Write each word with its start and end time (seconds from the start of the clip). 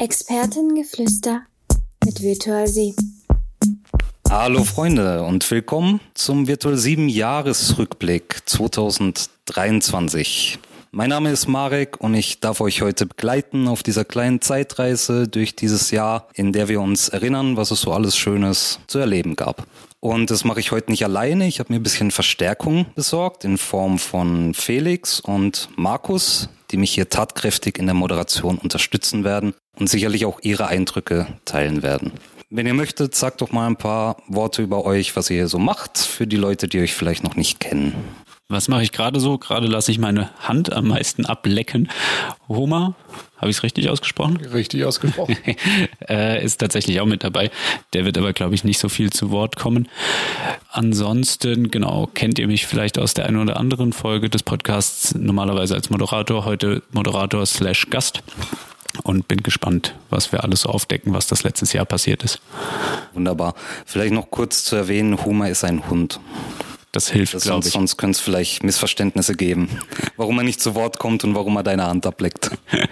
Expertengeflüster 0.00 1.42
mit 2.06 2.22
Virtual 2.22 2.66
7. 2.66 2.96
Hallo 4.30 4.64
Freunde 4.64 5.22
und 5.24 5.50
willkommen 5.50 6.00
zum 6.14 6.48
Virtual 6.48 6.78
7 6.78 7.10
Jahresrückblick 7.10 8.40
2023. 8.46 10.58
Mein 10.92 11.10
Name 11.10 11.30
ist 11.30 11.46
Marek 11.46 12.00
und 12.00 12.14
ich 12.14 12.40
darf 12.40 12.60
euch 12.60 12.82
heute 12.82 13.06
begleiten 13.06 13.68
auf 13.68 13.84
dieser 13.84 14.04
kleinen 14.04 14.40
Zeitreise 14.40 15.28
durch 15.28 15.54
dieses 15.54 15.92
Jahr, 15.92 16.26
in 16.34 16.52
der 16.52 16.66
wir 16.66 16.80
uns 16.80 17.08
erinnern, 17.08 17.56
was 17.56 17.70
es 17.70 17.82
so 17.82 17.92
alles 17.92 18.16
Schönes 18.16 18.80
zu 18.88 18.98
erleben 18.98 19.36
gab. 19.36 19.68
Und 20.00 20.32
das 20.32 20.42
mache 20.42 20.58
ich 20.58 20.72
heute 20.72 20.90
nicht 20.90 21.04
alleine. 21.04 21.46
Ich 21.46 21.60
habe 21.60 21.72
mir 21.72 21.78
ein 21.78 21.84
bisschen 21.84 22.10
Verstärkung 22.10 22.86
besorgt 22.96 23.44
in 23.44 23.56
Form 23.56 24.00
von 24.00 24.52
Felix 24.52 25.20
und 25.20 25.68
Markus, 25.76 26.48
die 26.72 26.76
mich 26.76 26.90
hier 26.90 27.08
tatkräftig 27.08 27.78
in 27.78 27.86
der 27.86 27.94
Moderation 27.94 28.58
unterstützen 28.58 29.22
werden 29.22 29.54
und 29.78 29.88
sicherlich 29.88 30.26
auch 30.26 30.40
ihre 30.42 30.66
Eindrücke 30.66 31.28
teilen 31.44 31.84
werden. 31.84 32.10
Wenn 32.50 32.66
ihr 32.66 32.74
möchtet, 32.74 33.14
sagt 33.14 33.42
doch 33.42 33.52
mal 33.52 33.68
ein 33.68 33.76
paar 33.76 34.16
Worte 34.26 34.60
über 34.60 34.84
euch, 34.84 35.14
was 35.14 35.30
ihr 35.30 35.36
hier 35.36 35.48
so 35.48 35.60
macht, 35.60 35.98
für 35.98 36.26
die 36.26 36.36
Leute, 36.36 36.66
die 36.66 36.80
euch 36.80 36.94
vielleicht 36.94 37.22
noch 37.22 37.36
nicht 37.36 37.60
kennen. 37.60 37.94
Was 38.50 38.66
mache 38.66 38.82
ich 38.82 38.90
gerade 38.90 39.20
so? 39.20 39.38
Gerade 39.38 39.68
lasse 39.68 39.92
ich 39.92 39.98
meine 40.00 40.28
Hand 40.40 40.72
am 40.72 40.88
meisten 40.88 41.24
ablecken. 41.24 41.88
Homer, 42.48 42.94
habe 43.36 43.48
ich 43.48 43.58
es 43.58 43.62
richtig 43.62 43.88
ausgesprochen? 43.88 44.38
Richtig 44.38 44.84
ausgesprochen. 44.84 45.36
äh, 46.08 46.44
ist 46.44 46.58
tatsächlich 46.58 47.00
auch 47.00 47.06
mit 47.06 47.22
dabei. 47.22 47.52
Der 47.92 48.04
wird 48.04 48.18
aber, 48.18 48.32
glaube 48.32 48.56
ich, 48.56 48.64
nicht 48.64 48.80
so 48.80 48.88
viel 48.88 49.10
zu 49.10 49.30
Wort 49.30 49.54
kommen. 49.54 49.88
Ansonsten, 50.68 51.70
genau, 51.70 52.08
kennt 52.12 52.40
ihr 52.40 52.48
mich 52.48 52.66
vielleicht 52.66 52.98
aus 52.98 53.14
der 53.14 53.26
einen 53.26 53.38
oder 53.38 53.56
anderen 53.56 53.92
Folge 53.92 54.28
des 54.28 54.42
Podcasts 54.42 55.14
normalerweise 55.14 55.76
als 55.76 55.88
Moderator, 55.88 56.44
heute 56.44 56.82
Moderator 56.90 57.46
slash 57.46 57.88
Gast 57.88 58.20
und 59.04 59.28
bin 59.28 59.44
gespannt, 59.44 59.94
was 60.10 60.32
wir 60.32 60.42
alles 60.42 60.62
so 60.62 60.70
aufdecken, 60.70 61.14
was 61.14 61.28
das 61.28 61.44
letztes 61.44 61.72
Jahr 61.72 61.84
passiert 61.84 62.24
ist. 62.24 62.40
Wunderbar. 63.14 63.54
Vielleicht 63.86 64.12
noch 64.12 64.28
kurz 64.28 64.64
zu 64.64 64.74
erwähnen, 64.74 65.24
Homer 65.24 65.48
ist 65.48 65.62
ein 65.62 65.88
Hund. 65.88 66.18
Das 66.92 67.08
hilft, 67.08 67.40
glaube 67.40 67.66
ich. 67.66 67.72
Sonst 67.72 67.96
könnte 67.96 68.16
es 68.16 68.20
vielleicht 68.20 68.64
Missverständnisse 68.64 69.34
geben, 69.34 69.68
warum 70.16 70.38
er 70.38 70.44
nicht 70.44 70.60
zu 70.60 70.74
Wort 70.74 70.98
kommt 70.98 71.22
und 71.22 71.34
warum 71.34 71.56
er 71.56 71.62
deine 71.62 71.86
Hand 71.86 72.06
ableckt. 72.06 72.50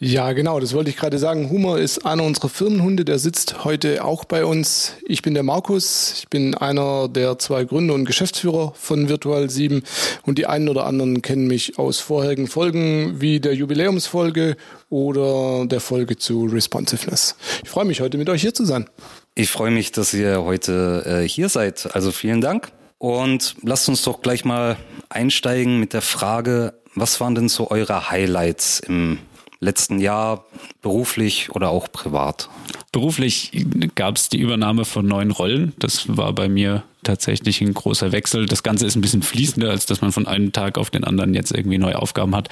Ja, 0.00 0.32
genau, 0.32 0.60
das 0.60 0.74
wollte 0.74 0.90
ich 0.90 0.96
gerade 0.96 1.18
sagen. 1.18 1.48
Humor 1.48 1.78
ist 1.78 2.04
einer 2.04 2.24
unserer 2.24 2.50
Firmenhunde, 2.50 3.06
der 3.06 3.18
sitzt 3.18 3.64
heute 3.64 4.04
auch 4.04 4.26
bei 4.26 4.44
uns. 4.44 4.92
Ich 5.06 5.22
bin 5.22 5.32
der 5.32 5.44
Markus, 5.44 6.12
ich 6.18 6.28
bin 6.28 6.54
einer 6.54 7.08
der 7.08 7.38
zwei 7.38 7.64
Gründer 7.64 7.94
und 7.94 8.04
Geschäftsführer 8.04 8.74
von 8.76 9.08
Virtual 9.08 9.48
7 9.48 9.82
und 10.26 10.36
die 10.36 10.44
einen 10.44 10.68
oder 10.68 10.84
anderen 10.84 11.22
kennen 11.22 11.46
mich 11.46 11.78
aus 11.78 12.00
vorherigen 12.00 12.48
Folgen 12.48 13.22
wie 13.22 13.40
der 13.40 13.54
Jubiläumsfolge 13.54 14.56
oder 14.90 15.64
der 15.64 15.80
Folge 15.80 16.18
zu 16.18 16.44
Responsiveness. 16.46 17.36
Ich 17.62 17.70
freue 17.70 17.86
mich 17.86 18.02
heute 18.02 18.18
mit 18.18 18.28
euch 18.28 18.42
hier 18.42 18.52
zu 18.52 18.66
sein. 18.66 18.90
Ich 19.34 19.48
freue 19.48 19.70
mich, 19.70 19.90
dass 19.90 20.12
ihr 20.12 20.42
heute 20.42 21.22
äh, 21.22 21.26
hier 21.26 21.48
seid. 21.48 21.94
Also 21.94 22.12
vielen 22.12 22.42
Dank. 22.42 22.72
Und 23.04 23.56
lasst 23.60 23.86
uns 23.90 24.02
doch 24.02 24.22
gleich 24.22 24.46
mal 24.46 24.78
einsteigen 25.10 25.78
mit 25.78 25.92
der 25.92 26.00
Frage, 26.00 26.72
was 26.94 27.20
waren 27.20 27.34
denn 27.34 27.50
so 27.50 27.70
eure 27.70 28.10
Highlights 28.10 28.80
im 28.80 29.18
letzten 29.60 29.98
Jahr, 29.98 30.46
beruflich 30.80 31.50
oder 31.50 31.68
auch 31.68 31.92
privat? 31.92 32.48
Beruflich 32.92 33.52
gab 33.94 34.16
es 34.16 34.30
die 34.30 34.38
Übernahme 34.38 34.86
von 34.86 35.06
neuen 35.06 35.32
Rollen. 35.32 35.74
Das 35.78 36.16
war 36.16 36.32
bei 36.32 36.48
mir 36.48 36.82
tatsächlich 37.02 37.60
ein 37.60 37.74
großer 37.74 38.10
Wechsel. 38.10 38.46
Das 38.46 38.62
Ganze 38.62 38.86
ist 38.86 38.96
ein 38.96 39.02
bisschen 39.02 39.22
fließender, 39.22 39.68
als 39.68 39.84
dass 39.84 40.00
man 40.00 40.10
von 40.10 40.26
einem 40.26 40.52
Tag 40.52 40.78
auf 40.78 40.88
den 40.88 41.04
anderen 41.04 41.34
jetzt 41.34 41.52
irgendwie 41.52 41.76
neue 41.76 42.00
Aufgaben 42.00 42.34
hat. 42.34 42.48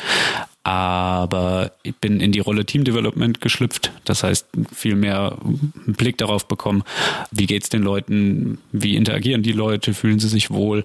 Aber 0.65 1.73
ich 1.83 1.97
bin 1.97 2.21
in 2.21 2.31
die 2.31 2.39
Rolle 2.39 2.65
Team 2.65 2.85
Development 2.85 3.41
geschlüpft. 3.41 3.91
Das 4.05 4.23
heißt, 4.23 4.47
viel 4.73 4.95
mehr 4.95 5.37
einen 5.43 5.95
Blick 5.97 6.19
darauf 6.19 6.47
bekommen, 6.47 6.85
wie 7.33 7.47
geht's 7.47 7.69
den 7.69 7.83
Leuten, 7.83 8.59
wie 8.71 8.97
interagieren 8.97 9.43
die 9.43 9.53
Leute, 9.53 9.93
fühlen 9.93 10.21
sie 10.21 10.29
sich 10.29 10.51
wohl, 10.51 10.85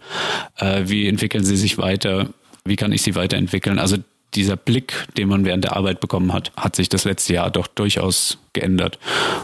äh, 0.57 0.84
wie 0.85 1.07
entwickeln 1.07 1.44
sie 1.44 1.57
sich 1.57 1.78
weiter, 1.78 2.29
wie 2.66 2.75
kann 2.75 2.91
ich 2.91 3.03
sie 3.03 3.16
weiterentwickeln. 3.16 3.78
Also 3.78 3.97
dieser 4.34 4.56
Blick, 4.56 4.94
den 5.18 5.29
man 5.29 5.46
während 5.46 5.63
der 5.63 5.75
Arbeit 5.75 6.00
bekommen 6.00 6.34
hat, 6.34 6.51
hat 6.57 6.75
sich 6.75 6.90
das 6.90 7.06
letzte 7.06 7.34
Jahr 7.34 7.51
doch 7.51 7.68
durchaus 7.68 8.38
geändert. 8.53 8.97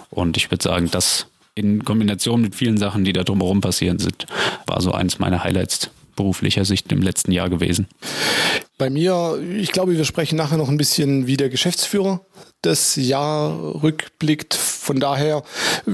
Und 0.10 0.38
ich 0.38 0.50
würde 0.50 0.64
sagen, 0.64 0.90
das 0.92 1.28
in 1.56 1.86
Kombination 1.86 2.42
mit 2.42 2.56
vielen 2.56 2.78
Sachen, 2.78 3.04
die 3.04 3.14
da 3.14 3.24
drumherum 3.24 3.62
passieren 3.62 4.00
sind, 4.00 4.26
war 4.66 4.82
so 4.82 4.92
eines 4.92 5.20
meiner 5.20 5.44
Highlights 5.44 5.92
beruflicher 6.16 6.66
Sicht 6.66 6.92
im 6.92 7.02
letzten 7.02 7.32
Jahr 7.32 7.50
gewesen. 7.50 7.88
Bei 8.78 8.90
mir, 8.90 9.40
ich 9.58 9.72
glaube, 9.72 9.96
wir 9.96 10.06
sprechen 10.06 10.36
nachher 10.36 10.58
noch 10.58 10.70
ein 10.70 10.78
bisschen 10.78 11.28
wie 11.28 11.38
der 11.38 11.50
Geschäftsführer 11.50 12.22
das 12.64 12.96
Jahr 12.96 13.84
rückblickt. 13.84 14.54
Von 14.54 15.00
daher 15.00 15.44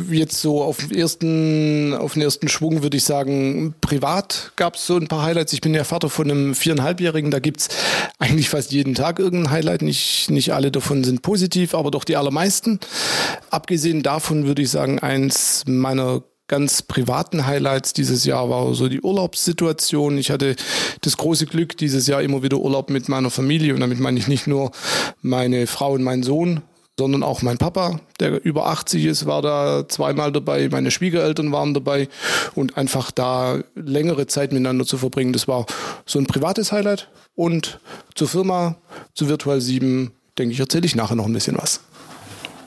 jetzt 0.10 0.40
so 0.40 0.64
auf 0.64 0.78
den 0.78 0.98
ersten, 0.98 1.94
auf 1.94 2.14
den 2.14 2.22
ersten 2.22 2.48
Schwung 2.48 2.84
würde 2.84 2.98
ich 2.98 3.04
sagen, 3.04 3.74
privat 3.82 4.54
gab 4.56 4.76
es 4.76 4.86
so 4.86 4.96
ein 4.96 5.08
paar 5.08 5.24
Highlights. 5.24 5.54
Ich 5.54 5.62
bin 5.62 5.74
ja 5.74 5.84
Vater 5.84 6.10
von 6.10 6.30
einem 6.30 6.56
viereinhalbjährigen, 6.56 7.32
da 7.32 7.40
gibt's 7.40 7.70
eigentlich 8.20 8.50
fast 8.50 8.72
jeden 8.72 8.96
Tag 8.96 9.20
irgendein 9.20 9.52
Highlight. 9.52 9.82
Nicht, 9.82 10.30
nicht 10.30 10.54
alle 10.54 10.72
davon 10.72 11.04
sind 11.04 11.22
positiv, 11.22 11.74
aber 11.74 11.92
doch 11.92 12.04
die 12.04 12.16
allermeisten. 12.16 12.80
Abgesehen 13.50 14.04
davon 14.04 14.46
würde 14.46 14.62
ich 14.62 14.70
sagen, 14.70 15.00
eins 15.00 15.64
meiner 15.66 16.24
ganz 16.50 16.82
privaten 16.82 17.46
Highlights 17.46 17.94
dieses 17.94 18.26
Jahr 18.26 18.50
war 18.50 18.74
so 18.74 18.90
die 18.90 19.00
Urlaubssituation. 19.00 20.18
Ich 20.18 20.32
hatte 20.32 20.58
das 21.02 21.16
große 21.16 21.46
Glück, 21.46 21.78
dieses 21.78 22.08
Jahr 22.08 22.22
immer 22.22 22.44
wieder 22.44 22.58
Urlaub 22.58 22.90
mit 22.90 23.08
meiner 23.08 23.30
Familie. 23.30 23.74
Und 23.74 23.80
damit 23.80 24.00
meine 24.00 24.20
ich 24.20 24.28
nicht 24.28 24.48
nur 24.48 24.72
meine 25.22 25.68
Frau 25.68 25.94
und 25.94 26.04
meinen 26.04 26.24
Sohn, 26.24 26.62
sondern 26.98 27.24
auch 27.24 27.44
mein 27.44 27.60
Papa, 27.60 28.02
der 28.20 28.44
über 28.44 28.66
80 28.66 29.06
ist, 29.06 29.26
war 29.26 29.42
da 29.42 29.88
zweimal 29.88 30.34
dabei. 30.34 30.68
Meine 30.70 30.92
Schwiegereltern 30.92 31.52
waren 31.52 31.74
dabei. 31.74 32.10
Und 32.56 32.76
einfach 32.78 33.12
da 33.12 33.60
längere 33.76 34.28
Zeit 34.28 34.52
miteinander 34.52 34.86
zu 34.86 34.98
verbringen, 34.98 35.32
das 35.32 35.48
war 35.48 35.66
so 36.06 36.20
ein 36.20 36.26
privates 36.26 36.72
Highlight. 36.72 37.10
Und 37.36 37.80
zur 38.16 38.28
Firma, 38.28 38.76
zu 39.14 39.30
Virtual 39.30 39.62
7, 39.62 40.12
denke 40.38 40.54
ich, 40.54 40.60
erzähle 40.60 40.88
ich 40.88 40.96
nachher 40.96 41.16
noch 41.16 41.28
ein 41.28 41.34
bisschen 41.34 41.58
was. 41.58 41.80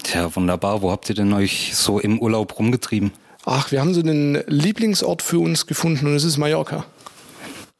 Tja, 0.04 0.34
wunderbar. 0.34 0.82
Wo 0.82 0.90
habt 0.92 1.08
ihr 1.08 1.14
denn 1.16 1.32
euch 1.32 1.72
so 1.74 1.98
im 1.98 2.20
Urlaub 2.20 2.58
rumgetrieben? 2.58 3.10
Ach, 3.44 3.72
wir 3.72 3.80
haben 3.80 3.92
so 3.92 4.00
einen 4.00 4.42
Lieblingsort 4.46 5.22
für 5.22 5.38
uns 5.38 5.66
gefunden 5.66 6.06
und 6.06 6.14
es 6.14 6.24
ist 6.24 6.38
Mallorca. 6.38 6.84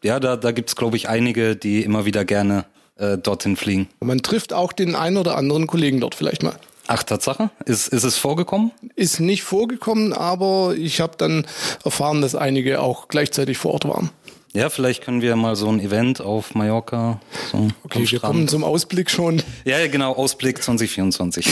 Ja, 0.03 0.19
da, 0.19 0.37
da 0.37 0.51
gibt 0.51 0.71
es, 0.71 0.77
glaube 0.77 0.97
ich, 0.97 1.09
einige, 1.09 1.55
die 1.55 1.83
immer 1.83 2.05
wieder 2.05 2.25
gerne 2.25 2.65
äh, 2.97 3.17
dorthin 3.17 3.57
fliegen. 3.57 3.89
Man 4.01 4.23
trifft 4.23 4.53
auch 4.53 4.73
den 4.73 4.97
einen 4.97 5.17
oder 5.17 5.37
anderen 5.37 5.69
Kollegen 5.69 6.01
dort 6.01 6.17
vielleicht 6.17 6.43
mal. 6.43 6.57
Ach, 6.89 7.05
Tatsache? 7.05 7.51
Ist, 7.65 7.89
ist 7.89 8.03
es 8.03 8.19
vorgekommen? 8.19 8.73
Ist 8.97 9.21
nicht 9.21 9.45
vorgekommen, 9.45 10.13
aber 10.13 10.75
ich 10.77 11.01
habe 11.01 11.17
dann 11.17 11.47
erfahren, 11.85 12.21
dass 12.21 12.35
einige 12.35 12.81
auch 12.81 13.07
gleichzeitig 13.07 13.57
vor 13.57 13.73
Ort 13.73 13.87
waren. 13.87 14.11
Ja, 14.55 14.69
vielleicht 14.69 15.03
können 15.03 15.23
wir 15.23 15.35
mal 15.35 15.57
so 15.57 15.69
ein 15.69 15.81
Event 15.81 16.21
auf 16.21 16.55
Mallorca. 16.55 17.21
So 17.51 17.69
okay, 17.85 18.05
wir 18.07 18.21
kommen 18.21 18.49
zum 18.49 18.65
Ausblick 18.65 19.11
schon. 19.11 19.43
Ja, 19.65 19.87
genau, 19.87 20.13
Ausblick 20.13 20.63
2024. 20.63 21.47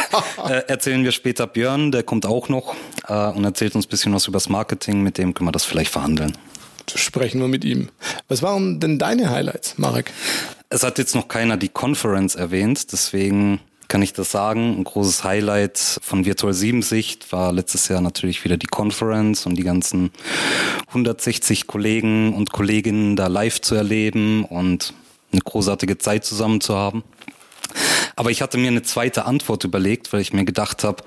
äh, 0.48 0.62
erzählen 0.66 1.04
wir 1.04 1.12
später 1.12 1.46
Björn, 1.46 1.92
der 1.92 2.02
kommt 2.02 2.24
auch 2.24 2.48
noch 2.48 2.74
äh, 3.08 3.28
und 3.28 3.44
erzählt 3.44 3.74
uns 3.74 3.86
ein 3.86 3.90
bisschen 3.90 4.14
was 4.14 4.26
über 4.26 4.36
das 4.36 4.48
Marketing. 4.48 5.02
Mit 5.02 5.18
dem 5.18 5.34
können 5.34 5.48
wir 5.48 5.52
das 5.52 5.64
vielleicht 5.64 5.92
verhandeln. 5.92 6.32
Sprechen 6.94 7.42
wir 7.42 7.48
mit 7.48 7.62
ihm. 7.62 7.90
Was 8.28 8.42
waren 8.42 8.80
denn 8.80 8.98
deine 8.98 9.28
Highlights, 9.28 9.76
Marek? 9.76 10.10
Es 10.70 10.82
hat 10.82 10.96
jetzt 10.96 11.14
noch 11.14 11.28
keiner 11.28 11.58
die 11.58 11.68
Conference 11.68 12.36
erwähnt, 12.36 12.90
deswegen 12.90 13.60
kann 13.88 14.02
ich 14.02 14.12
das 14.12 14.30
sagen. 14.30 14.78
Ein 14.78 14.84
großes 14.84 15.24
Highlight 15.24 15.78
von 15.78 16.24
Virtual 16.24 16.52
7 16.52 16.82
Sicht 16.82 17.32
war 17.32 17.52
letztes 17.52 17.88
Jahr 17.88 18.00
natürlich 18.00 18.44
wieder 18.44 18.56
die 18.56 18.66
Conference 18.66 19.46
und 19.46 19.56
die 19.56 19.62
ganzen 19.62 20.10
160 20.88 21.66
Kollegen 21.66 22.34
und 22.34 22.52
Kolleginnen 22.52 23.16
da 23.16 23.26
live 23.28 23.60
zu 23.60 23.74
erleben 23.74 24.44
und 24.44 24.94
eine 25.32 25.40
großartige 25.40 25.98
Zeit 25.98 26.24
zusammen 26.24 26.60
zu 26.60 26.74
haben. 26.74 27.04
Aber 28.16 28.30
ich 28.30 28.40
hatte 28.40 28.58
mir 28.58 28.68
eine 28.68 28.82
zweite 28.82 29.26
Antwort 29.26 29.64
überlegt, 29.64 30.12
weil 30.12 30.20
ich 30.20 30.32
mir 30.32 30.44
gedacht 30.44 30.84
habe, 30.84 31.04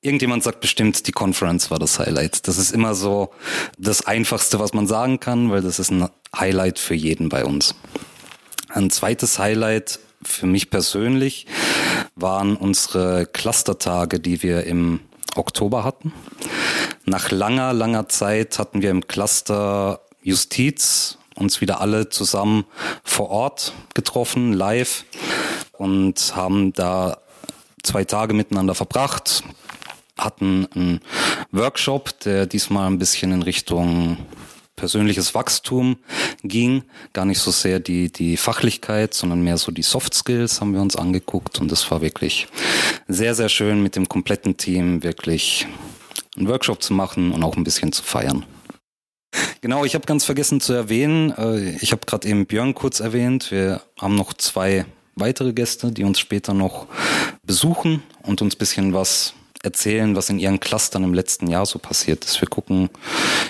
irgendjemand 0.00 0.42
sagt 0.42 0.60
bestimmt, 0.60 1.06
die 1.06 1.12
Conference 1.12 1.70
war 1.70 1.78
das 1.78 1.98
Highlight. 1.98 2.48
Das 2.48 2.56
ist 2.56 2.72
immer 2.72 2.94
so 2.94 3.30
das 3.78 4.06
Einfachste, 4.06 4.58
was 4.58 4.72
man 4.72 4.86
sagen 4.86 5.20
kann, 5.20 5.50
weil 5.50 5.60
das 5.60 5.78
ist 5.78 5.90
ein 5.90 6.08
Highlight 6.34 6.78
für 6.78 6.94
jeden 6.94 7.28
bei 7.28 7.44
uns. 7.44 7.74
Ein 8.68 8.90
zweites 8.90 9.38
Highlight 9.38 9.98
für 10.22 10.46
mich 10.46 10.70
persönlich 10.70 11.46
waren 12.14 12.56
unsere 12.56 13.26
Clustertage, 13.26 14.20
die 14.20 14.42
wir 14.42 14.64
im 14.64 15.00
Oktober 15.36 15.84
hatten. 15.84 16.12
Nach 17.04 17.30
langer, 17.30 17.72
langer 17.72 18.08
Zeit 18.08 18.58
hatten 18.58 18.82
wir 18.82 18.90
im 18.90 19.06
Cluster 19.06 20.00
Justiz 20.22 21.18
uns 21.34 21.60
wieder 21.60 21.80
alle 21.80 22.08
zusammen 22.08 22.64
vor 23.02 23.30
Ort 23.30 23.72
getroffen, 23.94 24.52
live, 24.52 25.04
und 25.72 26.36
haben 26.36 26.74
da 26.74 27.18
zwei 27.82 28.04
Tage 28.04 28.34
miteinander 28.34 28.74
verbracht, 28.74 29.42
hatten 30.18 30.68
einen 30.74 31.00
Workshop, 31.52 32.20
der 32.20 32.46
diesmal 32.46 32.86
ein 32.86 32.98
bisschen 32.98 33.32
in 33.32 33.42
Richtung 33.42 34.18
persönliches 34.76 35.34
Wachstum 35.34 35.98
ging. 36.42 36.84
Gar 37.12 37.26
nicht 37.26 37.38
so 37.38 37.50
sehr 37.50 37.80
die, 37.80 38.10
die 38.10 38.36
Fachlichkeit, 38.36 39.14
sondern 39.14 39.42
mehr 39.42 39.58
so 39.58 39.72
die 39.72 39.82
Soft 39.82 40.14
Skills 40.14 40.60
haben 40.60 40.72
wir 40.72 40.80
uns 40.80 40.96
angeguckt 40.96 41.60
und 41.60 41.70
das 41.70 41.90
war 41.90 42.00
wirklich 42.00 42.48
sehr, 43.08 43.34
sehr 43.34 43.48
schön 43.48 43.82
mit 43.82 43.96
dem 43.96 44.08
kompletten 44.08 44.56
Team 44.56 45.02
wirklich 45.02 45.66
einen 46.36 46.48
Workshop 46.48 46.82
zu 46.82 46.94
machen 46.94 47.32
und 47.32 47.42
auch 47.42 47.56
ein 47.56 47.64
bisschen 47.64 47.92
zu 47.92 48.02
feiern. 48.02 48.44
Genau, 49.60 49.84
ich 49.84 49.94
habe 49.94 50.06
ganz 50.06 50.24
vergessen 50.24 50.60
zu 50.60 50.72
erwähnen, 50.72 51.32
äh, 51.36 51.76
ich 51.76 51.92
habe 51.92 52.06
gerade 52.06 52.26
eben 52.26 52.46
Björn 52.46 52.74
kurz 52.74 53.00
erwähnt, 53.00 53.50
wir 53.50 53.82
haben 54.00 54.14
noch 54.14 54.32
zwei 54.32 54.86
weitere 55.14 55.52
Gäste, 55.52 55.92
die 55.92 56.04
uns 56.04 56.18
später 56.18 56.54
noch 56.54 56.86
besuchen 57.44 58.02
und 58.22 58.42
uns 58.42 58.56
bisschen 58.56 58.92
was 58.94 59.34
erzählen, 59.62 60.16
was 60.16 60.30
in 60.30 60.38
ihren 60.38 60.60
Clustern 60.60 61.04
im 61.04 61.14
letzten 61.14 61.46
Jahr 61.48 61.66
so 61.66 61.78
passiert 61.78 62.24
ist. 62.24 62.40
Wir 62.40 62.48
gucken 62.48 62.90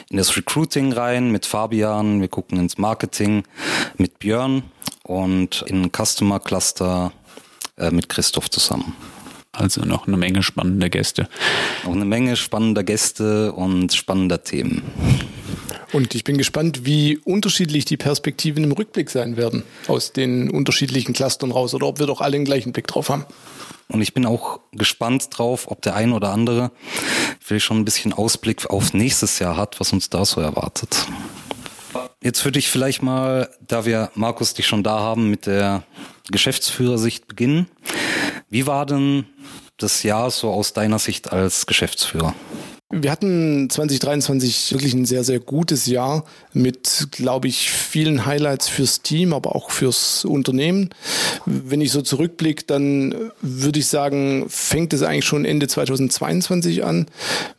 in 0.08 0.16
das 0.16 0.36
Recruiting 0.36 0.92
rein 0.92 1.30
mit 1.30 1.46
Fabian, 1.46 2.20
wir 2.20 2.28
gucken 2.28 2.58
ins 2.58 2.78
Marketing 2.78 3.44
mit 3.96 4.18
Björn 4.18 4.62
und 5.04 5.62
in 5.66 5.90
Customer 5.92 6.40
Cluster 6.40 7.12
äh, 7.76 7.90
mit 7.90 8.08
Christoph 8.08 8.50
zusammen. 8.50 8.96
Also 9.52 9.82
noch 9.82 10.06
eine 10.06 10.16
Menge 10.16 10.42
spannender 10.42 10.88
Gäste. 10.88 11.28
Auch 11.84 11.92
eine 11.92 12.04
Menge 12.04 12.36
spannender 12.36 12.84
Gäste 12.84 13.52
und 13.52 13.92
spannender 13.92 14.44
Themen. 14.44 14.82
Und 15.92 16.14
ich 16.14 16.24
bin 16.24 16.38
gespannt, 16.38 16.84
wie 16.84 17.18
unterschiedlich 17.18 17.84
die 17.84 17.96
Perspektiven 17.96 18.62
im 18.62 18.72
Rückblick 18.72 19.10
sein 19.10 19.36
werden 19.36 19.64
aus 19.88 20.12
den 20.12 20.50
unterschiedlichen 20.50 21.14
Clustern 21.14 21.50
raus 21.50 21.74
oder 21.74 21.86
ob 21.86 21.98
wir 21.98 22.06
doch 22.06 22.20
alle 22.20 22.32
den 22.32 22.44
gleichen 22.44 22.72
Blick 22.72 22.86
drauf 22.86 23.08
haben. 23.08 23.24
Und 23.88 24.02
ich 24.02 24.14
bin 24.14 24.24
auch 24.24 24.60
gespannt 24.72 25.26
drauf, 25.30 25.68
ob 25.68 25.82
der 25.82 25.96
ein 25.96 26.12
oder 26.12 26.30
andere 26.30 26.70
vielleicht 27.40 27.64
schon 27.64 27.78
ein 27.78 27.84
bisschen 27.84 28.12
Ausblick 28.12 28.70
auf 28.70 28.94
nächstes 28.94 29.40
Jahr 29.40 29.56
hat, 29.56 29.80
was 29.80 29.92
uns 29.92 30.10
da 30.10 30.24
so 30.24 30.40
erwartet. 30.40 31.06
Jetzt 32.22 32.44
würde 32.44 32.58
ich 32.58 32.68
vielleicht 32.68 33.02
mal, 33.02 33.48
da 33.66 33.84
wir 33.84 34.10
Markus 34.14 34.54
dich 34.54 34.66
schon 34.66 34.84
da 34.84 35.00
haben, 35.00 35.30
mit 35.30 35.46
der 35.46 35.82
Geschäftsführersicht 36.30 37.26
beginnen. 37.26 37.66
Wie 38.48 38.66
war 38.66 38.86
denn 38.86 39.24
das 39.78 40.02
Jahr 40.02 40.30
so 40.30 40.50
aus 40.50 40.72
deiner 40.72 40.98
Sicht 40.98 41.32
als 41.32 41.66
Geschäftsführer? 41.66 42.34
Wir 42.92 43.12
hatten 43.12 43.70
2023 43.70 44.72
wirklich 44.72 44.94
ein 44.94 45.04
sehr, 45.04 45.22
sehr 45.22 45.38
gutes 45.38 45.86
Jahr 45.86 46.24
mit, 46.52 47.06
glaube 47.12 47.46
ich, 47.46 47.70
vielen 47.70 48.26
Highlights 48.26 48.68
fürs 48.68 49.02
Team, 49.02 49.32
aber 49.32 49.54
auch 49.54 49.70
fürs 49.70 50.24
Unternehmen. 50.24 50.90
Wenn 51.46 51.80
ich 51.80 51.92
so 51.92 52.02
zurückblicke, 52.02 52.64
dann 52.66 53.30
würde 53.42 53.78
ich 53.78 53.86
sagen, 53.86 54.46
fängt 54.48 54.92
es 54.92 55.04
eigentlich 55.04 55.24
schon 55.24 55.44
Ende 55.44 55.68
2022 55.68 56.82
an. 56.82 57.06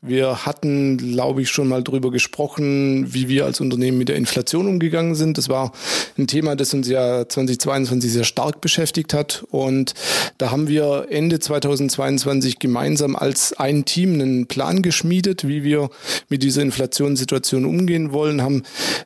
Wir 0.01 0.45
hatten, 0.45 0.97
glaube 0.97 1.43
ich, 1.43 1.49
schon 1.49 1.69
mal 1.69 1.81
drüber 1.81 2.11
gesprochen, 2.11 3.13
wie 3.13 3.29
wir 3.29 3.45
als 3.45 3.61
Unternehmen 3.61 3.99
mit 3.99 4.09
der 4.09 4.17
Inflation 4.17 4.67
umgegangen 4.67 5.15
sind. 5.15 5.37
Das 5.37 5.47
war 5.47 5.71
ein 6.17 6.27
Thema, 6.27 6.57
das 6.57 6.73
uns 6.73 6.89
ja 6.89 7.25
2022 7.29 8.11
sehr 8.11 8.25
stark 8.25 8.59
beschäftigt 8.59 9.13
hat. 9.13 9.45
Und 9.49 9.93
da 10.37 10.51
haben 10.51 10.67
wir 10.67 11.07
Ende 11.09 11.39
2022 11.39 12.59
gemeinsam 12.59 13.15
als 13.15 13.53
ein 13.53 13.85
Team 13.85 14.15
einen 14.15 14.47
Plan 14.47 14.81
geschmiedet 14.81 15.20
geschmiedet, 15.21 15.47
wie 15.47 15.63
wir 15.63 15.89
mit 16.29 16.43
dieser 16.43 16.61
Inflationssituation 16.61 17.65
umgehen 17.65 18.11
wollen, 18.11 18.41
haben 18.41 18.63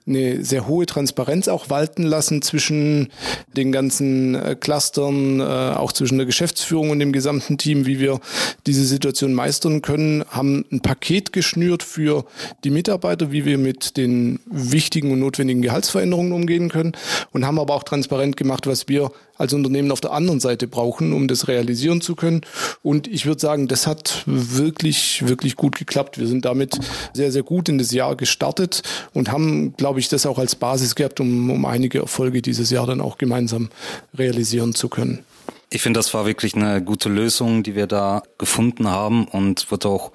eine 0.07 0.43
sehr 0.43 0.67
hohe 0.67 0.85
Transparenz 0.85 1.47
auch 1.47 1.69
walten 1.69 2.03
lassen 2.03 2.41
zwischen 2.41 3.09
den 3.55 3.71
ganzen 3.71 4.35
äh, 4.35 4.55
Clustern, 4.55 5.39
äh, 5.39 5.43
auch 5.43 5.91
zwischen 5.91 6.17
der 6.17 6.25
Geschäftsführung 6.25 6.91
und 6.91 6.99
dem 6.99 7.11
gesamten 7.11 7.57
Team, 7.57 7.85
wie 7.85 7.99
wir 7.99 8.19
diese 8.65 8.85
Situation 8.85 9.33
meistern 9.33 9.81
können, 9.81 10.23
haben 10.29 10.65
ein 10.71 10.79
Paket 10.81 11.33
geschnürt 11.33 11.83
für 11.83 12.25
die 12.63 12.69
Mitarbeiter, 12.69 13.31
wie 13.31 13.45
wir 13.45 13.57
mit 13.57 13.97
den 13.97 14.39
wichtigen 14.45 15.11
und 15.11 15.19
notwendigen 15.19 15.61
Gehaltsveränderungen 15.61 16.31
umgehen 16.31 16.69
können 16.69 16.93
und 17.31 17.45
haben 17.45 17.59
aber 17.59 17.73
auch 17.73 17.83
transparent 17.83 18.37
gemacht, 18.37 18.67
was 18.67 18.87
wir 18.87 19.11
als 19.37 19.53
Unternehmen 19.53 19.91
auf 19.91 20.01
der 20.01 20.11
anderen 20.11 20.39
Seite 20.39 20.67
brauchen, 20.67 21.13
um 21.13 21.27
das 21.27 21.47
realisieren 21.47 22.01
zu 22.01 22.15
können. 22.15 22.41
Und 22.83 23.07
ich 23.07 23.25
würde 23.25 23.41
sagen, 23.41 23.67
das 23.67 23.87
hat 23.87 24.23
wirklich, 24.25 25.27
wirklich 25.27 25.55
gut 25.55 25.75
geklappt. 25.75 26.17
Wir 26.17 26.27
sind 26.27 26.45
damit 26.45 26.79
sehr, 27.13 27.31
sehr 27.31 27.43
gut 27.43 27.69
in 27.69 27.77
das 27.77 27.91
Jahr 27.91 28.15
gestartet 28.15 28.83
und 29.13 29.31
haben, 29.31 29.75
glaube 29.77 29.99
ich, 29.99 30.09
das 30.09 30.25
auch 30.25 30.39
als 30.39 30.55
Basis 30.55 30.95
gehabt, 30.95 31.19
um, 31.19 31.49
um 31.49 31.65
einige 31.65 31.99
Erfolge 31.99 32.41
dieses 32.41 32.69
Jahr 32.69 32.87
dann 32.87 33.01
auch 33.01 33.17
gemeinsam 33.17 33.69
realisieren 34.17 34.73
zu 34.73 34.89
können. 34.89 35.23
Ich 35.69 35.81
finde, 35.81 35.99
das 35.99 36.13
war 36.13 36.25
wirklich 36.25 36.55
eine 36.55 36.81
gute 36.81 37.09
Lösung, 37.09 37.63
die 37.63 37.75
wir 37.75 37.87
da 37.87 38.23
gefunden 38.37 38.87
haben 38.87 39.27
und 39.27 39.71
wird 39.71 39.85
auch 39.85 40.11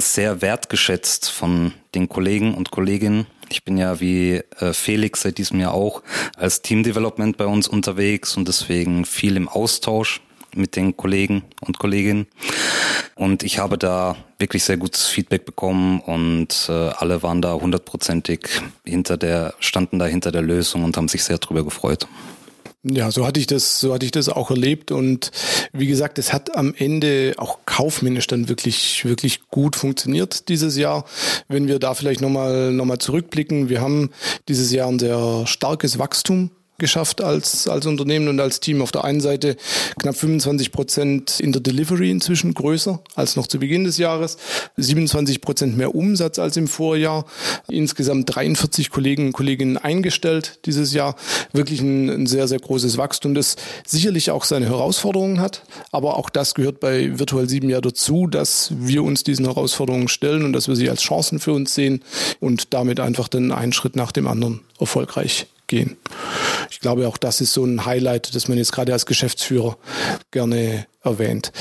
sehr 0.00 0.42
wertgeschätzt 0.42 1.30
von 1.30 1.72
den 1.94 2.08
Kollegen 2.08 2.54
und 2.54 2.70
Kolleginnen. 2.70 3.26
Ich 3.54 3.62
bin 3.62 3.78
ja 3.78 4.00
wie 4.00 4.42
äh, 4.58 4.72
Felix 4.72 5.22
seit 5.22 5.38
diesem 5.38 5.60
Jahr 5.60 5.74
auch 5.74 6.02
als 6.36 6.60
Team 6.60 6.82
Development 6.82 7.36
bei 7.36 7.46
uns 7.46 7.68
unterwegs 7.68 8.36
und 8.36 8.48
deswegen 8.48 9.04
viel 9.04 9.36
im 9.36 9.48
Austausch 9.48 10.20
mit 10.56 10.74
den 10.74 10.96
Kollegen 10.96 11.44
und 11.60 11.78
Kolleginnen. 11.78 12.26
Und 13.14 13.44
ich 13.44 13.60
habe 13.60 13.78
da 13.78 14.16
wirklich 14.40 14.64
sehr 14.64 14.76
gutes 14.76 15.06
Feedback 15.06 15.44
bekommen 15.44 16.00
und 16.00 16.66
äh, 16.68 16.72
alle 16.72 17.22
waren 17.22 17.42
da 17.42 17.52
hundertprozentig 17.54 18.40
hinter 18.84 19.16
der, 19.16 19.54
standen 19.60 20.00
da 20.00 20.06
hinter 20.06 20.32
der 20.32 20.42
Lösung 20.42 20.82
und 20.82 20.96
haben 20.96 21.06
sich 21.06 21.22
sehr 21.22 21.38
drüber 21.38 21.62
gefreut. 21.64 22.08
Ja, 22.86 23.10
so 23.10 23.26
hatte 23.26 23.40
ich 23.40 23.46
das, 23.46 23.80
so 23.80 23.94
hatte 23.94 24.04
ich 24.04 24.12
das 24.12 24.28
auch 24.28 24.50
erlebt 24.50 24.92
und 24.92 25.30
wie 25.72 25.86
gesagt, 25.86 26.18
es 26.18 26.34
hat 26.34 26.54
am 26.54 26.74
Ende 26.76 27.32
auch 27.38 27.60
kaufmännisch 27.64 28.26
dann 28.26 28.50
wirklich, 28.50 29.06
wirklich 29.06 29.48
gut 29.48 29.74
funktioniert 29.74 30.50
dieses 30.50 30.76
Jahr. 30.76 31.06
Wenn 31.48 31.66
wir 31.66 31.78
da 31.78 31.94
vielleicht 31.94 32.20
nochmal, 32.20 32.72
noch 32.72 32.84
mal 32.84 32.98
zurückblicken, 32.98 33.70
wir 33.70 33.80
haben 33.80 34.10
dieses 34.48 34.70
Jahr 34.70 34.88
ein 34.88 34.98
sehr 34.98 35.46
starkes 35.46 35.98
Wachstum 35.98 36.50
geschafft 36.78 37.22
als, 37.22 37.68
als 37.68 37.86
Unternehmen 37.86 38.28
und 38.28 38.40
als 38.40 38.60
Team. 38.60 38.82
Auf 38.82 38.92
der 38.92 39.04
einen 39.04 39.20
Seite 39.20 39.56
knapp 39.98 40.16
25 40.16 40.72
Prozent 40.72 41.40
in 41.40 41.52
der 41.52 41.60
Delivery 41.60 42.10
inzwischen 42.10 42.54
größer 42.54 43.00
als 43.14 43.36
noch 43.36 43.46
zu 43.46 43.58
Beginn 43.58 43.84
des 43.84 43.98
Jahres, 43.98 44.36
27 44.76 45.40
Prozent 45.40 45.76
mehr 45.76 45.94
Umsatz 45.94 46.38
als 46.38 46.56
im 46.56 46.66
Vorjahr, 46.66 47.26
insgesamt 47.68 48.34
43 48.34 48.90
Kollegen 48.90 49.26
und 49.26 49.32
Kolleginnen 49.32 49.76
eingestellt 49.76 50.58
dieses 50.64 50.92
Jahr. 50.92 51.14
Wirklich 51.52 51.80
ein, 51.80 52.08
ein 52.10 52.26
sehr, 52.26 52.48
sehr 52.48 52.58
großes 52.58 52.98
Wachstum, 52.98 53.34
das 53.34 53.56
sicherlich 53.86 54.30
auch 54.30 54.44
seine 54.44 54.66
Herausforderungen 54.66 55.40
hat, 55.40 55.62
aber 55.92 56.16
auch 56.16 56.30
das 56.30 56.54
gehört 56.54 56.80
bei 56.80 57.18
Virtual 57.18 57.48
7 57.48 57.68
ja 57.70 57.80
dazu, 57.80 58.26
dass 58.26 58.72
wir 58.76 59.04
uns 59.04 59.22
diesen 59.22 59.44
Herausforderungen 59.44 60.08
stellen 60.08 60.44
und 60.44 60.52
dass 60.52 60.68
wir 60.68 60.76
sie 60.76 60.90
als 60.90 61.02
Chancen 61.02 61.38
für 61.38 61.52
uns 61.52 61.74
sehen 61.74 62.02
und 62.40 62.74
damit 62.74 62.98
einfach 63.00 63.28
dann 63.28 63.52
einen 63.52 63.72
Schritt 63.72 63.96
nach 63.96 64.12
dem 64.12 64.26
anderen 64.26 64.60
erfolgreich 64.84 65.46
gehen. 65.66 65.96
Ich 66.70 66.80
glaube, 66.80 67.08
auch 67.08 67.16
das 67.16 67.40
ist 67.40 67.52
so 67.52 67.64
ein 67.64 67.84
Highlight, 67.84 68.34
das 68.34 68.48
man 68.48 68.58
jetzt 68.58 68.72
gerade 68.72 68.92
als 68.92 69.06
Geschäftsführer 69.06 69.76
gerne 70.30 70.86
erwähnt. 71.02 71.52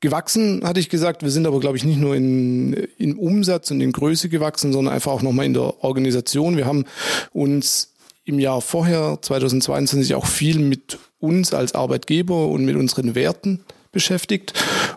Gewachsen, 0.00 0.62
hatte 0.64 0.80
ich 0.80 0.88
gesagt. 0.88 1.22
Wir 1.22 1.30
sind 1.30 1.46
aber, 1.46 1.58
glaube 1.58 1.76
ich, 1.76 1.84
nicht 1.84 1.98
nur 1.98 2.14
in, 2.14 2.72
in 2.98 3.16
Umsatz 3.16 3.70
und 3.70 3.80
in 3.80 3.92
Größe 3.92 4.28
gewachsen, 4.28 4.72
sondern 4.72 4.94
einfach 4.94 5.10
auch 5.10 5.22
nochmal 5.22 5.46
in 5.46 5.54
der 5.54 5.82
Organisation. 5.82 6.56
Wir 6.56 6.66
haben 6.66 6.84
uns 7.32 7.94
im 8.24 8.38
Jahr 8.38 8.60
vorher, 8.60 9.18
2022, 9.20 10.14
auch 10.14 10.26
viel 10.26 10.60
mit 10.60 10.98
uns 11.18 11.52
als 11.52 11.74
Arbeitgeber 11.74 12.46
und 12.46 12.64
mit 12.64 12.76
unseren 12.76 13.14
Werten 13.14 13.64
beschäftigt. 13.92 14.52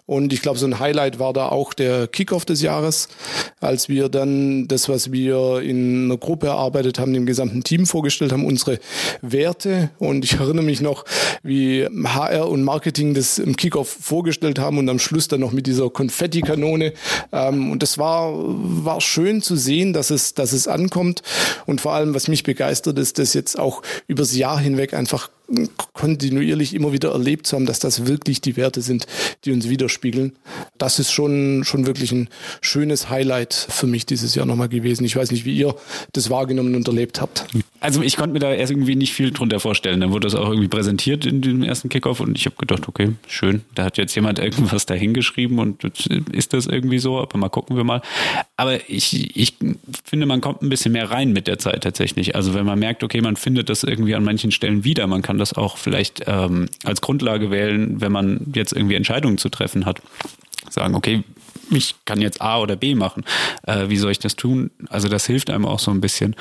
Und 0.06 0.34
ich 0.34 0.42
glaube, 0.42 0.60
so 0.60 0.66
ein 0.66 0.80
Highlight 0.80 1.20
war 1.20 1.34
da 1.34 1.50
auch 1.50 1.74
der 1.74 2.08
Kickoff 2.08 2.46
des 2.46 2.62
Jahres, 2.62 3.08
als 3.60 3.90
wir 3.90 4.10
dann 4.10 4.68
das, 4.68 4.90
was 4.90 5.12
wir 5.12 5.62
in 5.62 6.06
einer 6.06 6.18
Gruppe 6.18 6.48
erarbeitet 6.48 7.00
haben, 7.00 7.14
dem 7.14 7.26
gesamten 7.26 7.64
Team 7.64 7.86
vorgestellt 7.86 8.32
haben, 8.32 8.46
unsere 8.46 8.80
Werte. 9.22 9.92
Und 10.00 10.26
ich 10.26 10.34
erinnere 10.34 10.66
mich 10.66 10.82
noch, 10.82 11.06
wie 11.44 11.86
HR 11.86 12.50
und 12.50 12.64
Marketing 12.64 13.14
das 13.14 13.38
im 13.38 13.56
Kickoff 13.56 13.90
vorgestellt 13.90 14.60
haben 14.60 14.78
und 14.78 14.90
am 14.90 15.00
Schluss 15.00 15.28
dann 15.28 15.40
noch 15.40 15.52
mit 15.52 15.68
dieser 15.68 15.90
Konfettikanone. 15.90 16.94
Ähm, 17.32 17.72
und 17.72 17.84
das 17.84 17.98
war, 17.98 18.32
war 18.34 19.02
schön 19.02 19.42
zu 19.42 19.56
sehen, 19.56 19.94
dass 19.94 20.10
es, 20.10 20.34
dass 20.34 20.52
es 20.52 20.68
ankommt. 20.68 21.22
Und 21.66 21.82
vor 21.82 21.94
allem, 21.94 22.14
was 22.14 22.28
mich 22.28 22.44
begeistert, 22.44 23.00
ist, 23.00 23.20
dass 23.20 23.34
jetzt 23.34 23.58
auch 23.58 23.82
übers 24.08 24.36
Jahr 24.36 24.60
hinweg 24.60 24.94
einfach 24.94 25.30
kontinuierlich 25.94 26.74
immer 26.74 26.94
wieder 26.94 27.12
erlebt 27.12 27.48
zu 27.48 27.56
haben, 27.56 27.66
dass 27.66 27.80
das 27.80 28.08
wirklich 28.08 28.42
die 28.42 28.58
Werte 28.58 28.82
sind, 28.82 29.08
die 29.46 29.52
uns 29.52 29.70
widerspiegeln. 29.70 30.34
Das 30.78 31.00
ist 31.00 31.12
schon, 31.12 31.64
schon 31.64 31.86
wirklich 31.86 32.12
ein 32.12 32.30
schönes 32.62 33.10
Highlight 33.10 33.54
für 33.54 33.88
mich 33.88 34.06
dieses 34.06 34.36
Jahr 34.36 34.46
nochmal 34.46 34.70
gewesen. 34.70 35.04
Ich 35.06 35.16
weiß 35.16 35.32
nicht, 35.32 35.46
wie 35.46 35.58
ihr 35.58 35.76
das 36.14 36.30
wahrgenommen 36.30 36.76
und 36.76 36.88
erlebt 36.88 37.22
habt. 37.22 37.46
Also 37.82 38.04
ich 38.04 38.16
konnte 38.16 38.34
mir 38.34 38.40
da 38.40 38.54
erst 38.54 38.72
irgendwie 38.72 38.96
nicht 38.96 39.12
viel 39.12 39.32
drunter 39.32 39.60
vorstellen. 39.60 40.00
Dann 40.02 40.12
wurde 40.12 40.28
das 40.28 40.36
auch 40.36 40.48
irgendwie 40.48 40.68
präsentiert 40.68 41.26
in 41.26 41.42
dem 41.42 41.64
ersten 41.64 41.90
Kickoff 41.90 42.20
und 42.20 42.38
ich 42.38 42.46
habe 42.46 42.56
gedacht, 42.56 42.88
okay, 42.88 43.14
schön, 43.28 43.62
da 43.74 43.84
hat 43.84 43.98
jetzt 43.98 44.14
jemand 44.14 44.38
irgendwas 44.38 44.86
dahingeschrieben 44.86 45.58
und 45.58 45.84
ist 46.32 46.54
das 46.54 46.68
irgendwie 46.68 47.00
so, 47.00 47.20
aber 47.20 47.40
mal 47.40 47.50
gucken 47.50 47.76
wir 47.76 47.84
mal. 47.84 48.04
Aber 48.56 48.88
ich, 48.88 49.36
ich 49.36 49.56
finde, 50.06 50.28
man 50.28 50.42
kommt 50.42 50.62
ein 50.62 50.70
bisschen 50.70 50.92
mehr 50.92 51.10
rein 51.10 51.34
mit 51.34 51.48
der 51.48 51.58
Zeit 51.58 51.82
tatsächlich. 51.82 52.36
Also 52.36 52.54
wenn 52.54 52.68
man 52.68 52.78
merkt, 52.78 53.04
okay, 53.04 53.20
man 53.20 53.36
findet 53.36 53.68
das 53.68 53.84
irgendwie 53.84 54.14
an 54.14 54.24
manchen 54.24 54.52
Stellen 54.52 54.84
wieder, 54.84 55.08
man 55.08 55.24
kann 55.24 55.40
das 55.40 55.54
auch 55.54 55.78
vielleicht 55.78 56.22
ähm, 56.28 56.70
als 56.84 57.02
Grundlage 57.02 57.50
wählen, 57.50 58.00
wenn 58.00 58.12
man 58.12 58.52
jetzt 58.54 58.74
irgendwie 58.74 58.94
Entscheidungen 58.94 59.40
zu 59.40 59.50
treffen 59.50 59.88
hat. 59.88 60.04
Sagen, 60.70 60.94
okay, 60.94 61.24
ich 61.72 61.96
kann 62.06 62.22
jetzt 62.22 62.42
A 62.42 62.60
oder 62.60 62.76
B 62.76 62.96
machen. 62.96 63.24
Äh, 63.64 63.90
wie 63.90 63.98
soll 63.98 64.12
ich 64.12 64.20
das 64.20 64.36
tun? 64.36 64.72
Also 64.90 65.08
das 65.08 65.26
hilft 65.26 65.50
einem 65.50 65.66
auch 65.66 65.80
so 65.80 65.92
ein 65.92 66.02
bisschen 66.02 66.36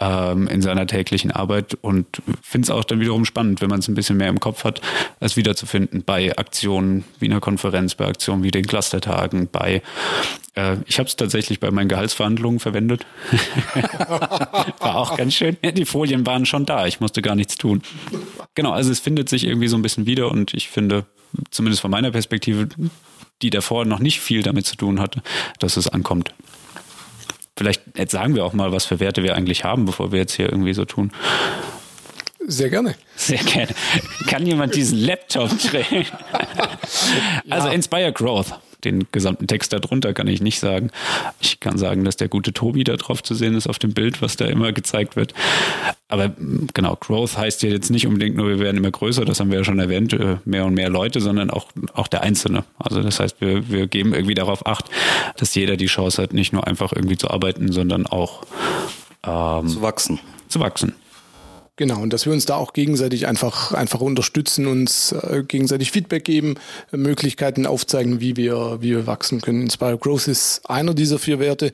ähm, 0.00 0.48
in 0.48 0.62
seiner 0.62 0.86
täglichen 0.86 1.30
Arbeit 1.30 1.76
und 1.80 2.06
finde 2.42 2.66
es 2.66 2.70
auch 2.70 2.84
dann 2.84 3.00
wiederum 3.00 3.24
spannend, 3.24 3.60
wenn 3.60 3.70
man 3.70 3.80
es 3.80 3.88
ein 3.88 3.94
bisschen 3.94 4.16
mehr 4.16 4.28
im 4.28 4.40
Kopf 4.40 4.64
hat, 4.64 4.80
es 5.20 5.36
wiederzufinden 5.36 6.02
bei 6.04 6.36
Aktionen 6.36 7.04
wie 7.18 7.26
einer 7.26 7.40
Konferenz, 7.40 7.94
bei 7.94 8.06
Aktionen 8.06 8.42
wie 8.42 8.50
den 8.50 8.66
Clustertagen, 8.66 9.48
bei 9.50 9.82
äh, 10.54 10.76
ich 10.86 10.98
habe 10.98 11.08
es 11.08 11.16
tatsächlich 11.16 11.60
bei 11.60 11.70
meinen 11.70 11.88
Gehaltsverhandlungen 11.88 12.60
verwendet. 12.60 13.06
War 14.78 14.96
auch 14.96 15.16
ganz 15.16 15.34
schön. 15.34 15.56
Die 15.62 15.84
Folien 15.84 16.26
waren 16.26 16.46
schon 16.46 16.66
da, 16.66 16.86
ich 16.86 17.00
musste 17.00 17.22
gar 17.22 17.34
nichts 17.34 17.56
tun. 17.56 17.82
Genau, 18.54 18.72
also 18.72 18.90
es 18.90 19.00
findet 19.00 19.28
sich 19.28 19.44
irgendwie 19.44 19.68
so 19.68 19.76
ein 19.76 19.82
bisschen 19.82 20.06
wieder 20.06 20.30
und 20.30 20.54
ich 20.54 20.68
finde, 20.68 21.06
zumindest 21.50 21.80
von 21.80 21.90
meiner 21.90 22.10
Perspektive, 22.10 22.68
die 23.42 23.50
davor 23.50 23.84
noch 23.84 23.98
nicht 23.98 24.20
viel 24.20 24.42
damit 24.42 24.66
zu 24.66 24.76
tun 24.76 25.00
hatte, 25.00 25.22
dass 25.58 25.76
es 25.76 25.88
ankommt. 25.88 26.32
Vielleicht 27.56 27.82
jetzt 27.96 28.12
sagen 28.12 28.34
wir 28.34 28.44
auch 28.44 28.54
mal, 28.54 28.72
was 28.72 28.86
für 28.86 28.98
Werte 29.00 29.22
wir 29.22 29.34
eigentlich 29.34 29.64
haben, 29.64 29.84
bevor 29.84 30.10
wir 30.12 30.18
jetzt 30.18 30.34
hier 30.34 30.50
irgendwie 30.50 30.74
so 30.74 30.84
tun. 30.84 31.12
Sehr 32.46 32.70
gerne. 32.70 32.94
Sehr 33.14 33.38
gerne. 33.38 33.72
Kann 34.26 34.46
jemand 34.46 34.74
diesen 34.74 34.98
Laptop 34.98 35.50
drehen? 35.58 36.06
Also 37.50 37.68
Inspire 37.68 38.12
Growth 38.12 38.54
den 38.84 39.06
gesamten 39.12 39.46
Text 39.46 39.72
darunter 39.72 40.12
kann 40.12 40.26
ich 40.26 40.40
nicht 40.40 40.60
sagen. 40.60 40.90
Ich 41.40 41.60
kann 41.60 41.78
sagen, 41.78 42.04
dass 42.04 42.16
der 42.16 42.28
gute 42.28 42.52
Tobi 42.52 42.84
da 42.84 42.96
drauf 42.96 43.22
zu 43.22 43.34
sehen 43.34 43.54
ist 43.54 43.66
auf 43.66 43.78
dem 43.78 43.94
Bild, 43.94 44.22
was 44.22 44.36
da 44.36 44.46
immer 44.46 44.72
gezeigt 44.72 45.16
wird. 45.16 45.34
Aber 46.08 46.28
mm, 46.28 46.68
genau, 46.74 46.96
Growth 46.96 47.38
heißt 47.38 47.62
ja 47.62 47.70
jetzt 47.70 47.90
nicht 47.90 48.06
unbedingt 48.06 48.36
nur, 48.36 48.48
wir 48.48 48.58
werden 48.58 48.76
immer 48.76 48.90
größer, 48.90 49.24
das 49.24 49.40
haben 49.40 49.50
wir 49.50 49.58
ja 49.58 49.64
schon 49.64 49.78
erwähnt, 49.78 50.12
äh, 50.12 50.36
mehr 50.44 50.64
und 50.66 50.74
mehr 50.74 50.90
Leute, 50.90 51.20
sondern 51.20 51.50
auch, 51.50 51.68
auch 51.94 52.08
der 52.08 52.22
Einzelne. 52.22 52.64
Also 52.78 53.02
das 53.02 53.20
heißt, 53.20 53.40
wir, 53.40 53.68
wir 53.70 53.86
geben 53.86 54.14
irgendwie 54.14 54.34
darauf 54.34 54.66
acht, 54.66 54.90
dass 55.36 55.54
jeder 55.54 55.76
die 55.76 55.86
Chance 55.86 56.22
hat, 56.22 56.32
nicht 56.32 56.52
nur 56.52 56.66
einfach 56.66 56.92
irgendwie 56.92 57.16
zu 57.16 57.30
arbeiten, 57.30 57.72
sondern 57.72 58.06
auch 58.06 58.44
ähm, 59.24 59.68
zu 59.68 59.82
wachsen. 59.82 60.20
Zu 60.48 60.60
wachsen. 60.60 60.94
Genau, 61.82 62.00
und 62.00 62.12
dass 62.12 62.26
wir 62.26 62.32
uns 62.32 62.46
da 62.46 62.54
auch 62.54 62.74
gegenseitig 62.74 63.26
einfach, 63.26 63.72
einfach 63.72 64.00
unterstützen, 64.00 64.68
uns 64.68 65.10
äh, 65.10 65.42
gegenseitig 65.42 65.90
Feedback 65.90 66.24
geben, 66.24 66.54
äh, 66.92 66.96
Möglichkeiten 66.96 67.66
aufzeigen, 67.66 68.20
wie 68.20 68.36
wir, 68.36 68.78
wie 68.80 68.90
wir 68.90 69.08
wachsen 69.08 69.40
können. 69.40 69.62
Inspire 69.62 69.98
Growth 69.98 70.28
ist 70.28 70.60
einer 70.70 70.94
dieser 70.94 71.18
vier 71.18 71.40
Werte. 71.40 71.72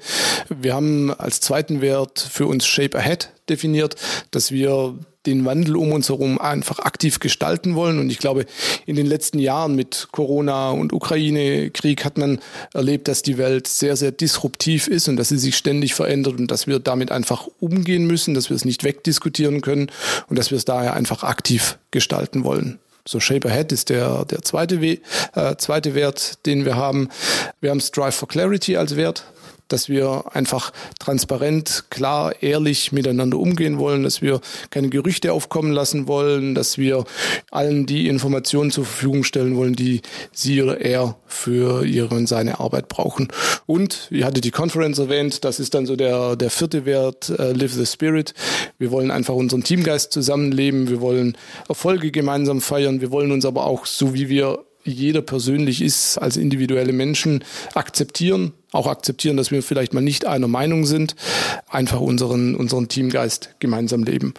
Wir 0.49 0.73
haben 0.73 1.13
als 1.13 1.43
zweiten 1.43 1.83
Wert 1.83 2.21
für 2.21 2.47
uns 2.47 2.67
Shape 2.67 2.97
Ahead 2.97 3.29
definiert, 3.51 3.97
dass 4.31 4.51
wir 4.51 4.99
den 5.29 5.45
Wandel 5.45 5.77
um 5.77 5.93
uns 5.93 6.09
herum 6.09 6.39
einfach 6.39 6.79
aktiv 6.81 7.21
gestalten 7.21 7.75
wollen. 7.75 7.99
Und 7.99 8.11
ich 8.11 8.19
glaube, 8.19 8.47
in 8.87 8.97
den 8.97 9.07
letzten 9.07 9.39
Jahren 9.39 9.75
mit 9.75 10.09
Corona 10.11 10.71
und 10.71 10.93
Ukraine-Krieg 10.93 12.05
hat 12.05 12.19
man 12.19 12.41
erlebt, 12.73 13.09
dass 13.09 13.23
die 13.23 13.39
Welt 13.39 13.67
sehr, 13.67 13.97
sehr 13.97 14.13
disruptiv 14.13 14.89
ist 14.89 15.09
und 15.09 15.17
dass 15.17 15.29
sie 15.29 15.39
sich 15.39 15.57
ständig 15.57 15.95
verändert 15.95 16.39
und 16.39 16.51
dass 16.51 16.67
wir 16.67 16.79
damit 16.79 17.13
einfach 17.13 17.49
umgehen 17.61 18.07
müssen, 18.07 18.35
dass 18.35 18.51
wir 18.51 18.57
es 18.57 18.65
nicht 18.65 18.85
wegdiskutieren 18.85 19.61
können 19.61 19.91
und 20.29 20.39
dass 20.39 20.51
wir 20.51 20.57
es 20.57 20.65
daher 20.65 20.95
einfach 20.95 21.23
aktiv 21.23 21.79
gestalten 21.91 22.45
wollen. 22.45 22.79
So 23.07 23.21
Shape 23.21 23.49
Ahead 23.49 23.73
ist 23.73 23.89
der, 23.89 24.27
der 24.27 24.43
zweite, 24.43 24.83
We 24.83 24.99
äh, 25.35 25.57
zweite 25.57 25.95
Wert, 25.95 26.45
den 26.45 26.67
wir 26.67 26.77
haben. 26.77 27.09
Wir 27.61 27.71
haben 27.71 27.81
Strive 27.81 28.13
for 28.13 28.29
Clarity 28.29 28.77
als 28.77 28.97
Wert 28.97 29.25
dass 29.69 29.89
wir 29.89 30.25
einfach 30.33 30.73
transparent, 30.99 31.85
klar, 31.91 32.43
ehrlich 32.43 32.93
miteinander 32.93 33.39
umgehen 33.39 33.79
wollen, 33.79 34.03
dass 34.03 34.23
wir 34.23 34.41
keine 34.71 34.89
Gerüchte 34.89 35.33
aufkommen 35.33 35.73
lassen 35.73 36.09
wollen, 36.09 36.55
dass 36.55 36.79
wir 36.79 37.05
allen 37.51 37.87
die 37.87 38.09
Informationen 38.09 38.71
zur 38.71 38.85
Verfügung 38.85 39.25
stellen 39.25 39.57
wollen, 39.57 39.75
die 39.75 40.03
sie 40.33 40.63
oder 40.63 40.81
er 40.81 41.17
für 41.27 41.85
ihre 41.85 42.15
und 42.15 42.27
seine 42.27 42.61
Arbeit 42.61 42.89
brauchen. 42.89 43.29
Und, 43.67 44.09
ich 44.11 44.25
hatte 44.25 44.41
die 44.41 44.51
Conference 44.51 44.99
erwähnt, 44.99 45.45
das 45.45 45.61
ist 45.61 45.75
dann 45.75 45.87
so 45.87 45.97
der, 45.97 46.37
der 46.37 46.51
vierte 46.51 46.85
Wert, 46.85 47.31
uh, 47.31 47.53
Live 47.53 47.75
the 47.75 47.87
Spirit. 47.87 48.35
Wir 48.79 48.91
wollen 48.91 49.11
einfach 49.11 49.35
unseren 49.35 49.63
Teamgeist 49.63 50.13
zusammenleben, 50.13 50.89
wir 50.89 51.01
wollen 51.01 51.37
Erfolge 51.69 52.11
gemeinsam 52.11 52.61
feiern, 52.61 53.01
wir 53.01 53.11
wollen 53.11 53.33
uns 53.33 53.45
aber 53.45 53.67
auch, 53.67 53.87
so 53.87 54.15
wie 54.15 54.29
wir 54.29 54.65
jeder 54.85 55.23
persönlich 55.23 55.83
ist, 55.83 56.19
als 56.19 56.37
individuelle 56.37 56.93
Menschen 56.93 57.45
akzeptieren, 57.75 58.53
auch 58.73 58.87
akzeptieren, 58.87 59.37
dass 59.37 59.51
wir 59.51 59.63
vielleicht 59.63 59.95
mal 59.95 60.01
nicht 60.01 60.27
einer 60.27 60.49
Meinung 60.49 60.85
sind, 60.85 61.17
einfach 61.69 62.01
unseren, 62.01 62.55
unseren 62.55 62.89
Teamgeist 62.89 63.55
gemeinsam 63.61 64.05
leben. 64.05 64.35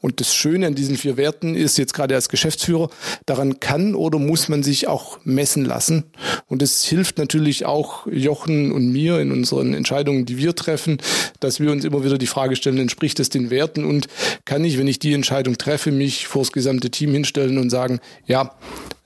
Und 0.00 0.20
das 0.20 0.34
Schöne 0.34 0.66
an 0.66 0.74
diesen 0.74 0.96
vier 0.96 1.16
Werten 1.16 1.54
ist 1.54 1.78
jetzt 1.78 1.94
gerade 1.94 2.14
als 2.14 2.28
Geschäftsführer, 2.28 2.90
daran 3.24 3.60
kann 3.60 3.94
oder 3.94 4.18
muss 4.18 4.48
man 4.48 4.62
sich 4.62 4.88
auch 4.88 5.18
messen 5.24 5.64
lassen. 5.64 6.04
Und 6.48 6.60
es 6.60 6.84
hilft 6.84 7.18
natürlich 7.18 7.64
auch 7.64 8.06
Jochen 8.06 8.72
und 8.72 8.92
mir 8.92 9.20
in 9.20 9.32
unseren 9.32 9.74
Entscheidungen, 9.74 10.26
die 10.26 10.36
wir 10.36 10.54
treffen, 10.54 10.98
dass 11.40 11.60
wir 11.60 11.70
uns 11.70 11.84
immer 11.84 12.04
wieder 12.04 12.18
die 12.18 12.26
Frage 12.26 12.56
stellen, 12.56 12.78
entspricht 12.78 13.20
es 13.20 13.30
den 13.30 13.50
Werten 13.50 13.84
und 13.84 14.08
kann 14.44 14.64
ich, 14.64 14.76
wenn 14.76 14.88
ich 14.88 14.98
die 14.98 15.14
Entscheidung 15.14 15.56
treffe, 15.56 15.92
mich 15.92 16.26
vor 16.26 16.42
das 16.42 16.52
gesamte 16.52 16.90
Team 16.90 17.12
hinstellen 17.12 17.58
und 17.58 17.70
sagen, 17.70 18.00
ja, 18.26 18.54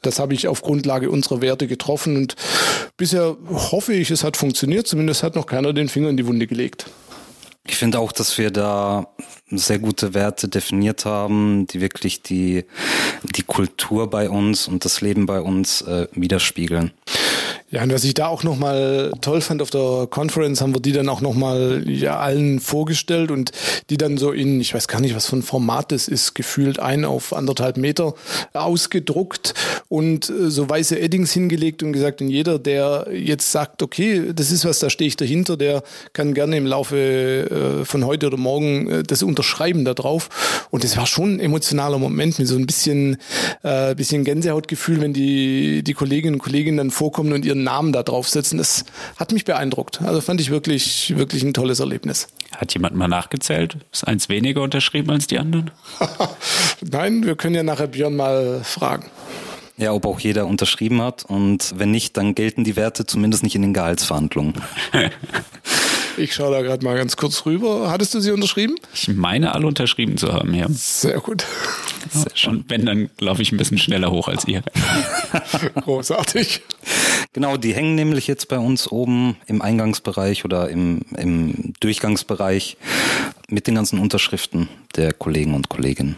das 0.02 0.18
habe 0.18 0.34
ich 0.34 0.48
auf 0.48 0.62
Grundlage 0.62 1.10
unserer 1.10 1.40
Werte 1.42 1.66
getroffen 1.66 2.16
und 2.16 2.36
bisher 2.96 3.36
hoffe 3.50 3.92
ich, 3.92 4.10
es 4.10 4.24
hat 4.24 4.36
funktioniert. 4.36 4.55
Zumindest 4.56 5.22
hat 5.22 5.34
noch 5.34 5.46
keiner 5.46 5.72
den 5.72 5.88
Finger 5.88 6.08
in 6.08 6.16
die 6.16 6.26
Wunde 6.26 6.46
gelegt. 6.46 6.86
Ich 7.68 7.76
finde 7.76 7.98
auch, 7.98 8.12
dass 8.12 8.38
wir 8.38 8.50
da 8.50 9.08
sehr 9.50 9.78
gute 9.78 10.14
Werte 10.14 10.48
definiert 10.48 11.04
haben, 11.04 11.66
die 11.66 11.80
wirklich 11.80 12.22
die, 12.22 12.64
die 13.34 13.42
Kultur 13.42 14.08
bei 14.08 14.30
uns 14.30 14.68
und 14.68 14.84
das 14.84 15.00
Leben 15.00 15.26
bei 15.26 15.40
uns 15.40 15.82
äh, 15.82 16.06
widerspiegeln. 16.12 16.92
Ja, 17.68 17.82
und 17.82 17.92
was 17.92 18.04
ich 18.04 18.14
da 18.14 18.28
auch 18.28 18.44
nochmal 18.44 19.10
toll 19.20 19.40
fand 19.40 19.60
auf 19.60 19.70
der 19.70 20.06
Conference, 20.08 20.60
haben 20.60 20.72
wir 20.72 20.80
die 20.80 20.92
dann 20.92 21.08
auch 21.08 21.20
nochmal 21.20 21.82
ja, 21.88 22.20
allen 22.20 22.60
vorgestellt 22.60 23.32
und 23.32 23.50
die 23.90 23.96
dann 23.96 24.18
so 24.18 24.30
in, 24.30 24.60
ich 24.60 24.72
weiß 24.72 24.86
gar 24.86 25.00
nicht, 25.00 25.16
was 25.16 25.26
für 25.26 25.36
ein 25.36 25.42
Format 25.42 25.90
das 25.90 26.06
ist, 26.06 26.36
gefühlt 26.36 26.78
ein 26.78 27.04
auf 27.04 27.32
anderthalb 27.32 27.76
Meter 27.76 28.14
ausgedruckt 28.52 29.54
und 29.88 30.30
äh, 30.30 30.48
so 30.48 30.68
weiße 30.68 31.00
Eddings 31.00 31.32
hingelegt 31.32 31.82
und 31.82 31.92
gesagt, 31.92 32.20
und 32.20 32.28
jeder, 32.28 32.60
der 32.60 33.08
jetzt 33.12 33.50
sagt, 33.50 33.82
okay, 33.82 34.32
das 34.32 34.52
ist 34.52 34.64
was, 34.64 34.78
da 34.78 34.88
stehe 34.88 35.08
ich 35.08 35.16
dahinter, 35.16 35.56
der 35.56 35.82
kann 36.12 36.34
gerne 36.34 36.56
im 36.58 36.66
Laufe 36.66 37.80
äh, 37.80 37.84
von 37.84 38.06
heute 38.06 38.28
oder 38.28 38.36
morgen 38.36 38.88
äh, 38.88 39.02
das 39.02 39.24
unterschreiben 39.24 39.84
da 39.84 39.92
drauf. 39.94 40.28
Und 40.70 40.84
das 40.84 40.96
war 40.96 41.06
schon 41.06 41.34
ein 41.34 41.40
emotionaler 41.40 41.98
Moment 41.98 42.38
mit 42.38 42.46
so 42.46 42.54
ein 42.54 42.66
bisschen, 42.66 43.16
äh, 43.64 43.96
bisschen 43.96 44.22
Gänsehautgefühl, 44.22 45.00
wenn 45.00 45.12
die, 45.12 45.82
die 45.82 45.94
Kolleginnen 45.94 46.34
und 46.34 46.40
Kollegen 46.40 46.76
dann 46.76 46.92
vorkommen 46.92 47.32
und 47.32 47.44
ihren 47.44 47.55
Namen 47.62 47.92
da 47.92 48.02
draufsetzen. 48.02 48.58
Das 48.58 48.84
hat 49.16 49.32
mich 49.32 49.44
beeindruckt. 49.44 50.02
Also 50.02 50.20
fand 50.20 50.40
ich 50.40 50.50
wirklich, 50.50 51.16
wirklich 51.16 51.42
ein 51.42 51.54
tolles 51.54 51.80
Erlebnis. 51.80 52.28
Hat 52.56 52.72
jemand 52.74 52.96
mal 52.96 53.08
nachgezählt? 53.08 53.76
Ist 53.92 54.06
eins 54.06 54.28
weniger 54.28 54.62
unterschrieben 54.62 55.10
als 55.10 55.26
die 55.26 55.38
anderen? 55.38 55.70
Nein, 56.80 57.24
wir 57.24 57.36
können 57.36 57.54
ja 57.54 57.62
nachher 57.62 57.88
Björn 57.88 58.16
mal 58.16 58.62
fragen. 58.64 59.10
Ja, 59.78 59.92
ob 59.92 60.06
auch 60.06 60.20
jeder 60.20 60.46
unterschrieben 60.46 61.02
hat 61.02 61.24
und 61.26 61.74
wenn 61.76 61.90
nicht, 61.90 62.16
dann 62.16 62.34
gelten 62.34 62.64
die 62.64 62.76
Werte 62.76 63.04
zumindest 63.04 63.42
nicht 63.42 63.54
in 63.54 63.62
den 63.62 63.74
Gehaltsverhandlungen. 63.74 64.54
Ich 66.18 66.34
schaue 66.34 66.50
da 66.50 66.62
gerade 66.62 66.84
mal 66.84 66.96
ganz 66.96 67.16
kurz 67.16 67.44
rüber. 67.44 67.90
Hattest 67.90 68.14
du 68.14 68.20
sie 68.20 68.30
unterschrieben? 68.30 68.76
Ich 68.94 69.08
meine, 69.08 69.54
alle 69.54 69.66
unterschrieben 69.66 70.16
zu 70.16 70.32
haben, 70.32 70.54
ja. 70.54 70.66
Sehr 70.70 71.20
gut. 71.20 71.44
Sehr 72.10 72.36
schön. 72.36 72.64
wenn, 72.68 72.86
dann 72.86 73.10
laufe 73.18 73.42
ich 73.42 73.52
ein 73.52 73.56
bisschen 73.56 73.78
schneller 73.78 74.10
hoch 74.10 74.28
als 74.28 74.46
ihr. 74.46 74.62
Großartig. 75.82 76.62
Genau, 77.32 77.56
die 77.56 77.74
hängen 77.74 77.94
nämlich 77.94 78.26
jetzt 78.26 78.48
bei 78.48 78.58
uns 78.58 78.90
oben 78.90 79.36
im 79.46 79.60
Eingangsbereich 79.60 80.44
oder 80.44 80.70
im, 80.70 81.02
im 81.16 81.74
Durchgangsbereich 81.80 82.76
mit 83.48 83.66
den 83.66 83.74
ganzen 83.74 83.98
Unterschriften 83.98 84.68
der 84.96 85.12
Kollegen 85.12 85.54
und 85.54 85.68
Kolleginnen. 85.68 86.16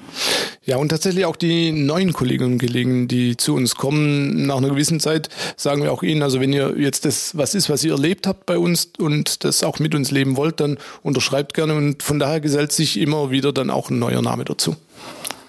Ja, 0.65 0.77
und 0.77 0.91
tatsächlich 0.91 1.25
auch 1.25 1.37
die 1.37 1.73
neuen 1.73 2.13
Kolleginnen 2.13 2.53
und 2.53 2.59
Kollegen, 2.59 3.09
die 3.09 3.37
zu 3.37 3.55
uns 3.55 3.75
kommen, 3.75 4.47
nach 4.47 4.59
einer 4.59 4.71
gewissen 4.71 5.01
Zeit 5.01 5.29
sagen 5.57 5.83
wir 5.83 5.93
auch 5.93 6.03
ihnen, 6.03 6.23
also 6.23 6.41
wenn 6.41 6.53
ihr 6.53 6.75
jetzt 6.79 7.05
das 7.05 7.37
was 7.37 7.55
ist, 7.55 7.69
was 7.69 7.85
ihr 7.85 7.93
erlebt 7.93 8.27
habt 8.27 8.47
bei 8.47 8.59
uns 8.59 8.93
und 8.99 9.45
das 9.45 9.63
auch 9.63 9.79
mit 9.79 9.95
uns 9.95 10.11
leben 10.11 10.37
wollt, 10.37 10.61
dann 10.61 10.79
unterschreibt 11.03 11.55
gerne 11.55 11.75
und 11.75 12.03
von 12.03 12.19
daher 12.19 12.41
gesellt 12.41 12.73
sich 12.73 12.99
immer 12.99 13.31
wieder 13.31 13.53
dann 13.53 13.71
auch 13.71 13.91
ein 13.91 13.99
neuer 13.99 14.23
Name 14.23 14.45
dazu. 14.45 14.77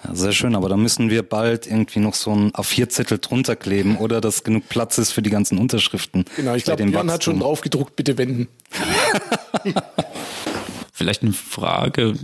Ja, 0.04 0.14
sehr 0.14 0.32
schön, 0.32 0.54
aber 0.54 0.68
da 0.68 0.76
müssen 0.76 1.10
wir 1.10 1.22
bald 1.22 1.66
irgendwie 1.66 2.00
noch 2.00 2.14
so 2.14 2.32
ein 2.32 2.52
A4-Zettel 2.52 3.18
drunter 3.18 3.56
kleben 3.56 3.96
oder 3.96 4.20
dass 4.20 4.44
genug 4.44 4.68
Platz 4.68 4.98
ist 4.98 5.12
für 5.12 5.22
die 5.22 5.30
ganzen 5.30 5.58
Unterschriften. 5.58 6.24
Genau, 6.36 6.54
ich 6.54 6.64
glaube, 6.64 6.84
Jan 6.84 7.10
hat 7.10 7.24
schon 7.24 7.40
drauf 7.40 7.60
gedruckt, 7.60 7.96
bitte 7.96 8.16
wenden. 8.16 8.48
Vielleicht 10.92 11.22
eine 11.22 11.32
Frage, 11.32 12.14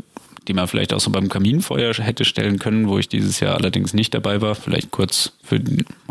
die 0.49 0.55
man 0.55 0.69
vielleicht 0.69 0.93
auch 0.93 1.01
so 1.01 1.11
beim 1.11 1.29
Kaminfeuer 1.29 1.95
hätte 1.95 2.25
stellen 2.25 2.59
können, 2.59 2.89
wo 2.89 2.99
ich 2.99 3.09
dieses 3.09 3.41
Jahr 3.41 3.57
allerdings 3.57 3.95
nicht 3.95 4.15
dabei 4.15 4.41
war. 4.41 4.55
Vielleicht 4.55 4.91
kurz 4.91 5.33
für 5.43 5.61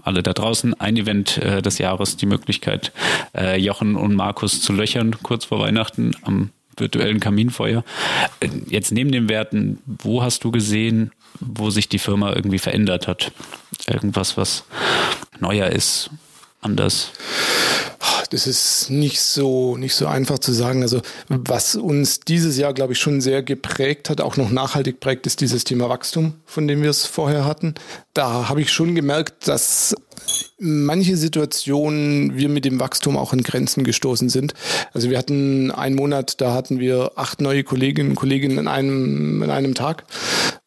alle 0.01 0.23
da 0.23 0.33
draußen. 0.33 0.73
Ein 0.79 0.97
Event 0.97 1.37
äh, 1.37 1.61
des 1.61 1.77
Jahres, 1.77 2.17
die 2.17 2.25
Möglichkeit, 2.25 2.91
äh, 3.35 3.57
Jochen 3.59 3.95
und 3.95 4.15
Markus 4.15 4.61
zu 4.61 4.73
löchern, 4.73 5.15
kurz 5.23 5.45
vor 5.45 5.59
Weihnachten 5.59 6.11
am 6.23 6.49
virtuellen 6.77 7.19
Kaminfeuer. 7.19 7.83
Äh, 8.39 8.49
jetzt 8.67 8.91
neben 8.91 9.11
den 9.11 9.29
Werten, 9.29 9.79
wo 9.85 10.21
hast 10.21 10.43
du 10.43 10.51
gesehen, 10.51 11.11
wo 11.39 11.69
sich 11.69 11.89
die 11.89 11.99
Firma 11.99 12.33
irgendwie 12.33 12.59
verändert 12.59 13.07
hat? 13.07 13.31
Irgendwas, 13.87 14.37
was 14.37 14.63
neuer 15.39 15.67
ist, 15.67 16.09
anders? 16.61 17.11
das 18.29 18.47
ist 18.47 18.89
nicht 18.89 19.21
so, 19.21 19.77
nicht 19.77 19.95
so 19.95 20.07
einfach 20.07 20.39
zu 20.39 20.51
sagen. 20.51 20.81
Also 20.81 21.01
was 21.29 21.75
uns 21.75 22.19
dieses 22.19 22.57
Jahr, 22.57 22.73
glaube 22.73 22.93
ich, 22.93 22.99
schon 22.99 23.21
sehr 23.21 23.43
geprägt 23.43 24.09
hat, 24.09 24.21
auch 24.21 24.37
noch 24.37 24.51
nachhaltig 24.51 24.99
prägt, 24.99 25.25
ist 25.25 25.41
dieses 25.41 25.63
Thema 25.63 25.89
Wachstum, 25.89 26.33
von 26.45 26.67
dem 26.67 26.81
wir 26.81 26.89
es 26.89 27.05
vorher 27.05 27.45
hatten. 27.45 27.75
Da 28.13 28.49
habe 28.49 28.61
ich 28.61 28.71
schon 28.71 28.95
gemerkt, 28.95 29.47
dass 29.47 29.95
manche 30.57 31.17
Situationen 31.17 32.37
wir 32.37 32.49
mit 32.49 32.65
dem 32.65 32.79
Wachstum 32.79 33.17
auch 33.17 33.33
an 33.33 33.43
Grenzen 33.43 33.83
gestoßen 33.83 34.29
sind. 34.29 34.53
Also 34.93 35.09
wir 35.09 35.17
hatten 35.17 35.71
einen 35.71 35.95
Monat, 35.95 36.39
da 36.39 36.53
hatten 36.53 36.79
wir 36.79 37.11
acht 37.15 37.41
neue 37.41 37.63
Kolleginnen 37.63 38.11
und 38.11 38.15
Kollegen 38.15 38.57
in 38.57 38.67
einem, 38.67 39.43
in 39.43 39.49
einem 39.49 39.75
Tag. 39.75 40.05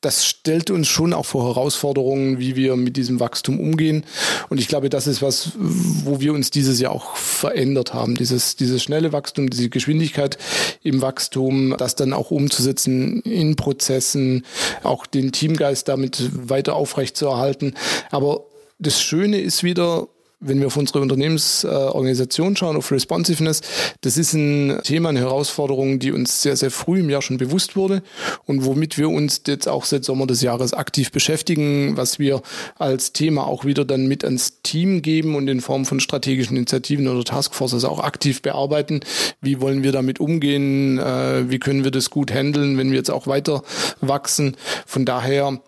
Das 0.01 0.27
stellt 0.27 0.71
uns 0.71 0.87
schon 0.87 1.13
auch 1.13 1.27
vor 1.27 1.45
Herausforderungen, 1.47 2.39
wie 2.39 2.55
wir 2.55 2.77
mit 2.77 2.97
diesem 2.97 3.19
Wachstum 3.19 3.59
umgehen. 3.59 4.05
Und 4.49 4.61
ich 4.61 4.69
glaube, 4.69 4.91
das 4.91 5.07
ist 5.07 5.23
was, 5.23 5.53
wo 5.57 6.21
wir 6.21 6.35
uns 6.35 6.51
dieses 6.51 6.79
Jahr 6.79 6.93
auch 6.93 7.17
verändert 7.17 7.95
haben. 7.95 8.15
Dieses, 8.15 8.55
dieses 8.57 8.83
schnelle 8.83 9.13
Wachstum, 9.13 9.51
diese 9.51 9.71
Geschwindigkeit 9.71 10.39
im 10.83 11.03
Wachstum, 11.03 11.75
das 11.79 11.97
dann 11.97 12.13
auch 12.13 12.31
umzusetzen 12.31 13.23
in 13.23 13.57
Prozessen, 13.57 14.45
auch 14.83 15.07
den 15.07 15.33
Teamgeist 15.33 15.89
damit 15.89 16.31
weiter 16.49 16.77
aufrecht 16.77 17.17
zu 17.17 17.27
erhalten. 17.27 17.75
Aber 18.11 18.45
das 18.79 19.01
Schöne 19.01 19.41
ist 19.41 19.65
wieder, 19.65 20.09
wenn 20.41 20.61
wir 20.61 20.69
auf 20.69 20.77
unsere 20.77 21.01
Unternehmensorganisation 21.01 22.55
schauen, 22.55 22.77
auf 22.77 22.93
Responsiveness, 22.93 23.61
das 24.03 24.17
ist 24.17 24.35
ein 24.35 24.81
Thema, 24.85 25.09
eine 25.09 25.19
Herausforderung, 25.19 25.99
die 25.99 26.13
uns 26.13 26.43
sehr, 26.43 26.57
sehr 26.57 26.71
früh 26.71 27.01
im 27.01 27.11
Jahr 27.11 27.23
schon 27.23 27.39
bewusst 27.39 27.75
wurde 27.75 28.03
und 28.47 28.65
womit 28.65 28.99
wir 28.99 29.09
uns 29.09 29.43
jetzt 29.49 29.67
auch 29.67 29.85
seit 29.85 30.05
Sommer 30.05 30.29
des 30.29 30.41
Jahres 30.41 30.75
aktiv 30.75 31.11
beschäftigen, 31.11 31.97
was 31.97 32.21
wir 32.21 32.43
als 32.77 33.13
Thema 33.13 33.49
auch 33.49 33.65
wieder 33.65 33.85
dann 33.85 34.07
mit 34.07 34.25
ans 34.25 34.63
Team 34.63 35.03
geben 35.03 35.35
und 35.35 35.49
in 35.49 35.61
Form 35.61 35.85
von 35.85 35.99
strategischen 35.99 36.57
Initiativen 36.57 37.09
oder 37.09 37.25
Taskforces 37.25 37.85
auch 37.85 37.99
aktiv 37.99 38.41
bearbeiten. 38.41 39.01
Wie 39.41 39.61
wollen 39.61 39.83
wir 39.83 39.91
damit 39.91 40.21
umgehen? 40.21 40.99
Äh, 40.99 41.51
wie 41.51 41.59
können 41.59 41.83
wir 41.83 41.91
das 41.91 42.11
gut 42.11 42.33
handeln, 42.33 42.79
wenn 42.79 42.91
wir 42.93 42.99
jetzt 42.99 43.11
auch 43.11 43.27
weiter 43.27 43.65
wachsen? 44.01 44.57
Von 44.87 45.05
daher 45.05 45.61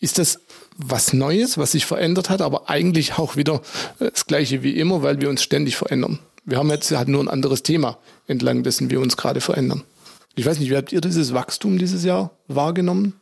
ist 0.00 0.18
das 0.18 0.40
was 0.76 1.12
Neues, 1.12 1.58
was 1.58 1.72
sich 1.72 1.86
verändert 1.86 2.30
hat, 2.30 2.42
aber 2.42 2.68
eigentlich 2.68 3.18
auch 3.18 3.36
wieder 3.36 3.62
das 3.98 4.26
Gleiche 4.26 4.62
wie 4.62 4.78
immer, 4.78 5.02
weil 5.02 5.20
wir 5.20 5.28
uns 5.28 5.42
ständig 5.42 5.76
verändern. 5.76 6.18
Wir 6.44 6.58
haben 6.58 6.70
jetzt 6.70 6.90
halt 6.92 7.08
nur 7.08 7.22
ein 7.22 7.28
anderes 7.28 7.62
Thema, 7.62 7.98
entlang 8.26 8.62
dessen 8.62 8.90
wir 8.90 9.00
uns 9.00 9.16
gerade 9.16 9.40
verändern. 9.40 9.82
Ich 10.36 10.46
weiß 10.46 10.58
nicht, 10.58 10.70
wie 10.70 10.76
habt 10.76 10.92
ihr 10.92 11.00
dieses 11.00 11.32
Wachstum 11.32 11.78
dieses 11.78 12.04
Jahr 12.04 12.30
wahrgenommen? 12.46 13.14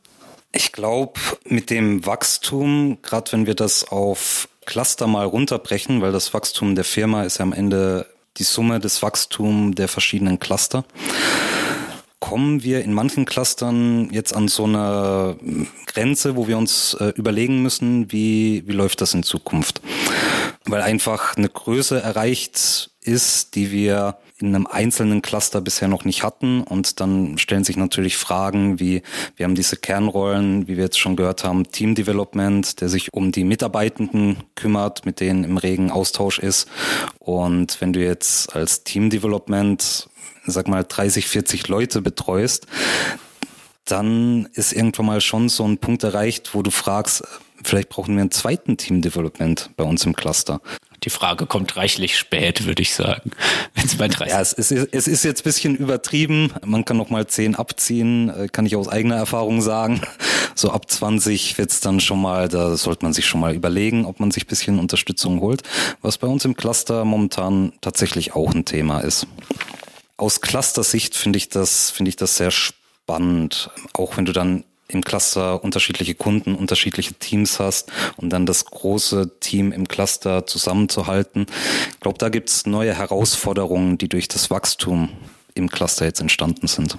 Ich 0.52 0.72
glaube, 0.72 1.20
mit 1.44 1.70
dem 1.70 2.06
Wachstum, 2.06 2.98
gerade 3.02 3.32
wenn 3.32 3.46
wir 3.46 3.54
das 3.54 3.88
auf 3.88 4.48
Cluster 4.66 5.06
mal 5.06 5.26
runterbrechen, 5.26 6.00
weil 6.00 6.12
das 6.12 6.34
Wachstum 6.34 6.74
der 6.74 6.84
Firma 6.84 7.24
ist 7.24 7.38
ja 7.38 7.44
am 7.44 7.52
Ende 7.52 8.06
die 8.36 8.44
Summe 8.44 8.80
des 8.80 9.02
Wachstums 9.02 9.74
der 9.76 9.88
verschiedenen 9.88 10.38
Cluster 10.38 10.84
kommen 12.24 12.62
wir 12.62 12.82
in 12.82 12.94
manchen 12.94 13.26
Clustern 13.26 14.08
jetzt 14.10 14.34
an 14.34 14.48
so 14.48 14.64
eine 14.64 15.36
Grenze, 15.84 16.36
wo 16.36 16.48
wir 16.48 16.56
uns 16.56 16.94
äh, 16.94 17.12
überlegen 17.16 17.62
müssen, 17.62 18.10
wie, 18.12 18.62
wie 18.66 18.72
läuft 18.72 19.02
das 19.02 19.12
in 19.12 19.22
Zukunft. 19.22 19.82
Weil 20.64 20.80
einfach 20.80 21.36
eine 21.36 21.50
Größe 21.50 22.00
erreicht 22.00 22.88
ist, 23.02 23.56
die 23.56 23.70
wir 23.70 24.16
in 24.46 24.54
einem 24.54 24.66
einzelnen 24.66 25.22
Cluster 25.22 25.60
bisher 25.60 25.88
noch 25.88 26.04
nicht 26.04 26.22
hatten. 26.22 26.62
Und 26.62 27.00
dann 27.00 27.38
stellen 27.38 27.64
sich 27.64 27.76
natürlich 27.76 28.16
Fragen 28.16 28.80
wie, 28.80 29.02
wir 29.36 29.44
haben 29.44 29.54
diese 29.54 29.76
Kernrollen, 29.76 30.68
wie 30.68 30.76
wir 30.76 30.84
jetzt 30.84 30.98
schon 30.98 31.16
gehört 31.16 31.44
haben, 31.44 31.70
Team 31.70 31.94
Development, 31.94 32.80
der 32.80 32.88
sich 32.88 33.12
um 33.12 33.32
die 33.32 33.44
Mitarbeitenden 33.44 34.38
kümmert, 34.54 35.06
mit 35.06 35.20
denen 35.20 35.44
im 35.44 35.56
regen 35.56 35.90
Austausch 35.90 36.38
ist. 36.38 36.68
Und 37.18 37.80
wenn 37.80 37.92
du 37.92 38.04
jetzt 38.04 38.54
als 38.54 38.84
Team 38.84 39.10
Development 39.10 40.08
sag 40.46 40.68
mal, 40.68 40.84
30, 40.84 41.26
40 41.26 41.68
Leute 41.68 42.02
betreust, 42.02 42.66
dann 43.84 44.48
ist 44.54 44.72
irgendwann 44.72 45.06
mal 45.06 45.20
schon 45.20 45.48
so 45.48 45.66
ein 45.66 45.78
Punkt 45.78 46.04
erreicht, 46.04 46.54
wo 46.54 46.62
du 46.62 46.70
fragst, 46.70 47.24
vielleicht 47.62 47.88
brauchen 47.88 48.14
wir 48.14 48.22
einen 48.22 48.30
zweiten 48.30 48.76
Team 48.76 49.02
Development 49.02 49.70
bei 49.76 49.84
uns 49.84 50.04
im 50.04 50.14
Cluster. 50.14 50.60
Die 51.04 51.10
Frage 51.10 51.46
kommt 51.46 51.76
reichlich 51.76 52.16
spät, 52.16 52.66
würde 52.66 52.82
ich 52.82 52.94
sagen. 52.94 53.30
30 53.74 54.26
ja, 54.26 54.40
es 54.40 54.52
ist, 54.52 54.70
es 54.70 55.06
ist 55.06 55.24
jetzt 55.24 55.44
bisschen 55.44 55.76
übertrieben. 55.76 56.52
Man 56.64 56.84
kann 56.84 56.96
noch 56.96 57.10
mal 57.10 57.26
10 57.26 57.54
abziehen, 57.54 58.28
äh, 58.30 58.48
kann 58.48 58.66
ich 58.66 58.76
aus 58.76 58.88
eigener 58.88 59.16
Erfahrung 59.16 59.62
sagen. 59.62 60.00
So 60.56 60.70
ab 60.70 60.88
20 60.88 61.58
wird's 61.58 61.80
dann 61.80 61.98
schon 61.98 62.22
mal, 62.22 62.48
da 62.48 62.76
sollte 62.76 63.04
man 63.04 63.12
sich 63.12 63.26
schon 63.26 63.40
mal 63.40 63.56
überlegen, 63.56 64.04
ob 64.04 64.20
man 64.20 64.30
sich 64.30 64.46
bisschen 64.46 64.78
Unterstützung 64.78 65.40
holt. 65.40 65.64
Was 66.00 66.16
bei 66.16 66.28
uns 66.28 66.44
im 66.44 66.54
Cluster 66.54 67.04
momentan 67.04 67.72
tatsächlich 67.80 68.36
auch 68.36 68.54
ein 68.54 68.64
Thema 68.64 69.00
ist 69.00 69.26
aus 70.16 70.40
Cluster-Sicht 70.40 71.16
finde 71.16 71.36
ich 71.36 71.48
das, 71.48 71.90
finde 71.90 72.08
ich 72.08 72.16
das 72.16 72.36
sehr 72.36 72.50
spannend. 72.50 73.70
Auch 73.92 74.16
wenn 74.16 74.24
du 74.24 74.32
dann 74.32 74.64
im 74.94 75.02
Cluster 75.02 75.62
unterschiedliche 75.62 76.14
Kunden, 76.14 76.54
unterschiedliche 76.54 77.14
Teams 77.14 77.58
hast 77.58 77.90
und 78.16 78.30
dann 78.30 78.46
das 78.46 78.64
große 78.64 79.38
Team 79.40 79.72
im 79.72 79.88
Cluster 79.88 80.46
zusammenzuhalten. 80.46 81.46
Ich 81.92 82.00
glaube, 82.00 82.18
da 82.18 82.28
gibt 82.28 82.48
es 82.48 82.66
neue 82.66 82.94
Herausforderungen, 82.94 83.98
die 83.98 84.08
durch 84.08 84.28
das 84.28 84.50
Wachstum 84.50 85.10
im 85.54 85.68
Cluster 85.68 86.04
jetzt 86.04 86.20
entstanden 86.20 86.66
sind. 86.66 86.96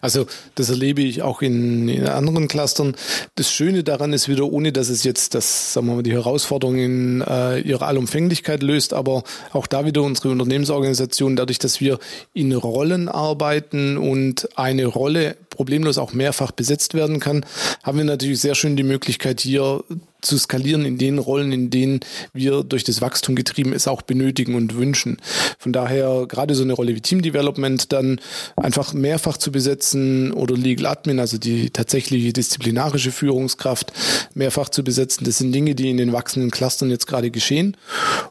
Also 0.00 0.26
das 0.54 0.70
erlebe 0.70 1.02
ich 1.02 1.22
auch 1.22 1.42
in, 1.42 1.88
in, 1.88 2.06
anderen 2.06 2.48
Clustern. 2.48 2.96
Das 3.34 3.52
Schöne 3.52 3.84
daran 3.84 4.12
ist 4.12 4.28
wieder, 4.28 4.44
ohne 4.44 4.72
dass 4.72 4.88
es 4.88 5.04
jetzt 5.04 5.34
das, 5.34 5.74
sagen 5.74 5.86
wir 5.86 5.96
mal, 5.96 6.02
die 6.02 6.12
Herausforderungen 6.12 7.20
in 7.20 7.20
äh, 7.20 7.60
ihrer 7.60 7.86
Allumfänglichkeit 7.86 8.62
löst, 8.62 8.92
aber 8.92 9.22
auch 9.52 9.66
da 9.66 9.84
wieder 9.84 10.02
unsere 10.02 10.30
Unternehmensorganisation, 10.30 11.36
dadurch, 11.36 11.58
dass 11.58 11.80
wir 11.80 11.98
in 12.32 12.52
Rollen 12.52 13.08
arbeiten 13.08 13.96
und 13.96 14.48
eine 14.56 14.86
Rolle 14.86 15.36
problemlos 15.50 15.98
auch 15.98 16.12
mehrfach 16.12 16.52
besetzt 16.52 16.94
werden 16.94 17.20
kann, 17.20 17.44
haben 17.82 17.98
wir 17.98 18.04
natürlich 18.04 18.40
sehr 18.40 18.54
schön 18.54 18.76
die 18.76 18.82
Möglichkeit 18.82 19.40
hier 19.40 19.84
zu 20.20 20.38
skalieren 20.38 20.84
in 20.84 20.98
den 20.98 21.18
Rollen, 21.18 21.52
in 21.52 21.70
denen 21.70 22.00
wir 22.32 22.62
durch 22.64 22.84
das 22.84 23.00
Wachstum 23.00 23.34
getrieben 23.34 23.72
es 23.72 23.88
auch 23.88 24.02
benötigen 24.02 24.54
und 24.54 24.76
wünschen. 24.76 25.18
Von 25.58 25.72
daher 25.72 26.26
gerade 26.28 26.54
so 26.54 26.62
eine 26.62 26.72
Rolle 26.72 26.94
wie 26.94 27.00
Team 27.00 27.22
Development 27.22 27.92
dann 27.92 28.20
einfach 28.56 28.92
mehrfach 28.92 29.36
zu 29.36 29.52
besetzen 29.52 30.32
oder 30.32 30.56
Legal 30.56 30.86
Admin, 30.86 31.18
also 31.18 31.38
die 31.38 31.70
tatsächliche 31.70 32.32
disziplinarische 32.32 33.12
Führungskraft 33.12 33.92
mehrfach 34.34 34.68
zu 34.68 34.84
besetzen, 34.84 35.24
das 35.24 35.38
sind 35.38 35.52
Dinge, 35.52 35.74
die 35.74 35.90
in 35.90 35.96
den 35.96 36.12
wachsenden 36.12 36.50
Clustern 36.50 36.90
jetzt 36.90 37.06
gerade 37.06 37.30
geschehen. 37.30 37.76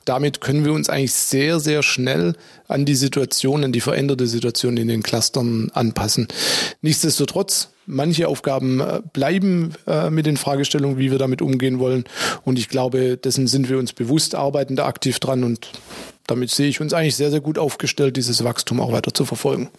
Damit 0.06 0.42
können 0.42 0.66
wir 0.66 0.74
uns 0.74 0.90
eigentlich 0.90 1.14
sehr, 1.14 1.60
sehr 1.60 1.84
schnell 1.84 2.36
an 2.68 2.86
die 2.86 2.96
Situation, 2.96 3.64
an 3.64 3.72
die 3.72 3.82
veränderte 3.82 4.28
Situation 4.28 4.78
in 4.78 4.88
den 4.88 5.04
Clustern 5.04 5.72
anpassen. 5.74 6.28
Nichtsdestotrotz 6.82 7.70
Manche 7.92 8.28
Aufgaben 8.28 8.80
äh, 8.80 9.02
bleiben 9.14 9.74
äh, 9.88 10.12
mit 10.12 10.28
den 10.28 10.38
Fragestellungen, 10.38 11.00
wie 11.00 11.10
wir 11.10 11.18
damit 11.18 11.42
umgehen 11.42 11.80
wollen. 11.80 12.04
Und 12.46 12.60
ich 12.60 12.70
glaube, 12.70 13.18
dessen 13.18 13.48
sind 13.48 13.68
wir 13.68 13.80
uns 13.80 13.94
bewusst, 13.94 14.36
arbeiten 14.36 14.76
da 14.76 14.86
aktiv 14.86 15.20
dran 15.20 15.44
und 15.44 15.72
damit 16.28 16.52
sehe 16.52 16.70
ich 16.70 16.82
uns 16.82 16.94
eigentlich 16.94 17.16
sehr, 17.16 17.32
sehr 17.32 17.42
gut 17.42 17.58
aufgestellt, 17.58 18.16
dieses 18.16 18.44
Wachstum 18.44 18.80
auch 18.80 18.92
weiter 18.92 19.12
zu 19.12 19.26
verfolgen. 19.26 19.70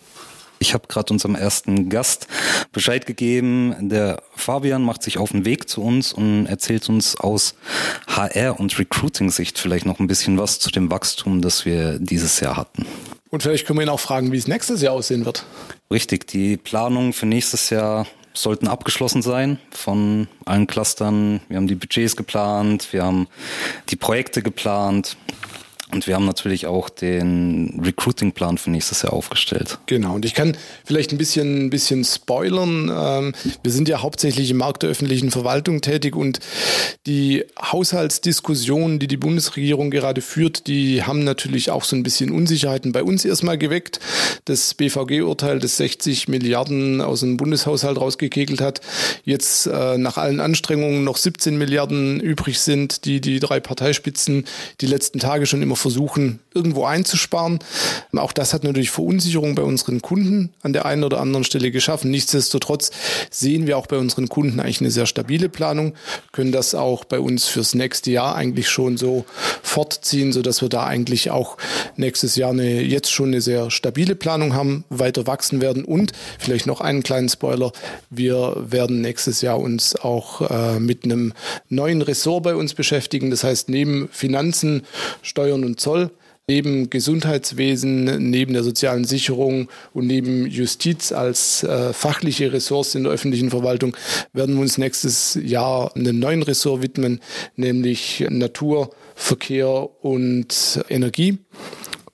Ich 0.59 0.75
habe 0.75 0.88
gerade 0.88 1.12
unserem 1.12 1.37
ersten 1.37 1.88
Gast 1.88 2.27
Bescheid 2.73 3.07
gegeben. 3.07 3.88
Der 3.88 4.23
Fabian 4.35 4.83
macht 4.83 5.05
sich 5.05 5.16
auf 5.16 5.31
den 5.31 5.44
Weg 5.44 5.68
zu 5.68 5.81
uns 5.81 6.12
und 6.12 6.46
erzählt 6.46 6.88
uns 6.88 7.14
aus 7.16 7.55
HR- 8.09 8.59
und 8.59 8.77
Recruiting-Sicht 8.77 9.57
vielleicht 9.57 9.87
noch 9.87 10.01
ein 10.01 10.09
bisschen 10.09 10.37
was 10.37 10.59
zu 10.59 10.70
dem 10.70 10.90
Wachstum, 10.90 11.40
das 11.40 11.64
wir 11.64 11.99
dieses 12.01 12.40
Jahr 12.40 12.57
hatten. 12.57 12.85
Und 13.31 13.43
vielleicht 13.43 13.66
können 13.66 13.79
wir 13.79 13.87
ihn 13.87 13.90
auch 13.90 14.01
fragen, 14.01 14.33
wie 14.33 14.37
es 14.37 14.49
nächstes 14.49 14.83
Jahr 14.83 14.93
aussehen 14.93 15.25
wird. 15.25 15.45
Richtig, 15.90 16.27
die 16.27 16.57
Planungen 16.57 17.12
für 17.12 17.27
nächstes 17.27 17.71
Jahr 17.71 18.07
sollten 18.33 18.69
abgeschlossen 18.69 19.23
sein 19.23 19.59
von 19.71 20.29
allen 20.45 20.66
Clustern. 20.66 21.40
Wir 21.49 21.57
haben 21.57 21.66
die 21.66 21.75
Budgets 21.75 22.16
geplant, 22.16 22.93
wir 22.93 23.05
haben 23.05 23.29
die 23.88 23.97
Projekte 23.97 24.43
geplant. 24.43 25.16
Und 25.92 26.07
wir 26.07 26.14
haben 26.14 26.26
natürlich 26.26 26.66
auch 26.66 26.88
den 26.88 27.81
Recruiting-Plan 27.85 28.59
für 28.59 28.70
nächstes 28.70 29.03
Jahr 29.03 29.12
aufgestellt. 29.12 29.79
Genau, 29.87 30.14
und 30.14 30.24
ich 30.24 30.35
kann 30.35 30.57
vielleicht 30.85 31.12
ein 31.12 31.18
bisschen, 31.18 31.66
ein 31.66 31.70
bisschen 31.70 32.05
spoilern. 32.05 32.90
Ähm, 32.94 33.35
wir 33.62 33.72
sind 33.72 33.88
ja 33.88 34.03
hauptsächlich 34.03 34.50
im 34.50 34.59
Markt 34.59 34.83
der 34.83 34.90
öffentlichen 34.90 35.31
Verwaltung 35.31 35.81
tätig 35.81 36.14
und 36.14 36.38
die 37.07 37.44
Haushaltsdiskussionen, 37.61 38.98
die 38.98 39.09
die 39.09 39.16
Bundesregierung 39.16 39.90
gerade 39.90 40.20
führt, 40.20 40.68
die 40.68 41.03
haben 41.03 41.24
natürlich 41.24 41.70
auch 41.70 41.83
so 41.83 41.96
ein 41.96 42.03
bisschen 42.03 42.31
Unsicherheiten 42.31 42.92
bei 42.92 43.03
uns 43.03 43.24
erstmal 43.24 43.59
geweckt. 43.59 43.98
Das 44.44 44.74
BVG-Urteil, 44.74 45.59
das 45.59 45.76
60 45.79 46.29
Milliarden 46.29 47.00
aus 47.00 47.20
dem 47.20 47.37
Bundeshaushalt 47.37 47.98
rausgekegelt 47.98 48.61
hat, 48.61 48.81
jetzt 49.24 49.66
äh, 49.66 49.98
nach 49.98 50.18
allen 50.18 50.40
Anstrengungen 50.40 51.03
noch 51.03 51.16
17 51.16 51.59
Milliarden 51.59 52.20
übrig 52.20 52.61
sind, 52.61 53.05
die 53.05 53.20
die 53.20 53.40
drei 53.40 53.59
Parteispitzen 53.59 54.44
die 54.81 54.87
letzten 54.87 55.18
Tage 55.18 55.46
schon 55.46 55.62
immer 55.62 55.76
versuchen, 55.81 56.40
irgendwo 56.55 56.85
einzusparen. 56.85 57.59
Auch 58.16 58.33
das 58.33 58.53
hat 58.53 58.64
natürlich 58.64 58.90
Verunsicherung 58.90 59.55
bei 59.55 59.62
unseren 59.62 60.03
Kunden 60.03 60.51
an 60.62 60.73
der 60.73 60.85
einen 60.85 61.05
oder 61.05 61.21
anderen 61.21 61.45
Stelle 61.45 61.71
geschaffen. 61.71 62.11
Nichtsdestotrotz 62.11 62.90
sehen 63.31 63.66
wir 63.66 63.79
auch 63.79 63.87
bei 63.87 63.97
unseren 63.97 64.29
Kunden 64.29 64.61
eigentlich 64.61 64.81
eine 64.81 64.90
sehr 64.90 65.07
stabile 65.07 65.49
Planung, 65.49 65.95
können 66.33 66.53
das 66.53 66.75
auch 66.75 67.05
bei 67.05 67.21
uns 67.21 67.47
fürs 67.47 67.75
nächste 67.75 68.11
Jahr 68.11 68.35
eigentlich 68.35 68.69
schon 68.69 68.97
so 68.97 69.25
fortziehen, 69.62 70.33
so 70.33 70.43
dass 70.43 70.62
wir 70.62 70.69
da 70.69 70.85
eigentlich 70.85 71.31
auch 71.31 71.57
nächstes 71.97 72.37
Jahr 72.37 72.51
eine, 72.51 72.83
jetzt 72.83 73.11
schon 73.11 73.29
eine 73.29 73.40
sehr 73.40 73.71
stabile 73.71 74.14
Planung 74.14 74.55
haben, 74.55 74.85
weiter 74.90 75.27
wachsen 75.27 75.61
werden 75.61 75.85
und 75.85 76.12
vielleicht 76.38 76.66
noch 76.66 76.81
einen 76.81 77.03
kleinen 77.03 77.29
Spoiler. 77.29 77.73
Wir 78.11 78.57
werden 78.57 79.01
nächstes 79.01 79.40
Jahr 79.40 79.59
uns 79.59 79.97
auch 79.97 80.51
äh, 80.51 80.81
mit 80.81 81.05
einem 81.05 81.33
neuen 81.69 82.03
Ressort 82.03 82.43
bei 82.43 82.55
uns 82.55 82.75
beschäftigen. 82.75 83.31
Das 83.31 83.45
heißt, 83.45 83.69
neben 83.69 84.09
Finanzen, 84.12 84.83
Steuern 85.23 85.64
und 85.64 85.70
Zoll 85.77 86.11
neben 86.51 86.91
Gesundheitswesen, 86.91 88.29
neben 88.29 88.55
der 88.55 88.65
sozialen 88.65 89.05
Sicherung 89.05 89.69
und 89.95 90.09
neben 90.09 90.47
Justiz 90.47 91.13
als 91.13 91.63
äh, 91.63 91.93
fachliche 91.93 92.53
Ressource 92.53 92.97
in 92.97 93.05
der 93.05 93.13
öffentlichen 93.13 93.51
Verwaltung 93.51 93.97
werden 94.33 94.57
wir 94.57 94.63
uns 94.63 94.77
nächstes 94.77 95.39
Jahr 95.41 95.95
einem 95.95 96.19
neuen 96.19 96.43
Ressort 96.43 96.83
widmen, 96.83 97.21
nämlich 97.55 98.27
Natur, 98.29 98.91
Verkehr 99.15 99.89
und 100.03 100.83
Energie. 100.89 101.39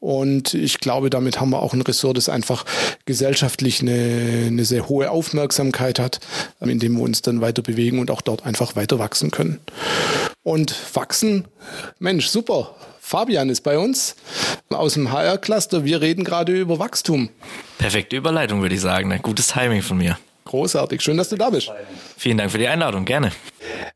Und 0.01 0.53
ich 0.53 0.81
glaube, 0.81 1.09
damit 1.09 1.41
haben 1.41 1.51
wir 1.51 1.63
auch 1.63 1.73
ein 1.73 1.81
Ressort, 1.81 2.19
das 2.19 2.29
einfach 2.29 2.67
gesellschaftlich 3.07 3.81
eine, 3.81 4.49
eine 4.49 4.67
sehr 4.67 4.87
hohe 4.89 5.11
Aufmerksamkeit 5.11 5.99
hat, 5.99 6.21
in 6.61 6.79
dem 6.79 6.97
wir 6.97 7.03
uns 7.03 7.23
dann 7.23 7.41
weiter 7.41 7.63
bewegen 7.63 8.01
und 8.01 8.11
auch 8.11 8.21
dort 8.21 8.45
einfach 8.45 8.77
weiter 8.77 8.99
wachsen 8.99 9.31
können. 9.31 9.61
Und 10.43 10.77
wachsen, 10.95 11.47
Mensch, 11.99 12.27
super. 12.27 12.77
Fabian 13.07 13.51
ist 13.51 13.61
bei 13.61 13.79
uns 13.79 14.17
aus 14.69 14.95
dem 14.95 15.13
HR-Cluster. 15.13 15.85
Wir 15.85 16.01
reden 16.01 16.25
gerade 16.25 16.53
über 16.59 16.81
Wachstum. 16.81 17.29
Perfekte 17.79 18.17
Überleitung, 18.17 18.63
würde 18.63 18.75
ich 18.75 18.81
sagen. 18.81 19.13
Ein 19.13 19.23
gutes 19.23 19.47
Timing 19.47 19.81
von 19.83 19.97
mir. 19.97 20.19
Großartig. 20.45 21.01
Schön, 21.01 21.17
dass 21.17 21.29
du 21.29 21.37
da 21.37 21.51
bist. 21.51 21.71
Vielen 22.17 22.37
Dank 22.37 22.51
für 22.51 22.59
die 22.59 22.67
Einladung. 22.67 23.05
Gerne. 23.05 23.31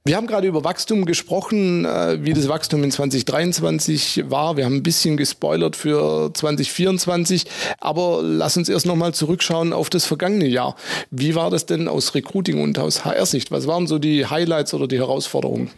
Wir 0.05 0.17
haben 0.17 0.29
gerade 0.29 0.47
über 0.47 0.63
Wachstum 0.63 1.07
gesprochen, 1.07 1.87
äh, 1.87 2.25
wie 2.25 2.35
das 2.35 2.47
Wachstum 2.47 2.85
in 2.85 2.93
2023 2.93 4.31
war. 4.31 4.57
Wir 4.57 4.65
haben 4.65 4.77
ein 4.77 4.85
bisschen 4.85 5.17
gespoilert 5.17 5.75
für 5.75 6.33
2024, 6.33 7.47
aber 7.81 8.21
lass 8.23 8.57
uns 8.57 8.69
erst 8.69 8.87
nochmal 8.87 9.13
zurückschauen 9.13 9.73
auf 9.73 9.91
das 9.91 10.07
vergangene 10.07 10.47
Jahr. 10.47 10.77
Wie 11.11 11.35
war 11.35 11.51
das 11.51 11.67
denn 11.67 11.89
aus 11.89 12.15
Recruiting 12.15 12.63
und 12.63 12.79
aus 12.79 13.05
HR-Sicht? 13.05 13.51
Was 13.51 13.67
waren 13.67 13.89
so 13.89 13.99
die 13.99 14.27
Highlights 14.27 14.73
oder 14.73 14.87
die 14.87 14.99
Herausforderungen? 14.99 15.69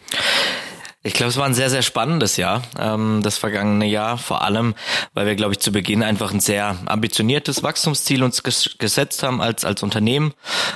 Ich 1.05 1.15
glaube, 1.15 1.31
es 1.31 1.37
war 1.37 1.47
ein 1.47 1.55
sehr, 1.55 1.69
sehr 1.69 1.83
spannendes 1.83 2.37
Jahr, 2.37 2.63
ähm, 2.79 3.23
das 3.25 3.37
vergangene 3.37 3.87
Jahr, 3.87 4.19
vor 4.19 4.43
allem, 4.43 4.75
weil 5.15 5.27
wir, 5.27 5.35
glaube 5.35 5.53
ich, 5.53 5.59
zu 5.59 5.73
Beginn 5.73 6.05
einfach 6.05 6.33
ein 6.33 6.39
sehr 6.39 6.77
ambitioniertes 6.87 7.65
Wachstumsziel 7.65 8.23
uns 8.23 8.45
ges 8.45 8.77
gesetzt 8.79 9.25
haben 9.25 9.41
als, 9.41 9.65
als 9.65 9.83
Unternehmen, 9.83 10.33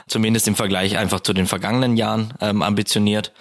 zumindest 0.09 0.49
im 0.49 0.57
Vergleich 0.57 0.99
einfach 0.99 1.21
zu 1.21 1.33
den 1.33 1.47
vergangenen 1.47 1.97
Jahren 1.97 2.35
ähm, 2.41 2.63
ambitioniert. 2.63 3.33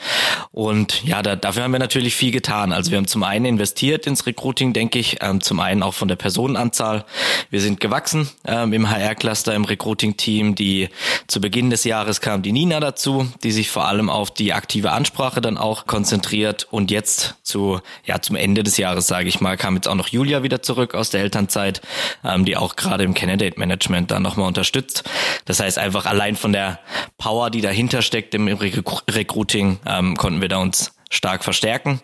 Und 0.51 1.03
ja, 1.03 1.23
da, 1.23 1.35
dafür 1.35 1.63
haben 1.63 1.71
wir 1.71 1.79
natürlich 1.79 2.15
viel 2.15 2.31
getan. 2.31 2.71
Also 2.71 2.91
wir 2.91 2.99
haben 2.99 3.07
zum 3.07 3.23
einen 3.23 3.45
investiert 3.45 4.05
ins 4.05 4.27
Recruiting, 4.27 4.73
denke 4.73 4.99
ich, 4.99 5.17
ähm, 5.21 5.41
zum 5.41 5.59
einen 5.59 5.81
auch 5.81 5.95
von 5.95 6.07
der 6.07 6.17
Personenanzahl. 6.17 7.05
Wir 7.49 7.61
sind 7.61 7.79
gewachsen 7.79 8.29
ähm, 8.45 8.73
im 8.73 8.91
HR-Cluster, 8.91 9.55
im 9.55 9.65
Recruiting-Team. 9.65 10.53
Die 10.53 10.89
zu 11.25 11.41
Beginn 11.41 11.71
des 11.71 11.83
Jahres 11.83 12.21
kam 12.21 12.43
die 12.43 12.51
Nina 12.51 12.79
dazu, 12.79 13.27
die 13.43 13.51
sich 13.51 13.71
vor 13.71 13.87
allem 13.87 14.11
auf 14.11 14.29
die 14.29 14.53
aktive 14.53 14.91
Ansprache 14.91 15.41
dann 15.41 15.57
auch 15.57 15.87
konzentriert 15.87 16.67
und 16.75 16.91
jetzt 16.91 17.35
zu, 17.41 17.79
ja, 18.03 18.21
zum 18.21 18.35
Ende 18.35 18.61
des 18.61 18.75
Jahres, 18.75 19.07
sage 19.07 19.29
ich 19.29 19.39
mal, 19.39 19.55
kam 19.55 19.75
jetzt 19.75 19.87
auch 19.87 19.95
noch 19.95 20.09
Julia 20.09 20.43
wieder 20.43 20.61
zurück 20.61 20.93
aus 20.93 21.09
der 21.09 21.21
Elternzeit, 21.21 21.81
ähm, 22.23 22.43
die 22.43 22.57
auch 22.57 22.75
gerade 22.75 23.05
im 23.05 23.13
Candidate 23.13 23.57
Management 23.57 24.11
dann 24.11 24.21
nochmal 24.21 24.47
unterstützt. 24.47 25.03
Das 25.45 25.61
heißt 25.61 25.79
einfach 25.79 26.05
allein 26.05 26.35
von 26.35 26.51
der 26.51 26.79
Power, 27.17 27.49
die 27.49 27.61
dahinter 27.61 28.01
steckt 28.01 28.35
im 28.35 28.47
Recruiting, 28.47 29.79
ähm, 29.85 30.17
konnten 30.17 30.41
wir 30.41 30.49
da 30.49 30.57
uns 30.57 30.91
stark 31.09 31.43
verstärken. 31.43 32.01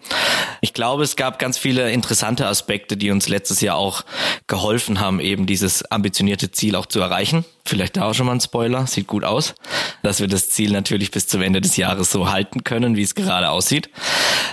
Ich 0.61 0.73
glaube, 0.73 1.03
es 1.03 1.15
gab 1.15 1.39
ganz 1.39 1.57
viele 1.57 1.91
interessante 1.91 2.47
Aspekte, 2.47 2.97
die 2.97 3.11
uns 3.11 3.27
letztes 3.27 3.61
Jahr 3.61 3.75
auch 3.77 4.03
geholfen 4.47 4.99
haben, 4.99 5.19
eben 5.19 5.45
dieses 5.45 5.89
ambitionierte 5.91 6.51
Ziel 6.51 6.75
auch 6.75 6.85
zu 6.85 6.99
erreichen. 6.99 7.45
Vielleicht 7.65 7.97
da 7.97 8.05
auch 8.05 8.13
schon 8.13 8.25
mal 8.25 8.33
ein 8.33 8.41
Spoiler, 8.41 8.87
sieht 8.87 9.07
gut 9.07 9.23
aus, 9.23 9.53
dass 10.03 10.19
wir 10.19 10.27
das 10.27 10.49
Ziel 10.49 10.71
natürlich 10.71 11.11
bis 11.11 11.27
zum 11.27 11.41
Ende 11.41 11.61
des 11.61 11.77
Jahres 11.77 12.11
so 12.11 12.31
halten 12.31 12.63
können, 12.63 12.95
wie 12.95 13.03
es 13.03 13.15
gerade 13.15 13.49
aussieht. 13.49 13.89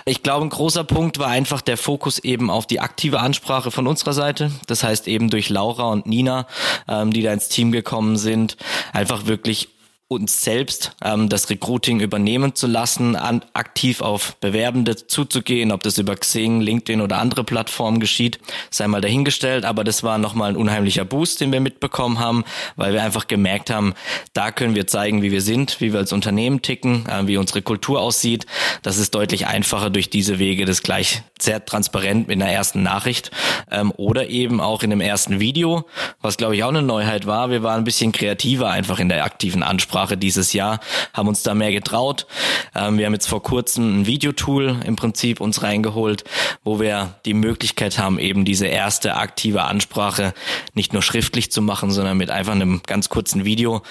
Ich 0.04 0.22
glaube, 0.22 0.46
ein 0.46 0.50
großer 0.50 0.84
Punkt 0.84 1.18
war 1.18 1.28
einfach 1.28 1.61
der 1.61 1.76
Fokus 1.76 2.18
eben 2.18 2.50
auf 2.50 2.66
die 2.66 2.80
aktive 2.80 3.20
Ansprache 3.20 3.70
von 3.70 3.87
unserer 3.87 4.12
Seite. 4.12 4.50
Das 4.66 4.82
heißt 4.82 5.08
eben 5.08 5.30
durch 5.30 5.48
Laura 5.48 5.90
und 5.90 6.06
Nina, 6.06 6.46
ähm, 6.88 7.12
die 7.12 7.22
da 7.22 7.32
ins 7.32 7.48
Team 7.48 7.72
gekommen 7.72 8.16
sind, 8.16 8.56
einfach 8.92 9.26
wirklich 9.26 9.68
uns 10.09 10.40
selbst 10.40 10.92
ähm, 11.05 11.29
das 11.29 11.51
Recruiting 11.51 12.01
übernehmen 12.01 12.55
zu 12.55 12.66
lassen, 12.66 13.14
an, 13.14 13.44
aktiv 13.53 14.01
auf 14.01 14.37
Bewerbende 14.37 14.97
zuzugehen, 14.97 15.71
ob 15.71 15.83
das 15.83 15.99
über 15.99 16.16
Xing, 16.16 16.62
LinkedIn 16.62 17.03
oder 17.03 17.18
andere 17.18 17.44
Plattformen 17.44 18.01
geschieht, 18.01 18.40
sei 18.71 18.88
mal 18.88 19.03
dahingestellt, 19.03 19.66
aber 19.66 19.85
das 19.85 20.03
war 20.03 20.16
nochmal 20.16 20.51
ein 20.51 20.57
unheimlicher 20.57 21.05
Boost, 21.05 21.42
den 21.42 21.53
wir 21.53 21.61
mitbekommen 21.61 22.18
haben, 22.21 22.44
weil 22.77 22.94
wir 22.94 23.03
einfach 23.03 23.27
gemerkt 23.27 23.68
haben, 23.68 23.92
da 24.33 24.51
können 24.51 24.75
wir 24.75 24.87
zeigen, 24.87 25.21
wie 25.21 25.31
wir 25.31 25.42
sind, 25.42 25.79
wie 25.83 25.92
wir 25.92 26.01
als 26.01 26.14
Unternehmen 26.14 26.62
ticken, 26.62 27.05
äh, 27.07 27.27
wie 27.27 27.37
unsere 27.37 27.61
Kultur 27.61 28.01
aussieht. 28.01 28.47
Das 28.81 28.97
ist 28.97 29.14
deutlich 29.14 29.47
einfacher 29.47 29.90
durch 29.90 30.09
diese 30.09 30.38
Wege, 30.38 30.64
das 30.64 30.83
gleich 30.83 31.23
sehr 31.38 31.62
transparent 31.66 32.31
in 32.31 32.38
der 32.38 32.49
ersten 32.49 32.83
Nachricht 32.83 33.31
ähm, 33.71 33.92
oder 33.99 34.31
eben 34.31 34.62
auch 34.62 34.83
in 34.83 34.88
dem 34.88 35.03
ersten 35.03 35.38
Video, 35.38 35.85
was 36.23 36.38
glaube 36.38 36.57
ich 36.57 36.64
auch 36.64 36.68
eine 36.71 36.81
Neuheit 36.81 37.27
war. 37.27 37.51
Wir 37.51 37.62
waren 37.62 37.83
ein 37.83 37.85
bisschen 37.85 38.12
kreativer 38.12 38.71
einfach 38.71 39.01
in 39.01 39.11
der 39.11 39.23
aktiven 39.25 39.62
Ansprache 39.62 39.97
Ansprache 39.98 40.16
dieses 40.16 40.52
Jahr, 40.52 40.78
haben 41.12 41.28
uns 41.28 41.42
da 41.42 41.54
mehr 41.54 41.72
getraut. 41.72 42.26
Ähm, 42.74 42.98
wir 42.98 43.06
haben 43.06 43.14
jetzt 43.14 43.28
vor 43.28 43.42
kurzem 43.42 44.00
ein 44.00 44.06
Videotool 44.06 44.76
im 44.84 44.94
Prinzip 44.94 45.40
uns 45.40 45.62
reingeholt, 45.62 46.24
wo 46.62 46.78
wir 46.78 47.14
die 47.24 47.34
Möglichkeit 47.34 47.98
haben, 47.98 48.18
eben 48.18 48.44
diese 48.44 48.66
erste 48.66 49.16
aktive 49.16 49.62
Ansprache 49.62 50.34
nicht 50.74 50.92
nur 50.92 51.02
schriftlich 51.02 51.50
zu 51.50 51.62
machen, 51.62 51.90
sondern 51.90 52.16
mit 52.16 52.30
einfach 52.30 52.52
einem 52.52 52.80
ganz 52.87 53.08
kurzen 53.08 53.44
Video, 53.44 53.82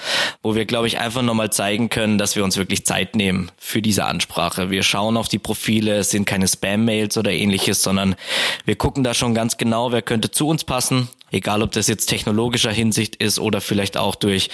wo 0.42 0.54
wir, 0.54 0.64
glaube 0.64 0.86
ich, 0.86 0.98
einfach 0.98 1.22
nochmal 1.22 1.50
zeigen 1.50 1.90
können, 1.90 2.16
dass 2.16 2.36
wir 2.36 2.44
uns 2.44 2.56
wirklich 2.56 2.86
Zeit 2.86 3.14
nehmen 3.14 3.50
für 3.58 3.82
diese 3.82 4.06
Ansprache. 4.06 4.70
Wir 4.70 4.82
schauen 4.82 5.16
auf 5.16 5.28
die 5.28 5.38
Profile, 5.38 5.98
es 5.98 6.10
sind 6.10 6.24
keine 6.24 6.48
Spam-Mails 6.48 7.18
oder 7.18 7.32
ähnliches, 7.32 7.82
sondern 7.82 8.16
wir 8.64 8.76
gucken 8.76 9.04
da 9.04 9.12
schon 9.12 9.34
ganz 9.34 9.58
genau, 9.58 9.92
wer 9.92 10.02
könnte 10.02 10.30
zu 10.30 10.48
uns 10.48 10.64
passen, 10.64 11.08
Egal, 11.30 11.62
ob 11.62 11.72
das 11.72 11.88
jetzt 11.88 12.06
technologischer 12.06 12.72
Hinsicht 12.72 13.16
ist 13.16 13.38
oder 13.38 13.60
vielleicht 13.60 13.96
auch 13.96 14.14
durch, 14.14 14.50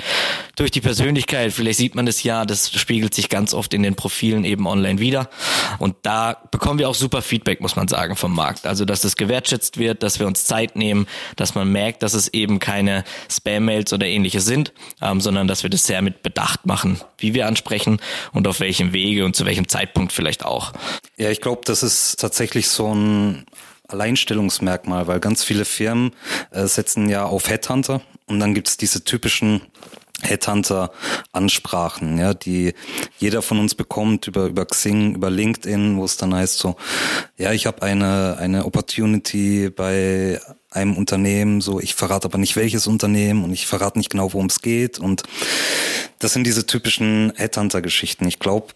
durch 0.56 0.70
die 0.70 0.80
Persönlichkeit. 0.80 1.52
Vielleicht 1.52 1.78
sieht 1.78 1.94
man 1.94 2.06
es 2.06 2.22
ja, 2.22 2.44
das 2.44 2.72
spiegelt 2.72 3.14
sich 3.14 3.28
ganz 3.28 3.54
oft 3.54 3.74
in 3.74 3.82
den 3.82 3.94
Profilen 3.94 4.44
eben 4.44 4.66
online 4.66 4.98
wieder. 4.98 5.30
Und 5.78 5.94
da 6.02 6.36
bekommen 6.50 6.78
wir 6.78 6.88
auch 6.88 6.94
super 6.94 7.22
Feedback, 7.22 7.60
muss 7.60 7.76
man 7.76 7.88
sagen, 7.88 8.16
vom 8.16 8.34
Markt. 8.34 8.66
Also, 8.66 8.84
dass 8.84 9.04
es 9.04 9.16
gewertschätzt 9.16 9.78
wird, 9.78 10.02
dass 10.02 10.18
wir 10.18 10.26
uns 10.26 10.44
Zeit 10.44 10.76
nehmen, 10.76 11.06
dass 11.36 11.54
man 11.54 11.70
merkt, 11.70 12.02
dass 12.02 12.14
es 12.14 12.28
eben 12.28 12.58
keine 12.58 13.04
Spam-Mails 13.30 13.92
oder 13.92 14.06
ähnliches 14.06 14.44
sind, 14.44 14.72
ähm, 15.00 15.20
sondern 15.20 15.46
dass 15.46 15.62
wir 15.62 15.70
das 15.70 15.86
sehr 15.86 16.02
mit 16.02 16.22
Bedacht 16.22 16.66
machen, 16.66 17.00
wie 17.18 17.34
wir 17.34 17.46
ansprechen 17.46 18.00
und 18.32 18.48
auf 18.48 18.60
welchem 18.60 18.92
Wege 18.92 19.24
und 19.24 19.36
zu 19.36 19.46
welchem 19.46 19.68
Zeitpunkt 19.68 20.12
vielleicht 20.12 20.44
auch. 20.44 20.72
Ja, 21.16 21.30
ich 21.30 21.40
glaube, 21.40 21.62
das 21.64 21.82
ist 21.82 22.18
tatsächlich 22.18 22.68
so 22.68 22.92
ein 22.94 23.46
Alleinstellungsmerkmal, 23.94 25.06
weil 25.06 25.20
ganz 25.20 25.44
viele 25.44 25.64
Firmen 25.64 26.12
äh, 26.50 26.66
setzen 26.66 27.08
ja 27.08 27.24
auf 27.24 27.48
Headhunter 27.48 28.02
und 28.26 28.40
dann 28.40 28.54
gibt's 28.54 28.76
diese 28.76 29.04
typischen 29.04 29.62
Headhunter-Ansprachen, 30.22 32.18
ja, 32.18 32.34
die 32.34 32.72
jeder 33.18 33.42
von 33.42 33.58
uns 33.58 33.74
bekommt 33.74 34.26
über 34.26 34.46
über 34.46 34.64
Xing, 34.64 35.14
über 35.16 35.30
LinkedIn, 35.30 35.96
wo 35.96 36.04
es 36.04 36.16
dann 36.16 36.34
heißt 36.34 36.58
so, 36.58 36.76
ja, 37.36 37.52
ich 37.52 37.66
habe 37.66 37.82
eine 37.82 38.36
eine 38.38 38.64
Opportunity 38.64 39.70
bei 39.70 40.40
einem 40.70 40.96
Unternehmen, 40.96 41.60
so 41.60 41.80
ich 41.80 41.94
verrate 41.94 42.26
aber 42.26 42.38
nicht 42.38 42.56
welches 42.56 42.86
Unternehmen 42.86 43.44
und 43.44 43.52
ich 43.52 43.66
verrate 43.66 43.98
nicht 43.98 44.10
genau, 44.10 44.32
worum 44.32 44.46
es 44.46 44.60
geht 44.60 44.98
und 44.98 45.24
das 46.18 46.32
sind 46.32 46.46
diese 46.46 46.66
typischen 46.66 47.32
Headhunter-Geschichten. 47.36 48.26
Ich 48.26 48.38
glaube, 48.38 48.68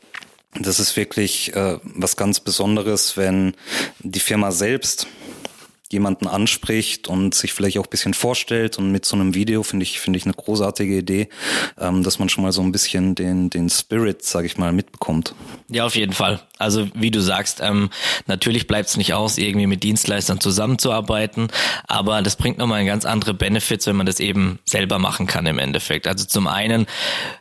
das 0.55 0.81
ist 0.81 0.97
wirklich 0.97 1.55
äh, 1.55 1.79
was 1.83 2.17
ganz 2.17 2.41
Besonderes, 2.41 3.17
wenn 3.17 3.55
die 4.01 4.21
Firma 4.21 4.51
selbst 4.51 5.07
jemanden 5.91 6.27
anspricht 6.27 7.09
und 7.09 7.35
sich 7.35 7.53
vielleicht 7.53 7.79
auch 7.79 7.87
ein 7.87 7.91
bisschen 7.91 8.15
vorstellt 8.15 8.79
und 8.79 8.93
mit 8.93 9.07
so 9.07 9.17
einem 9.17 9.35
Video 9.35 9.63
finde 9.63 9.85
ich 9.85 10.01
finde 10.01 10.19
ich 10.19 10.25
eine 10.25 10.35
großartige 10.35 10.99
Idee, 10.99 11.29
ähm, 11.79 12.03
dass 12.03 12.19
man 12.19 12.29
schon 12.29 12.45
mal 12.45 12.53
so 12.53 12.61
ein 12.63 12.73
bisschen 12.73 13.15
den 13.15 13.49
den 13.49 13.71
Spirit, 13.71 14.23
sage 14.23 14.47
ich 14.47 14.59
mal, 14.59 14.73
mitbekommt. 14.73 15.35
Ja, 15.71 15.87
auf 15.87 15.97
jeden 15.97 16.13
Fall. 16.13 16.41
Also 16.59 16.89
wie 16.95 17.11
du 17.11 17.21
sagst, 17.21 17.61
ähm, 17.63 17.89
natürlich 18.27 18.67
bleibt 18.67 18.89
es 18.91 18.97
nicht 18.97 19.15
aus, 19.15 19.39
irgendwie 19.39 19.67
mit 19.67 19.83
Dienstleistern 19.83 20.41
zusammenzuarbeiten, 20.41 21.49
aber 21.87 22.21
das 22.21 22.37
bringt 22.37 22.59
nochmal 22.59 22.85
ganz 22.85 23.05
andere 23.05 23.33
Benefits, 23.33 23.87
wenn 23.87 23.97
man 23.97 24.07
das 24.07 24.21
eben 24.21 24.59
selber 24.65 24.99
machen 24.99 25.27
kann 25.27 25.47
im 25.47 25.59
Endeffekt. 25.59 26.07
Also 26.07 26.27
zum 26.27 26.49
einen 26.49 26.87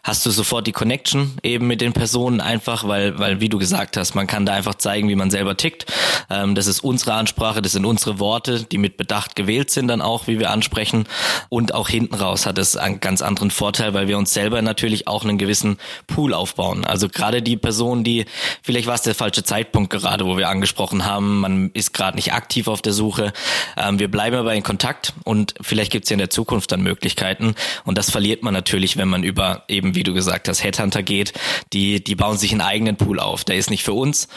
hast 0.04 0.26
du 0.26 0.30
sofort 0.30 0.68
die 0.68 0.72
Connection 0.72 1.34
eben 1.44 1.68
mit 1.68 1.82
den 1.82 1.94
Personen 1.94 2.40
einfach, 2.40 2.88
weil 2.88 3.20
weil 3.20 3.42
wie 3.42 3.50
du 3.50 3.58
gesagt 3.58 3.98
hast, 3.98 4.16
man 4.16 4.28
kann 4.28 4.46
da 4.46 4.54
einfach 4.54 4.76
zeigen, 4.76 5.10
wie 5.10 5.16
man 5.16 5.32
selber 5.32 5.58
tickt. 5.58 5.86
Ähm, 6.30 6.56
das 6.56 6.68
ist 6.68 6.82
unsere 6.82 7.14
Ansprache, 7.14 7.62
das 7.62 7.74
sind 7.74 7.84
unsere 7.84 8.20
Worte 8.20 8.37
Worte, 8.38 8.64
die 8.64 8.78
mit 8.78 8.98
Bedacht 8.98 9.36
gewählt 9.36 9.72
sind 9.72 9.88
dann 9.88 10.00
auch, 10.00 10.28
wie 10.28 10.38
wir 10.38 10.52
ansprechen. 10.52 11.06
Und 11.50 11.74
auch 11.74 11.90
hinten 11.90 12.14
raus 12.14 12.46
hat 12.46 12.60
es 12.60 12.78
einen 12.78 13.00
ganz 13.00 13.24
anderen 13.24 13.50
Vorteil, 13.50 13.96
weil 13.96 14.08
wir 14.08 14.16
uns 14.16 14.32
selber 14.32 14.62
natürlich 14.62 15.08
auch 15.08 15.24
einen 15.24 15.40
gewissen 15.40 15.78
Pool 16.06 16.36
aufbauen. 16.36 16.86
Also 16.86 17.10
gerade 17.10 17.42
die 17.42 17.58
Person, 17.58 18.04
die, 18.04 18.26
vielleicht 18.62 18.86
war 18.86 18.94
es 18.94 19.02
der 19.02 19.16
falsche 19.16 19.44
Zeitpunkt 19.44 19.90
gerade, 19.90 20.28
wo 20.28 20.38
wir 20.38 20.50
angesprochen 20.50 21.04
haben, 21.04 21.40
man 21.40 21.72
ist 21.74 21.96
gerade 21.96 22.16
nicht 22.16 22.32
aktiv 22.32 22.68
auf 22.68 22.84
der 22.84 22.94
Suche. 22.94 23.34
Ähm, 23.76 23.98
wir 23.98 24.08
bleiben 24.08 24.36
aber 24.36 24.54
in 24.54 24.62
Kontakt 24.62 25.14
und 25.24 25.56
vielleicht 25.60 25.92
gibt 25.92 26.06
es 26.06 26.12
ja 26.12 26.14
in 26.14 26.20
der 26.20 26.30
Zukunft 26.30 26.72
dann 26.72 26.84
Möglichkeiten. 26.84 27.56
Und 27.86 27.98
das 27.98 28.12
verliert 28.12 28.44
man 28.44 28.54
natürlich, 28.54 28.98
wenn 28.98 29.08
man 29.08 29.24
über 29.24 29.64
eben, 29.68 29.96
wie 29.96 30.04
du 30.04 30.14
gesagt 30.14 30.48
hast, 30.48 30.64
Headhunter 30.64 31.02
geht. 31.02 31.34
Die, 31.74 32.04
die 32.04 32.14
bauen 32.14 32.38
sich 32.38 32.52
einen 32.52 32.62
eigenen 32.62 32.98
Pool 32.98 33.20
auf. 33.20 33.46
Der 33.46 33.56
ist 33.56 33.72
nicht 33.72 33.84
für 33.84 33.94
uns. 33.94 34.28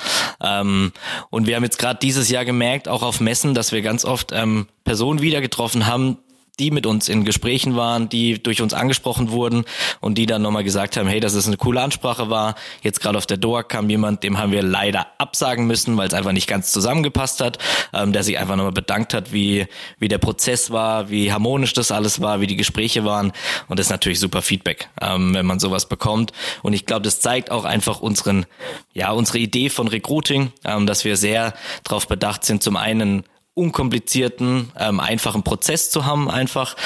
Ähm, 0.43 0.93
und 1.29 1.47
wir 1.47 1.57
haben 1.57 1.65
jetzt 1.65 1.79
gerade 1.79 1.99
dieses 2.01 2.31
Jahr 2.31 2.47
gemerkt, 2.47 2.89
auch 2.89 3.03
auf 3.03 3.21
Messen, 3.21 3.53
dass 3.53 3.73
wir 3.73 3.83
ganz 3.91 4.05
oft 4.05 4.31
ähm, 4.31 4.69
Personen 4.85 5.21
wieder 5.21 5.41
getroffen 5.41 5.89
haben, 5.89 6.19
die 6.61 6.71
mit 6.71 6.87
uns 6.87 7.09
in 7.09 7.25
Gesprächen 7.25 7.75
waren, 7.75 8.09
die 8.09 8.41
durch 8.41 8.63
uns 8.63 8.73
angesprochen 8.73 9.31
wurden 9.31 9.65
und 10.01 10.17
die 10.17 10.27
dann 10.27 10.43
nochmal 10.43 10.63
gesagt 10.63 10.97
haben, 10.97 11.09
hey, 11.09 11.19
dass 11.19 11.33
es 11.33 11.49
eine 11.49 11.57
coole 11.57 11.81
Ansprache 11.81 12.31
war. 12.31 12.55
Jetzt 12.83 13.01
gerade 13.01 13.19
auf 13.19 13.27
der 13.27 13.39
Doha 13.39 13.65
kam 13.65 13.91
jemand, 13.91 14.23
dem 14.23 14.39
haben 14.39 14.53
wir 14.53 14.63
leider 14.63 15.09
absagen 15.19 15.67
müssen, 15.67 15.97
weil 15.97 16.07
es 16.07 16.15
einfach 16.15 16.31
nicht 16.31 16.47
ganz 16.47 16.71
zusammengepasst 16.71 17.41
hat, 17.41 17.59
ähm, 17.93 18.13
der 18.13 18.23
sich 18.23 18.39
einfach 18.39 18.55
nochmal 18.55 18.71
bedankt 18.71 19.13
hat, 19.13 19.33
wie, 19.33 19.67
wie 19.99 20.07
der 20.07 20.19
Prozess 20.19 20.71
war, 20.71 21.11
wie 21.11 21.33
harmonisch 21.33 21.73
das 21.73 21.91
alles 21.91 22.21
war, 22.21 22.41
wie 22.41 22.47
die 22.47 22.57
Gespräche 22.57 23.05
waren. 23.05 23.33
Und 23.67 23.81
das 23.81 23.87
ist 23.87 23.91
natürlich 23.91 24.21
super 24.21 24.41
Feedback, 24.41 24.89
ähm, 25.01 25.35
wenn 25.35 25.47
man 25.47 25.59
sowas 25.59 25.89
bekommt. 25.89 26.33
Und 26.63 26.75
ich 26.75 26.87
glaube, 26.87 27.03
das 27.03 27.19
zeigt 27.19 27.51
auch 27.51 27.65
einfach 27.65 28.01
unseren, 28.01 28.47
ja, 28.95 29.11
unsere 29.11 29.39
Idee 29.39 29.69
von 29.69 29.89
Recruiting, 29.89 30.53
ähm, 30.65 30.87
dass 30.87 31.05
wir 31.05 31.17
sehr 31.17 31.55
darauf 31.83 32.07
bedacht 32.07 32.45
sind, 32.45 32.63
zum 32.63 32.77
einen 32.77 33.25
unkomplizierten, 33.55 34.71
ähm, 34.79 35.01
einfachen 35.01 35.43
Prozess 35.43 35.91
zu 35.91 36.07
haben, 36.07 36.31
einfach, 36.31 36.77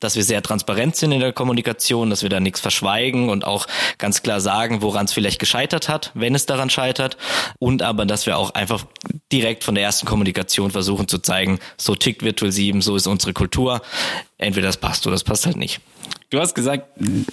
dass 0.00 0.16
wir 0.16 0.24
sehr 0.24 0.42
transparent 0.42 0.96
sind 0.96 1.12
in 1.12 1.20
der 1.20 1.32
Kommunikation, 1.32 2.10
dass 2.10 2.22
wir 2.22 2.30
da 2.30 2.40
nichts 2.40 2.60
verschweigen 2.60 3.28
und 3.28 3.44
auch 3.44 3.66
ganz 3.98 4.22
klar 4.22 4.40
sagen, 4.40 4.82
woran 4.82 5.04
es 5.04 5.12
vielleicht 5.12 5.38
gescheitert 5.38 5.88
hat, 5.88 6.10
wenn 6.14 6.34
es 6.34 6.46
daran 6.46 6.70
scheitert. 6.70 7.16
Und 7.58 7.82
aber, 7.82 8.06
dass 8.06 8.26
wir 8.26 8.38
auch 8.38 8.54
einfach 8.54 8.86
direkt 9.32 9.64
von 9.64 9.74
der 9.74 9.84
ersten 9.84 10.06
Kommunikation 10.06 10.70
versuchen 10.70 11.08
zu 11.08 11.18
zeigen, 11.18 11.58
so 11.76 11.94
tickt 11.94 12.22
Virtual 12.22 12.50
7, 12.50 12.80
so 12.80 12.96
ist 12.96 13.06
unsere 13.06 13.32
Kultur. 13.32 13.82
Entweder 14.38 14.66
das 14.68 14.78
passt 14.78 15.06
oder 15.06 15.14
das 15.14 15.24
passt 15.24 15.46
halt 15.46 15.56
nicht. 15.56 15.80
Du 16.30 16.40
hast 16.40 16.54
gesagt, 16.54 16.88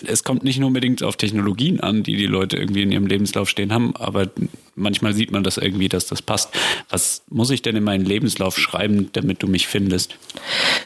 es 0.06 0.24
kommt 0.24 0.44
nicht 0.44 0.60
nur 0.60 0.68
unbedingt 0.68 1.02
auf 1.02 1.16
Technologien 1.16 1.80
an, 1.80 2.04
die 2.04 2.18
die 2.18 2.28
Leute 2.28 2.58
irgendwie 2.58 2.84
in 2.84 2.92
ihrem 2.92 3.08
Lebenslauf 3.08 3.50
stehen 3.50 3.74
haben, 3.74 3.96
aber 3.96 4.28
manchmal 4.76 5.14
sieht 5.14 5.32
man 5.32 5.44
das 5.44 5.58
irgendwie, 5.58 5.90
dass 5.90 6.08
das 6.08 6.22
passt. 6.22 6.50
Was 6.90 7.24
muss 7.30 7.50
ich 7.50 7.62
denn 7.62 7.76
in 7.76 7.84
meinen 7.84 8.06
Lebenslauf 8.06 8.58
schreiben, 8.58 9.10
damit 9.14 9.44
du 9.44 9.48
mich 9.48 9.68
findest? 9.68 10.16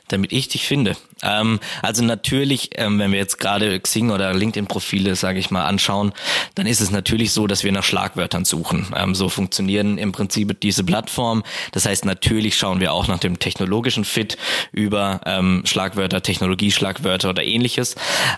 Damit 0.07 0.31
ich 0.31 0.47
dich 0.47 0.65
finde. 0.65 0.95
Ähm, 1.23 1.59
also 1.81 2.03
natürlich, 2.03 2.71
ähm, 2.75 2.99
wenn 2.99 3.11
wir 3.11 3.19
jetzt 3.19 3.39
gerade 3.39 3.79
Xing 3.79 4.11
oder 4.11 4.33
LinkedIn-Profile, 4.33 5.15
sage 5.15 5.39
ich 5.39 5.51
mal, 5.51 5.65
anschauen, 5.65 6.13
dann 6.55 6.67
ist 6.67 6.81
es 6.81 6.91
natürlich 6.91 7.31
so, 7.31 7.47
dass 7.47 7.63
wir 7.63 7.71
nach 7.71 7.83
Schlagwörtern 7.83 8.45
suchen. 8.45 8.87
Ähm, 8.95 9.15
so 9.15 9.29
funktionieren 9.29 9.97
im 9.97 10.11
Prinzip 10.11 10.59
diese 10.59 10.83
Plattformen. 10.83 11.43
Das 11.71 11.85
heißt, 11.85 12.05
natürlich 12.05 12.57
schauen 12.57 12.79
wir 12.79 12.93
auch 12.93 13.07
nach 13.07 13.19
dem 13.19 13.39
technologischen 13.39 14.05
Fit 14.05 14.37
über 14.71 15.21
ähm, 15.25 15.63
Schlagwörter, 15.65 16.21
Technologieschlagwörter 16.21 17.29
oder 17.29 17.43
ähnliches. 17.43 17.95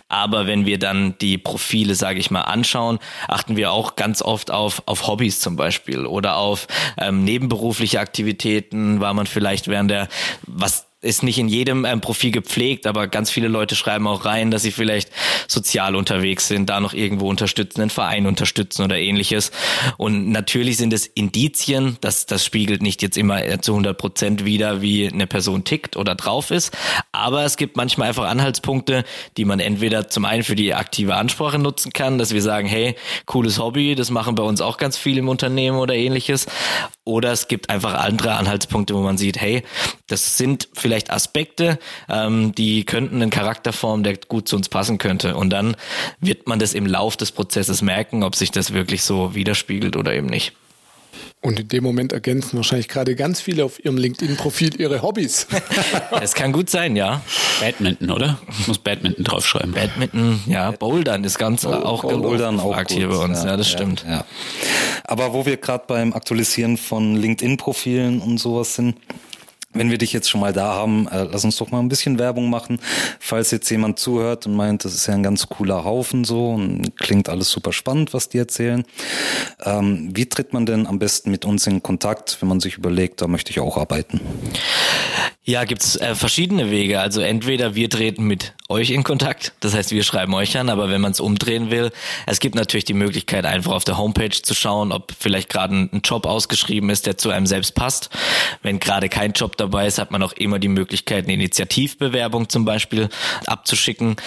Aber 0.07 0.47
wenn 0.47 0.65
wir 0.65 0.79
dann 0.79 1.17
die 1.19 1.37
Profile, 1.37 1.95
sage 1.95 2.19
ich 2.19 2.31
mal, 2.31 2.41
anschauen, 2.41 2.99
achten 3.27 3.55
wir 3.57 3.71
auch 3.71 3.95
ganz 3.95 4.21
oft 4.21 4.51
auf, 4.51 4.83
auf 4.85 5.07
Hobbys 5.07 5.36
zum 5.41 5.55
Beispiel 5.55 6.05
oder 6.05 6.37
auf 6.37 6.67
ähm, 6.97 7.23
nebenberufliche 7.23 7.99
Aktivitäten, 7.99 8.99
war 8.99 9.13
man 9.13 9.25
vielleicht 9.25 9.67
während 9.67 9.91
der, 9.91 10.07
was 10.45 10.87
ist 11.01 11.21
nicht 11.21 11.37
in 11.37 11.47
jedem 11.47 11.85
ähm, 11.85 12.01
Profil 12.01 12.31
gepflegt, 12.31 12.87
aber 12.87 13.07
ganz 13.07 13.29
viele 13.29 13.47
Leute 13.47 13.75
schreiben 13.75 14.07
auch 14.07 14.25
rein, 14.25 14.49
dass 14.49 14.63
sie 14.63 14.71
vielleicht 14.71 15.11
sozial 15.47 15.95
unterwegs 15.95 16.47
sind, 16.47 16.69
da 16.69 16.79
noch 16.79 16.93
irgendwo 16.93 17.29
unterstützen, 17.29 17.81
einen 17.81 17.91
Verein 17.91 18.25
unterstützen 18.25 18.83
oder 18.83 18.97
ähnliches. 18.97 19.51
Und 19.97 20.29
natürlich 20.29 20.77
sind 20.77 20.93
es 20.93 21.05
Indizien, 21.05 21.97
dass 22.01 22.25
das 22.25 22.43
spiegelt 22.43 22.81
nicht 22.81 23.03
jetzt 23.03 23.15
immer 23.15 23.45
äh, 23.45 23.61
zu 23.61 23.73
100 23.73 23.95
Prozent 23.95 24.43
wieder, 24.43 24.81
wie 24.81 25.07
eine 25.07 25.27
Person 25.27 25.63
tickt 25.63 25.97
oder 25.97 26.15
drauf 26.15 26.49
ist. 26.49 26.75
Aber 27.11 27.43
es 27.43 27.57
gibt 27.57 27.77
manchmal 27.77 28.07
einfach 28.07 28.25
Anhaltspunkte, 28.25 29.03
die 29.37 29.45
man 29.45 29.59
entweder 29.59 30.07
zum 30.09 30.25
einen 30.25 30.43
für 30.43 30.55
die 30.55 30.73
aktive 30.73 31.15
Ansprache 31.15 31.59
nutzen 31.59 31.93
kann, 31.93 32.17
dass 32.17 32.33
wir 32.33 32.41
sagen, 32.41 32.67
hey, 32.67 32.95
cooles 33.27 33.59
Hobby, 33.59 33.93
das 33.93 34.09
machen 34.09 34.33
bei 34.33 34.43
uns 34.43 34.61
auch 34.61 34.77
ganz 34.77 34.97
viel 34.97 35.19
im 35.19 35.29
Unternehmen 35.29 35.77
oder 35.77 35.93
ähnliches. 35.93 36.47
Oder 37.03 37.31
es 37.31 37.47
gibt 37.47 37.69
einfach 37.69 37.93
andere 37.93 38.33
Anhaltspunkte, 38.33 38.95
wo 38.95 39.01
man 39.01 39.17
sieht, 39.17 39.39
hey, 39.39 39.63
das 40.07 40.37
sind 40.37 40.69
vielleicht 40.73 41.11
Aspekte, 41.11 41.79
ähm, 42.09 42.53
die 42.55 42.85
könnten 42.85 43.21
einen 43.21 43.29
Charakter 43.29 43.73
formen, 43.73 44.03
der 44.03 44.17
gut 44.17 44.47
zu 44.47 44.55
uns 44.55 44.69
passen 44.69 44.97
könnte. 44.97 45.35
Und 45.35 45.49
dann 45.51 45.75
wird 46.19 46.47
man 46.47 46.59
das 46.59 46.73
im 46.73 46.85
Lauf 46.85 47.17
des 47.17 47.31
Prozesses 47.31 47.81
merken, 47.81 48.23
ob 48.23 48.35
sich 48.35 48.51
das 48.51 48.73
wirklich 48.73 49.03
so 49.03 49.35
widerspiegelt 49.35 49.95
oder 49.95 50.13
eben 50.13 50.27
nicht. 50.27 50.53
Und 51.39 51.59
in 51.59 51.67
dem 51.67 51.83
Moment 51.83 52.13
ergänzen 52.13 52.57
wahrscheinlich 52.57 52.87
gerade 52.87 53.15
ganz 53.15 53.39
viele 53.39 53.63
auf 53.63 53.83
ihrem 53.83 53.97
LinkedIn-Profil 53.97 54.79
ihre 54.81 55.01
Hobbys. 55.03 55.47
Es 56.21 56.33
kann 56.33 56.51
gut 56.51 56.69
sein, 56.69 56.95
ja. 56.95 57.21
Badminton, 57.59 58.09
oder? 58.09 58.39
Ich 58.59 58.67
muss 58.67 58.79
Badminton 58.79 59.23
draufschreiben. 59.23 59.71
Badminton, 59.71 60.41
ja. 60.47 60.71
Bouldern 60.71 61.23
ist 61.23 61.37
ganz 61.37 61.63
Oh, 61.63 61.69
auch 61.71 62.01
Bouldern 62.01 62.59
auch 62.59 62.69
gefragt 62.69 62.91
hier 62.91 63.07
gut. 63.07 63.17
bei 63.17 63.23
uns. 63.23 63.43
Ja, 63.43 63.55
das 63.55 63.69
stimmt. 63.69 64.03
Ja. 64.07 64.25
Aber 65.03 65.33
wo 65.33 65.45
wir 65.45 65.57
gerade 65.57 65.83
beim 65.87 66.13
Aktualisieren 66.13 66.75
von 66.75 67.15
LinkedIn-Profilen 67.15 68.19
und 68.19 68.39
sowas 68.39 68.75
sind, 68.75 68.97
wenn 69.73 69.91
wir 69.91 69.97
dich 69.97 70.13
jetzt 70.13 70.29
schon 70.29 70.41
mal 70.41 70.53
da 70.53 70.73
haben, 70.73 71.07
äh, 71.07 71.23
lass 71.23 71.43
uns 71.43 71.57
doch 71.57 71.71
mal 71.71 71.79
ein 71.79 71.89
bisschen 71.89 72.19
Werbung 72.19 72.49
machen. 72.49 72.79
Falls 73.19 73.51
jetzt 73.51 73.69
jemand 73.69 73.99
zuhört 73.99 74.45
und 74.47 74.55
meint, 74.55 74.85
das 74.85 74.93
ist 74.93 75.07
ja 75.07 75.13
ein 75.13 75.23
ganz 75.23 75.47
cooler 75.47 75.83
Haufen 75.83 76.23
so 76.23 76.51
und 76.51 76.97
klingt 76.97 77.29
alles 77.29 77.51
super 77.51 77.73
spannend, 77.73 78.13
was 78.13 78.29
die 78.29 78.37
erzählen. 78.37 78.83
Ähm, 79.63 80.09
wie 80.13 80.27
tritt 80.27 80.53
man 80.53 80.65
denn 80.65 80.87
am 80.87 80.99
besten 80.99 81.31
mit 81.31 81.45
uns 81.45 81.67
in 81.67 81.83
Kontakt, 81.83 82.37
wenn 82.41 82.49
man 82.49 82.59
sich 82.59 82.77
überlegt, 82.77 83.21
da 83.21 83.27
möchte 83.27 83.51
ich 83.51 83.59
auch 83.59 83.77
arbeiten? 83.77 84.21
Ja, 85.43 85.63
gibt's 85.63 85.95
äh, 85.95 86.15
verschiedene 86.15 86.71
Wege. 86.71 86.99
Also 86.99 87.21
entweder 87.21 87.75
wir 87.75 87.89
treten 87.89 88.23
mit 88.25 88.53
euch 88.69 88.89
in 88.89 89.03
Kontakt, 89.03 89.53
das 89.61 89.73
heißt, 89.73 89.91
wir 89.91 90.03
schreiben 90.03 90.33
euch 90.33 90.57
an, 90.57 90.69
aber 90.69 90.89
wenn 90.89 90.99
man 90.99 91.11
es 91.11 91.21
umdrehen 91.21 91.71
will, 91.71 91.89
es 92.25 92.41
gibt 92.41 92.55
natürlich 92.55 92.83
die 92.83 92.93
Möglichkeit, 92.93 93.45
einfach 93.45 93.71
auf 93.71 93.85
der 93.85 93.97
Homepage 93.97 94.29
zu 94.29 94.53
schauen, 94.53 94.91
ob 94.91 95.13
vielleicht 95.17 95.49
gerade 95.49 95.73
ein, 95.73 96.01
Job 96.03 96.25
ausgeschrieben 96.25 96.89
ist, 96.89 97.05
der 97.05 97.17
zu 97.17 97.29
einem 97.29 97.47
selbst 97.47 97.75
passt. 97.75 98.09
Wenn 98.61 98.79
gerade 98.79 99.07
kein 99.07 99.31
Job 99.31 99.57
dabei 99.57 99.87
ist, 99.87 99.99
hat 99.99 100.11
man 100.11 100.21
auch 100.21 100.33
immer 100.33 100.59
die 100.59 100.67
Möglichkeit, 100.67 101.25
eine 101.25 101.33
Initiativbewerbung 101.33 102.49
zum 102.49 102.65
Beispiel 102.65 103.09
abzuschicken. 103.45 104.17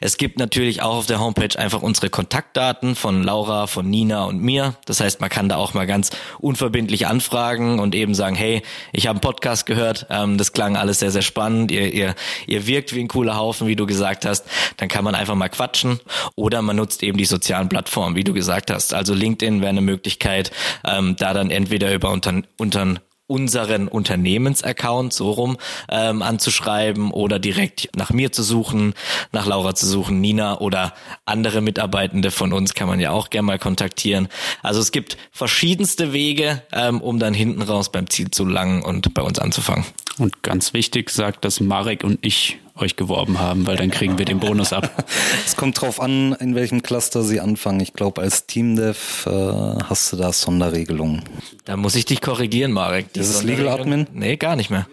Es 0.00 0.16
gibt 0.16 0.38
natürlich 0.38 0.82
auch 0.82 0.96
auf 0.96 1.06
der 1.06 1.20
Homepage 1.20 1.58
einfach 1.58 1.82
unsere 1.82 2.08
Kontaktdaten 2.08 2.94
von 2.94 3.22
Laura, 3.22 3.66
von 3.66 3.88
Nina 3.88 4.24
und 4.24 4.42
mir. 4.42 4.76
Das 4.86 5.00
heißt, 5.00 5.20
man 5.20 5.30
kann 5.30 5.48
da 5.48 5.56
auch 5.56 5.74
mal 5.74 5.86
ganz 5.86 6.10
unverbindlich 6.38 7.06
anfragen 7.06 7.78
und 7.78 7.94
eben 7.94 8.14
sagen, 8.14 8.34
hey, 8.34 8.62
ich 8.92 9.06
habe 9.06 9.16
einen 9.16 9.20
Podcast 9.20 9.66
gehört, 9.66 10.06
ähm, 10.10 10.38
das 10.38 10.52
klang 10.52 10.76
alles 10.76 11.00
sehr, 11.00 11.10
sehr 11.10 11.22
spannend, 11.22 11.70
ihr, 11.70 11.92
ihr, 11.92 12.14
ihr 12.46 12.66
wirkt 12.66 12.94
wie 12.94 13.00
ein 13.00 13.08
cooler 13.08 13.36
Haufen, 13.36 13.66
wie 13.66 13.76
du 13.76 13.89
gesagt 13.90 14.24
hast, 14.24 14.46
dann 14.78 14.88
kann 14.88 15.04
man 15.04 15.14
einfach 15.14 15.34
mal 15.34 15.50
quatschen 15.50 16.00
oder 16.36 16.62
man 16.62 16.76
nutzt 16.76 17.02
eben 17.02 17.18
die 17.18 17.26
sozialen 17.26 17.68
Plattformen, 17.68 18.16
wie 18.16 18.24
du 18.24 18.32
gesagt 18.32 18.70
hast. 18.70 18.94
Also 18.94 19.12
LinkedIn 19.12 19.60
wäre 19.60 19.68
eine 19.68 19.82
Möglichkeit, 19.82 20.50
ähm, 20.84 21.16
da 21.18 21.34
dann 21.34 21.50
entweder 21.50 21.92
über 21.92 22.10
unter, 22.10 22.42
unter 22.56 22.96
unseren 23.30 23.86
Unternehmensaccount 23.86 25.12
so 25.12 25.30
rum 25.30 25.56
ähm, 25.88 26.20
anzuschreiben 26.20 27.12
oder 27.12 27.38
direkt 27.38 27.88
nach 27.94 28.10
mir 28.10 28.32
zu 28.32 28.42
suchen, 28.42 28.94
nach 29.30 29.46
Laura 29.46 29.76
zu 29.76 29.86
suchen, 29.86 30.20
Nina 30.20 30.58
oder 30.58 30.94
andere 31.26 31.60
Mitarbeitende 31.60 32.32
von 32.32 32.52
uns 32.52 32.74
kann 32.74 32.88
man 32.88 32.98
ja 32.98 33.12
auch 33.12 33.30
gerne 33.30 33.46
mal 33.46 33.58
kontaktieren. 33.60 34.28
Also 34.62 34.80
es 34.80 34.90
gibt 34.90 35.16
verschiedenste 35.30 36.12
Wege, 36.12 36.62
ähm, 36.72 37.00
um 37.00 37.20
dann 37.20 37.32
hinten 37.32 37.62
raus 37.62 37.92
beim 37.92 38.10
Ziel 38.10 38.32
zu 38.32 38.44
langen 38.44 38.82
und 38.82 39.14
bei 39.14 39.22
uns 39.22 39.38
anzufangen. 39.38 39.84
Und 40.18 40.42
ganz 40.42 40.74
wichtig 40.74 41.10
sagt, 41.10 41.44
dass 41.44 41.60
Marek 41.60 42.02
und 42.02 42.18
ich 42.22 42.58
euch 42.76 42.96
geworben 42.96 43.38
haben, 43.38 43.66
weil 43.66 43.76
dann 43.76 43.90
kriegen 43.90 44.18
wir 44.18 44.24
den 44.24 44.40
Bonus 44.40 44.72
ab. 44.72 44.90
Es 45.46 45.56
kommt 45.56 45.80
drauf 45.80 46.00
an, 46.00 46.34
in 46.34 46.54
welchem 46.54 46.82
Cluster 46.82 47.22
sie 47.22 47.40
anfangen. 47.40 47.80
Ich 47.80 47.92
glaube, 47.92 48.20
als 48.20 48.46
Teamdev 48.46 49.26
äh, 49.26 49.30
hast 49.30 50.12
du 50.12 50.16
da 50.16 50.32
Sonderregelungen. 50.32 51.22
Da 51.64 51.76
muss 51.76 51.94
ich 51.94 52.04
dich 52.04 52.20
korrigieren, 52.20 52.72
Marek. 52.72 53.12
Die 53.12 53.20
Ist 53.20 53.30
es 53.30 53.42
Legal 53.42 53.68
Admin? 53.68 54.06
Nee, 54.12 54.36
gar 54.36 54.56
nicht 54.56 54.70
mehr. 54.70 54.86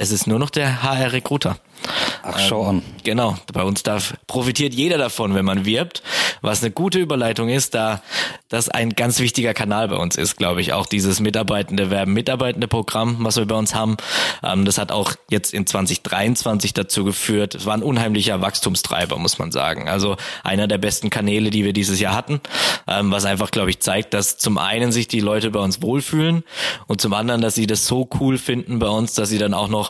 Es 0.00 0.12
ist 0.12 0.28
nur 0.28 0.38
noch 0.38 0.50
der 0.50 0.84
HR 0.84 1.12
Recruiter. 1.12 1.58
Ach, 2.22 2.38
schau 2.38 2.66
an. 2.66 2.82
Genau, 3.02 3.36
bei 3.52 3.62
uns 3.62 3.82
darf, 3.82 4.14
profitiert 4.26 4.74
jeder 4.74 4.98
davon, 4.98 5.34
wenn 5.34 5.44
man 5.44 5.64
wirbt, 5.64 6.02
was 6.40 6.62
eine 6.62 6.70
gute 6.70 6.98
Überleitung 6.98 7.48
ist, 7.48 7.74
da 7.74 8.02
das 8.48 8.68
ein 8.68 8.90
ganz 8.90 9.18
wichtiger 9.18 9.54
Kanal 9.54 9.88
bei 9.88 9.96
uns 9.96 10.16
ist, 10.16 10.36
glaube 10.36 10.60
ich, 10.60 10.72
auch 10.72 10.86
dieses 10.86 11.20
Mitarbeitende 11.20 11.90
Werben, 11.90 12.14
Mitarbeitende 12.14 12.66
Programm, 12.66 13.16
was 13.20 13.36
wir 13.36 13.46
bei 13.46 13.54
uns 13.54 13.74
haben. 13.74 13.96
Ähm, 14.42 14.64
das 14.64 14.78
hat 14.78 14.90
auch 14.90 15.12
jetzt 15.30 15.52
in 15.52 15.66
2023 15.66 16.72
dazu 16.72 17.04
geführt, 17.04 17.54
es 17.54 17.66
war 17.66 17.74
ein 17.74 17.82
unheimlicher 17.82 18.40
Wachstumstreiber, 18.40 19.18
muss 19.18 19.38
man 19.38 19.52
sagen. 19.52 19.88
Also 19.88 20.16
einer 20.44 20.66
der 20.66 20.78
besten 20.78 21.10
Kanäle, 21.10 21.50
die 21.50 21.64
wir 21.64 21.72
dieses 21.72 22.00
Jahr 22.00 22.14
hatten, 22.14 22.40
ähm, 22.86 23.10
was 23.10 23.24
einfach, 23.24 23.50
glaube 23.50 23.70
ich, 23.70 23.80
zeigt, 23.80 24.14
dass 24.14 24.38
zum 24.38 24.58
einen 24.58 24.92
sich 24.92 25.08
die 25.08 25.20
Leute 25.20 25.50
bei 25.50 25.60
uns 25.60 25.82
wohlfühlen 25.82 26.42
und 26.86 27.00
zum 27.00 27.12
anderen, 27.12 27.40
dass 27.40 27.54
sie 27.54 27.66
das 27.66 27.86
so 27.86 28.08
cool 28.20 28.38
finden 28.38 28.78
bei 28.78 28.88
uns, 28.88 29.14
dass 29.14 29.28
sie 29.28 29.38
dann 29.38 29.54
auch 29.54 29.68
noch 29.68 29.87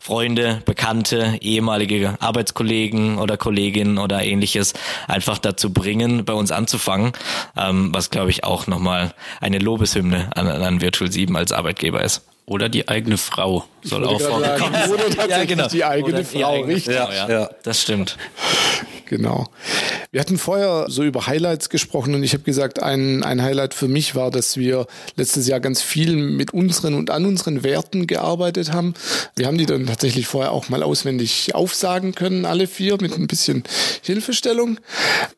Freunde, 0.00 0.62
Bekannte, 0.64 1.38
ehemalige 1.40 2.16
Arbeitskollegen 2.20 3.18
oder 3.18 3.36
Kolleginnen 3.36 3.98
oder 3.98 4.22
ähnliches 4.22 4.74
einfach 5.06 5.38
dazu 5.38 5.72
bringen, 5.72 6.24
bei 6.24 6.32
uns 6.32 6.52
anzufangen, 6.52 7.12
ähm, 7.56 7.90
was 7.92 8.10
glaube 8.10 8.30
ich 8.30 8.44
auch 8.44 8.66
nochmal 8.66 9.14
eine 9.40 9.58
Lobeshymne 9.58 10.30
an, 10.34 10.46
an 10.48 10.80
Virtual 10.80 11.10
7 11.10 11.36
als 11.36 11.52
Arbeitgeber 11.52 12.02
ist. 12.02 12.22
Oder 12.50 12.68
die 12.68 12.88
eigene 12.88 13.16
Frau 13.16 13.64
soll 13.80 14.04
auch 14.04 14.20
vorgekommen 14.20 14.72
sein. 14.74 14.90
Oder 14.90 15.04
tatsächlich 15.04 15.30
ja, 15.38 15.44
genau. 15.44 15.68
die 15.68 15.84
eigene 15.84 16.14
Oder 16.14 16.24
Frau, 16.24 16.52
eigene 16.52 16.74
richtig. 16.74 16.96
Frau, 16.96 17.12
ja. 17.12 17.30
ja, 17.30 17.50
das 17.62 17.80
stimmt. 17.80 18.16
Genau. 19.06 19.48
Wir 20.10 20.20
hatten 20.20 20.36
vorher 20.36 20.86
so 20.88 21.04
über 21.04 21.28
Highlights 21.28 21.68
gesprochen 21.68 22.12
und 22.14 22.24
ich 22.24 22.32
habe 22.32 22.42
gesagt, 22.42 22.82
ein, 22.82 23.22
ein 23.22 23.40
Highlight 23.40 23.74
für 23.74 23.86
mich 23.86 24.16
war, 24.16 24.32
dass 24.32 24.56
wir 24.56 24.88
letztes 25.14 25.46
Jahr 25.46 25.60
ganz 25.60 25.80
viel 25.80 26.16
mit 26.16 26.52
unseren 26.52 26.94
und 26.94 27.10
an 27.10 27.24
unseren 27.24 27.62
Werten 27.62 28.08
gearbeitet 28.08 28.72
haben. 28.72 28.94
Wir 29.36 29.46
haben 29.46 29.58
die 29.58 29.66
dann 29.66 29.86
tatsächlich 29.86 30.26
vorher 30.26 30.50
auch 30.50 30.68
mal 30.70 30.82
auswendig 30.82 31.54
aufsagen 31.54 32.16
können, 32.16 32.46
alle 32.46 32.66
vier, 32.66 32.98
mit 33.00 33.16
ein 33.16 33.28
bisschen 33.28 33.62
Hilfestellung. 34.02 34.80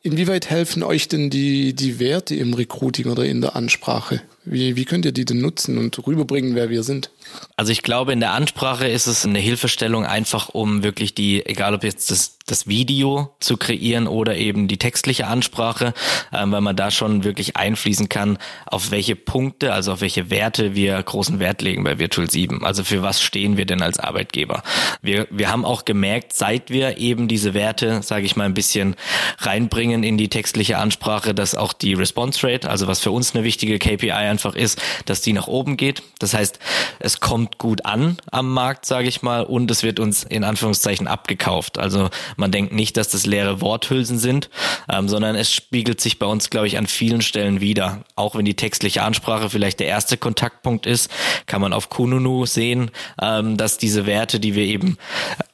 Inwieweit 0.03 0.49
helfen 0.49 0.83
euch 0.83 1.09
denn 1.09 1.29
die, 1.29 1.75
die 1.75 1.99
Werte 1.99 2.35
im 2.35 2.55
Recruiting 2.55 3.11
oder 3.11 3.27
in 3.27 3.43
der 3.43 3.55
Ansprache? 3.55 4.23
Wie, 4.45 4.77
wie 4.77 4.85
könnt 4.85 5.05
ihr 5.05 5.13
die 5.13 5.25
denn 5.25 5.41
nutzen 5.41 5.79
und 5.79 6.05
rüberbringen, 6.07 6.55
wer 6.55 6.69
wir 6.69 6.83
sind? 6.83 7.11
Also 7.57 7.73
ich 7.73 7.83
glaube, 7.83 8.13
in 8.13 8.21
der 8.21 8.33
Ansprache 8.33 8.87
ist 8.87 9.07
es 9.07 9.25
eine 9.25 9.39
Hilfestellung 9.39 10.07
einfach, 10.07 10.49
um 10.49 10.83
wirklich 10.83 11.15
die, 11.15 11.45
egal 11.45 11.75
ob 11.75 11.85
jetzt 11.85 12.11
das, 12.11 12.39
das 12.47 12.67
Video 12.67 13.35
zu 13.41 13.57
kreieren 13.57 14.07
oder 14.07 14.37
eben 14.37 14.69
die 14.69 14.79
textliche 14.79 15.27
Ansprache, 15.27 15.95
ähm, 16.33 16.51
weil 16.53 16.61
man 16.61 16.77
da 16.77 16.91
schon 16.91 17.25
wirklich 17.25 17.57
einfließen 17.57 18.09
kann, 18.09 18.39
auf 18.67 18.91
welche 18.91 19.17
Punkte, 19.17 19.73
also 19.73 19.93
auf 19.93 20.01
welche 20.01 20.31
Werte 20.31 20.75
wir 20.75 21.01
großen 21.03 21.39
Wert 21.39 21.63
legen 21.63 21.85
bei 21.85 21.99
Virtual 21.99 22.29
7. 22.29 22.65
Also 22.65 22.85
für 22.85 23.03
was 23.03 23.23
stehen 23.23 23.57
wir 23.57 23.67
denn 23.67 23.83
als 23.83 23.99
Arbeitgeber? 23.99 24.63
Wir, 25.03 25.29
wir 25.31 25.51
haben 25.51 25.65
auch 25.65 25.85
gemerkt, 25.85 26.33
seit 26.33 26.71
wir 26.71 26.99
eben 26.99 27.29
diese 27.29 27.55
Werte, 27.55 28.03
sage 28.03 28.25
ich 28.25 28.35
mal, 28.35 28.45
ein 28.45 28.55
bisschen 28.55 28.97
reinbringen 29.39 30.03
in 30.03 30.19
die 30.19 30.29
textliche 30.29 30.79
Ansprache, 30.79 31.35
dass 31.35 31.55
auch 31.55 31.73
die 31.73 31.95
Response 31.95 32.47
Rate, 32.47 32.69
also 32.69 32.87
was 32.87 33.01
für 33.01 33.11
uns 33.11 33.35
eine 33.35 33.45
wichtige 33.45 33.79
KPI 33.79 34.11
einfach 34.11 34.55
ist, 34.55 34.81
dass 35.05 35.21
die 35.21 35.33
nach 35.33 35.47
oben 35.47 35.77
geht. 35.77 36.03
Das 36.19 36.35
heißt, 36.35 36.59
es 36.99 37.12
kommt 37.21 37.59
gut 37.59 37.85
an 37.85 38.17
am 38.31 38.53
Markt, 38.53 38.87
sage 38.87 39.09
ich 39.09 39.23
mal, 39.23 39.43
und 39.45 39.71
es 39.71 39.83
wird 39.83 40.01
uns 40.01 40.25
in 40.25 40.45
Anführungszeichen 40.45 41.07
abgekauft. 41.07 41.79
Also 41.79 42.11
man 42.37 42.51
denkt 42.51 42.73
nicht, 42.73 42.97
dass 42.97 43.09
das 43.09 43.27
leere 43.27 43.61
Worthülsen 43.61 44.19
sind, 44.19 44.51
ähm, 44.89 45.09
sondern 45.09 45.37
es 45.37 45.53
spiegelt 45.53 46.01
sich 46.01 46.19
bei 46.19 46.27
uns, 46.27 46.51
glaube 46.51 46.67
ich, 46.67 46.79
an 46.79 46.87
vielen 46.87 47.23
Stellen 47.23 47.61
wieder. 47.61 48.05
Auch 48.17 48.35
wenn 48.35 48.45
die 48.45 48.55
textliche 48.55 49.03
Ansprache 49.03 49.51
vielleicht 49.51 49.81
der 49.81 49.89
erste 49.89 50.17
Kontaktpunkt 50.17 50.87
ist, 50.87 51.11
kann 51.47 51.61
man 51.61 51.73
auf 51.73 51.89
Kununu 51.89 52.47
sehen, 52.47 52.91
ähm, 53.21 53.57
dass 53.57 53.79
diese 53.79 54.07
Werte, 54.07 54.41
die 54.41 54.55
wir 54.55 54.65
eben 54.65 54.97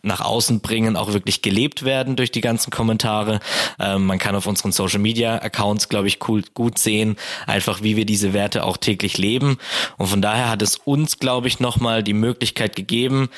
nach 0.08 0.20
außen 0.20 0.60
bringen, 0.60 0.96
auch 0.96 1.12
wirklich 1.12 1.42
gelebt 1.42 1.84
werden 1.84 2.16
durch 2.16 2.32
die 2.32 2.40
ganzen 2.40 2.70
Kommentare. 2.70 3.38
Ähm, 3.78 4.06
man 4.06 4.18
kann 4.18 4.34
auf 4.34 4.46
unseren 4.46 4.72
Social 4.72 4.98
Media 4.98 5.36
Accounts, 5.36 5.88
glaube 5.88 6.08
ich, 6.08 6.18
cool, 6.28 6.42
gut 6.54 6.78
sehen, 6.78 7.16
einfach 7.46 7.82
wie 7.82 7.96
wir 7.96 8.04
diese 8.04 8.32
Werte 8.32 8.64
auch 8.64 8.76
täglich 8.76 9.18
leben. 9.18 9.58
Und 9.96 10.08
von 10.08 10.22
daher 10.22 10.50
hat 10.50 10.62
es 10.62 10.76
uns, 10.76 11.18
glaube 11.18 11.46
ich, 11.46 11.60
nochmal 11.60 12.02
die 12.02 12.14
Möglichkeit 12.14 12.74
gegeben, 12.74 13.28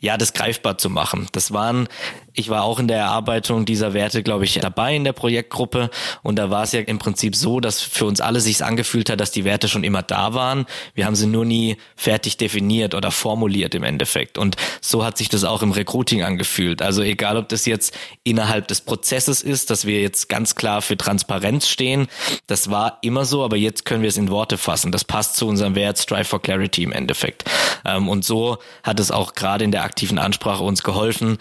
ja, 0.00 0.16
das 0.16 0.32
greifbar 0.32 0.78
zu 0.78 0.88
machen. 0.88 1.28
Das 1.32 1.52
waren 1.52 1.88
ich 2.36 2.50
war 2.50 2.64
auch 2.64 2.78
in 2.78 2.86
der 2.86 2.98
Erarbeitung 2.98 3.64
dieser 3.64 3.94
Werte, 3.94 4.22
glaube 4.22 4.44
ich, 4.44 4.54
dabei 4.60 4.94
in 4.94 5.04
der 5.04 5.14
Projektgruppe. 5.14 5.90
Und 6.22 6.36
da 6.36 6.50
war 6.50 6.64
es 6.64 6.72
ja 6.72 6.80
im 6.80 6.98
Prinzip 6.98 7.34
so, 7.34 7.60
dass 7.60 7.80
für 7.80 8.04
uns 8.04 8.20
alle 8.20 8.40
sich 8.40 8.62
angefühlt 8.62 9.08
hat, 9.08 9.20
dass 9.20 9.30
die 9.30 9.44
Werte 9.44 9.68
schon 9.68 9.84
immer 9.84 10.02
da 10.02 10.34
waren. 10.34 10.66
Wir 10.94 11.06
haben 11.06 11.16
sie 11.16 11.26
nur 11.26 11.46
nie 11.46 11.78
fertig 11.96 12.36
definiert 12.36 12.94
oder 12.94 13.10
formuliert 13.10 13.74
im 13.74 13.84
Endeffekt. 13.84 14.36
Und 14.36 14.56
so 14.82 15.02
hat 15.02 15.16
sich 15.16 15.30
das 15.30 15.44
auch 15.44 15.62
im 15.62 15.72
Recruiting 15.72 16.22
angefühlt. 16.22 16.82
Also 16.82 17.00
egal, 17.02 17.38
ob 17.38 17.48
das 17.48 17.64
jetzt 17.64 17.96
innerhalb 18.22 18.68
des 18.68 18.82
Prozesses 18.82 19.40
ist, 19.42 19.70
dass 19.70 19.86
wir 19.86 20.02
jetzt 20.02 20.28
ganz 20.28 20.54
klar 20.54 20.82
für 20.82 20.98
Transparenz 20.98 21.68
stehen. 21.68 22.06
Das 22.46 22.70
war 22.70 22.98
immer 23.00 23.24
so, 23.24 23.44
aber 23.44 23.56
jetzt 23.56 23.86
können 23.86 24.02
wir 24.02 24.10
es 24.10 24.18
in 24.18 24.30
Worte 24.30 24.58
fassen. 24.58 24.92
Das 24.92 25.04
passt 25.04 25.36
zu 25.36 25.48
unserem 25.48 25.74
Wert 25.74 25.98
Strive 25.98 26.24
for 26.24 26.42
Clarity 26.42 26.82
im 26.82 26.92
Endeffekt. 26.92 27.44
Ähm, 27.86 28.10
und 28.10 28.26
so 28.26 28.58
hat 28.82 29.00
es 29.00 29.10
auch 29.10 29.34
gerade 29.34 29.64
in 29.64 29.72
der 29.72 29.84
aktiven 29.84 30.18
Ansprache 30.18 30.62
uns 30.62 30.82
geholfen, 30.82 31.38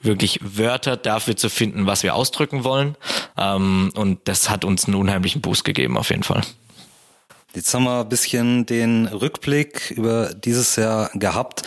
wirklich 0.00 0.37
Wörter 0.40 0.96
dafür 0.96 1.36
zu 1.36 1.48
finden, 1.48 1.86
was 1.86 2.02
wir 2.02 2.14
ausdrücken 2.14 2.64
wollen. 2.64 2.96
Ähm, 3.36 3.92
und 3.94 4.20
das 4.24 4.50
hat 4.50 4.64
uns 4.64 4.86
einen 4.86 4.94
unheimlichen 4.94 5.40
Boost 5.40 5.64
gegeben, 5.64 5.96
auf 5.96 6.10
jeden 6.10 6.22
Fall. 6.22 6.42
Jetzt 7.54 7.72
haben 7.72 7.84
wir 7.84 8.00
ein 8.00 8.08
bisschen 8.08 8.66
den 8.66 9.06
Rückblick 9.06 9.90
über 9.90 10.34
dieses 10.34 10.76
Jahr 10.76 11.10
gehabt. 11.14 11.62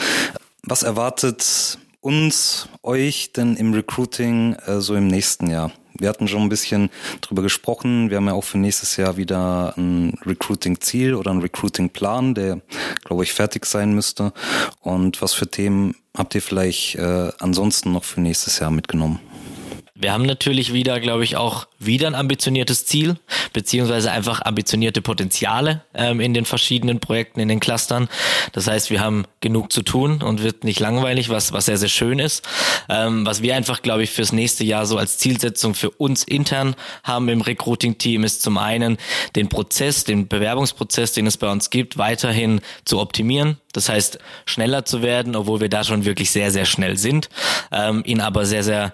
Was 0.63 0.83
erwartet 0.83 1.79
uns, 2.01 2.69
euch 2.83 3.33
denn 3.33 3.55
im 3.55 3.73
Recruiting 3.73 4.53
äh, 4.65 4.79
so 4.79 4.95
im 4.95 5.07
nächsten 5.07 5.49
Jahr? 5.49 5.71
Wir 5.97 6.09
hatten 6.09 6.27
schon 6.27 6.43
ein 6.43 6.49
bisschen 6.49 6.89
drüber 7.21 7.41
gesprochen. 7.41 8.09
Wir 8.09 8.17
haben 8.17 8.27
ja 8.27 8.33
auch 8.33 8.43
für 8.43 8.57
nächstes 8.57 8.97
Jahr 8.97 9.17
wieder 9.17 9.73
ein 9.77 10.17
Recruiting-Ziel 10.25 11.13
oder 11.13 11.31
ein 11.31 11.41
Recruiting-Plan, 11.41 12.33
der, 12.35 12.61
glaube 13.03 13.23
ich, 13.23 13.33
fertig 13.33 13.65
sein 13.65 13.93
müsste. 13.93 14.33
Und 14.79 15.21
was 15.21 15.33
für 15.33 15.49
Themen 15.49 15.95
habt 16.15 16.35
ihr 16.35 16.41
vielleicht 16.41 16.95
äh, 16.95 17.31
ansonsten 17.39 17.91
noch 17.91 18.03
für 18.03 18.21
nächstes 18.21 18.59
Jahr 18.59 18.71
mitgenommen? 18.71 19.19
Wir 19.95 20.13
haben 20.13 20.25
natürlich 20.25 20.73
wieder, 20.73 20.99
glaube 20.99 21.23
ich, 21.23 21.37
auch 21.37 21.67
wieder 21.85 22.07
ein 22.07 22.15
ambitioniertes 22.15 22.85
Ziel, 22.85 23.17
beziehungsweise 23.53 24.11
einfach 24.11 24.41
ambitionierte 24.43 25.01
Potenziale 25.01 25.83
ähm, 25.93 26.19
in 26.19 26.33
den 26.33 26.45
verschiedenen 26.45 26.99
Projekten, 26.99 27.39
in 27.39 27.47
den 27.47 27.59
Clustern. 27.59 28.07
Das 28.51 28.67
heißt, 28.67 28.89
wir 28.89 29.01
haben 29.01 29.25
genug 29.39 29.71
zu 29.71 29.81
tun 29.81 30.21
und 30.21 30.43
wird 30.43 30.63
nicht 30.63 30.79
langweilig, 30.79 31.29
was, 31.29 31.53
was 31.53 31.65
sehr, 31.65 31.77
sehr 31.77 31.89
schön 31.89 32.19
ist. 32.19 32.47
Ähm, 32.89 33.25
was 33.25 33.41
wir 33.41 33.55
einfach, 33.55 33.81
glaube 33.81 34.03
ich, 34.03 34.11
fürs 34.11 34.31
nächste 34.31 34.63
Jahr 34.63 34.85
so 34.85 34.97
als 34.97 35.17
Zielsetzung 35.17 35.73
für 35.73 35.89
uns 35.89 36.23
intern 36.23 36.75
haben 37.03 37.29
im 37.29 37.41
Recruiting-Team, 37.41 38.23
ist 38.23 38.41
zum 38.41 38.57
einen 38.57 38.97
den 39.35 39.49
Prozess, 39.49 40.03
den 40.03 40.27
Bewerbungsprozess, 40.27 41.13
den 41.13 41.27
es 41.27 41.37
bei 41.37 41.51
uns 41.51 41.69
gibt, 41.69 41.97
weiterhin 41.97 42.61
zu 42.85 42.99
optimieren. 42.99 43.57
Das 43.73 43.89
heißt, 43.89 44.19
schneller 44.45 44.85
zu 44.85 45.01
werden, 45.01 45.35
obwohl 45.35 45.61
wir 45.61 45.69
da 45.69 45.83
schon 45.83 46.05
wirklich 46.05 46.31
sehr, 46.31 46.51
sehr 46.51 46.65
schnell 46.65 46.97
sind, 46.97 47.29
ähm, 47.71 48.03
ihn 48.05 48.21
aber 48.21 48.45
sehr, 48.45 48.63
sehr 48.63 48.93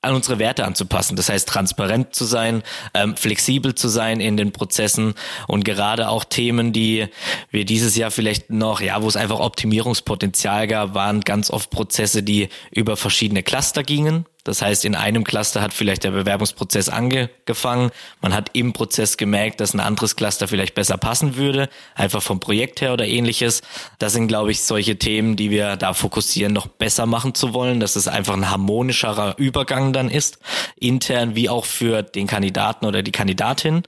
an 0.00 0.14
unsere 0.14 0.38
Werte 0.38 0.64
anzupassen. 0.64 1.16
Das 1.16 1.28
heißt, 1.28 1.48
transparent 1.48 2.14
zu 2.14 2.23
sein, 2.24 2.62
ähm, 2.94 3.16
flexibel 3.16 3.74
zu 3.74 3.88
sein 3.88 4.20
in 4.20 4.36
den 4.36 4.52
Prozessen 4.52 5.14
und 5.46 5.64
gerade 5.64 6.08
auch 6.08 6.24
Themen, 6.24 6.72
die 6.72 7.06
wir 7.50 7.64
dieses 7.64 7.96
Jahr 7.96 8.10
vielleicht 8.10 8.50
noch, 8.50 8.80
ja, 8.80 9.02
wo 9.02 9.08
es 9.08 9.16
einfach 9.16 9.40
Optimierungspotenzial 9.40 10.66
gab, 10.66 10.94
waren 10.94 11.20
ganz 11.20 11.50
oft 11.50 11.70
Prozesse, 11.70 12.22
die 12.22 12.48
über 12.70 12.96
verschiedene 12.96 13.42
Cluster 13.42 13.82
gingen. 13.82 14.26
Das 14.44 14.60
heißt, 14.60 14.84
in 14.84 14.94
einem 14.94 15.24
Cluster 15.24 15.62
hat 15.62 15.72
vielleicht 15.72 16.04
der 16.04 16.10
Bewerbungsprozess 16.10 16.90
angefangen. 16.90 17.90
Man 18.20 18.34
hat 18.34 18.50
im 18.52 18.74
Prozess 18.74 19.16
gemerkt, 19.16 19.60
dass 19.60 19.74
ein 19.74 19.80
anderes 19.80 20.16
Cluster 20.16 20.46
vielleicht 20.46 20.74
besser 20.74 20.98
passen 20.98 21.36
würde, 21.36 21.68
einfach 21.94 22.22
vom 22.22 22.40
Projekt 22.40 22.82
her 22.82 22.92
oder 22.92 23.06
ähnliches. 23.06 23.62
Das 23.98 24.12
sind, 24.12 24.28
glaube 24.28 24.50
ich, 24.50 24.62
solche 24.62 24.98
Themen, 24.98 25.36
die 25.36 25.50
wir 25.50 25.76
da 25.76 25.94
fokussieren, 25.94 26.52
noch 26.52 26.66
besser 26.66 27.06
machen 27.06 27.34
zu 27.34 27.54
wollen, 27.54 27.80
dass 27.80 27.96
es 27.96 28.06
einfach 28.06 28.34
ein 28.34 28.50
harmonischerer 28.50 29.34
Übergang 29.38 29.94
dann 29.94 30.10
ist, 30.10 30.38
intern 30.76 31.34
wie 31.34 31.48
auch 31.48 31.64
für 31.64 32.02
den 32.02 32.26
Kandidaten 32.26 32.84
oder 32.84 33.02
die 33.02 33.12
Kandidatin. 33.12 33.82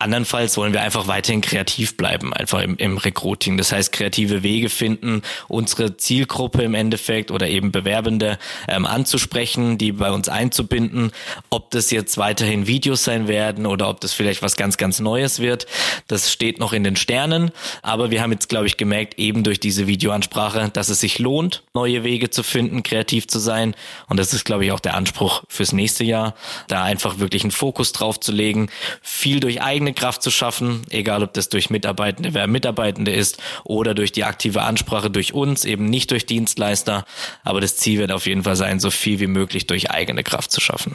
Andernfalls 0.00 0.56
wollen 0.56 0.72
wir 0.72 0.82
einfach 0.82 1.08
weiterhin 1.08 1.40
kreativ 1.40 1.96
bleiben, 1.96 2.32
einfach 2.32 2.62
im, 2.62 2.76
im 2.76 2.98
Recruiting. 2.98 3.56
Das 3.56 3.72
heißt, 3.72 3.90
kreative 3.90 4.44
Wege 4.44 4.68
finden, 4.68 5.22
unsere 5.48 5.96
Zielgruppe 5.96 6.62
im 6.62 6.74
Endeffekt 6.74 7.32
oder 7.32 7.48
eben 7.48 7.72
Bewerbende 7.72 8.38
ähm, 8.68 8.86
anzusprechen, 8.86 9.76
die 9.76 9.90
bei 9.90 10.12
uns 10.12 10.28
einzubinden. 10.28 11.10
Ob 11.50 11.72
das 11.72 11.90
jetzt 11.90 12.16
weiterhin 12.16 12.68
Videos 12.68 13.02
sein 13.02 13.26
werden 13.26 13.66
oder 13.66 13.88
ob 13.88 14.00
das 14.00 14.12
vielleicht 14.12 14.40
was 14.40 14.56
ganz, 14.56 14.76
ganz 14.76 15.00
Neues 15.00 15.40
wird, 15.40 15.66
das 16.06 16.30
steht 16.30 16.60
noch 16.60 16.72
in 16.72 16.84
den 16.84 16.94
Sternen. 16.94 17.50
Aber 17.82 18.12
wir 18.12 18.22
haben 18.22 18.30
jetzt, 18.30 18.48
glaube 18.48 18.68
ich, 18.68 18.76
gemerkt, 18.76 19.18
eben 19.18 19.42
durch 19.42 19.58
diese 19.58 19.88
Videoansprache, 19.88 20.70
dass 20.72 20.90
es 20.90 21.00
sich 21.00 21.18
lohnt, 21.18 21.64
neue 21.74 22.04
Wege 22.04 22.30
zu 22.30 22.44
finden, 22.44 22.84
kreativ 22.84 23.26
zu 23.26 23.40
sein. 23.40 23.74
Und 24.08 24.18
das 24.18 24.32
ist, 24.32 24.44
glaube 24.44 24.64
ich, 24.64 24.70
auch 24.70 24.78
der 24.78 24.94
Anspruch 24.94 25.42
fürs 25.48 25.72
nächste 25.72 26.04
Jahr, 26.04 26.36
da 26.68 26.84
einfach 26.84 27.18
wirklich 27.18 27.42
einen 27.42 27.50
Fokus 27.50 27.90
drauf 27.90 28.20
zu 28.20 28.30
legen, 28.30 28.70
viel 29.02 29.40
durch 29.40 29.60
eigene 29.60 29.87
eigene 29.88 29.94
Kraft 29.94 30.22
zu 30.22 30.30
schaffen, 30.30 30.82
egal 30.90 31.22
ob 31.22 31.32
das 31.32 31.48
durch 31.48 31.70
Mitarbeitende, 31.70 32.34
wer 32.34 32.46
Mitarbeitende 32.46 33.12
ist 33.12 33.38
oder 33.64 33.94
durch 33.94 34.12
die 34.12 34.24
aktive 34.24 34.62
Ansprache 34.62 35.10
durch 35.10 35.32
uns, 35.32 35.64
eben 35.64 35.86
nicht 35.86 36.10
durch 36.10 36.26
Dienstleister. 36.26 37.04
Aber 37.44 37.60
das 37.60 37.76
Ziel 37.76 37.98
wird 37.98 38.12
auf 38.12 38.26
jeden 38.26 38.44
Fall 38.44 38.56
sein, 38.56 38.80
so 38.80 38.90
viel 38.90 39.20
wie 39.20 39.26
möglich 39.26 39.66
durch 39.66 39.90
eigene 39.90 40.22
Kraft 40.22 40.50
zu 40.50 40.60
schaffen. 40.60 40.94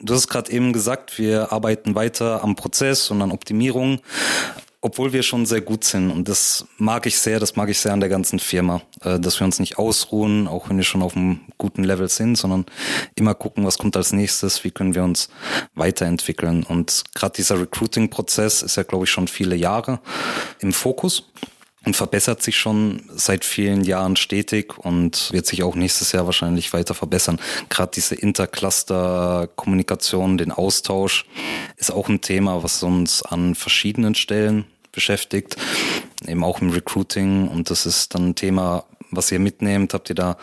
Du 0.00 0.14
hast 0.14 0.28
gerade 0.28 0.52
eben 0.52 0.72
gesagt, 0.72 1.18
wir 1.18 1.52
arbeiten 1.52 1.96
weiter 1.96 2.44
am 2.44 2.54
Prozess 2.54 3.10
und 3.10 3.20
an 3.20 3.32
Optimierung 3.32 4.00
obwohl 4.80 5.12
wir 5.12 5.22
schon 5.22 5.44
sehr 5.44 5.60
gut 5.60 5.82
sind 5.84 6.10
und 6.10 6.28
das 6.28 6.66
mag 6.76 7.06
ich 7.06 7.18
sehr, 7.18 7.40
das 7.40 7.56
mag 7.56 7.68
ich 7.68 7.78
sehr 7.78 7.92
an 7.92 8.00
der 8.00 8.08
ganzen 8.08 8.38
Firma, 8.38 8.82
äh, 9.02 9.18
dass 9.18 9.40
wir 9.40 9.44
uns 9.44 9.58
nicht 9.58 9.78
ausruhen, 9.78 10.46
auch 10.46 10.68
wenn 10.68 10.76
wir 10.76 10.84
schon 10.84 11.02
auf 11.02 11.16
einem 11.16 11.40
guten 11.58 11.82
Level 11.82 12.08
sind, 12.08 12.36
sondern 12.36 12.64
immer 13.16 13.34
gucken, 13.34 13.64
was 13.64 13.78
kommt 13.78 13.96
als 13.96 14.12
nächstes, 14.12 14.62
wie 14.62 14.70
können 14.70 14.94
wir 14.94 15.02
uns 15.02 15.30
weiterentwickeln. 15.74 16.62
Und 16.62 17.04
gerade 17.14 17.34
dieser 17.34 17.60
Recruiting-Prozess 17.60 18.62
ist 18.62 18.76
ja, 18.76 18.84
glaube 18.84 19.04
ich, 19.04 19.10
schon 19.10 19.26
viele 19.26 19.56
Jahre 19.56 20.00
im 20.60 20.72
Fokus 20.72 21.24
und 21.84 21.96
verbessert 21.96 22.42
sich 22.42 22.56
schon 22.56 23.02
seit 23.14 23.44
vielen 23.44 23.84
Jahren 23.84 24.16
stetig 24.16 24.78
und 24.78 25.30
wird 25.32 25.46
sich 25.46 25.62
auch 25.62 25.74
nächstes 25.74 26.12
Jahr 26.12 26.24
wahrscheinlich 26.26 26.72
weiter 26.72 26.94
verbessern. 26.94 27.38
Gerade 27.68 27.92
diese 27.94 28.14
Intercluster-Kommunikation, 28.14 30.38
den 30.38 30.52
Austausch 30.52 31.26
ist 31.76 31.90
auch 31.90 32.08
ein 32.08 32.20
Thema, 32.20 32.62
was 32.62 32.80
uns 32.82 33.22
an 33.22 33.54
verschiedenen 33.54 34.14
Stellen 34.14 34.66
beschäftigt, 34.92 35.56
eben 36.26 36.44
auch 36.44 36.60
im 36.60 36.70
Recruiting 36.70 37.48
und 37.48 37.70
das 37.70 37.86
ist 37.86 38.14
dann 38.14 38.30
ein 38.30 38.34
Thema, 38.34 38.84
was 39.10 39.30
ihr 39.32 39.38
mitnehmt? 39.38 39.94
Habt 39.94 40.10
ihr 40.10 40.14
da 40.14 40.36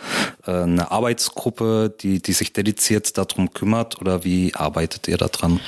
äh, 0.46 0.52
eine 0.52 0.92
Arbeitsgruppe, 0.92 1.94
die, 2.02 2.22
die 2.22 2.34
sich 2.34 2.54
dediziert 2.54 3.18
darum 3.18 3.54
kümmert 3.54 4.02
oder 4.02 4.24
wie 4.24 4.54
arbeitet 4.56 5.08
ihr 5.08 5.18
da 5.18 5.28
dran? 5.28 5.60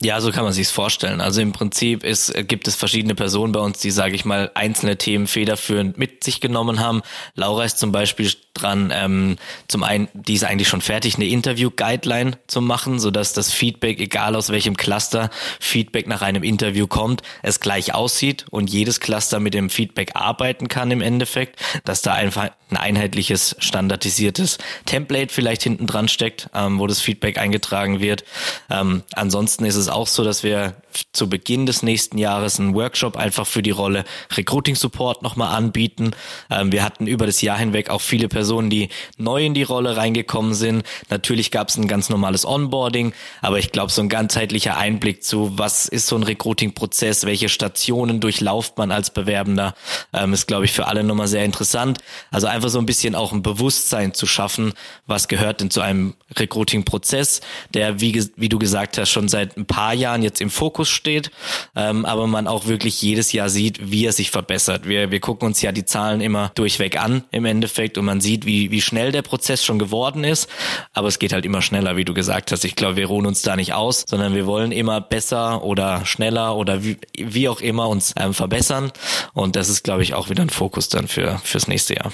Ja, 0.00 0.20
so 0.20 0.30
kann 0.30 0.44
man 0.44 0.52
sich's 0.52 0.70
vorstellen. 0.70 1.20
Also 1.20 1.40
im 1.40 1.52
Prinzip 1.52 2.04
ist, 2.04 2.32
gibt 2.48 2.68
es 2.68 2.74
verschiedene 2.74 3.14
Personen 3.14 3.52
bei 3.52 3.60
uns, 3.60 3.78
die, 3.78 3.90
sage 3.90 4.14
ich 4.14 4.24
mal, 4.24 4.50
einzelne 4.54 4.96
Themen 4.96 5.26
federführend 5.26 5.98
mit 5.98 6.24
sich 6.24 6.40
genommen 6.40 6.80
haben. 6.80 7.02
Laura 7.34 7.64
ist 7.64 7.78
zum 7.78 7.92
Beispiel 7.92 8.30
dran, 8.54 8.92
ähm, 8.94 9.36
zum 9.68 9.82
einen, 9.82 10.08
die 10.14 10.34
ist 10.34 10.44
eigentlich 10.44 10.68
schon 10.68 10.80
fertig, 10.80 11.16
eine 11.16 11.26
Interview-Guideline 11.26 12.38
zu 12.46 12.60
machen, 12.60 13.00
sodass 13.00 13.32
das 13.32 13.52
Feedback, 13.52 14.00
egal 14.00 14.36
aus 14.36 14.50
welchem 14.50 14.76
Cluster 14.76 15.30
Feedback 15.60 16.06
nach 16.06 16.22
einem 16.22 16.42
Interview 16.42 16.86
kommt, 16.86 17.22
es 17.42 17.60
gleich 17.60 17.94
aussieht 17.94 18.46
und 18.50 18.70
jedes 18.70 19.00
Cluster 19.00 19.40
mit 19.40 19.54
dem 19.54 19.70
Feedback 19.70 20.12
arbeiten 20.14 20.68
kann 20.68 20.90
im 20.90 21.00
Endeffekt, 21.00 21.60
dass 21.84 22.02
da 22.02 22.14
einfach 22.14 22.43
ein 22.70 22.76
einheitliches, 22.76 23.56
standardisiertes 23.58 24.58
Template 24.84 25.32
vielleicht 25.32 25.62
hinten 25.62 25.86
dran 25.86 26.08
steckt, 26.08 26.48
ähm, 26.54 26.78
wo 26.78 26.86
das 26.86 27.00
Feedback 27.00 27.38
eingetragen 27.38 28.00
wird. 28.00 28.24
Ähm, 28.70 29.02
ansonsten 29.12 29.64
ist 29.64 29.76
es 29.76 29.88
auch 29.88 30.06
so, 30.06 30.24
dass 30.24 30.42
wir 30.42 30.74
zu 31.12 31.28
Beginn 31.28 31.66
des 31.66 31.82
nächsten 31.82 32.18
Jahres 32.18 32.60
einen 32.60 32.74
Workshop 32.74 33.16
einfach 33.16 33.46
für 33.46 33.62
die 33.62 33.70
Rolle 33.70 34.04
Recruiting 34.36 34.76
Support 34.76 35.22
nochmal 35.22 35.54
anbieten. 35.54 36.12
Ähm, 36.50 36.72
wir 36.72 36.82
hatten 36.82 37.06
über 37.06 37.26
das 37.26 37.42
Jahr 37.42 37.58
hinweg 37.58 37.90
auch 37.90 38.00
viele 38.00 38.28
Personen, 38.28 38.70
die 38.70 38.88
neu 39.16 39.44
in 39.44 39.54
die 39.54 39.62
Rolle 39.62 39.96
reingekommen 39.96 40.54
sind. 40.54 40.84
Natürlich 41.10 41.50
gab 41.50 41.68
es 41.68 41.76
ein 41.76 41.88
ganz 41.88 42.08
normales 42.10 42.46
Onboarding, 42.46 43.12
aber 43.40 43.58
ich 43.58 43.72
glaube, 43.72 43.92
so 43.92 44.02
ein 44.02 44.08
ganzheitlicher 44.08 44.76
Einblick 44.76 45.24
zu, 45.24 45.58
was 45.58 45.88
ist 45.88 46.06
so 46.06 46.16
ein 46.16 46.22
Recruiting-Prozess, 46.22 47.24
welche 47.24 47.48
Stationen 47.48 48.20
durchlauft 48.20 48.78
man 48.78 48.90
als 48.90 49.10
Bewerbender, 49.10 49.74
ähm, 50.12 50.32
ist, 50.32 50.46
glaube 50.46 50.64
ich, 50.64 50.72
für 50.72 50.86
alle 50.86 51.04
nochmal 51.04 51.28
sehr 51.28 51.44
interessant. 51.44 51.98
Also 52.34 52.48
einfach 52.48 52.68
so 52.68 52.80
ein 52.80 52.86
bisschen 52.86 53.14
auch 53.14 53.32
ein 53.32 53.42
Bewusstsein 53.42 54.12
zu 54.12 54.26
schaffen, 54.26 54.72
was 55.06 55.28
gehört 55.28 55.60
denn 55.60 55.70
zu 55.70 55.80
einem 55.80 56.14
Recruiting-Prozess, 56.36 57.42
der, 57.72 58.00
wie, 58.00 58.28
wie 58.34 58.48
du 58.48 58.58
gesagt 58.58 58.98
hast, 58.98 59.10
schon 59.10 59.28
seit 59.28 59.56
ein 59.56 59.66
paar 59.66 59.94
Jahren 59.94 60.20
jetzt 60.24 60.40
im 60.40 60.50
Fokus 60.50 60.88
steht, 60.88 61.30
ähm, 61.76 62.04
aber 62.04 62.26
man 62.26 62.48
auch 62.48 62.66
wirklich 62.66 63.00
jedes 63.00 63.30
Jahr 63.30 63.48
sieht, 63.48 63.88
wie 63.88 64.04
er 64.04 64.12
sich 64.12 64.32
verbessert. 64.32 64.88
Wir, 64.88 65.12
wir 65.12 65.20
gucken 65.20 65.46
uns 65.46 65.62
ja 65.62 65.70
die 65.70 65.84
Zahlen 65.84 66.20
immer 66.20 66.50
durchweg 66.56 67.00
an 67.00 67.22
im 67.30 67.44
Endeffekt 67.44 67.98
und 67.98 68.04
man 68.04 68.20
sieht, 68.20 68.46
wie, 68.46 68.72
wie 68.72 68.80
schnell 68.80 69.12
der 69.12 69.22
Prozess 69.22 69.64
schon 69.64 69.78
geworden 69.78 70.24
ist, 70.24 70.48
aber 70.92 71.06
es 71.06 71.20
geht 71.20 71.32
halt 71.32 71.44
immer 71.44 71.62
schneller, 71.62 71.96
wie 71.96 72.04
du 72.04 72.14
gesagt 72.14 72.50
hast. 72.50 72.64
Ich 72.64 72.74
glaube, 72.74 72.96
wir 72.96 73.06
ruhen 73.06 73.26
uns 73.26 73.42
da 73.42 73.54
nicht 73.54 73.74
aus, 73.74 74.06
sondern 74.08 74.34
wir 74.34 74.46
wollen 74.46 74.72
immer 74.72 75.00
besser 75.00 75.62
oder 75.62 76.04
schneller 76.04 76.56
oder 76.56 76.82
wie, 76.82 76.96
wie 77.16 77.48
auch 77.48 77.60
immer 77.60 77.88
uns 77.88 78.12
ähm, 78.18 78.34
verbessern 78.34 78.90
und 79.34 79.54
das 79.54 79.68
ist, 79.68 79.84
glaube 79.84 80.02
ich, 80.02 80.14
auch 80.14 80.30
wieder 80.30 80.42
ein 80.42 80.50
Fokus 80.50 80.88
dann 80.88 81.06
für 81.06 81.40
fürs 81.44 81.68
nächste 81.68 81.94
Jahr. 81.94 82.10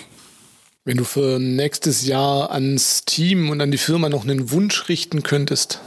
Wenn 0.91 0.97
du 0.97 1.05
für 1.05 1.38
nächstes 1.38 2.05
Jahr 2.05 2.51
ans 2.51 3.05
Team 3.05 3.51
und 3.51 3.61
an 3.61 3.70
die 3.70 3.78
Firma 3.78 4.09
noch 4.09 4.24
einen 4.24 4.51
Wunsch 4.51 4.88
richten 4.88 5.22
könntest, 5.22 5.78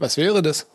was 0.00 0.16
wäre 0.16 0.40
das? 0.40 0.66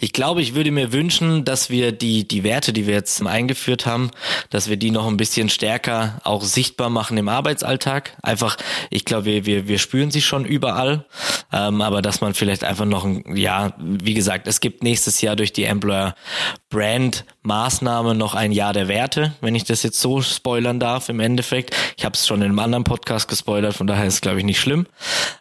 Ich 0.00 0.12
glaube, 0.12 0.42
ich 0.42 0.54
würde 0.54 0.70
mir 0.70 0.92
wünschen, 0.92 1.44
dass 1.44 1.70
wir 1.70 1.90
die, 1.90 2.28
die 2.28 2.44
Werte, 2.44 2.72
die 2.72 2.86
wir 2.86 2.94
jetzt 2.94 3.20
eingeführt 3.26 3.86
haben, 3.86 4.10
dass 4.50 4.68
wir 4.68 4.76
die 4.76 4.92
noch 4.92 5.08
ein 5.08 5.16
bisschen 5.16 5.48
stärker 5.48 6.20
auch 6.22 6.42
sichtbar 6.42 6.88
machen 6.88 7.16
im 7.16 7.28
Arbeitsalltag. 7.28 8.16
Einfach, 8.22 8.58
ich 8.90 9.04
glaube, 9.04 9.24
wir, 9.24 9.46
wir, 9.46 9.66
wir 9.66 9.78
spüren 9.78 10.12
sie 10.12 10.20
schon 10.20 10.44
überall, 10.44 11.06
ähm, 11.52 11.80
aber 11.80 12.02
dass 12.02 12.20
man 12.20 12.34
vielleicht 12.34 12.62
einfach 12.62 12.84
noch 12.84 13.04
ein, 13.04 13.36
ja, 13.36 13.72
wie 13.78 14.14
gesagt, 14.14 14.46
es 14.46 14.60
gibt 14.60 14.84
nächstes 14.84 15.20
Jahr 15.20 15.34
durch 15.34 15.52
die 15.52 15.64
Employer 15.64 16.14
Brand 16.70 17.24
Maßnahme 17.42 18.14
noch 18.14 18.34
ein 18.34 18.52
Jahr 18.52 18.74
der 18.74 18.88
Werte, 18.88 19.32
wenn 19.40 19.54
ich 19.54 19.64
das 19.64 19.82
jetzt 19.82 20.00
so 20.00 20.20
spoilern 20.20 20.78
darf 20.78 21.08
im 21.08 21.18
Endeffekt. 21.18 21.74
Ich 21.96 22.04
habe 22.04 22.12
es 22.12 22.26
schon 22.26 22.42
in 22.42 22.48
einem 22.48 22.58
anderen 22.58 22.84
Podcast 22.84 23.26
gespoilert, 23.26 23.74
von 23.74 23.86
daher 23.86 24.06
ist 24.06 24.14
es, 24.14 24.20
glaube 24.20 24.38
ich, 24.38 24.44
nicht 24.44 24.60
schlimm, 24.60 24.86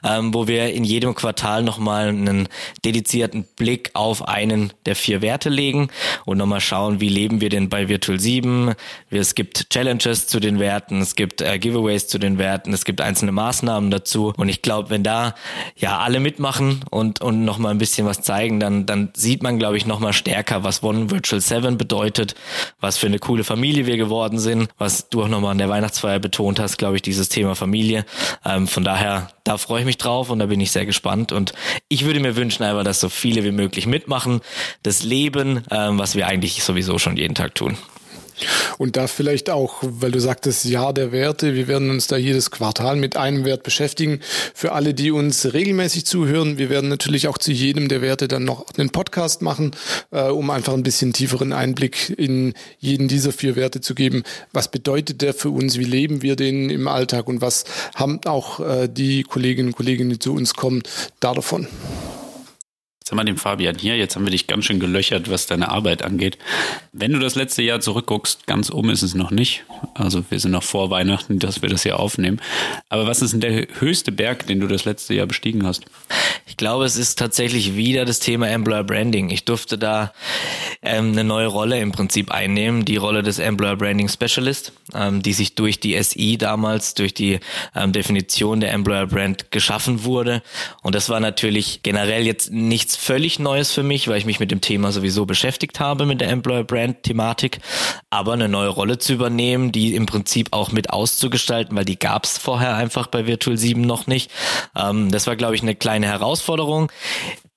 ähm, 0.03 0.33
wo 0.33 0.47
wir 0.47 0.73
in 0.73 0.85
jedem 0.85 1.13
Quartal 1.13 1.63
nochmal 1.63 2.07
einen 2.07 2.47
dedizierten 2.85 3.16
Blick 3.25 3.91
auf 3.93 4.27
einen 4.27 4.73
der 4.85 4.95
vier 4.95 5.21
Werte 5.21 5.49
legen 5.49 5.89
und 6.25 6.37
nochmal 6.37 6.61
schauen, 6.61 6.99
wie 7.01 7.09
leben 7.09 7.41
wir 7.41 7.49
denn 7.49 7.69
bei 7.69 7.87
Virtual 7.87 8.19
7. 8.19 8.73
Es 9.09 9.35
gibt 9.35 9.69
Challenges 9.69 10.27
zu 10.27 10.39
den 10.39 10.59
Werten, 10.59 11.01
es 11.01 11.15
gibt 11.15 11.41
äh, 11.41 11.59
Giveaways 11.59 12.07
zu 12.07 12.19
den 12.19 12.37
Werten, 12.37 12.73
es 12.73 12.85
gibt 12.85 13.01
einzelne 13.01 13.31
Maßnahmen 13.31 13.91
dazu 13.91 14.33
und 14.37 14.49
ich 14.49 14.61
glaube, 14.61 14.89
wenn 14.89 15.03
da 15.03 15.35
ja 15.75 15.99
alle 15.99 16.19
mitmachen 16.19 16.83
und, 16.89 17.21
und 17.21 17.45
nochmal 17.45 17.71
ein 17.71 17.77
bisschen 17.77 18.07
was 18.07 18.21
zeigen, 18.21 18.59
dann, 18.59 18.85
dann 18.85 19.09
sieht 19.15 19.43
man, 19.43 19.59
glaube 19.59 19.77
ich, 19.77 19.85
nochmal 19.85 20.13
stärker, 20.13 20.63
was 20.63 20.83
One 20.83 21.11
Virtual 21.11 21.41
7 21.41 21.77
bedeutet, 21.77 22.35
was 22.79 22.97
für 22.97 23.07
eine 23.07 23.19
coole 23.19 23.43
Familie 23.43 23.85
wir 23.85 23.97
geworden 23.97 24.39
sind, 24.39 24.69
was 24.77 25.09
du 25.09 25.23
auch 25.23 25.27
nochmal 25.27 25.51
an 25.51 25.57
der 25.57 25.69
Weihnachtsfeier 25.69 26.19
betont 26.19 26.59
hast, 26.59 26.77
glaube 26.77 26.95
ich, 26.95 27.01
dieses 27.01 27.29
Thema 27.29 27.55
Familie. 27.55 28.05
Ähm, 28.45 28.67
von 28.67 28.83
daher, 28.83 29.29
da 29.47 29.57
freue 29.57 29.79
ich 29.79 29.85
mich 29.85 29.97
drauf 29.97 30.29
und 30.29 30.39
da 30.39 30.47
bin 30.47 30.59
ich 30.59 30.71
sehr 30.71 30.85
gespannt 30.85 31.31
und 31.31 31.53
ich 31.87 32.03
würde 32.03 32.19
mir 32.19 32.35
wünschen 32.35 32.63
einfach, 32.63 32.83
dass 32.83 32.99
so 32.99 33.07
viele 33.07 33.45
wie 33.45 33.51
möglich 33.51 33.87
mitmachen, 33.87 34.41
das 34.83 35.03
Leben, 35.03 35.63
ähm, 35.71 35.97
was 35.97 36.15
wir 36.15 36.27
eigentlich 36.27 36.63
sowieso 36.63 36.99
schon 36.99 37.15
jeden 37.15 37.33
Tag 37.33 37.55
tun. 37.55 37.77
Und 38.77 38.95
da 38.97 39.07
vielleicht 39.07 39.49
auch, 39.49 39.77
weil 39.81 40.11
du 40.11 40.19
sagtest, 40.19 40.65
Jahr 40.65 40.93
der 40.93 41.11
Werte, 41.11 41.55
wir 41.55 41.67
werden 41.67 41.89
uns 41.89 42.07
da 42.07 42.17
jedes 42.17 42.51
Quartal 42.51 42.95
mit 42.95 43.17
einem 43.17 43.45
Wert 43.45 43.63
beschäftigen. 43.63 44.19
Für 44.53 44.73
alle, 44.73 44.93
die 44.93 45.11
uns 45.11 45.53
regelmäßig 45.53 46.05
zuhören, 46.05 46.57
wir 46.57 46.69
werden 46.69 46.89
natürlich 46.89 47.27
auch 47.27 47.37
zu 47.37 47.51
jedem 47.51 47.87
der 47.87 48.01
Werte 48.01 48.27
dann 48.27 48.45
noch 48.45 48.65
einen 48.77 48.89
Podcast 48.89 49.41
machen, 49.41 49.71
äh, 50.11 50.23
um 50.23 50.49
einfach 50.49 50.73
ein 50.73 50.83
bisschen 50.83 51.13
tieferen 51.13 51.53
Einblick 51.53 52.13
in 52.17 52.53
jeden 52.79 53.07
dieser 53.07 53.31
vier 53.31 53.55
Werte 53.55 53.81
zu 53.81 53.95
geben. 53.95 54.23
Was 54.53 54.69
bedeutet 54.69 55.21
der 55.21 55.33
für 55.33 55.49
uns? 55.49 55.77
Wie 55.77 55.83
leben 55.83 56.21
wir 56.21 56.35
den 56.35 56.69
im 56.69 56.87
Alltag? 56.87 57.27
Und 57.27 57.41
was 57.41 57.65
haben 57.95 58.19
auch 58.25 58.59
äh, 58.59 58.87
die 58.87 59.23
Kolleginnen 59.23 59.69
und 59.69 59.75
Kollegen, 59.75 60.09
die 60.09 60.19
zu 60.19 60.33
uns 60.33 60.53
kommen, 60.53 60.83
da 61.19 61.33
davon? 61.33 61.67
Haben 63.11 63.19
wir 63.19 63.25
den 63.25 63.37
Fabian 63.37 63.77
hier, 63.77 63.95
jetzt 63.97 64.15
haben 64.15 64.25
wir 64.25 64.31
dich 64.31 64.47
ganz 64.47 64.65
schön 64.65 64.79
gelöchert, 64.79 65.29
was 65.29 65.47
deine 65.47 65.69
Arbeit 65.69 66.03
angeht. 66.03 66.37
Wenn 66.91 67.13
du 67.13 67.19
das 67.19 67.35
letzte 67.35 67.61
Jahr 67.61 67.79
zurückguckst, 67.79 68.47
ganz 68.47 68.69
um 68.69 68.89
ist 68.89 69.01
es 69.01 69.15
noch 69.15 69.31
nicht. 69.31 69.63
Also 69.93 70.23
wir 70.29 70.39
sind 70.39 70.51
noch 70.51 70.63
vor 70.63 70.89
Weihnachten, 70.89 71.39
dass 71.39 71.61
wir 71.61 71.69
das 71.69 71.83
hier 71.83 71.99
aufnehmen. 71.99 72.41
Aber 72.89 73.07
was 73.07 73.21
ist 73.21 73.31
denn 73.33 73.41
der 73.41 73.67
höchste 73.79 74.11
Berg, 74.11 74.47
den 74.47 74.59
du 74.59 74.67
das 74.67 74.85
letzte 74.85 75.13
Jahr 75.13 75.27
bestiegen 75.27 75.65
hast? 75.65 75.85
Ich 76.45 76.57
glaube, 76.57 76.85
es 76.85 76.97
ist 76.97 77.19
tatsächlich 77.19 77.75
wieder 77.75 78.05
das 78.05 78.19
Thema 78.19 78.49
Employer 78.49 78.83
Branding. 78.83 79.29
Ich 79.29 79.45
durfte 79.45 79.77
da 79.77 80.13
ähm, 80.81 81.11
eine 81.11 81.23
neue 81.23 81.47
Rolle 81.47 81.79
im 81.79 81.91
Prinzip 81.91 82.31
einnehmen, 82.31 82.83
die 82.85 82.97
Rolle 82.97 83.23
des 83.23 83.39
Employer 83.39 83.75
Branding 83.75 84.09
Specialist, 84.09 84.73
ähm, 84.93 85.21
die 85.21 85.33
sich 85.33 85.55
durch 85.55 85.79
die 85.79 86.01
SI 86.01 86.37
damals, 86.37 86.93
durch 86.93 87.13
die 87.13 87.39
ähm, 87.75 87.91
Definition 87.91 88.59
der 88.59 88.71
Employer 88.71 89.07
Brand 89.07 89.51
geschaffen 89.51 90.03
wurde. 90.03 90.41
Und 90.81 90.95
das 90.95 91.09
war 91.09 91.19
natürlich 91.19 91.83
generell 91.83 92.25
jetzt 92.25 92.51
nichts 92.51 92.96
völlig 92.97 93.39
Neues 93.39 93.71
für 93.71 93.83
mich, 93.83 94.07
weil 94.07 94.17
ich 94.17 94.25
mich 94.25 94.39
mit 94.39 94.51
dem 94.51 94.59
Thema 94.59 94.91
sowieso 94.91 95.25
beschäftigt 95.25 95.79
habe, 95.79 96.05
mit 96.05 96.19
der 96.19 96.29
Employer 96.29 96.63
Brand 96.63 97.03
Thematik. 97.03 97.59
Aber 98.09 98.33
eine 98.33 98.49
neue 98.49 98.69
Rolle 98.69 98.97
zu 98.97 99.13
übernehmen, 99.13 99.71
die 99.71 99.95
im 99.95 100.05
Prinzip 100.05 100.49
auch 100.51 100.71
mit 100.71 100.89
auszugestalten, 100.89 101.77
weil 101.77 101.85
die 101.85 101.99
gab 101.99 102.25
es 102.25 102.37
vorher 102.37 102.75
einfach 102.75 103.07
bei 103.07 103.27
Virtual 103.27 103.57
7 103.57 103.81
noch 103.81 104.07
nicht. 104.07 104.31
Ähm, 104.75 105.11
das 105.11 105.27
war, 105.27 105.35
glaube 105.35 105.55
ich, 105.55 105.61
eine 105.61 105.75
kleine 105.75 106.07
Herausforderung 106.07 106.91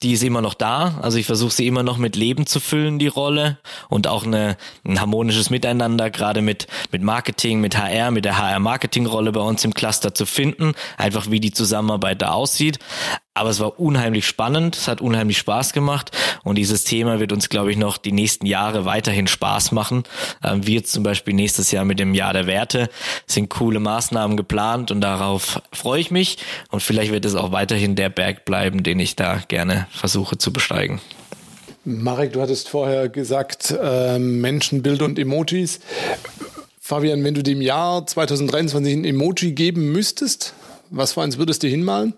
die 0.03 0.12
ist 0.12 0.22
immer 0.22 0.40
noch 0.40 0.55
da. 0.55 0.98
Also 1.03 1.18
ich 1.18 1.26
versuche 1.26 1.53
sie 1.53 1.66
immer 1.66 1.82
noch 1.82 1.98
mit 1.98 2.16
Leben 2.16 2.46
zu 2.46 2.59
füllen, 2.59 2.98
die 2.98 3.07
Rolle. 3.07 3.59
Und 3.88 4.07
auch 4.07 4.24
eine, 4.24 4.57
ein 4.84 5.01
harmonisches 5.01 5.51
Miteinander, 5.51 6.11
gerade 6.11 6.40
mit, 6.40 6.66
mit 6.90 7.03
Marketing, 7.03 7.61
mit 7.61 7.76
HR, 7.76 8.11
mit 8.11 8.24
der 8.24 8.38
HR-Marketing-Rolle 8.38 9.32
bei 9.32 9.40
uns 9.40 9.64
im 9.64 9.74
Cluster 9.74 10.14
zu 10.14 10.24
finden. 10.24 10.72
Einfach 10.96 11.30
wie 11.30 11.40
die 11.40 11.53
Zusammenarbeit 11.53 12.22
da 12.22 12.32
aussieht. 12.32 12.78
Aber 13.32 13.51
es 13.51 13.61
war 13.61 13.78
unheimlich 13.78 14.26
spannend, 14.26 14.76
es 14.76 14.88
hat 14.88 15.01
unheimlich 15.01 15.38
Spaß 15.38 15.72
gemacht 15.72 16.11
und 16.42 16.57
dieses 16.57 16.82
Thema 16.82 17.20
wird 17.20 17.32
uns, 17.32 17.48
glaube 17.48 17.70
ich, 17.70 17.78
noch 17.78 17.96
die 17.96 18.11
nächsten 18.11 18.44
Jahre 18.44 18.84
weiterhin 18.84 19.28
Spaß 19.28 19.70
machen. 19.70 20.03
Ähm, 20.42 20.62
jetzt 20.62 20.92
zum 20.92 21.05
Beispiel 21.05 21.32
nächstes 21.32 21.70
Jahr 21.70 21.84
mit 21.84 22.01
dem 22.01 22.12
Jahr 22.12 22.32
der 22.32 22.46
Werte 22.46 22.90
sind 23.26 23.48
coole 23.48 23.78
Maßnahmen 23.78 24.36
geplant 24.36 24.90
und 24.90 25.01
darauf 25.01 25.62
freue 25.72 26.01
ich 26.01 26.11
mich 26.11 26.38
und 26.70 26.82
vielleicht 26.82 27.12
wird 27.12 27.24
es 27.24 27.36
auch 27.36 27.53
weiterhin 27.53 27.94
der 27.94 28.11
Berg 28.11 28.44
bleiben, 28.44 28.82
den 28.82 28.98
ich 28.98 29.14
da 29.14 29.40
gerne 29.46 29.86
versuche 29.91 30.38
zu 30.38 30.53
besteigen. 30.53 31.01
Marek, 31.84 32.34
du 32.34 32.41
hattest 32.41 32.68
vorher 32.68 33.09
gesagt, 33.09 33.74
äh, 33.80 34.18
Menschenbilder 34.18 35.05
und 35.07 35.18
Emojis. 35.18 35.80
Fabian, 36.80 37.22
wenn 37.24 37.34
du 37.34 37.43
dem 37.43 37.62
Jahr 37.62 38.07
2023 38.07 38.95
ein 38.95 39.05
Emoji 39.05 39.53
geben 39.53 39.93
müsstest, 39.93 40.55
was 40.91 41.12
für 41.12 41.22
eins 41.22 41.38
würdest 41.38 41.62
du 41.62 41.68
hinmalen? 41.68 42.14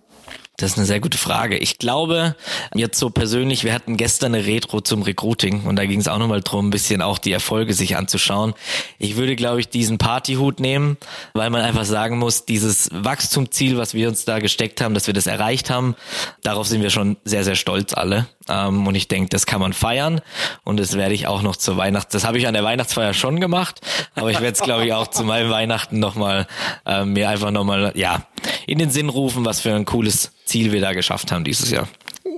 Das 0.58 0.72
ist 0.72 0.76
eine 0.76 0.86
sehr 0.86 1.00
gute 1.00 1.16
Frage. 1.16 1.56
Ich 1.56 1.78
glaube, 1.78 2.36
jetzt 2.74 2.98
so 2.98 3.08
persönlich, 3.08 3.64
wir 3.64 3.72
hatten 3.72 3.96
gestern 3.96 4.34
eine 4.34 4.44
Retro 4.46 4.82
zum 4.82 5.02
Recruiting 5.02 5.62
und 5.64 5.76
da 5.76 5.86
ging 5.86 5.98
es 5.98 6.08
auch 6.08 6.18
nochmal 6.18 6.42
drum, 6.42 6.68
ein 6.68 6.70
bisschen 6.70 7.00
auch 7.00 7.18
die 7.18 7.32
Erfolge 7.32 7.72
sich 7.72 7.96
anzuschauen. 7.96 8.52
Ich 8.98 9.16
würde, 9.16 9.34
glaube 9.34 9.60
ich, 9.60 9.70
diesen 9.70 9.96
Partyhut 9.96 10.60
nehmen, 10.60 10.98
weil 11.32 11.48
man 11.48 11.62
einfach 11.62 11.86
sagen 11.86 12.18
muss, 12.18 12.44
dieses 12.44 12.90
Wachstumsziel, 12.92 13.78
was 13.78 13.94
wir 13.94 14.08
uns 14.08 14.26
da 14.26 14.40
gesteckt 14.40 14.82
haben, 14.82 14.92
dass 14.92 15.06
wir 15.06 15.14
das 15.14 15.26
erreicht 15.26 15.70
haben, 15.70 15.96
darauf 16.42 16.66
sind 16.66 16.82
wir 16.82 16.90
schon 16.90 17.16
sehr, 17.24 17.44
sehr 17.44 17.56
stolz 17.56 17.94
alle. 17.94 18.28
Ähm, 18.48 18.86
und 18.86 18.94
ich 18.94 19.08
denke, 19.08 19.28
das 19.28 19.46
kann 19.46 19.60
man 19.60 19.72
feiern 19.72 20.20
und 20.64 20.78
das 20.78 20.96
werde 20.96 21.14
ich 21.14 21.26
auch 21.26 21.42
noch 21.42 21.56
zur 21.56 21.76
Weihnachts... 21.76 22.12
Das 22.12 22.24
habe 22.24 22.38
ich 22.38 22.46
an 22.46 22.54
der 22.54 22.64
Weihnachtsfeier 22.64 23.14
schon 23.14 23.40
gemacht, 23.40 23.80
aber 24.14 24.30
ich 24.30 24.40
werde 24.40 24.52
es, 24.52 24.60
glaube 24.60 24.84
ich, 24.86 24.92
auch 24.92 25.08
zu 25.08 25.24
meinem 25.24 25.50
Weihnachten 25.50 25.98
nochmal 25.98 26.46
äh, 26.86 27.04
mir 27.04 27.28
einfach 27.28 27.50
nochmal, 27.50 27.92
ja, 27.94 28.26
in 28.66 28.78
den 28.78 28.90
Sinn 28.90 29.08
rufen, 29.08 29.44
was 29.44 29.60
für 29.60 29.74
ein 29.74 29.84
cooles 29.84 30.32
Ziel 30.44 30.72
wir 30.72 30.80
da 30.80 30.92
geschafft 30.92 31.32
haben 31.32 31.44
dieses 31.44 31.70
Jahr. 31.70 31.88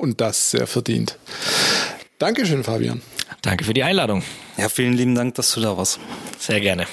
Und 0.00 0.20
das 0.20 0.50
sehr 0.50 0.66
verdient. 0.66 1.18
Dankeschön, 2.18 2.64
Fabian. 2.64 3.02
Danke 3.42 3.64
für 3.64 3.74
die 3.74 3.82
Einladung. 3.82 4.22
Ja, 4.56 4.68
vielen 4.68 4.94
lieben 4.94 5.14
Dank, 5.14 5.34
dass 5.34 5.52
du 5.52 5.60
da 5.60 5.76
warst. 5.76 5.98
Sehr 6.38 6.60
gerne. 6.60 6.86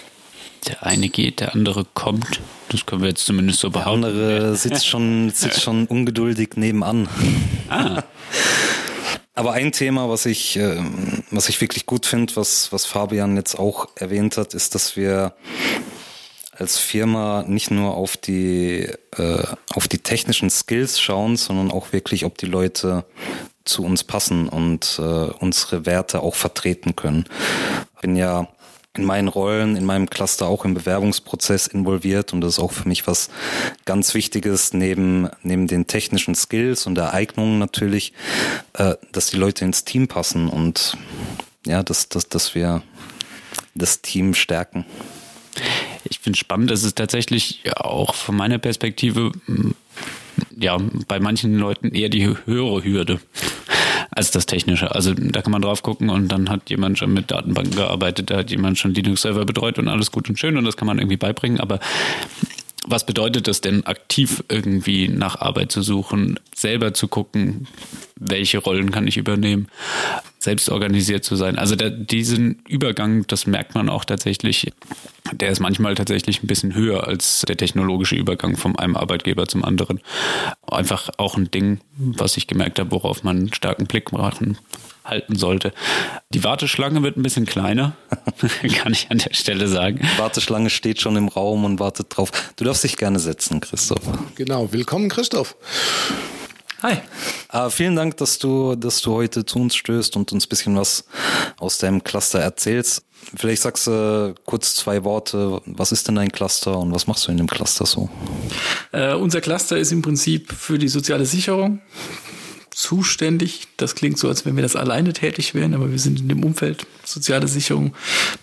Der 0.67 0.83
eine 0.85 1.09
geht, 1.09 1.39
der 1.39 1.53
andere 1.53 1.85
kommt. 1.93 2.39
Das 2.69 2.85
können 2.85 3.01
wir 3.01 3.09
jetzt 3.09 3.25
zumindest 3.25 3.59
so 3.59 3.69
behaupten. 3.69 4.01
Der 4.01 4.11
andere 4.11 4.55
sitzt 4.55 4.87
schon, 4.87 5.29
sitzt 5.31 5.61
schon 5.61 5.85
ungeduldig 5.87 6.55
nebenan. 6.55 7.07
Ah. 7.69 8.03
Aber 9.33 9.53
ein 9.53 9.71
Thema, 9.71 10.09
was 10.09 10.25
ich, 10.25 10.57
ähm, 10.57 11.23
was 11.31 11.49
ich 11.49 11.61
wirklich 11.61 11.85
gut 11.85 12.05
finde, 12.05 12.35
was, 12.35 12.71
was 12.71 12.85
Fabian 12.85 13.35
jetzt 13.37 13.57
auch 13.57 13.87
erwähnt 13.95 14.37
hat, 14.37 14.53
ist, 14.53 14.75
dass 14.75 14.97
wir 14.97 15.33
als 16.51 16.77
Firma 16.77 17.43
nicht 17.47 17.71
nur 17.71 17.95
auf 17.95 18.17
die, 18.17 18.89
äh, 19.17 19.43
auf 19.73 19.87
die 19.87 19.99
technischen 19.99 20.49
Skills 20.49 20.99
schauen, 20.99 21.37
sondern 21.37 21.71
auch 21.71 21.93
wirklich, 21.93 22.25
ob 22.25 22.37
die 22.37 22.45
Leute 22.45 23.05
zu 23.63 23.83
uns 23.83 24.03
passen 24.03 24.49
und 24.49 24.99
äh, 24.99 25.01
unsere 25.01 25.85
Werte 25.85 26.21
auch 26.21 26.35
vertreten 26.35 26.95
können. 26.95 27.25
Bin 28.01 28.15
ja 28.15 28.47
in 28.97 29.05
meinen 29.05 29.29
Rollen, 29.29 29.77
in 29.77 29.85
meinem 29.85 30.09
Cluster 30.09 30.47
auch 30.47 30.65
im 30.65 30.73
Bewerbungsprozess 30.73 31.67
involviert. 31.67 32.33
Und 32.33 32.41
das 32.41 32.53
ist 32.53 32.59
auch 32.59 32.73
für 32.73 32.87
mich 32.87 33.07
was 33.07 33.29
ganz 33.85 34.13
Wichtiges 34.13 34.73
neben, 34.73 35.29
neben 35.43 35.67
den 35.67 35.87
technischen 35.87 36.35
Skills 36.35 36.85
und 36.85 36.95
der 36.95 37.13
Eignungen 37.13 37.57
natürlich, 37.57 38.13
äh, 38.73 38.95
dass 39.11 39.27
die 39.27 39.37
Leute 39.37 39.63
ins 39.63 39.85
Team 39.85 40.07
passen 40.07 40.49
und 40.49 40.97
ja, 41.65 41.83
dass, 41.83 42.09
dass, 42.09 42.27
dass 42.27 42.53
wir 42.53 42.81
das 43.75 44.01
Team 44.01 44.33
stärken. 44.33 44.85
Ich 46.03 46.19
finde 46.19 46.37
spannend, 46.37 46.71
es 46.71 46.93
tatsächlich 46.95 47.61
auch 47.75 48.15
von 48.15 48.35
meiner 48.35 48.57
Perspektive 48.57 49.31
ja 50.57 50.77
bei 51.07 51.19
manchen 51.19 51.57
Leuten 51.57 51.89
eher 51.91 52.09
die 52.09 52.25
höhere 52.25 52.83
Hürde 52.83 53.19
als 54.11 54.31
das 54.31 54.45
Technische. 54.45 54.93
Also 54.93 55.13
da 55.13 55.41
kann 55.41 55.51
man 55.51 55.61
drauf 55.61 55.83
gucken 55.83 56.09
und 56.09 56.27
dann 56.27 56.49
hat 56.49 56.69
jemand 56.69 56.99
schon 56.99 57.13
mit 57.13 57.31
Datenbanken 57.31 57.75
gearbeitet, 57.75 58.29
da 58.29 58.37
hat 58.37 58.51
jemand 58.51 58.77
schon 58.77 58.93
Linux-Server 58.93 59.45
betreut 59.45 59.79
und 59.79 59.87
alles 59.87 60.11
gut 60.11 60.29
und 60.29 60.37
schön 60.37 60.57
und 60.57 60.65
das 60.65 60.77
kann 60.77 60.85
man 60.87 60.99
irgendwie 60.99 61.17
beibringen, 61.17 61.59
aber 61.59 61.79
was 62.85 63.05
bedeutet 63.05 63.47
das 63.47 63.61
denn, 63.61 63.85
aktiv 63.85 64.43
irgendwie 64.49 65.07
nach 65.07 65.39
Arbeit 65.39 65.71
zu 65.71 65.81
suchen, 65.81 66.39
selber 66.55 66.93
zu 66.93 67.07
gucken, 67.07 67.67
welche 68.15 68.57
Rollen 68.57 68.91
kann 68.91 69.07
ich 69.07 69.17
übernehmen, 69.17 69.67
selbst 70.41 70.69
organisiert 70.69 71.23
zu 71.23 71.35
sein? 71.35 71.57
Also 71.57 71.75
der, 71.75 71.89
diesen 71.89 72.61
Übergang, 72.67 73.25
das 73.27 73.45
merkt 73.45 73.75
man 73.75 73.89
auch 73.89 74.05
tatsächlich, 74.05 74.71
der 75.31 75.49
ist 75.49 75.59
manchmal 75.59 75.95
tatsächlich 75.95 76.43
ein 76.43 76.47
bisschen 76.47 76.73
höher 76.73 77.07
als 77.07 77.43
der 77.47 77.57
technologische 77.57 78.15
Übergang 78.15 78.57
von 78.57 78.77
einem 78.77 78.95
Arbeitgeber 78.95 79.47
zum 79.47 79.63
anderen. 79.63 80.01
Einfach 80.69 81.09
auch 81.17 81.37
ein 81.37 81.51
Ding, 81.51 81.79
was 81.95 82.37
ich 82.37 82.47
gemerkt 82.47 82.79
habe, 82.79 82.91
worauf 82.91 83.23
man 83.23 83.37
einen 83.37 83.53
starken 83.53 83.85
Blick 83.85 84.11
machen 84.11 84.57
halten 85.03 85.35
sollte. 85.35 85.73
Die 86.31 86.43
Warteschlange 86.43 87.01
wird 87.01 87.17
ein 87.17 87.23
bisschen 87.23 87.45
kleiner, 87.45 87.95
kann 88.75 88.93
ich 88.93 89.09
an 89.09 89.17
der 89.17 89.33
Stelle 89.33 89.67
sagen. 89.67 89.99
Die 89.99 90.19
Warteschlange 90.19 90.69
steht 90.69 91.01
schon 91.01 91.15
im 91.15 91.27
Raum 91.27 91.65
und 91.65 91.79
wartet 91.79 92.15
drauf. 92.15 92.31
Du 92.55 92.63
darfst 92.63 92.83
dich 92.83 92.97
gerne 92.97 93.19
setzen, 93.19 93.59
Christoph. 93.61 94.01
Genau, 94.35 94.71
willkommen, 94.71 95.09
Christoph. 95.09 95.55
Hi. 96.81 96.97
Äh, 97.53 97.69
vielen 97.69 97.95
Dank, 97.95 98.17
dass 98.17 98.39
du, 98.39 98.75
dass 98.75 99.01
du 99.01 99.13
heute 99.13 99.45
zu 99.45 99.59
uns 99.59 99.75
stößt 99.75 100.15
und 100.15 100.31
uns 100.31 100.47
ein 100.47 100.49
bisschen 100.49 100.75
was 100.75 101.05
aus 101.59 101.77
deinem 101.77 102.03
Cluster 102.03 102.39
erzählst. 102.39 103.03
Vielleicht 103.35 103.61
sagst 103.61 103.85
du 103.85 104.33
kurz 104.45 104.75
zwei 104.75 105.03
Worte. 105.03 105.61
Was 105.65 105.91
ist 105.91 106.07
denn 106.07 106.15
dein 106.15 106.31
Cluster 106.31 106.75
und 106.79 106.91
was 106.91 107.05
machst 107.05 107.27
du 107.27 107.31
in 107.31 107.37
dem 107.37 107.45
Cluster 107.45 107.85
so? 107.85 108.09
Äh, 108.93 109.13
unser 109.13 109.41
Cluster 109.41 109.77
ist 109.77 109.91
im 109.91 110.01
Prinzip 110.01 110.51
für 110.51 110.79
die 110.79 110.87
soziale 110.87 111.27
Sicherung 111.27 111.81
zuständig. 112.71 113.67
Das 113.77 113.93
klingt 113.93 114.17
so, 114.17 114.27
als 114.27 114.47
wenn 114.47 114.55
wir 114.55 114.63
das 114.63 114.75
alleine 114.75 115.13
tätig 115.13 115.53
wären, 115.53 115.75
aber 115.75 115.91
wir 115.91 115.99
sind 115.99 116.19
in 116.19 116.29
dem 116.29 116.43
Umfeld 116.43 116.87
soziale 117.03 117.47
Sicherung 117.47 117.93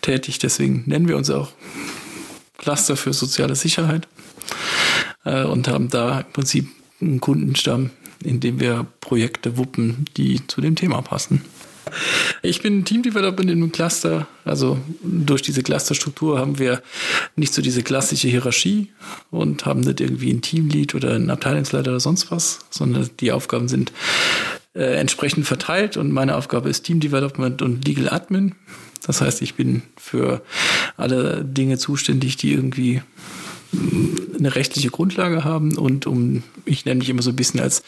tätig. 0.00 0.38
Deswegen 0.38 0.84
nennen 0.86 1.08
wir 1.08 1.16
uns 1.16 1.28
auch 1.28 1.48
Cluster 2.56 2.96
für 2.96 3.12
soziale 3.12 3.56
Sicherheit 3.56 4.06
äh, 5.24 5.42
und 5.42 5.66
haben 5.66 5.88
da 5.88 6.20
im 6.20 6.32
Prinzip 6.32 6.68
einen 7.00 7.20
Kundenstamm, 7.20 7.90
in 8.22 8.40
dem 8.40 8.60
wir 8.60 8.86
Projekte 9.00 9.56
wuppen, 9.56 10.06
die 10.16 10.46
zu 10.46 10.60
dem 10.60 10.76
Thema 10.76 11.02
passen. 11.02 11.44
Ich 12.42 12.62
bin 12.62 12.84
Team 12.84 13.02
Development 13.02 13.50
in 13.50 13.62
einem 13.62 13.72
Cluster. 13.72 14.26
Also 14.44 14.78
durch 15.02 15.42
diese 15.42 15.62
Clusterstruktur 15.62 16.38
haben 16.38 16.58
wir 16.58 16.82
nicht 17.36 17.54
so 17.54 17.62
diese 17.62 17.82
klassische 17.82 18.28
Hierarchie 18.28 18.92
und 19.30 19.66
haben 19.66 19.80
nicht 19.80 20.00
irgendwie 20.00 20.30
ein 20.30 20.42
Teamlead 20.42 20.94
oder 20.94 21.14
einen 21.14 21.30
Abteilungsleiter 21.30 21.90
oder 21.90 22.00
sonst 22.00 22.30
was, 22.30 22.60
sondern 22.70 23.08
die 23.20 23.32
Aufgaben 23.32 23.68
sind 23.68 23.92
äh, 24.74 24.98
entsprechend 24.98 25.46
verteilt 25.46 25.96
und 25.96 26.12
meine 26.12 26.36
Aufgabe 26.36 26.68
ist 26.68 26.82
Team 26.82 27.00
Development 27.00 27.62
und 27.62 27.86
Legal 27.86 28.08
Admin. 28.10 28.54
Das 29.06 29.20
heißt, 29.20 29.42
ich 29.42 29.54
bin 29.54 29.82
für 29.96 30.42
alle 30.96 31.44
Dinge 31.44 31.78
zuständig, 31.78 32.36
die 32.36 32.52
irgendwie 32.52 33.02
eine 33.72 34.54
rechtliche 34.54 34.90
Grundlage 34.90 35.44
haben 35.44 35.76
und 35.76 36.06
um, 36.06 36.42
ich 36.64 36.84
nenne 36.84 36.98
mich 36.98 37.10
immer 37.10 37.22
so 37.22 37.30
ein 37.30 37.36
bisschen 37.36 37.60
als, 37.60 37.82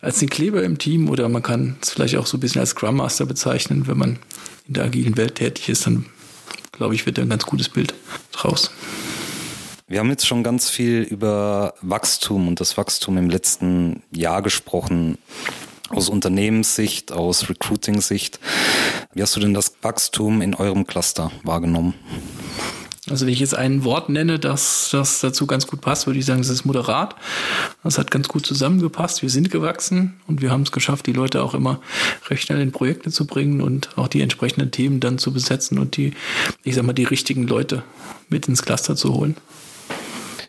als 0.00 0.18
den 0.18 0.28
Kleber 0.28 0.62
im 0.62 0.78
Team 0.78 1.08
oder 1.08 1.28
man 1.28 1.42
kann 1.42 1.76
es 1.82 1.90
vielleicht 1.90 2.16
auch 2.16 2.26
so 2.26 2.36
ein 2.36 2.40
bisschen 2.40 2.60
als 2.60 2.70
Scrum 2.70 2.96
Master 2.96 3.26
bezeichnen, 3.26 3.86
wenn 3.86 3.98
man 3.98 4.18
in 4.68 4.74
der 4.74 4.84
agilen 4.84 5.16
Welt 5.16 5.36
tätig 5.36 5.68
ist, 5.68 5.86
dann 5.86 6.06
glaube 6.72 6.94
ich, 6.94 7.06
wird 7.06 7.18
da 7.18 7.22
ein 7.22 7.28
ganz 7.28 7.46
gutes 7.46 7.68
Bild 7.68 7.94
draus. 8.32 8.70
Wir 9.88 10.00
haben 10.00 10.10
jetzt 10.10 10.26
schon 10.26 10.42
ganz 10.42 10.68
viel 10.68 11.02
über 11.02 11.74
Wachstum 11.80 12.48
und 12.48 12.60
das 12.60 12.76
Wachstum 12.76 13.16
im 13.18 13.30
letzten 13.30 14.02
Jahr 14.10 14.42
gesprochen. 14.42 15.18
Aus 15.90 16.08
Unternehmenssicht, 16.08 17.12
aus 17.12 17.48
Recruiting-Sicht. 17.48 18.40
Wie 19.14 19.22
hast 19.22 19.36
du 19.36 19.40
denn 19.40 19.54
das 19.54 19.74
Wachstum 19.82 20.42
in 20.42 20.56
eurem 20.56 20.88
Cluster 20.88 21.30
wahrgenommen? 21.44 21.94
Also 23.08 23.24
wenn 23.24 23.32
ich 23.32 23.38
jetzt 23.38 23.54
ein 23.54 23.84
Wort 23.84 24.08
nenne, 24.08 24.40
das, 24.40 24.88
das 24.90 25.20
dazu 25.20 25.46
ganz 25.46 25.68
gut 25.68 25.80
passt, 25.80 26.06
würde 26.06 26.18
ich 26.18 26.26
sagen, 26.26 26.40
es 26.40 26.48
ist 26.48 26.64
moderat. 26.64 27.14
Das 27.84 27.98
hat 27.98 28.10
ganz 28.10 28.26
gut 28.26 28.44
zusammengepasst. 28.44 29.22
Wir 29.22 29.30
sind 29.30 29.50
gewachsen 29.50 30.14
und 30.26 30.42
wir 30.42 30.50
haben 30.50 30.62
es 30.62 30.72
geschafft, 30.72 31.06
die 31.06 31.12
Leute 31.12 31.42
auch 31.42 31.54
immer 31.54 31.80
recht 32.28 32.44
schnell 32.44 32.60
in 32.60 32.72
Projekte 32.72 33.12
zu 33.12 33.26
bringen 33.26 33.60
und 33.60 33.96
auch 33.96 34.08
die 34.08 34.22
entsprechenden 34.22 34.72
Themen 34.72 34.98
dann 34.98 35.18
zu 35.18 35.32
besetzen 35.32 35.78
und 35.78 35.96
die, 35.96 36.14
ich 36.64 36.74
sag 36.74 36.84
mal, 36.84 36.94
die 36.94 37.04
richtigen 37.04 37.46
Leute 37.46 37.84
mit 38.28 38.48
ins 38.48 38.62
Cluster 38.62 38.96
zu 38.96 39.14
holen. 39.14 39.36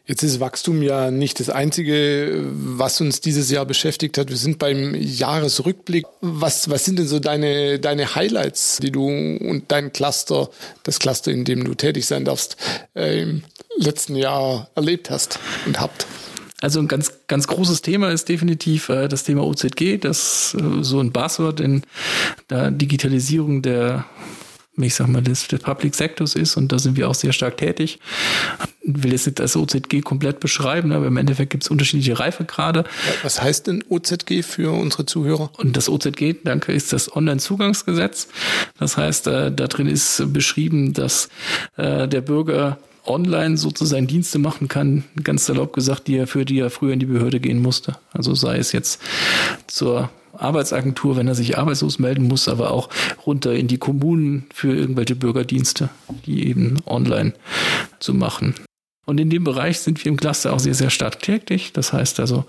Jetzt 0.08 0.24
ist 0.24 0.39
Wachstum 0.39 0.82
ja 0.82 1.12
nicht 1.12 1.41
das 1.41 1.49
Einzige, 1.49 2.41
was 2.49 3.01
uns 3.01 3.20
dieses 3.20 3.51
Jahr 3.51 3.66
beschäftigt 3.66 4.18
hat. 4.18 4.30
Wir 4.30 4.38
sind 4.38 4.58
beim 4.58 4.95
Jahresrückblick. 4.95 6.05
Was, 6.22 6.70
was 6.70 6.86
sind 6.86 6.97
denn 6.97 7.08
so 7.08 7.20
deine, 7.20 7.78
deine 7.78 8.16
Highlights, 8.16 8.78
die 8.82 8.91
du 8.91 9.05
und 9.05 9.66
dein 9.68 9.91
Cluster, 9.91 10.49
das 10.84 10.99
Cluster, 10.99 11.32
in 11.32 11.43
dem 11.43 11.66
du 11.66 11.74
tätig 11.74 12.05
sein 12.05 12.24
darfst, 12.24 12.55
äh, 12.95 13.22
im 13.22 13.43
letzten 13.76 14.16
Jahr 14.16 14.70
erlebt 14.76 15.10
hast 15.10 15.39
und 15.66 15.82
habt? 15.82 16.08
Also 16.62 16.80
ein 16.80 16.88
ganz, 16.88 17.12
ganz 17.28 17.45
großes 17.47 17.82
Thema 17.82 18.10
ist 18.10 18.30
definitiv 18.30 18.88
äh, 18.88 19.10
das 19.10 19.26
Thema 19.26 19.43
OZG, 19.43 19.97
das 19.99 20.55
äh, 20.58 20.84
so 20.84 21.01
ein 21.01 21.12
Buzzword 21.12 21.60
in 21.60 21.84
der 22.49 22.72
Digitalisierung 22.72 23.62
der 23.62 24.05
ich 24.84 24.95
sag 24.95 25.07
mal, 25.07 25.21
des, 25.21 25.47
des 25.47 25.59
Public 25.59 25.95
Sectors 25.95 26.36
ist 26.36 26.55
und 26.57 26.71
da 26.71 26.80
sind 26.80 26.97
wir 26.97 27.09
auch 27.09 27.15
sehr 27.15 27.34
stark 27.34 27.57
tätig. 27.57 27.99
Ich 28.82 29.03
will 29.03 29.11
jetzt 29.11 29.25
nicht 29.25 29.39
das 29.39 29.55
OZG 29.55 30.01
komplett 30.01 30.39
beschreiben, 30.39 30.91
aber 30.91 31.07
im 31.07 31.17
Endeffekt 31.17 31.51
gibt 31.51 31.63
es 31.63 31.69
unterschiedliche 31.69 32.19
Reifegrade. 32.19 32.86
Was 33.23 33.41
heißt 33.41 33.67
denn 33.67 33.84
OZG 33.89 34.43
für 34.43 34.71
unsere 34.71 35.05
Zuhörer? 35.05 35.51
Und 35.57 35.75
das 35.75 35.89
OZG, 35.89 36.36
danke, 36.43 36.71
ist 36.71 36.93
das 36.93 37.13
Online-Zugangsgesetz. 37.13 38.28
Das 38.80 38.97
heißt, 38.97 39.28
äh, 39.28 39.51
da 39.51 39.67
drin 39.67 39.88
ist 39.88 40.23
beschrieben, 40.32 40.93
dass 40.93 41.30
äh, 41.75 42.07
der 42.07 42.21
Bürger 42.21 42.78
online 43.07 43.57
sozusagen 43.57 44.07
Dienste 44.07 44.38
machen 44.39 44.67
kann, 44.67 45.03
ganz 45.23 45.45
salopp 45.45 45.73
gesagt, 45.73 46.07
die 46.07 46.17
er 46.17 46.28
für 46.28 46.45
die 46.45 46.59
er 46.59 46.69
früher 46.69 46.93
in 46.93 46.99
die 46.99 47.05
Behörde 47.05 47.39
gehen 47.39 47.61
musste. 47.61 47.97
Also 48.13 48.36
sei 48.36 48.57
es 48.57 48.71
jetzt 48.71 49.01
zur 49.67 50.09
Arbeitsagentur, 50.38 51.17
wenn 51.17 51.27
er 51.27 51.35
sich 51.35 51.57
arbeitslos 51.57 51.99
melden 51.99 52.27
muss, 52.27 52.47
aber 52.47 52.71
auch 52.71 52.89
runter 53.25 53.53
in 53.53 53.67
die 53.67 53.77
Kommunen 53.77 54.45
für 54.53 54.75
irgendwelche 54.75 55.15
Bürgerdienste, 55.15 55.89
die 56.25 56.47
eben 56.47 56.77
online 56.85 57.33
zu 57.99 58.13
machen. 58.13 58.55
Und 59.08 59.22
in 59.22 59.30
dem 59.30 59.45
Bereich 59.45 59.80
sind 59.80 60.03
wir 60.03 60.10
im 60.10 60.18
Cluster 60.18 60.51
auch 60.51 60.60
sehr, 60.60 60.74
sehr 60.74 60.89
stark 60.89 61.22
tätig. 61.22 61.72
Das 61.72 61.93
heißt 61.93 62.20
also, 62.20 62.43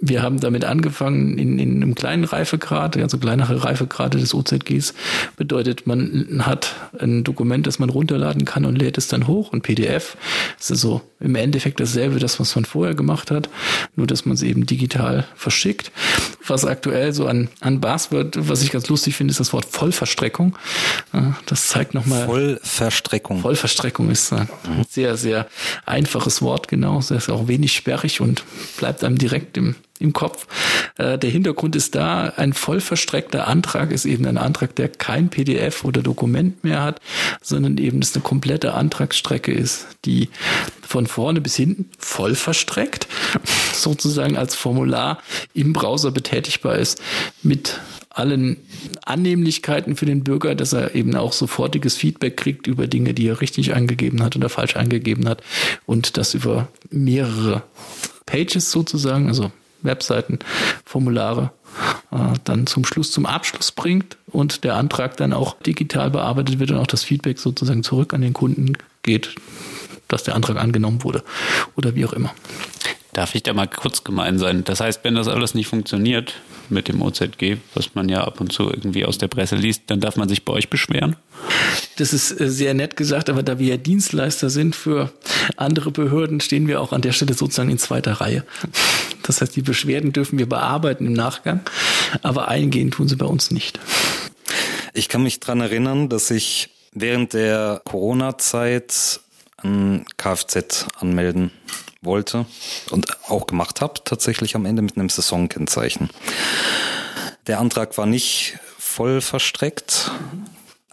wir 0.00 0.20
haben 0.20 0.40
damit 0.40 0.64
angefangen 0.64 1.38
in, 1.38 1.60
in 1.60 1.80
einem 1.80 1.94
kleinen 1.94 2.24
Reifegrad, 2.24 2.96
also 2.96 3.18
kleinere 3.18 3.62
Reifegrade 3.62 4.18
des 4.18 4.34
OZGs. 4.34 4.94
Bedeutet, 5.36 5.86
man 5.86 6.42
hat 6.44 6.74
ein 6.98 7.22
Dokument, 7.22 7.68
das 7.68 7.78
man 7.78 7.88
runterladen 7.88 8.44
kann 8.44 8.64
und 8.64 8.74
lädt 8.74 8.98
es 8.98 9.06
dann 9.06 9.28
hoch, 9.28 9.52
ein 9.52 9.62
PDF. 9.62 10.16
Das 10.56 10.66
ist 10.66 10.70
also 10.72 11.02
im 11.20 11.36
Endeffekt 11.36 11.78
dasselbe, 11.78 12.18
das, 12.18 12.40
was 12.40 12.56
man 12.56 12.64
vorher 12.64 12.96
gemacht 12.96 13.30
hat, 13.30 13.48
nur 13.94 14.08
dass 14.08 14.26
man 14.26 14.34
es 14.34 14.42
eben 14.42 14.66
digital 14.66 15.24
verschickt. 15.36 15.92
Was 16.44 16.64
aktuell 16.64 17.12
so 17.12 17.28
an, 17.28 17.48
an 17.60 17.80
Buzzword, 17.80 18.48
was 18.48 18.64
ich 18.64 18.72
ganz 18.72 18.88
lustig 18.88 19.14
finde, 19.14 19.30
ist 19.30 19.38
das 19.38 19.52
Wort 19.52 19.66
Vollverstreckung. 19.66 20.58
Das 21.46 21.68
zeigt 21.68 21.94
nochmal. 21.94 22.26
Vollverstreckung. 22.26 23.40
Vollverstreckung 23.40 24.10
ist 24.10 24.32
ein 24.32 24.48
sehr, 24.88 25.16
sehr 25.16 25.46
einfaches 25.92 26.42
Wort, 26.42 26.68
genau. 26.68 26.96
Das 26.96 27.10
ist 27.10 27.28
auch 27.28 27.48
wenig 27.48 27.72
sperrig 27.72 28.20
und 28.20 28.42
bleibt 28.78 29.04
einem 29.04 29.18
direkt 29.18 29.56
im, 29.56 29.76
im 30.00 30.12
Kopf. 30.12 30.46
Äh, 30.96 31.18
der 31.18 31.30
Hintergrund 31.30 31.76
ist 31.76 31.94
da, 31.94 32.32
ein 32.36 32.54
voll 32.54 32.80
verstreckter 32.80 33.46
Antrag 33.46 33.92
ist 33.92 34.06
eben 34.06 34.26
ein 34.26 34.38
Antrag, 34.38 34.74
der 34.74 34.88
kein 34.88 35.28
PDF 35.28 35.84
oder 35.84 36.02
Dokument 36.02 36.64
mehr 36.64 36.82
hat, 36.82 37.00
sondern 37.42 37.78
eben 37.78 38.00
das 38.00 38.14
eine 38.14 38.22
komplette 38.22 38.74
Antragsstrecke 38.74 39.52
ist, 39.52 39.86
die 40.04 40.30
von 40.80 41.06
vorne 41.06 41.40
bis 41.40 41.56
hinten 41.56 41.90
voll 41.98 42.34
verstreckt, 42.34 43.06
sozusagen 43.72 44.36
als 44.36 44.54
Formular 44.54 45.18
im 45.52 45.72
Browser 45.72 46.10
betätigbar 46.10 46.76
ist 46.76 47.02
mit 47.42 47.80
allen 48.14 48.56
Annehmlichkeiten 49.04 49.96
für 49.96 50.06
den 50.06 50.24
Bürger, 50.24 50.54
dass 50.54 50.72
er 50.72 50.94
eben 50.94 51.14
auch 51.16 51.32
sofortiges 51.32 51.96
Feedback 51.96 52.36
kriegt 52.36 52.66
über 52.66 52.86
Dinge, 52.86 53.14
die 53.14 53.26
er 53.26 53.40
richtig 53.40 53.74
eingegeben 53.74 54.22
hat 54.22 54.36
oder 54.36 54.48
falsch 54.48 54.76
eingegeben 54.76 55.28
hat 55.28 55.42
und 55.86 56.16
das 56.16 56.34
über 56.34 56.68
mehrere 56.90 57.62
Pages 58.26 58.70
sozusagen, 58.70 59.28
also 59.28 59.50
Webseiten, 59.82 60.38
Formulare, 60.84 61.50
äh, 62.10 62.38
dann 62.44 62.66
zum 62.66 62.84
Schluss 62.84 63.10
zum 63.10 63.26
Abschluss 63.26 63.72
bringt 63.72 64.16
und 64.26 64.64
der 64.64 64.76
Antrag 64.76 65.16
dann 65.16 65.32
auch 65.32 65.58
digital 65.60 66.10
bearbeitet 66.10 66.58
wird 66.58 66.70
und 66.70 66.78
auch 66.78 66.86
das 66.86 67.04
Feedback 67.04 67.38
sozusagen 67.38 67.82
zurück 67.82 68.14
an 68.14 68.20
den 68.20 68.32
Kunden 68.32 68.76
geht, 69.02 69.34
dass 70.08 70.22
der 70.22 70.34
Antrag 70.34 70.56
angenommen 70.58 71.02
wurde 71.02 71.22
oder 71.76 71.94
wie 71.94 72.04
auch 72.04 72.12
immer. 72.12 72.32
Darf 73.12 73.34
ich 73.34 73.42
da 73.42 73.52
mal 73.52 73.68
kurz 73.68 74.04
gemein 74.04 74.38
sein? 74.38 74.64
Das 74.64 74.80
heißt, 74.80 75.00
wenn 75.04 75.14
das 75.14 75.28
alles 75.28 75.54
nicht 75.54 75.66
funktioniert 75.66 76.32
mit 76.70 76.88
dem 76.88 77.02
OZG, 77.02 77.58
was 77.74 77.94
man 77.94 78.08
ja 78.08 78.24
ab 78.24 78.40
und 78.40 78.52
zu 78.52 78.70
irgendwie 78.70 79.04
aus 79.04 79.18
der 79.18 79.28
Presse 79.28 79.54
liest, 79.54 79.82
dann 79.88 80.00
darf 80.00 80.16
man 80.16 80.30
sich 80.30 80.46
bei 80.46 80.54
euch 80.54 80.70
beschweren? 80.70 81.16
Das 81.98 82.14
ist 82.14 82.40
äh, 82.40 82.48
sehr 82.48 82.72
nett 82.72 82.96
gesagt, 82.96 83.28
aber 83.28 83.42
da 83.42 83.58
wir 83.58 83.66
ja 83.66 83.76
Dienstleister 83.76 84.48
sind 84.48 84.74
für 84.74 85.12
andere 85.56 85.90
Behörden, 85.90 86.40
stehen 86.40 86.66
wir 86.68 86.80
auch 86.80 86.94
an 86.94 87.02
der 87.02 87.12
Stelle 87.12 87.34
sozusagen 87.34 87.68
in 87.68 87.76
zweiter 87.76 88.12
Reihe. 88.14 88.44
Das 89.24 89.42
heißt, 89.42 89.54
die 89.54 89.62
Beschwerden 89.62 90.14
dürfen 90.14 90.38
wir 90.38 90.48
bearbeiten 90.48 91.06
im 91.06 91.12
Nachgang, 91.12 91.60
aber 92.22 92.48
eingehen 92.48 92.90
tun 92.90 93.08
sie 93.08 93.16
bei 93.16 93.26
uns 93.26 93.50
nicht. 93.50 93.78
Ich 94.94 95.10
kann 95.10 95.22
mich 95.22 95.38
dran 95.38 95.60
erinnern, 95.60 96.08
dass 96.08 96.30
ich 96.30 96.70
während 96.92 97.34
der 97.34 97.82
Corona-Zeit 97.84 99.20
ein 99.58 100.06
Kfz 100.16 100.86
anmelden 100.98 101.50
wollte 102.02 102.46
und 102.90 103.06
auch 103.28 103.46
gemacht 103.46 103.80
habe, 103.80 103.94
tatsächlich 104.04 104.54
am 104.56 104.66
Ende 104.66 104.82
mit 104.82 104.96
einem 104.96 105.08
Saisonkennzeichen. 105.08 106.10
Der 107.46 107.58
Antrag 107.58 107.96
war 107.98 108.06
nicht 108.06 108.58
voll 108.78 109.20
verstreckt, 109.20 110.10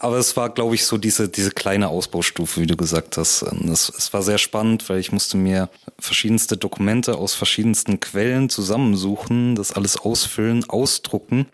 aber 0.02 0.16
es 0.16 0.34
war, 0.34 0.48
glaube 0.48 0.74
ich, 0.74 0.86
so 0.86 0.96
diese, 0.96 1.28
diese 1.28 1.50
kleine 1.50 1.88
Ausbaustufe, 1.88 2.62
wie 2.62 2.66
du 2.66 2.74
gesagt 2.74 3.18
hast. 3.18 3.42
Es, 3.42 3.90
es 3.90 4.12
war 4.14 4.22
sehr 4.22 4.38
spannend, 4.38 4.88
weil 4.88 4.98
ich 4.98 5.12
musste 5.12 5.36
mir 5.36 5.68
verschiedenste 5.98 6.56
Dokumente 6.56 7.18
aus 7.18 7.34
verschiedensten 7.34 8.00
Quellen 8.00 8.48
zusammensuchen, 8.48 9.56
das 9.56 9.72
alles 9.72 9.98
ausfüllen, 9.98 10.64
ausdrucken, 10.70 11.46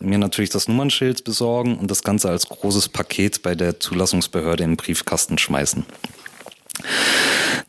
mir 0.00 0.18
natürlich 0.18 0.50
das 0.50 0.66
Nummernschild 0.66 1.22
besorgen 1.22 1.78
und 1.78 1.88
das 1.88 2.02
Ganze 2.02 2.30
als 2.30 2.48
großes 2.48 2.88
Paket 2.88 3.42
bei 3.42 3.54
der 3.54 3.78
Zulassungsbehörde 3.78 4.64
im 4.64 4.76
Briefkasten 4.76 5.38
schmeißen. 5.38 5.86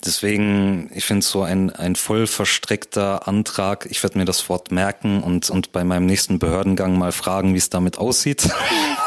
Deswegen, 0.06 0.90
ich 0.94 1.06
finde 1.06 1.26
so 1.26 1.44
ein, 1.44 1.72
ein 1.72 1.96
voll 1.96 2.26
verstreckter 2.26 3.28
Antrag, 3.28 3.86
ich 3.90 4.02
werde 4.02 4.18
mir 4.18 4.26
das 4.26 4.48
Wort 4.48 4.72
merken 4.72 5.22
und, 5.22 5.50
und 5.50 5.72
bei 5.74 5.84
meinem 5.84 6.06
nächsten 6.06 6.40
Behördengang 6.40 6.98
mal 6.98 7.12
fragen, 7.12 7.54
wie 7.54 7.58
es 7.58 7.70
damit 7.70 7.98
aussieht. 7.98 8.50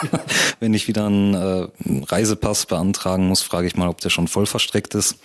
Wenn 0.61 0.75
ich 0.75 0.89
wieder 0.89 1.07
einen 1.07 1.35
äh, 1.35 1.67
Reisepass 2.07 2.67
beantragen 2.67 3.27
muss, 3.27 3.41
frage 3.43 3.67
ich 3.67 3.77
mal, 3.77 3.89
ob 3.89 4.01
der 4.01 4.11
schon 4.11 4.29
voll 4.29 4.47
verstreckt 4.47 4.95
ist. 4.95 5.17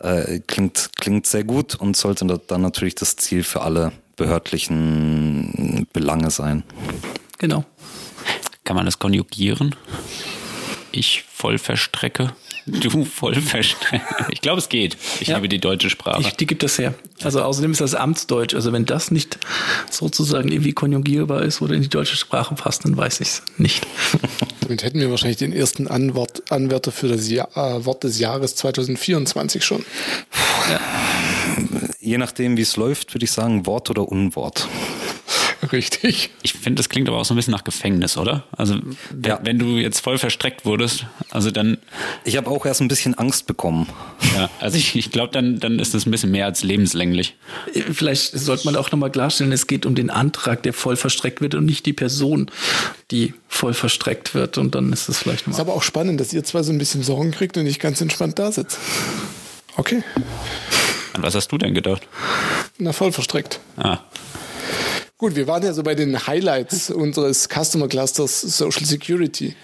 Äh, 0.00 0.40
klingt, 0.46 0.90
klingt 0.96 1.26
sehr 1.26 1.44
gut 1.44 1.76
und 1.76 1.96
sollte 1.96 2.26
dann 2.46 2.60
natürlich 2.62 2.96
das 2.96 3.16
Ziel 3.16 3.44
für 3.44 3.62
alle 3.62 3.92
behördlichen 4.16 5.86
Belange 5.92 6.30
sein. 6.30 6.64
Genau. 7.38 7.64
Kann 8.64 8.76
man 8.76 8.86
das 8.86 8.98
konjugieren? 8.98 9.76
Ich 10.90 11.24
voll 11.30 11.58
verstrecke. 11.58 12.34
Du 12.66 13.04
voll 13.04 13.34
verstrecke. 13.34 14.04
Ich 14.30 14.40
glaube, 14.40 14.58
es 14.58 14.68
geht. 14.68 14.96
Ich 15.20 15.28
ja. 15.28 15.36
liebe 15.36 15.48
die 15.48 15.58
deutsche 15.58 15.90
Sprache. 15.90 16.20
Ich, 16.20 16.32
die 16.36 16.46
gibt 16.46 16.62
es 16.62 16.78
her. 16.78 16.94
Also 17.22 17.42
außerdem 17.42 17.72
ist 17.72 17.80
das 17.80 17.94
Amtsdeutsch. 17.94 18.54
Also 18.54 18.72
wenn 18.72 18.84
das 18.84 19.10
nicht 19.10 19.38
sozusagen 19.90 20.50
irgendwie 20.50 20.72
konjugierbar 20.72 21.42
ist 21.42 21.62
oder 21.62 21.74
in 21.74 21.82
die 21.82 21.88
deutsche 21.88 22.16
Sprache 22.16 22.54
passt, 22.54 22.84
dann 22.84 22.96
weiß 22.96 23.20
ich 23.20 23.28
es 23.28 23.42
nicht. 23.58 23.86
Damit 24.60 24.82
hätten 24.82 24.98
wir 24.98 25.10
wahrscheinlich 25.10 25.36
den 25.36 25.52
ersten 25.52 25.88
Anwort, 25.88 26.50
Anwärter 26.50 26.92
für 26.92 27.08
das 27.08 27.28
Jahr, 27.28 27.48
äh, 27.56 27.84
Wort 27.84 28.04
des 28.04 28.18
Jahres 28.18 28.56
2024 28.56 29.64
schon. 29.64 29.84
Ja. 30.70 30.80
Je 32.00 32.18
nachdem, 32.18 32.56
wie 32.56 32.62
es 32.62 32.76
läuft, 32.76 33.14
würde 33.14 33.24
ich 33.24 33.32
sagen 33.32 33.66
Wort 33.66 33.90
oder 33.90 34.08
Unwort. 34.08 34.68
Richtig. 35.72 36.30
Ich 36.42 36.54
finde, 36.54 36.80
das 36.80 36.88
klingt 36.88 37.08
aber 37.08 37.18
auch 37.18 37.24
so 37.24 37.34
ein 37.34 37.36
bisschen 37.36 37.52
nach 37.52 37.64
Gefängnis, 37.64 38.16
oder? 38.16 38.44
Also 38.52 38.78
wenn, 39.10 39.30
ja. 39.30 39.40
wenn 39.42 39.58
du 39.58 39.76
jetzt 39.76 40.00
voll 40.00 40.18
verstreckt 40.18 40.64
wurdest, 40.64 41.06
also 41.30 41.50
dann. 41.50 41.78
Ich 42.24 42.36
habe 42.36 42.50
auch 42.50 42.66
erst 42.66 42.80
ein 42.80 42.88
bisschen 42.88 43.14
Angst 43.14 43.46
bekommen. 43.46 43.88
Ja, 44.34 44.50
also 44.60 44.76
ich, 44.76 44.96
ich 44.96 45.10
glaube, 45.10 45.32
dann, 45.32 45.60
dann 45.60 45.78
ist 45.78 45.94
das 45.94 46.06
ein 46.06 46.10
bisschen 46.10 46.30
mehr 46.30 46.46
als 46.46 46.62
lebenslänglich. 46.62 47.36
Vielleicht 47.92 48.38
sollte 48.38 48.66
man 48.66 48.76
auch 48.76 48.90
nochmal 48.90 49.10
klarstellen, 49.10 49.52
es 49.52 49.66
geht 49.66 49.86
um 49.86 49.94
den 49.94 50.10
Antrag, 50.10 50.62
der 50.62 50.72
voll 50.72 50.96
verstreckt 50.96 51.40
wird 51.40 51.54
und 51.54 51.64
nicht 51.64 51.86
die 51.86 51.92
Person, 51.92 52.50
die 53.10 53.34
voll 53.48 53.74
verstreckt 53.74 54.34
wird. 54.34 54.58
Und 54.58 54.74
dann 54.74 54.92
ist 54.92 55.08
es 55.08 55.18
vielleicht 55.18 55.46
nochmal. 55.46 55.54
Ist 55.54 55.60
aber 55.60 55.74
auch 55.74 55.82
spannend, 55.82 56.20
dass 56.20 56.32
ihr 56.32 56.44
zwar 56.44 56.64
so 56.64 56.72
ein 56.72 56.78
bisschen 56.78 57.02
Sorgen 57.02 57.30
kriegt 57.30 57.56
und 57.56 57.64
nicht 57.64 57.80
ganz 57.80 58.00
entspannt 58.00 58.38
da 58.38 58.52
sitzt. 58.52 58.78
Okay. 59.76 60.02
An 61.14 61.22
was 61.22 61.34
hast 61.34 61.50
du 61.52 61.58
denn 61.58 61.74
gedacht? 61.74 62.06
Na, 62.78 62.92
voll 62.92 63.12
verstreckt. 63.12 63.60
Ah. 63.76 63.98
Gut, 65.24 65.36
wir 65.36 65.46
waren 65.46 65.62
ja 65.62 65.72
so 65.72 65.82
bei 65.82 65.94
den 65.94 66.26
Highlights 66.26 66.90
unseres 66.90 67.48
Customer 67.48 67.88
Clusters 67.88 68.42
Social 68.42 68.84
Security. 68.84 69.56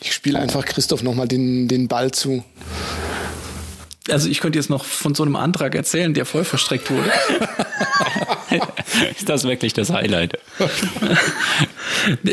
Ich 0.00 0.12
spiele 0.12 0.38
einfach 0.38 0.64
Christoph 0.64 1.02
nochmal 1.02 1.26
den, 1.26 1.66
den 1.66 1.88
Ball 1.88 2.12
zu. 2.12 2.44
Also 4.10 4.28
ich 4.28 4.40
könnte 4.40 4.58
jetzt 4.58 4.70
noch 4.70 4.84
von 4.84 5.14
so 5.14 5.22
einem 5.22 5.36
Antrag 5.36 5.74
erzählen, 5.74 6.12
der 6.12 6.24
voll 6.24 6.44
verstreckt 6.44 6.90
wurde. 6.90 7.10
Ist 9.16 9.28
das 9.28 9.44
wirklich 9.44 9.72
das 9.72 9.90
Highlight? 9.90 10.38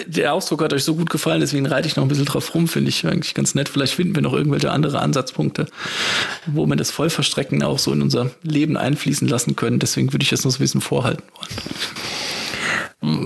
Der 0.07 0.33
Ausdruck 0.33 0.63
hat 0.63 0.73
euch 0.73 0.83
so 0.83 0.95
gut 0.95 1.09
gefallen, 1.09 1.41
deswegen 1.41 1.65
reite 1.65 1.87
ich 1.87 1.95
noch 1.95 2.03
ein 2.03 2.09
bisschen 2.09 2.25
drauf 2.25 2.53
rum, 2.55 2.67
finde 2.67 2.89
ich 2.89 3.05
eigentlich 3.05 3.33
ganz 3.33 3.55
nett. 3.55 3.69
Vielleicht 3.69 3.93
finden 3.93 4.15
wir 4.15 4.21
noch 4.21 4.33
irgendwelche 4.33 4.71
andere 4.71 4.99
Ansatzpunkte, 4.99 5.67
wo 6.47 6.65
wir 6.65 6.75
das 6.75 6.91
Vollverstrecken 6.91 7.63
auch 7.63 7.79
so 7.79 7.93
in 7.93 8.01
unser 8.01 8.31
Leben 8.41 8.77
einfließen 8.77 9.27
lassen 9.27 9.55
können. 9.55 9.79
Deswegen 9.79 10.11
würde 10.11 10.23
ich 10.23 10.29
das 10.29 10.43
noch 10.43 10.51
so 10.51 10.57
ein 10.57 10.61
bisschen 10.61 10.81
vorhalten 10.81 11.23
wollen 11.35 11.49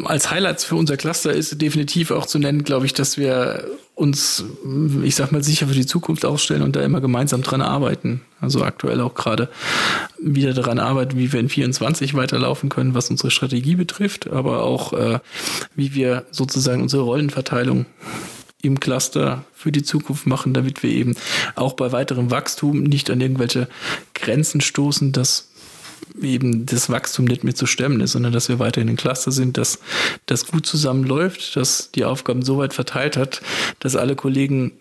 als 0.05 0.29
Highlights 0.29 0.63
für 0.63 0.75
unser 0.75 0.97
Cluster 0.97 1.33
ist 1.33 1.59
definitiv 1.59 2.11
auch 2.11 2.27
zu 2.27 2.37
nennen, 2.37 2.63
glaube 2.63 2.85
ich, 2.85 2.93
dass 2.93 3.17
wir 3.17 3.65
uns, 3.95 4.43
ich 5.03 5.15
sag 5.15 5.31
mal, 5.31 5.43
sicher 5.43 5.67
für 5.67 5.73
die 5.73 5.85
Zukunft 5.85 6.25
aufstellen 6.25 6.61
und 6.61 6.75
da 6.75 6.81
immer 6.81 7.01
gemeinsam 7.01 7.41
dran 7.41 7.61
arbeiten. 7.61 8.21
Also 8.39 8.63
aktuell 8.63 9.01
auch 9.01 9.15
gerade 9.15 9.49
wieder 10.19 10.53
daran 10.53 10.79
arbeiten, 10.79 11.17
wie 11.17 11.31
wir 11.31 11.39
in 11.39 11.49
24 11.49 12.13
weiterlaufen 12.13 12.69
können, 12.69 12.93
was 12.93 13.09
unsere 13.09 13.31
Strategie 13.31 13.75
betrifft, 13.75 14.29
aber 14.29 14.63
auch 14.63 14.93
äh, 14.93 15.19
wie 15.75 15.95
wir 15.95 16.25
sozusagen 16.31 16.81
unsere 16.81 17.03
Rollenverteilung 17.03 17.85
im 18.61 18.79
Cluster 18.79 19.43
für 19.53 19.71
die 19.71 19.83
Zukunft 19.83 20.25
machen, 20.25 20.53
damit 20.53 20.83
wir 20.83 20.89
eben 20.89 21.15
auch 21.55 21.73
bei 21.73 21.91
weiterem 21.91 22.31
Wachstum 22.31 22.83
nicht 22.83 23.09
an 23.09 23.21
irgendwelche 23.21 23.67
Grenzen 24.13 24.61
stoßen, 24.61 25.11
dass 25.11 25.52
eben 26.21 26.65
das 26.65 26.89
Wachstum 26.89 27.25
nicht 27.25 27.43
mehr 27.43 27.55
zu 27.55 27.65
stemmen 27.65 27.99
ist, 28.01 28.11
sondern 28.11 28.33
dass 28.33 28.49
wir 28.49 28.59
weiterhin 28.59 28.89
ein 28.89 28.95
Cluster 28.95 29.31
sind, 29.31 29.57
dass 29.57 29.79
das 30.25 30.47
gut 30.47 30.65
zusammenläuft, 30.65 31.55
dass 31.55 31.91
die 31.91 32.05
Aufgaben 32.05 32.43
so 32.43 32.57
weit 32.57 32.73
verteilt 32.73 33.17
hat, 33.17 33.41
dass 33.79 33.95
alle 33.95 34.15
Kollegen 34.15 34.73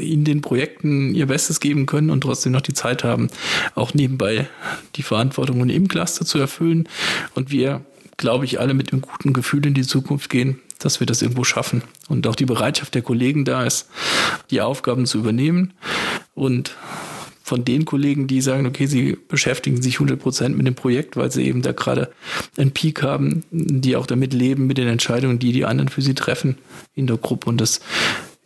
in 0.00 0.24
den 0.24 0.40
Projekten 0.40 1.14
ihr 1.14 1.26
Bestes 1.26 1.60
geben 1.60 1.86
können 1.86 2.10
und 2.10 2.22
trotzdem 2.22 2.52
noch 2.52 2.60
die 2.60 2.74
Zeit 2.74 3.04
haben, 3.04 3.28
auch 3.74 3.94
nebenbei 3.94 4.48
die 4.96 5.02
Verantwortungen 5.02 5.70
im 5.70 5.88
Cluster 5.88 6.24
zu 6.24 6.38
erfüllen. 6.38 6.88
Und 7.34 7.50
wir, 7.50 7.84
glaube 8.16 8.44
ich, 8.44 8.60
alle 8.60 8.74
mit 8.74 8.92
einem 8.92 9.02
guten 9.02 9.32
Gefühl 9.32 9.66
in 9.66 9.74
die 9.74 9.86
Zukunft 9.86 10.30
gehen, 10.30 10.60
dass 10.78 11.00
wir 11.00 11.06
das 11.06 11.22
irgendwo 11.22 11.44
schaffen. 11.44 11.82
Und 12.08 12.26
auch 12.26 12.36
die 12.36 12.46
Bereitschaft 12.46 12.94
der 12.94 13.02
Kollegen 13.02 13.44
da 13.44 13.64
ist, 13.64 13.88
die 14.50 14.60
Aufgaben 14.60 15.06
zu 15.06 15.18
übernehmen 15.18 15.72
und 16.34 16.76
von 17.48 17.64
den 17.64 17.84
Kollegen, 17.84 18.26
die 18.26 18.40
sagen, 18.40 18.66
okay, 18.66 18.86
sie 18.86 19.16
beschäftigen 19.28 19.82
sich 19.82 19.94
100 19.94 20.20
Prozent 20.20 20.56
mit 20.56 20.66
dem 20.66 20.74
Projekt, 20.74 21.16
weil 21.16 21.32
sie 21.32 21.46
eben 21.46 21.62
da 21.62 21.72
gerade 21.72 22.12
einen 22.56 22.72
Peak 22.72 23.02
haben, 23.02 23.42
die 23.50 23.96
auch 23.96 24.06
damit 24.06 24.34
leben, 24.34 24.66
mit 24.66 24.78
den 24.78 24.86
Entscheidungen, 24.86 25.38
die 25.38 25.52
die 25.52 25.64
anderen 25.64 25.88
für 25.88 26.02
sie 26.02 26.14
treffen 26.14 26.58
in 26.94 27.06
der 27.06 27.16
Gruppe. 27.16 27.48
Und 27.48 27.60
das 27.60 27.80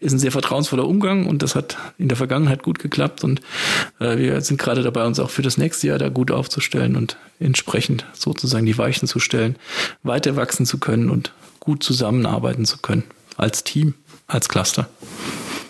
ist 0.03 0.13
ein 0.13 0.19
sehr 0.19 0.33
vertrauensvoller 0.33 0.87
Umgang 0.87 1.27
und 1.27 1.43
das 1.43 1.55
hat 1.55 1.77
in 1.99 2.09
der 2.09 2.17
Vergangenheit 2.17 2.63
gut 2.63 2.79
geklappt 2.79 3.23
und 3.23 3.41
äh, 4.01 4.17
wir 4.17 4.41
sind 4.41 4.59
gerade 4.59 4.83
dabei, 4.83 5.05
uns 5.05 5.21
auch 5.21 5.31
für 5.31 5.43
das 5.43 5.59
nächste 5.59 5.87
Jahr 5.87 5.99
da 5.99 6.09
gut 6.09 6.33
aufzustellen 6.33 6.97
und 6.97 7.17
entsprechend 7.39 8.05
sozusagen 8.13 8.67
die 8.67 8.77
Weichen 8.79 9.07
zu 9.07 9.21
stellen, 9.21 9.57
weiter 10.03 10.35
wachsen 10.35 10.67
zu 10.67 10.79
können 10.79 11.09
und 11.09 11.33
gut 11.61 11.85
zusammenarbeiten 11.85 12.65
zu 12.65 12.79
können 12.79 13.05
als 13.37 13.63
Team, 13.63 13.95
als 14.27 14.49
Cluster. 14.49 14.89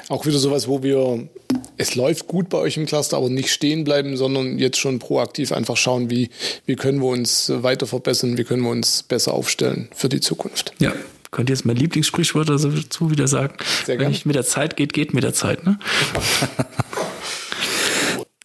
Auch 0.08 0.24
wieder 0.26 0.38
sowas, 0.38 0.66
wo 0.66 0.82
wir, 0.82 1.28
es 1.76 1.94
läuft 1.94 2.26
gut 2.26 2.48
bei 2.48 2.58
euch 2.58 2.76
im 2.76 2.86
Cluster, 2.86 3.16
aber 3.16 3.28
nicht 3.28 3.50
stehen 3.50 3.84
bleiben, 3.84 4.16
sondern 4.16 4.58
jetzt 4.58 4.78
schon 4.78 4.98
proaktiv 4.98 5.52
einfach 5.52 5.76
schauen, 5.76 6.10
wie, 6.10 6.30
wie 6.66 6.76
können 6.76 7.00
wir 7.00 7.08
uns 7.08 7.52
weiter 7.54 7.86
verbessern, 7.86 8.38
wie 8.38 8.44
können 8.44 8.62
wir 8.62 8.70
uns 8.70 9.02
besser 9.02 9.34
aufstellen 9.34 9.88
für 9.94 10.08
die 10.08 10.20
Zukunft. 10.20 10.72
Ja, 10.78 10.92
könnt 11.30 11.50
ihr 11.50 11.54
jetzt 11.54 11.64
mein 11.64 11.76
Lieblingssprichwort 11.76 12.48
dazu 12.48 13.10
wieder 13.10 13.28
sagen? 13.28 13.54
Sehr 13.84 13.96
gerne. 13.96 14.06
Wenn 14.06 14.12
nicht 14.12 14.26
mit 14.26 14.36
der 14.36 14.44
Zeit 14.44 14.76
geht, 14.76 14.92
geht 14.92 15.14
mit 15.14 15.24
der 15.24 15.34
Zeit, 15.34 15.64
ne? 15.64 15.78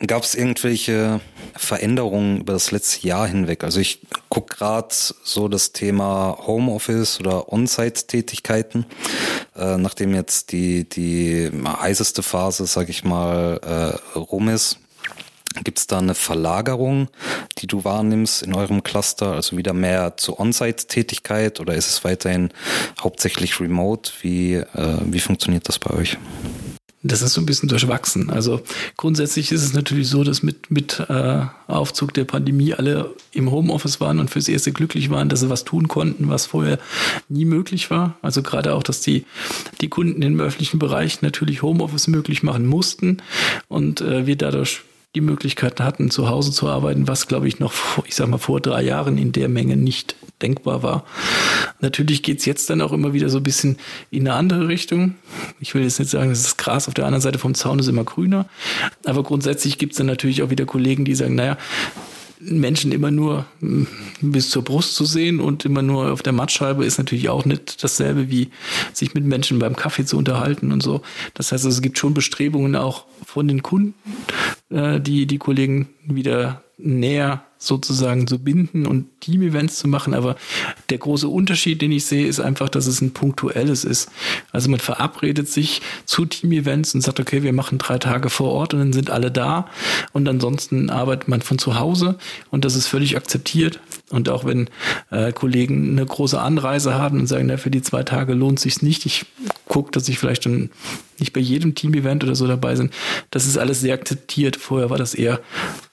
Gab 0.05 0.21
es 0.21 0.35
irgendwelche 0.35 1.21
Veränderungen 1.55 2.41
über 2.41 2.53
das 2.53 2.69
letzte 2.69 3.07
Jahr 3.07 3.27
hinweg? 3.27 3.63
Also 3.63 3.79
ich 3.79 4.01
gucke 4.29 4.55
gerade 4.55 4.93
so 5.23 5.47
das 5.47 5.71
Thema 5.71 6.37
Homeoffice 6.45 7.19
oder 7.19 7.51
On-Site-Tätigkeiten, 7.51 8.85
äh, 9.55 9.77
nachdem 9.77 10.13
jetzt 10.13 10.51
die, 10.51 10.87
die 10.87 11.49
heißeste 11.65 12.21
Phase, 12.21 12.67
sag 12.67 12.89
ich 12.89 13.03
mal, 13.03 13.59
äh, 14.15 14.17
rum 14.19 14.49
ist. 14.49 14.77
Gibt 15.63 15.79
es 15.79 15.87
da 15.87 15.97
eine 15.97 16.13
Verlagerung, 16.13 17.07
die 17.57 17.65
du 17.65 17.83
wahrnimmst 17.83 18.43
in 18.43 18.53
eurem 18.53 18.83
Cluster, 18.83 19.31
also 19.31 19.57
wieder 19.57 19.73
mehr 19.73 20.15
zur 20.17 20.39
On-Site-Tätigkeit 20.39 21.59
oder 21.59 21.73
ist 21.73 21.89
es 21.89 22.03
weiterhin 22.03 22.49
hauptsächlich 22.99 23.59
remote? 23.59 24.11
Wie, 24.21 24.55
äh, 24.55 24.97
wie 25.05 25.19
funktioniert 25.19 25.67
das 25.67 25.79
bei 25.79 25.89
euch? 25.89 26.19
Das 27.07 27.21
ist 27.21 27.33
so 27.33 27.41
ein 27.41 27.45
bisschen 27.45 27.69
durchwachsen. 27.69 28.29
Also 28.29 28.61
grundsätzlich 28.97 29.51
ist 29.51 29.63
es 29.63 29.73
natürlich 29.73 30.09
so, 30.09 30.23
dass 30.23 30.43
mit, 30.43 30.69
mit 30.69 30.99
äh, 31.09 31.41
Aufzug 31.67 32.13
der 32.13 32.25
Pandemie 32.25 32.73
alle 32.73 33.13
im 33.31 33.49
Homeoffice 33.51 34.01
waren 34.01 34.19
und 34.19 34.29
fürs 34.29 34.47
Erste 34.47 34.71
glücklich 34.71 35.09
waren, 35.09 35.29
dass 35.29 35.39
sie 35.39 35.49
was 35.49 35.63
tun 35.63 35.87
konnten, 35.87 36.29
was 36.29 36.45
vorher 36.45 36.79
nie 37.29 37.45
möglich 37.45 37.89
war. 37.89 38.17
Also 38.21 38.43
gerade 38.43 38.73
auch, 38.73 38.83
dass 38.83 39.01
die, 39.01 39.25
die 39.81 39.89
Kunden 39.89 40.21
im 40.21 40.39
öffentlichen 40.39 40.79
Bereich 40.79 41.21
natürlich 41.21 41.61
Homeoffice 41.61 42.07
möglich 42.07 42.43
machen 42.43 42.65
mussten 42.65 43.17
und 43.67 44.01
äh, 44.01 44.27
wir 44.27 44.35
dadurch 44.35 44.81
die 45.17 45.21
Möglichkeiten 45.21 45.83
hatten, 45.83 46.11
zu 46.11 46.29
Hause 46.29 46.51
zu 46.51 46.67
arbeiten, 46.67 47.07
was, 47.07 47.27
glaube 47.27 47.47
ich, 47.47 47.59
noch, 47.59 47.73
ich 48.05 48.13
sag 48.13 48.27
mal, 48.27 48.37
vor 48.37 48.61
drei 48.61 48.83
Jahren 48.83 49.17
in 49.17 49.31
der 49.31 49.49
Menge 49.49 49.75
nicht 49.75 50.15
denkbar 50.43 50.83
war. 50.83 51.05
Natürlich 51.81 52.21
geht's 52.21 52.45
jetzt 52.45 52.69
dann 52.69 52.81
auch 52.81 52.93
immer 52.93 53.13
wieder 53.13 53.29
so 53.29 53.37
ein 53.37 53.43
bisschen 53.43 53.77
in 54.11 54.27
eine 54.27 54.37
andere 54.37 54.67
Richtung. 54.67 55.15
Ich 55.59 55.73
will 55.73 55.81
jetzt 55.81 55.97
nicht 55.97 56.11
sagen, 56.11 56.29
dass 56.29 56.43
das 56.43 56.57
Gras 56.57 56.87
auf 56.87 56.93
der 56.93 57.05
anderen 57.05 57.21
Seite 57.21 57.39
vom 57.39 57.55
Zaun 57.55 57.79
ist 57.79 57.87
immer 57.87 58.03
grüner, 58.03 58.47
aber 59.05 59.23
grundsätzlich 59.23 59.79
gibt's 59.79 59.97
dann 59.97 60.05
natürlich 60.05 60.43
auch 60.43 60.51
wieder 60.51 60.65
Kollegen, 60.65 61.03
die 61.03 61.15
sagen, 61.15 61.33
naja, 61.33 61.57
Menschen 62.39 62.91
immer 62.91 63.09
nur 63.09 63.45
hm, 63.61 63.87
bis 64.21 64.51
zur 64.51 64.63
Brust 64.63 64.93
zu 64.93 65.05
sehen 65.05 65.39
und 65.39 65.65
immer 65.65 65.81
nur 65.81 66.11
auf 66.11 66.21
der 66.21 66.33
Mattscheibe 66.33 66.85
ist 66.85 66.99
natürlich 66.99 67.29
auch 67.29 67.45
nicht 67.45 67.83
dasselbe 67.83 68.29
wie 68.29 68.49
sich 68.93 69.15
mit 69.15 69.23
Menschen 69.23 69.57
beim 69.57 69.75
Kaffee 69.75 70.05
zu 70.05 70.17
unterhalten 70.17 70.71
und 70.71 70.83
so. 70.83 71.01
Das 71.33 71.51
heißt, 71.51 71.65
es 71.65 71.81
gibt 71.81 71.97
schon 71.97 72.13
Bestrebungen 72.13 72.75
auch 72.75 73.05
von 73.25 73.47
den 73.47 73.63
Kunden, 73.63 73.95
äh, 74.69 74.99
die 74.99 75.25
die 75.27 75.37
Kollegen 75.37 75.89
wieder 76.05 76.63
näher 76.77 77.46
sozusagen 77.57 78.27
zu 78.27 78.39
binden 78.39 78.85
und 78.85 79.07
Team-Events 79.21 79.77
zu 79.79 79.87
machen. 79.87 80.13
Aber 80.13 80.35
der 80.89 80.97
große 80.97 81.27
Unterschied, 81.27 81.81
den 81.81 81.91
ich 81.91 82.05
sehe, 82.05 82.27
ist 82.27 82.39
einfach, 82.39 82.69
dass 82.69 82.87
es 82.87 83.01
ein 83.01 83.11
punktuelles 83.11 83.83
ist. 83.83 84.09
Also 84.51 84.69
man 84.69 84.79
verabredet 84.79 85.49
sich 85.49 85.81
zu 86.05 86.25
Team-Events 86.25 86.95
und 86.95 87.01
sagt, 87.01 87.19
okay, 87.19 87.43
wir 87.43 87.53
machen 87.53 87.77
drei 87.77 87.97
Tage 87.97 88.29
vor 88.29 88.51
Ort 88.51 88.73
und 88.73 88.79
dann 88.79 88.93
sind 88.93 89.09
alle 89.09 89.31
da. 89.31 89.67
Und 90.13 90.27
ansonsten 90.29 90.89
arbeitet 90.89 91.27
man 91.27 91.41
von 91.41 91.59
zu 91.59 91.79
Hause 91.79 92.17
und 92.51 92.65
das 92.65 92.75
ist 92.75 92.87
völlig 92.87 93.17
akzeptiert. 93.17 93.79
Und 94.09 94.29
auch 94.29 94.45
wenn 94.45 94.69
äh, 95.11 95.33
Kollegen 95.33 95.91
eine 95.91 96.05
große 96.05 96.39
Anreise 96.39 96.93
haben 96.93 97.19
und 97.19 97.27
sagen, 97.27 97.47
na, 97.47 97.57
für 97.57 97.71
die 97.71 97.81
zwei 97.81 98.03
Tage 98.03 98.33
lohnt 98.33 98.59
sich's 98.59 98.81
nicht, 98.81 99.05
ich 99.05 99.25
gucke, 99.67 99.91
dass 99.91 100.07
ich 100.07 100.17
vielleicht 100.17 100.45
dann 100.45 100.69
nicht 101.19 101.33
bei 101.33 101.41
jedem 101.41 101.75
Team-Event 101.75 102.23
oder 102.23 102.35
so 102.35 102.47
dabei 102.47 102.75
bin, 102.75 102.91
das 103.31 103.45
ist 103.45 103.57
alles 103.57 103.81
sehr 103.81 103.93
akzeptiert. 103.93 104.55
Vorher 104.55 104.89
war 104.89 104.97
das 104.97 105.13
eher 105.13 105.41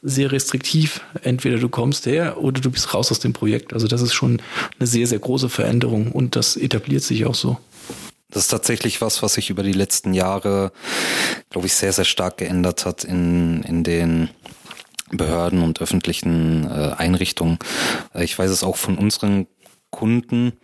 sehr 0.03 0.33
restriktiv. 0.33 1.01
Entweder 1.23 1.54
du 1.59 1.69
kommst 1.69 2.07
her 2.07 2.39
oder 2.39 2.61
du 2.61 2.71
bist 2.71 2.93
raus 2.95 3.11
aus 3.11 3.19
dem 3.19 3.33
Projekt. 3.33 3.73
Also 3.73 3.87
das 3.87 4.03
ist 4.03 4.15
schon 4.15 4.41
eine 4.79 4.87
sehr, 4.87 5.07
sehr 5.07 5.19
große 5.19 5.49
Veränderung 5.49 6.13
und 6.13 6.37
das 6.37 6.57
etabliert 6.57 7.03
sich 7.03 7.25
auch 7.27 7.35
so. 7.35 7.59
Das 8.31 8.45
ist 8.45 8.49
tatsächlich 8.49 9.01
was, 9.01 9.23
was 9.23 9.35
sich 9.35 9.51
über 9.51 9.63
die 9.63 9.73
letzten 9.73 10.13
Jahre, 10.13 10.73
glaube 11.51 11.67
ich, 11.67 11.75
sehr, 11.75 11.93
sehr 11.93 12.05
stark 12.05 12.39
geändert 12.39 12.85
hat 12.85 13.05
in, 13.05 13.63
in 13.63 13.85
den 13.85 14.29
Behörden 15.11 15.63
und 15.63 15.81
öffentlichen 15.81 16.65
äh, 16.65 16.95
Einrichtungen. 16.97 17.59
Äh, 18.13 18.25
ich 18.25 18.37
weiß 18.39 18.51
es 18.51 18.65
auch 18.65 18.77
von 18.77 18.99
unseren 18.99 19.47
Kunden. 19.91 20.55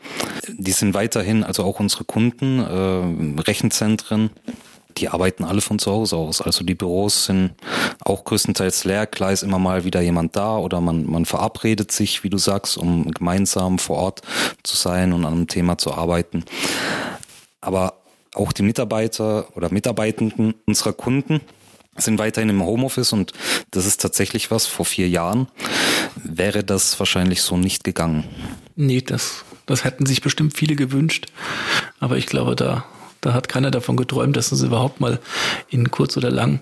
Die 0.49 0.73
sind 0.73 0.95
weiterhin, 0.95 1.45
also 1.45 1.63
auch 1.63 1.79
unsere 1.79 2.05
Kunden, 2.05 2.59
äh, 2.59 3.41
Rechenzentren, 3.43 4.31
die 4.99 5.09
arbeiten 5.09 5.45
alle 5.45 5.61
von 5.61 5.79
zu 5.79 5.91
Hause 5.91 6.17
aus. 6.17 6.41
Also 6.41 6.65
die 6.65 6.75
Büros 6.75 7.27
sind 7.27 7.55
auch 8.01 8.25
größtenteils 8.25 8.85
leer. 8.85 9.07
Klar 9.07 9.33
ist 9.33 9.43
immer 9.43 9.59
mal 9.59 9.85
wieder 9.85 10.01
jemand 10.01 10.37
da 10.37 10.57
oder 10.57 10.81
man, 10.81 11.07
man 11.07 11.25
verabredet 11.25 11.93
sich, 11.93 12.25
wie 12.25 12.31
du 12.31 12.39
sagst, 12.39 12.77
um 12.77 13.11
gemeinsam 13.11 13.79
vor 13.79 13.97
Ort 13.97 14.23
zu 14.63 14.77
sein 14.77 15.13
und 15.13 15.25
an 15.25 15.33
einem 15.33 15.47
Thema 15.49 15.79
zu 15.79 15.95
arbeiten. 15.95 16.45
Aber 17.61 17.95
auch 18.35 18.53
die 18.53 18.63
Mitarbeiter 18.63 19.47
oder 19.57 19.73
Mitarbeitenden 19.73 20.55
unserer 20.67 20.93
Kunden 20.93 21.41
sind 21.97 22.19
weiterhin 22.19 22.49
im 22.49 22.65
Homeoffice 22.65 23.13
und 23.13 23.33
das 23.71 23.87
ist 23.87 24.01
tatsächlich 24.01 24.51
was. 24.51 24.67
Vor 24.67 24.87
vier 24.87 25.09
Jahren 25.09 25.49
wäre 26.17 26.65
das 26.65 26.99
wahrscheinlich 26.99 27.43
so 27.43 27.57
nicht 27.57 27.85
gegangen. 27.85 28.25
Nee, 28.77 29.01
das, 29.03 29.45
das 29.67 29.85
hätten 29.85 30.07
sich 30.07 30.23
bestimmt 30.23 30.57
viele 30.57 30.77
gewünscht. 30.77 31.27
Aber 31.99 32.17
ich 32.17 32.27
glaube, 32.27 32.57
da 32.57 32.85
da 33.21 33.35
hat 33.35 33.49
keiner 33.49 33.71
davon 33.71 33.97
geträumt, 33.97 34.37
dass 34.37 34.53
es 34.53 34.63
überhaupt 34.63 35.01
mal 35.01 35.21
in 35.69 35.91
kurz 35.91 36.17
oder 36.17 36.31
lang 36.31 36.61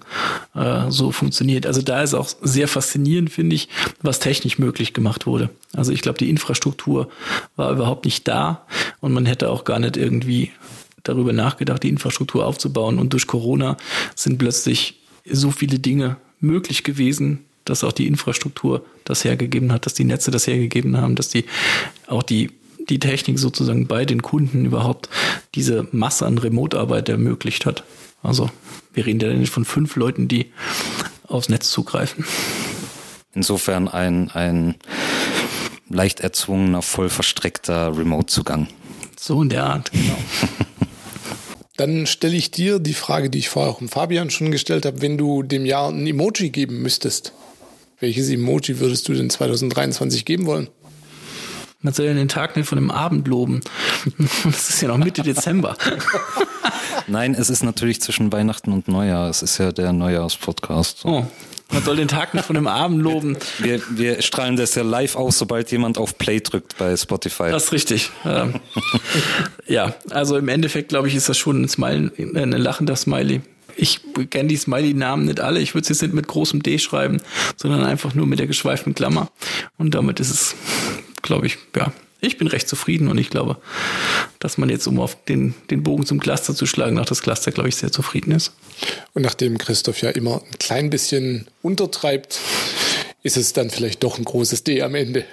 äh, 0.54 0.90
so 0.90 1.12
funktioniert. 1.12 1.66
Also 1.66 1.82
da 1.82 2.02
ist 2.02 2.14
auch 2.14 2.28
sehr 2.42 2.68
faszinierend, 2.68 3.30
finde 3.30 3.56
ich, 3.56 3.68
was 4.02 4.18
technisch 4.18 4.58
möglich 4.58 4.92
gemacht 4.92 5.26
wurde. 5.26 5.50
Also 5.74 5.92
ich 5.92 6.02
glaube, 6.02 6.18
die 6.18 6.30
Infrastruktur 6.30 7.08
war 7.56 7.72
überhaupt 7.72 8.04
nicht 8.04 8.26
da 8.26 8.66
und 9.00 9.12
man 9.12 9.26
hätte 9.26 9.50
auch 9.50 9.64
gar 9.64 9.78
nicht 9.78 9.96
irgendwie 9.96 10.50
darüber 11.04 11.32
nachgedacht, 11.32 11.82
die 11.82 11.88
Infrastruktur 11.88 12.44
aufzubauen. 12.44 12.98
Und 12.98 13.12
durch 13.12 13.26
Corona 13.26 13.76
sind 14.14 14.38
plötzlich 14.38 15.00
so 15.30 15.50
viele 15.50 15.78
Dinge 15.78 16.16
möglich 16.40 16.84
gewesen, 16.84 17.44
dass 17.64 17.84
auch 17.84 17.92
die 17.92 18.06
Infrastruktur 18.06 18.84
das 19.04 19.24
hergegeben 19.24 19.72
hat, 19.72 19.86
dass 19.86 19.94
die 19.94 20.04
Netze 20.04 20.30
das 20.30 20.46
hergegeben 20.46 20.96
haben, 20.96 21.14
dass 21.14 21.28
die 21.28 21.44
auch 22.06 22.22
die 22.22 22.50
die 22.88 22.98
Technik 22.98 23.38
sozusagen 23.38 23.86
bei 23.86 24.04
den 24.04 24.22
Kunden 24.22 24.64
überhaupt 24.64 25.08
diese 25.54 25.88
Masse 25.92 26.26
an 26.26 26.38
Remote-Arbeit 26.38 27.08
ermöglicht 27.08 27.66
hat. 27.66 27.84
Also 28.22 28.50
wir 28.92 29.06
reden 29.06 29.20
ja 29.20 29.32
nicht 29.32 29.52
von 29.52 29.64
fünf 29.64 29.96
Leuten, 29.96 30.28
die 30.28 30.46
aufs 31.26 31.48
Netz 31.48 31.70
zugreifen. 31.70 32.24
Insofern 33.34 33.88
ein, 33.88 34.30
ein 34.30 34.74
leicht 35.88 36.20
erzwungener, 36.20 36.82
voll 36.82 37.08
verstreckter 37.08 37.96
Remote-Zugang. 37.96 38.68
So 39.18 39.42
in 39.42 39.48
der 39.48 39.64
Art, 39.64 39.90
genau. 39.92 40.18
Dann 41.76 42.06
stelle 42.06 42.36
ich 42.36 42.50
dir 42.50 42.80
die 42.80 42.94
Frage, 42.94 43.30
die 43.30 43.38
ich 43.38 43.48
vorher 43.48 43.70
auch 43.70 43.80
im 43.80 43.88
Fabian 43.88 44.30
schon 44.30 44.50
gestellt 44.50 44.84
habe, 44.84 45.00
wenn 45.00 45.16
du 45.16 45.44
dem 45.44 45.64
Jahr 45.64 45.90
ein 45.90 46.06
Emoji 46.06 46.50
geben 46.50 46.82
müsstest. 46.82 47.32
Welches 48.00 48.28
Emoji 48.30 48.80
würdest 48.80 49.08
du 49.08 49.14
denn 49.14 49.30
2023 49.30 50.24
geben 50.24 50.46
wollen? 50.46 50.68
Man 51.80 51.94
soll 51.94 52.06
ja 52.06 52.14
den 52.14 52.26
Tag 52.26 52.56
nicht 52.56 52.68
von 52.68 52.76
dem 52.76 52.90
Abend 52.90 53.28
loben. 53.28 53.60
Das 54.44 54.68
ist 54.68 54.80
ja 54.80 54.88
noch 54.88 54.96
Mitte 54.96 55.22
Dezember. 55.22 55.76
Nein, 57.06 57.34
es 57.34 57.50
ist 57.50 57.62
natürlich 57.62 58.00
zwischen 58.00 58.32
Weihnachten 58.32 58.72
und 58.72 58.88
Neujahr. 58.88 59.28
Es 59.28 59.42
ist 59.42 59.58
ja 59.58 59.70
der 59.70 59.92
Neujahrspodcast. 59.92 61.04
Oh, 61.04 61.24
man 61.72 61.82
soll 61.84 61.96
den 61.96 62.08
Tag 62.08 62.34
nicht 62.34 62.46
von 62.46 62.54
dem 62.54 62.66
Abend 62.66 63.02
loben. 63.02 63.36
Wir, 63.58 63.80
wir 63.90 64.22
strahlen 64.22 64.56
das 64.56 64.74
ja 64.74 64.82
live 64.82 65.14
aus, 65.14 65.38
sobald 65.38 65.70
jemand 65.70 65.98
auf 65.98 66.18
Play 66.18 66.40
drückt 66.40 66.76
bei 66.78 66.96
Spotify. 66.96 67.50
Das 67.50 67.64
ist 67.64 67.72
richtig. 67.72 68.10
Ähm, 68.24 68.54
ja, 69.66 69.94
also 70.10 70.36
im 70.36 70.48
Endeffekt, 70.48 70.88
glaube 70.88 71.06
ich, 71.08 71.14
ist 71.14 71.28
das 71.28 71.38
schon 71.38 71.62
ein, 71.62 71.68
Smile, 71.68 72.10
ein 72.18 72.52
lachender 72.52 72.96
Smiley. 72.96 73.42
Ich 73.76 74.00
kenne 74.30 74.48
die 74.48 74.56
Smiley-Namen 74.56 75.26
nicht 75.26 75.40
alle. 75.40 75.60
Ich 75.60 75.74
würde 75.74 75.88
jetzt 75.88 76.02
nicht 76.02 76.14
mit 76.14 76.26
großem 76.26 76.62
D 76.62 76.78
schreiben, 76.78 77.18
sondern 77.56 77.84
einfach 77.84 78.14
nur 78.14 78.26
mit 78.26 78.40
der 78.40 78.48
geschweiften 78.48 78.94
Klammer. 78.94 79.30
Und 79.76 79.94
damit 79.94 80.18
ist 80.18 80.30
es, 80.30 80.56
glaube 81.22 81.46
ich, 81.46 81.58
ja, 81.76 81.92
ich 82.20 82.36
bin 82.36 82.48
recht 82.48 82.68
zufrieden 82.68 83.08
und 83.08 83.18
ich 83.18 83.30
glaube, 83.30 83.58
dass 84.40 84.58
man 84.58 84.68
jetzt, 84.68 84.86
um 84.86 84.98
auf 84.98 85.16
den, 85.24 85.54
den 85.70 85.82
Bogen 85.82 86.04
zum 86.04 86.18
Cluster 86.18 86.54
zu 86.54 86.66
schlagen, 86.66 86.98
auch 86.98 87.06
das 87.06 87.22
Cluster, 87.22 87.52
glaube 87.52 87.68
ich, 87.68 87.76
sehr 87.76 87.92
zufrieden 87.92 88.32
ist. 88.32 88.52
Und 89.14 89.22
nachdem 89.22 89.56
Christoph 89.58 90.02
ja 90.02 90.10
immer 90.10 90.42
ein 90.42 90.58
klein 90.58 90.90
bisschen 90.90 91.46
untertreibt, 91.62 92.40
ist 93.22 93.36
es 93.36 93.52
dann 93.52 93.70
vielleicht 93.70 94.02
doch 94.02 94.18
ein 94.18 94.24
großes 94.24 94.64
D 94.64 94.82
am 94.82 94.94
Ende. 94.94 95.24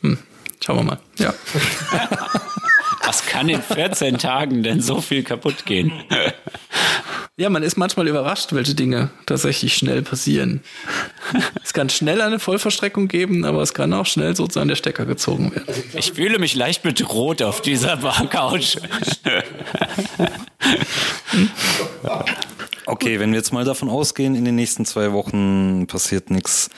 hm, 0.00 0.18
schauen 0.60 0.76
wir 0.76 0.82
mal. 0.82 0.98
Ja. 1.18 1.34
Was 3.04 3.26
kann 3.26 3.48
in 3.48 3.62
14 3.62 4.18
Tagen 4.18 4.62
denn 4.62 4.80
so 4.80 5.00
viel 5.00 5.22
kaputt 5.22 5.64
gehen? 5.66 5.92
Ja, 7.36 7.48
man 7.48 7.62
ist 7.62 7.76
manchmal 7.76 8.08
überrascht, 8.08 8.52
welche 8.52 8.74
Dinge 8.74 9.10
tatsächlich 9.26 9.74
schnell 9.74 10.02
passieren. 10.02 10.60
Es 11.64 11.72
kann 11.72 11.88
schnell 11.88 12.20
eine 12.20 12.38
Vollverstreckung 12.38 13.08
geben, 13.08 13.44
aber 13.44 13.62
es 13.62 13.72
kann 13.72 13.92
auch 13.94 14.06
schnell 14.06 14.36
sozusagen 14.36 14.68
der 14.68 14.76
Stecker 14.76 15.06
gezogen 15.06 15.54
werden. 15.54 15.74
Ich 15.94 16.12
fühle 16.12 16.38
mich 16.38 16.54
leicht 16.54 16.82
bedroht 16.82 17.42
auf 17.42 17.62
dieser 17.62 17.96
Couch. 18.30 18.76
Okay, 22.84 23.18
wenn 23.18 23.30
wir 23.30 23.38
jetzt 23.38 23.52
mal 23.52 23.64
davon 23.64 23.88
ausgehen, 23.88 24.34
in 24.34 24.44
den 24.44 24.56
nächsten 24.56 24.84
zwei 24.84 25.12
Wochen 25.12 25.86
passiert 25.86 26.30
nichts 26.30 26.68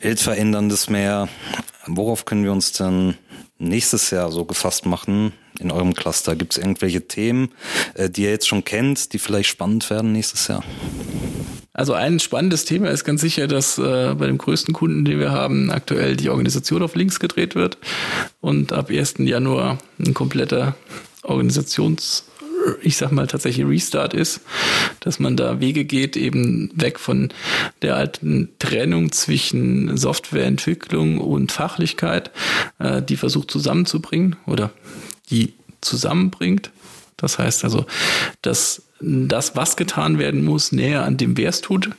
Weltveränderndes 0.00 0.88
mehr, 0.90 1.28
worauf 1.86 2.24
können 2.24 2.44
wir 2.44 2.52
uns 2.52 2.72
denn 2.72 3.16
nächstes 3.58 4.10
Jahr 4.10 4.30
so 4.30 4.44
gefasst 4.44 4.86
machen 4.86 5.32
in 5.58 5.70
eurem 5.70 5.94
Cluster? 5.94 6.36
Gibt 6.36 6.52
es 6.52 6.58
irgendwelche 6.58 7.06
Themen, 7.06 7.50
äh, 7.94 8.10
die 8.10 8.22
ihr 8.22 8.30
jetzt 8.30 8.48
schon 8.48 8.64
kennt, 8.64 9.12
die 9.12 9.18
vielleicht 9.18 9.48
spannend 9.48 9.88
werden 9.90 10.12
nächstes 10.12 10.48
Jahr? 10.48 10.62
Also 11.72 11.92
ein 11.92 12.20
spannendes 12.20 12.64
Thema 12.64 12.88
ist 12.88 13.04
ganz 13.04 13.20
sicher, 13.20 13.46
dass 13.46 13.76
äh, 13.76 14.14
bei 14.14 14.26
dem 14.26 14.38
größten 14.38 14.72
Kunden, 14.72 15.04
den 15.04 15.18
wir 15.18 15.30
haben, 15.30 15.70
aktuell 15.70 16.16
die 16.16 16.30
Organisation 16.30 16.82
auf 16.82 16.94
links 16.94 17.20
gedreht 17.20 17.54
wird 17.54 17.76
und 18.40 18.72
ab 18.72 18.88
1. 18.88 19.16
Januar 19.18 19.78
ein 19.98 20.14
kompletter 20.14 20.74
Organisations 21.22 22.24
ich 22.82 22.96
sag 22.96 23.12
mal, 23.12 23.26
tatsächlich 23.26 23.66
Restart 23.66 24.14
ist, 24.14 24.40
dass 25.00 25.18
man 25.18 25.36
da 25.36 25.60
Wege 25.60 25.84
geht, 25.84 26.16
eben 26.16 26.70
weg 26.74 26.98
von 26.98 27.30
der 27.82 27.96
alten 27.96 28.50
Trennung 28.58 29.12
zwischen 29.12 29.96
Softwareentwicklung 29.96 31.18
und 31.18 31.52
Fachlichkeit, 31.52 32.30
äh, 32.78 33.02
die 33.02 33.16
versucht 33.16 33.50
zusammenzubringen 33.50 34.36
oder 34.46 34.70
die 35.30 35.54
zusammenbringt. 35.80 36.70
Das 37.16 37.38
heißt 37.38 37.64
also, 37.64 37.86
dass 38.42 38.82
das, 39.00 39.56
was 39.56 39.76
getan 39.76 40.18
werden 40.18 40.44
muss, 40.44 40.72
näher 40.72 41.04
an 41.04 41.16
dem, 41.16 41.36
wer 41.36 41.50
es 41.50 41.60
tut, 41.60 41.90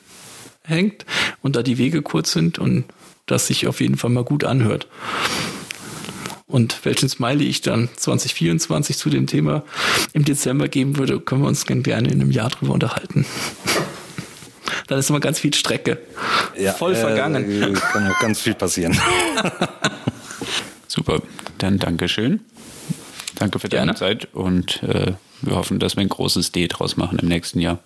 hängt 0.64 1.06
und 1.42 1.56
da 1.56 1.64
die 1.64 1.78
Wege 1.78 2.02
kurz 2.02 2.32
sind 2.32 2.60
und 2.60 2.86
das 3.26 3.48
sich 3.48 3.68
auf 3.68 3.82
jeden 3.82 3.98
Fall 3.98 4.10
mal 4.10 4.24
gut 4.24 4.44
anhört. 4.44 4.88
Und 6.48 6.86
welchen 6.86 7.10
Smiley 7.10 7.46
ich 7.46 7.62
dann 7.62 7.90
2024 7.96 8.98
zu 8.98 9.10
dem 9.10 9.28
Thema 9.28 9.64
im 10.14 10.24
Dezember 10.24 10.70
geben 10.70 10.98
würde, 10.98 11.20
können 11.20 11.42
wir 11.42 11.50
uns 11.50 11.66
gerne 11.66 12.08
in 12.08 12.22
einem 12.22 12.32
Jahr 12.32 12.50
drüber 12.50 12.74
unterhalten. 12.74 13.26
dann 14.88 15.00
ist 15.00 15.10
immer 15.10 15.20
ganz 15.20 15.40
viel 15.40 15.54
Strecke. 15.54 16.00
Ja, 16.58 16.72
Voll 16.72 16.94
äh, 16.94 16.96
vergangen. 16.96 17.74
Kann 17.92 18.10
auch 18.10 18.20
ganz 18.20 18.40
viel 18.40 18.54
passieren. 18.54 18.98
Super, 20.88 21.22
dann 21.58 21.80
Dankeschön. 21.80 22.40
Danke 23.36 23.60
für 23.60 23.70
deine 23.70 23.94
Gerne. 23.94 24.00
Zeit 24.00 24.34
und 24.34 24.82
äh, 24.84 25.14
wir 25.42 25.56
hoffen, 25.56 25.80
dass 25.80 25.96
wir 25.96 26.02
ein 26.02 26.10
großes 26.10 26.52
D 26.52 26.68
draus 26.68 26.98
machen 26.98 27.20
im 27.20 27.28
nächsten 27.28 27.60
Jahr. 27.60 27.80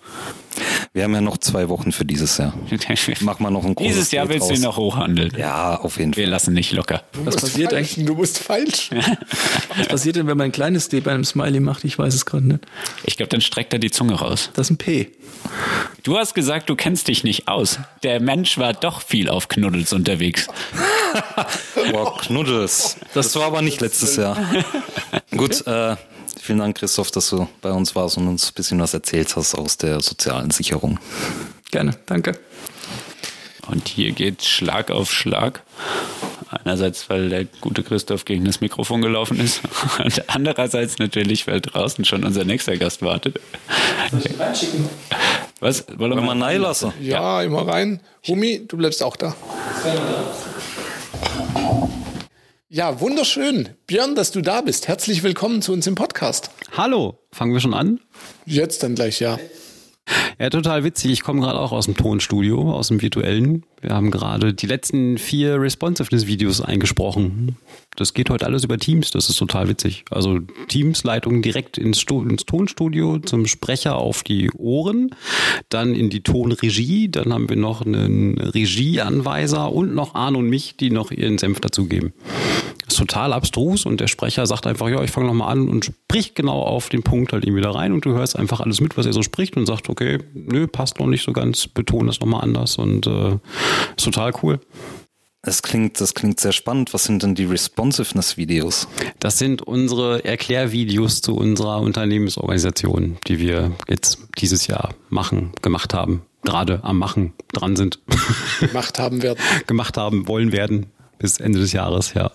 Wir 0.92 1.04
haben 1.04 1.14
ja 1.14 1.20
noch 1.20 1.38
zwei 1.38 1.68
Wochen 1.68 1.92
für 1.92 2.04
dieses 2.04 2.36
Jahr. 2.38 2.54
Mach 3.20 3.38
mal 3.38 3.50
noch 3.50 3.64
ein 3.64 3.74
großes 3.74 3.92
Dieses 3.92 4.10
Jahr 4.10 4.26
D 4.26 4.34
willst 4.34 4.42
draus. 4.42 4.48
du 4.50 4.54
ihn 4.56 4.62
noch 4.62 4.76
hochhandeln. 4.76 5.32
Ja, 5.38 5.76
auf 5.80 5.98
jeden 5.98 6.14
Fall. 6.14 6.22
Wir 6.24 6.30
lassen 6.30 6.54
nicht 6.54 6.72
locker. 6.72 7.02
Was 7.24 7.36
passiert 7.36 7.72
falsch. 7.72 7.92
eigentlich? 7.92 8.06
Du 8.06 8.14
musst 8.14 8.38
falsch. 8.38 8.90
Was 9.76 9.88
passiert 9.88 10.16
denn, 10.16 10.26
wenn 10.26 10.36
man 10.36 10.46
ein 10.46 10.52
kleines 10.52 10.88
D 10.88 11.00
bei 11.00 11.12
einem 11.12 11.24
Smiley 11.24 11.60
macht? 11.60 11.84
Ich 11.84 11.98
weiß 11.98 12.14
es 12.14 12.26
gerade 12.26 12.46
nicht. 12.46 12.60
Ich 13.04 13.16
glaube, 13.16 13.30
dann 13.30 13.40
streckt 13.40 13.72
er 13.72 13.78
die 13.78 13.90
Zunge 13.90 14.14
raus. 14.14 14.50
Das 14.54 14.66
ist 14.66 14.70
ein 14.72 14.76
P. 14.76 15.10
Du 16.02 16.18
hast 16.18 16.34
gesagt, 16.34 16.68
du 16.68 16.76
kennst 16.76 17.08
dich 17.08 17.24
nicht 17.24 17.48
aus. 17.48 17.78
Der 18.02 18.20
Mensch 18.20 18.58
war 18.58 18.72
doch 18.74 19.00
viel 19.02 19.28
auf 19.28 19.48
Knuddels 19.48 19.92
unterwegs. 19.92 20.48
Boah, 21.90 22.18
Knuddels. 22.18 22.96
Das 23.14 23.34
war 23.36 23.44
aber 23.44 23.62
nicht 23.62 23.80
letztes 23.80 24.16
Jahr. 24.16 24.36
Gut, 25.30 25.66
äh, 25.66 25.96
Vielen 26.40 26.58
Dank, 26.58 26.76
Christoph, 26.76 27.10
dass 27.10 27.30
du 27.30 27.48
bei 27.60 27.70
uns 27.70 27.94
warst 27.94 28.16
und 28.16 28.28
uns 28.28 28.50
ein 28.50 28.54
bisschen 28.54 28.80
was 28.80 28.94
erzählt 28.94 29.34
hast 29.36 29.54
aus 29.54 29.76
der 29.76 30.00
sozialen 30.00 30.50
Sicherung. 30.50 30.98
Gerne, 31.70 31.96
danke. 32.06 32.38
Und 33.68 33.88
hier 33.88 34.12
geht 34.12 34.44
Schlag 34.44 34.90
auf 34.90 35.12
Schlag. 35.12 35.62
Einerseits, 36.50 37.08
weil 37.08 37.30
der 37.30 37.44
gute 37.60 37.82
Christoph 37.82 38.24
gegen 38.26 38.44
das 38.44 38.60
Mikrofon 38.60 39.00
gelaufen 39.00 39.40
ist 39.40 39.62
und 40.04 40.28
andererseits 40.28 40.98
natürlich, 40.98 41.46
weil 41.46 41.60
draußen 41.60 42.04
schon 42.04 42.24
unser 42.24 42.44
nächster 42.44 42.76
Gast 42.76 43.00
wartet. 43.00 43.40
Was? 45.60 45.86
Wollen 45.96 46.14
wir 46.14 46.20
mal 46.20 46.34
nein 46.34 46.60
lassen? 46.60 46.92
Ja, 47.00 47.40
ja, 47.40 47.46
immer 47.46 47.66
rein. 47.66 48.00
Humi, 48.26 48.66
du 48.66 48.76
bleibst 48.76 49.02
auch 49.02 49.16
da. 49.16 49.34
Ja, 52.74 53.00
wunderschön. 53.02 53.68
Björn, 53.86 54.14
dass 54.14 54.30
du 54.30 54.40
da 54.40 54.62
bist. 54.62 54.88
Herzlich 54.88 55.22
willkommen 55.22 55.60
zu 55.60 55.74
uns 55.74 55.86
im 55.86 55.94
Podcast. 55.94 56.50
Hallo, 56.74 57.18
fangen 57.30 57.52
wir 57.52 57.60
schon 57.60 57.74
an? 57.74 58.00
Jetzt 58.46 58.82
dann 58.82 58.94
gleich, 58.94 59.20
ja. 59.20 59.38
Ja, 60.38 60.48
total 60.48 60.82
witzig. 60.82 61.12
Ich 61.12 61.22
komme 61.22 61.42
gerade 61.42 61.58
auch 61.58 61.72
aus 61.72 61.84
dem 61.84 61.98
Tonstudio, 61.98 62.72
aus 62.72 62.88
dem 62.88 63.02
virtuellen. 63.02 63.66
Wir 63.82 63.90
haben 63.90 64.10
gerade 64.10 64.54
die 64.54 64.66
letzten 64.66 65.18
vier 65.18 65.60
Responsiveness-Videos 65.60 66.62
eingesprochen. 66.62 67.58
Das 67.96 68.14
geht 68.14 68.30
heute 68.30 68.46
alles 68.46 68.64
über 68.64 68.78
Teams. 68.78 69.10
Das 69.10 69.28
ist 69.28 69.36
total 69.36 69.68
witzig. 69.68 70.04
Also 70.10 70.40
Teams-Leitung 70.68 71.42
direkt 71.42 71.78
ins, 71.78 72.04
ins, 72.04 72.46
Tonstudio 72.46 73.18
zum 73.18 73.46
Sprecher 73.46 73.96
auf 73.96 74.22
die 74.22 74.50
Ohren, 74.52 75.14
dann 75.68 75.94
in 75.94 76.08
die 76.08 76.22
Tonregie. 76.22 77.10
Dann 77.10 77.32
haben 77.32 77.48
wir 77.48 77.56
noch 77.56 77.84
einen 77.84 78.38
Regieanweiser 78.38 79.72
und 79.72 79.94
noch 79.94 80.14
Arne 80.14 80.38
und 80.38 80.48
mich, 80.48 80.76
die 80.76 80.90
noch 80.90 81.10
ihren 81.10 81.38
Senf 81.38 81.60
dazugeben 81.60 82.12
ist 82.92 82.98
total 82.98 83.32
abstrus 83.32 83.86
und 83.86 84.00
der 84.00 84.06
Sprecher 84.06 84.46
sagt 84.46 84.66
einfach, 84.66 84.88
ja, 84.88 85.02
ich 85.02 85.10
fange 85.10 85.26
nochmal 85.26 85.52
an 85.52 85.68
und 85.68 85.84
spricht 85.84 86.34
genau 86.34 86.62
auf 86.62 86.88
den 86.88 87.02
Punkt 87.02 87.32
halt 87.32 87.44
irgendwie 87.44 87.62
da 87.62 87.70
rein 87.70 87.92
und 87.92 88.04
du 88.04 88.12
hörst 88.12 88.38
einfach 88.38 88.60
alles 88.60 88.80
mit, 88.80 88.96
was 88.96 89.06
er 89.06 89.12
so 89.12 89.22
spricht 89.22 89.56
und 89.56 89.66
sagt, 89.66 89.88
okay, 89.88 90.18
nö, 90.34 90.66
passt 90.66 91.00
noch 91.00 91.06
nicht 91.06 91.24
so 91.24 91.32
ganz, 91.32 91.66
betone 91.66 92.06
das 92.06 92.20
nochmal 92.20 92.42
anders 92.42 92.76
und 92.76 93.06
äh, 93.06 93.38
ist 93.96 94.04
total 94.04 94.32
cool. 94.42 94.60
Das 95.44 95.60
klingt, 95.62 96.00
das 96.00 96.14
klingt 96.14 96.38
sehr 96.38 96.52
spannend. 96.52 96.94
Was 96.94 97.02
sind 97.02 97.24
denn 97.24 97.34
die 97.34 97.46
Responsiveness-Videos? 97.46 98.86
Das 99.18 99.38
sind 99.38 99.60
unsere 99.60 100.24
Erklärvideos 100.24 101.20
zu 101.20 101.34
unserer 101.34 101.80
Unternehmensorganisation, 101.80 103.18
die 103.26 103.40
wir 103.40 103.72
jetzt 103.88 104.18
dieses 104.38 104.68
Jahr 104.68 104.94
machen, 105.08 105.50
gemacht 105.60 105.94
haben, 105.94 106.22
gerade 106.44 106.84
am 106.84 106.96
Machen 106.98 107.32
dran 107.52 107.74
sind. 107.74 107.98
Gemacht 108.60 109.00
haben 109.00 109.20
werden. 109.22 109.40
gemacht 109.66 109.96
haben, 109.96 110.28
wollen 110.28 110.52
werden 110.52 110.86
bis 111.18 111.38
Ende 111.38 111.58
des 111.58 111.72
Jahres, 111.72 112.14
ja. 112.14 112.30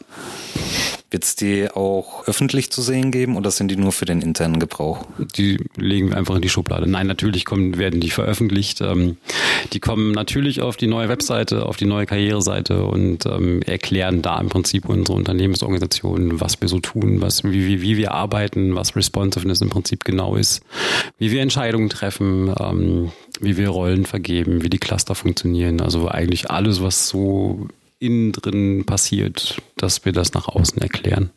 Wird 1.10 1.24
es 1.24 1.38
die 1.38 1.70
auch 1.72 2.28
öffentlich 2.28 2.70
zu 2.70 2.82
sehen 2.82 3.12
geben 3.12 3.38
oder 3.38 3.50
sind 3.50 3.70
die 3.70 3.78
nur 3.78 3.94
für 3.94 4.04
den 4.04 4.22
internen 4.22 4.60
Gebrauch? 4.60 5.06
Die 5.38 5.58
legen 5.78 6.10
wir 6.10 6.18
einfach 6.18 6.36
in 6.36 6.42
die 6.42 6.50
Schublade. 6.50 6.86
Nein, 6.86 7.08
natürlich 7.08 7.46
kommen, 7.46 7.78
werden 7.78 8.02
die 8.02 8.10
veröffentlicht. 8.10 8.82
Ähm, 8.82 9.16
die 9.72 9.80
kommen 9.80 10.12
natürlich 10.12 10.62
auf 10.62 10.76
die 10.76 10.88
neue 10.88 11.08
Webseite, 11.08 11.66
auf 11.66 11.78
die 11.78 11.86
neue 11.86 12.06
Karriereseite 12.06 12.84
und 12.84 13.26
ähm, 13.26 13.62
erklären 13.62 14.22
da 14.22 14.38
im 14.42 14.50
Prinzip 14.50 14.90
unsere 14.90 15.18
Unternehmensorganisation, 15.18 16.42
was 16.42 16.60
wir 16.60 16.68
so 16.68 16.82
tun, 16.82 17.22
was, 17.22 17.46
wie, 17.46 17.68
wie, 17.68 17.82
wie 17.82 17.96
wir 17.96 18.12
arbeiten, 18.12 18.76
was 18.76 18.98
Responsiveness 18.98 19.62
im 19.62 19.70
Prinzip 19.70 20.04
genau 20.04 20.36
ist, 20.36 20.62
wie 21.18 21.32
wir 21.32 21.42
Entscheidungen 21.42 21.90
treffen, 21.90 22.54
ähm, 22.60 23.12
wie 23.40 23.56
wir 23.56 23.70
Rollen 23.70 24.06
vergeben, 24.06 24.62
wie 24.62 24.70
die 24.70 24.78
Cluster 24.78 25.16
funktionieren. 25.16 25.80
Also 25.80 26.10
eigentlich 26.10 26.52
alles, 26.52 26.82
was 26.82 27.08
so 27.08 27.70
innen 28.00 28.32
drin 28.32 28.86
passiert, 28.86 29.62
dass 29.78 30.06
wir 30.06 30.12
das 30.12 30.34
nach 30.34 30.48
außen 30.48 30.82
erklären. 30.82 31.32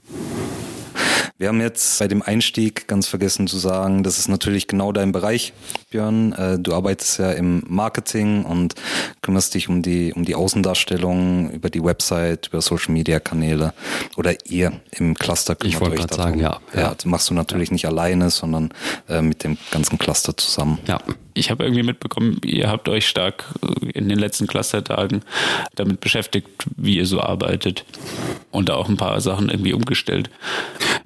Wir 1.40 1.48
haben 1.48 1.60
jetzt 1.62 1.98
bei 1.98 2.06
dem 2.06 2.20
Einstieg 2.20 2.86
ganz 2.86 3.06
vergessen 3.06 3.46
zu 3.46 3.56
sagen, 3.56 4.02
das 4.02 4.18
ist 4.18 4.28
natürlich 4.28 4.66
genau 4.66 4.92
dein 4.92 5.10
Bereich, 5.10 5.54
Björn. 5.88 6.32
Äh, 6.32 6.58
du 6.58 6.74
arbeitest 6.74 7.18
ja 7.18 7.32
im 7.32 7.62
Marketing 7.66 8.44
und 8.44 8.74
kümmerst 9.22 9.54
dich 9.54 9.70
um 9.70 9.80
die, 9.80 10.12
um 10.12 10.26
die 10.26 10.34
Außendarstellung 10.34 11.50
über 11.50 11.70
die 11.70 11.82
Website, 11.82 12.48
über 12.48 12.60
Social 12.60 12.92
Media 12.92 13.20
Kanäle 13.20 13.72
oder 14.18 14.34
ihr 14.44 14.72
im 14.90 15.14
Cluster 15.14 15.54
kümmert 15.54 15.74
ich 15.74 15.80
wollte 15.80 15.96
gerade 15.96 16.14
sagen, 16.14 16.40
ja. 16.40 16.60
Ja, 16.74 16.94
das 16.94 17.06
machst 17.06 17.30
du 17.30 17.34
natürlich 17.34 17.70
ja. 17.70 17.72
nicht 17.72 17.86
alleine, 17.86 18.28
sondern 18.28 18.74
äh, 19.08 19.22
mit 19.22 19.42
dem 19.42 19.56
ganzen 19.70 19.98
Cluster 19.98 20.36
zusammen. 20.36 20.78
Ja, 20.86 21.00
ich 21.34 21.50
habe 21.50 21.64
irgendwie 21.64 21.82
mitbekommen, 21.82 22.40
ihr 22.44 22.68
habt 22.68 22.88
euch 22.88 23.06
stark 23.06 23.44
äh, 23.62 23.90
in 23.90 24.08
den 24.08 24.18
letzten 24.18 24.46
Clustertagen 24.46 25.22
damit 25.74 26.00
beschäftigt, 26.00 26.48
wie 26.76 26.96
ihr 26.96 27.06
so 27.06 27.20
arbeitet 27.20 27.84
und 28.50 28.68
da 28.68 28.74
auch 28.74 28.88
ein 28.88 28.96
paar 28.96 29.20
Sachen 29.20 29.48
irgendwie 29.48 29.72
umgestellt. 29.72 30.30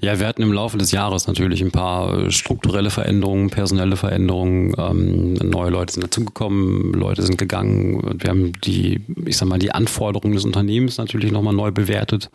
Ja, 0.01 0.18
wir 0.18 0.27
hatten 0.27 0.43
im 0.43 0.53
Laufe 0.53 0.77
des 0.77 0.93
Jahres 0.93 1.27
natürlich 1.27 1.62
ein 1.62 1.70
paar 1.70 2.31
strukturelle 2.31 2.91
Veränderungen, 2.91 3.51
personelle 3.51 3.97
Veränderungen. 3.97 4.75
Ähm, 4.79 5.35
neue 5.35 5.70
Leute 5.70 5.95
sind 5.95 6.05
dazugekommen, 6.05 6.93
Leute 6.93 7.22
sind 7.22 7.39
gegangen 7.39 8.01
und 8.01 8.22
wir 8.22 8.31
haben 8.31 8.53
die, 8.64 9.01
ich 9.25 9.37
sag 9.37 9.49
mal, 9.49 9.59
die 9.59 9.72
Anforderungen 9.72 10.35
des 10.35 10.45
Unternehmens 10.45 10.99
natürlich 10.99 11.33
nochmal 11.33 11.55
neu 11.55 11.70
bewertet. 11.70 12.31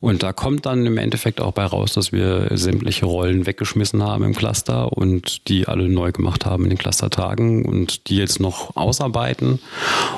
Und 0.00 0.22
da 0.22 0.32
kommt 0.32 0.66
dann 0.66 0.86
im 0.86 0.98
Endeffekt 0.98 1.40
auch 1.40 1.52
bei 1.52 1.64
raus, 1.64 1.94
dass 1.94 2.12
wir 2.12 2.48
sämtliche 2.52 3.06
Rollen 3.06 3.46
weggeschmissen 3.46 4.02
haben 4.02 4.24
im 4.24 4.34
Cluster 4.34 4.92
und 4.92 5.48
die 5.48 5.66
alle 5.66 5.88
neu 5.88 6.12
gemacht 6.12 6.46
haben 6.46 6.64
in 6.64 6.70
den 6.70 6.78
Clustertagen 7.04 7.64
und 7.64 8.08
die 8.08 8.16
jetzt 8.16 8.40
noch 8.40 8.76
ausarbeiten. 8.76 9.60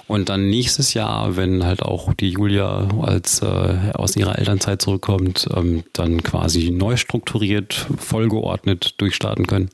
Und 0.06 0.28
dann 0.28 0.48
nächstes 0.48 0.94
Jahr, 0.94 1.36
wenn 1.36 1.64
halt 1.64 1.82
auch 1.82 2.12
die 2.14 2.30
Julia 2.30 2.88
als 3.02 3.42
äh, 3.42 3.92
aus 3.94 4.16
ihrer 4.16 4.38
Elternzeit 4.38 4.82
zurückkommt, 4.82 5.48
ähm, 5.54 5.84
dann 5.92 6.22
quasi 6.22 6.70
neu 6.70 6.96
strukturiert, 6.96 7.86
vollgeordnet 7.98 8.94
durchstarten 9.00 9.46
können. 9.46 9.70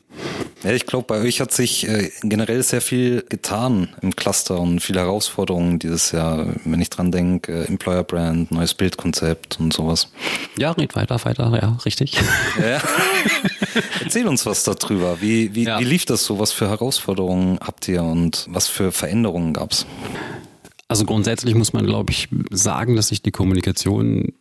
Ja, 0.63 0.71
ich 0.73 0.87
glaube, 0.87 1.07
bei 1.07 1.21
euch 1.21 1.41
hat 1.41 1.53
sich 1.53 1.89
äh, 1.89 2.11
generell 2.23 2.63
sehr 2.63 2.81
viel 2.81 3.25
getan 3.29 3.89
im 4.03 4.15
Cluster 4.15 4.61
und 4.61 4.81
viele 4.81 5.01
Herausforderungen 5.01 5.79
dieses 5.79 6.13
Jahr, 6.13 6.47
wenn 6.65 6.81
ich 6.81 6.91
dran 6.91 7.11
denke, 7.11 7.53
äh, 7.53 7.65
Employer 7.65 8.05
Brand, 8.05 8.53
neues 8.53 8.75
Bildkonzept 8.75 9.59
und 9.59 9.73
sowas. 9.73 10.09
Ja, 10.57 10.73
red 10.73 10.95
weiter, 10.95 11.19
weiter, 11.25 11.59
ja, 11.61 11.79
richtig. 11.85 12.17
Ja. 12.61 12.81
Erzähl 14.01 14.27
uns 14.27 14.47
was 14.47 14.65
darüber. 14.65 15.21
Wie, 15.21 15.55
wie, 15.55 15.65
ja. 15.65 15.79
wie 15.79 15.85
lief 15.85 16.05
das 16.05 16.25
so? 16.25 16.39
Was 16.39 16.53
für 16.53 16.69
Herausforderungen 16.69 17.59
habt 17.61 17.89
ihr 17.89 18.03
und 18.03 18.47
was 18.49 18.69
für 18.69 18.93
Veränderungen 18.93 19.53
gab's? 19.53 19.87
Also 20.89 21.05
grundsätzlich 21.05 21.55
muss 21.55 21.73
man, 21.73 21.87
glaube 21.87 22.13
ich, 22.13 22.29
sagen, 22.51 22.97
dass 22.97 23.09
sich 23.09 23.23
die 23.23 23.31
Kommunikation 23.31 24.33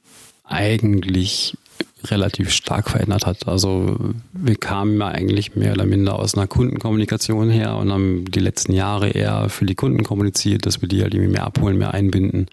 eigentlich 0.43 1.57
relativ 2.05 2.51
stark 2.51 2.89
verändert 2.89 3.25
hat. 3.25 3.47
Also 3.47 3.97
wir 4.33 4.55
kamen 4.55 4.99
ja 4.99 5.07
eigentlich 5.07 5.55
mehr 5.55 5.73
oder 5.73 5.85
minder 5.85 6.17
aus 6.17 6.35
einer 6.35 6.47
Kundenkommunikation 6.47 7.49
her 7.49 7.75
und 7.77 7.91
haben 7.91 8.25
die 8.29 8.39
letzten 8.39 8.73
Jahre 8.73 9.09
eher 9.09 9.49
für 9.49 9.65
die 9.65 9.75
Kunden 9.75 10.03
kommuniziert, 10.03 10.65
dass 10.65 10.81
wir 10.81 10.89
die 10.89 11.01
halt 11.01 11.13
irgendwie 11.13 11.33
mehr 11.33 11.45
abholen, 11.45 11.77
mehr 11.77 11.93
einbinden. 11.93 12.47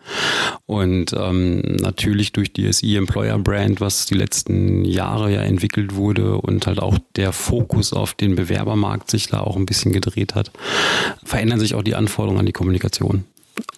Und 0.66 1.14
ähm, 1.18 1.60
natürlich 1.80 2.32
durch 2.32 2.52
die 2.52 2.70
SE 2.72 2.96
Employer 2.96 3.38
Brand, 3.38 3.80
was 3.80 4.06
die 4.06 4.14
letzten 4.14 4.84
Jahre 4.84 5.32
ja 5.32 5.40
entwickelt 5.42 5.94
wurde 5.94 6.36
und 6.36 6.66
halt 6.66 6.80
auch 6.80 6.98
der 7.16 7.32
Fokus 7.32 7.92
auf 7.92 8.14
den 8.14 8.34
Bewerbermarkt 8.34 9.10
sich 9.10 9.28
da 9.28 9.40
auch 9.40 9.56
ein 9.56 9.66
bisschen 9.66 9.92
gedreht 9.92 10.34
hat, 10.34 10.50
verändern 11.24 11.60
sich 11.60 11.74
auch 11.74 11.82
die 11.82 11.94
Anforderungen 11.94 12.40
an 12.40 12.46
die 12.46 12.52
Kommunikation 12.52 13.24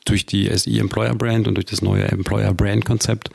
durch 0.04 0.26
die 0.26 0.46
SE 0.56 0.70
Employer 0.70 1.14
Brand 1.14 1.46
und 1.46 1.54
durch 1.54 1.66
das 1.66 1.82
neue 1.82 2.04
Employer 2.04 2.52
Brand 2.52 2.84
Konzept 2.84 3.30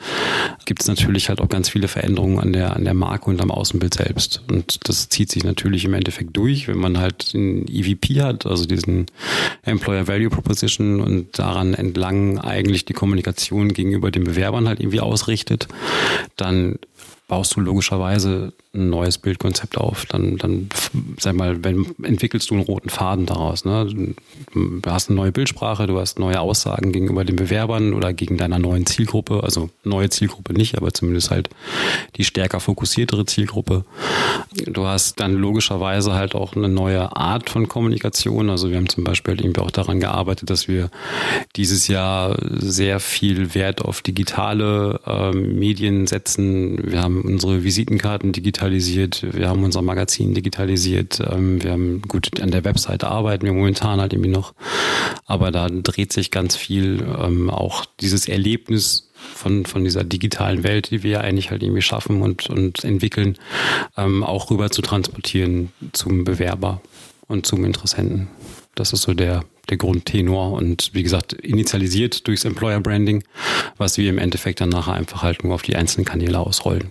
gibt 0.64 0.82
es 0.82 0.88
natürlich 0.88 1.28
halt 1.28 1.40
auch 1.40 1.48
ganz 1.48 1.68
viele 1.68 1.88
Veränderungen 1.88 2.38
an 2.38 2.52
der, 2.52 2.76
an 2.76 2.84
der 2.84 2.94
Marke 2.94 3.30
und 3.30 3.40
am 3.40 3.50
Außenbild 3.50 3.94
selbst. 3.94 4.42
Und 4.50 4.88
das 4.88 5.08
zieht 5.08 5.30
sich 5.30 5.44
natürlich 5.44 5.84
im 5.84 5.94
Endeffekt 5.94 6.36
durch, 6.36 6.68
wenn 6.68 6.78
man 6.78 6.98
halt 6.98 7.32
den 7.32 7.66
EVP 7.68 8.20
hat, 8.20 8.46
also 8.46 8.66
diesen 8.66 9.06
Employer 9.62 10.08
Value 10.08 10.30
Proposition 10.30 11.00
und 11.00 11.38
daran 11.38 11.74
entlang 11.74 12.38
eigentlich 12.38 12.84
die 12.84 12.94
Kommunikation 12.94 13.72
gegenüber 13.72 14.10
den 14.10 14.24
Bewerbern 14.24 14.68
halt 14.68 14.80
irgendwie 14.80 15.00
ausrichtet, 15.00 15.68
dann 16.36 16.78
baust 17.28 17.56
du 17.56 17.60
logischerweise 17.60 18.52
ein 18.72 18.90
neues 18.90 19.18
Bildkonzept 19.18 19.78
auf. 19.78 20.06
Dann, 20.06 20.36
dann 20.36 20.68
sag 21.18 21.34
mal, 21.34 21.64
wenn, 21.64 21.86
entwickelst 22.02 22.50
du 22.50 22.54
einen 22.54 22.62
roten 22.62 22.88
Faden 22.88 23.26
daraus. 23.26 23.64
Ne? 23.64 24.14
Du 24.54 24.80
hast 24.90 25.08
eine 25.08 25.16
neue 25.16 25.32
Bildsprache, 25.32 25.86
du 25.86 25.98
hast 25.98 26.18
neue 26.18 26.40
Aussagen 26.40 26.92
gegenüber 26.92 27.24
den 27.24 27.36
Bewerbern 27.36 27.94
oder 27.94 28.12
gegen 28.12 28.36
deiner 28.36 28.58
neuen 28.58 28.86
Zielgruppe. 28.86 29.42
Also 29.42 29.70
neue 29.82 30.08
Zielgruppe 30.10 30.52
nicht, 30.52 30.76
aber 30.76 30.92
zumindest 30.92 31.30
halt 31.30 31.48
die 32.16 32.24
stärker 32.24 32.60
fokussiertere 32.60 33.26
Zielgruppe. 33.26 33.84
Du 34.66 34.86
hast 34.86 35.18
dann 35.18 35.34
logischerweise 35.34 36.12
halt 36.12 36.34
auch 36.34 36.54
eine 36.54 36.68
neue 36.68 37.16
Art 37.16 37.50
von 37.50 37.66
Kommunikation. 37.66 38.50
Also 38.50 38.70
wir 38.70 38.76
haben 38.76 38.88
zum 38.88 39.04
Beispiel 39.04 39.32
halt 39.32 39.40
irgendwie 39.40 39.62
auch 39.62 39.70
daran 39.70 39.98
gearbeitet, 39.98 40.50
dass 40.50 40.68
wir 40.68 40.90
dieses 41.56 41.88
Jahr 41.88 42.36
sehr 42.52 43.00
viel 43.00 43.54
Wert 43.54 43.82
auf 43.82 44.02
digitale 44.02 45.00
äh, 45.06 45.32
Medien 45.32 46.06
setzen. 46.06 46.78
Wir 46.90 47.02
haben 47.02 47.15
unsere 47.22 47.64
Visitenkarten 47.64 48.32
digitalisiert, 48.32 49.26
wir 49.32 49.48
haben 49.48 49.64
unser 49.64 49.82
Magazin 49.82 50.34
digitalisiert, 50.34 51.20
ähm, 51.20 51.62
wir 51.62 51.72
haben 51.72 52.02
gut 52.02 52.40
an 52.40 52.50
der 52.50 52.64
Webseite 52.64 53.08
arbeiten 53.08 53.46
wir 53.46 53.52
momentan 53.52 54.00
halt 54.00 54.12
irgendwie 54.12 54.30
noch, 54.30 54.54
aber 55.24 55.50
da 55.50 55.68
dreht 55.68 56.12
sich 56.12 56.30
ganz 56.30 56.56
viel 56.56 57.04
ähm, 57.20 57.50
auch 57.50 57.84
dieses 58.00 58.28
Erlebnis 58.28 59.10
von, 59.34 59.66
von 59.66 59.84
dieser 59.84 60.04
digitalen 60.04 60.62
Welt, 60.62 60.90
die 60.90 61.02
wir 61.02 61.10
ja 61.10 61.20
eigentlich 61.20 61.50
halt 61.50 61.62
irgendwie 61.62 61.82
schaffen 61.82 62.22
und, 62.22 62.48
und 62.50 62.84
entwickeln, 62.84 63.36
ähm, 63.96 64.22
auch 64.22 64.50
rüber 64.50 64.70
zu 64.70 64.82
transportieren 64.82 65.72
zum 65.92 66.24
Bewerber 66.24 66.80
und 67.28 67.46
zum 67.46 67.64
Interessenten. 67.64 68.28
Das 68.74 68.92
ist 68.92 69.02
so 69.02 69.14
der, 69.14 69.44
der 69.70 69.78
Grundtenor 69.78 70.52
und 70.52 70.90
wie 70.92 71.02
gesagt, 71.02 71.32
initialisiert 71.32 72.26
durchs 72.28 72.44
Employer 72.44 72.80
Branding, 72.80 73.24
was 73.78 73.98
wir 73.98 74.10
im 74.10 74.18
Endeffekt 74.18 74.60
dann 74.60 74.68
nachher 74.68 74.94
einfach 74.94 75.22
halt 75.22 75.44
nur 75.44 75.54
auf 75.54 75.62
die 75.62 75.76
einzelnen 75.76 76.04
Kanäle 76.04 76.38
ausrollen. 76.38 76.90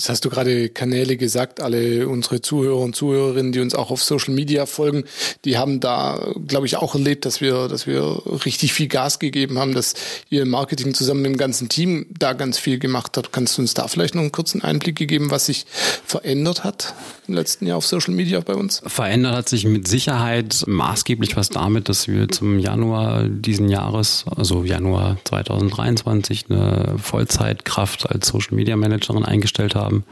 Jetzt 0.00 0.08
hast 0.08 0.24
du 0.24 0.30
gerade 0.30 0.70
Kanäle 0.70 1.18
gesagt, 1.18 1.60
alle 1.60 2.08
unsere 2.08 2.40
Zuhörer 2.40 2.78
und 2.78 2.96
Zuhörerinnen, 2.96 3.52
die 3.52 3.60
uns 3.60 3.74
auch 3.74 3.90
auf 3.90 4.02
Social 4.02 4.32
Media 4.32 4.64
folgen, 4.64 5.04
die 5.44 5.58
haben 5.58 5.78
da, 5.78 6.32
glaube 6.48 6.64
ich, 6.64 6.78
auch 6.78 6.94
erlebt, 6.94 7.26
dass 7.26 7.42
wir, 7.42 7.68
dass 7.68 7.86
wir 7.86 8.22
richtig 8.46 8.72
viel 8.72 8.88
Gas 8.88 9.18
gegeben 9.18 9.58
haben, 9.58 9.74
dass 9.74 9.92
ihr 10.30 10.46
Marketing 10.46 10.94
zusammen 10.94 11.20
mit 11.20 11.32
dem 11.32 11.36
ganzen 11.36 11.68
Team 11.68 12.06
da 12.18 12.32
ganz 12.32 12.56
viel 12.56 12.78
gemacht 12.78 13.18
hat. 13.18 13.30
Kannst 13.30 13.58
du 13.58 13.60
uns 13.60 13.74
da 13.74 13.88
vielleicht 13.88 14.14
noch 14.14 14.22
einen 14.22 14.32
kurzen 14.32 14.62
Einblick 14.62 14.96
geben, 14.96 15.30
was 15.30 15.44
sich 15.44 15.66
verändert 16.06 16.64
hat 16.64 16.94
im 17.30 17.36
letzten 17.36 17.66
Jahr 17.66 17.78
auf 17.78 17.86
Social 17.86 18.14
Media 18.14 18.40
bei 18.40 18.54
uns? 18.54 18.82
Verändert 18.86 19.34
hat 19.34 19.48
sich 19.48 19.64
mit 19.64 19.88
Sicherheit 19.88 20.64
maßgeblich 20.66 21.36
was 21.36 21.48
damit, 21.48 21.88
dass 21.88 22.06
wir 22.06 22.28
zum 22.28 22.58
Januar 22.58 23.24
diesen 23.24 23.68
Jahres, 23.68 24.24
also 24.36 24.64
Januar 24.64 25.16
2023, 25.24 26.46
eine 26.48 26.96
Vollzeitkraft 26.98 28.08
als 28.08 28.28
Social 28.28 28.54
Media 28.54 28.76
Managerin 28.76 29.24
eingestellt 29.24 29.74
haben 29.74 29.80
haben, 29.80 30.04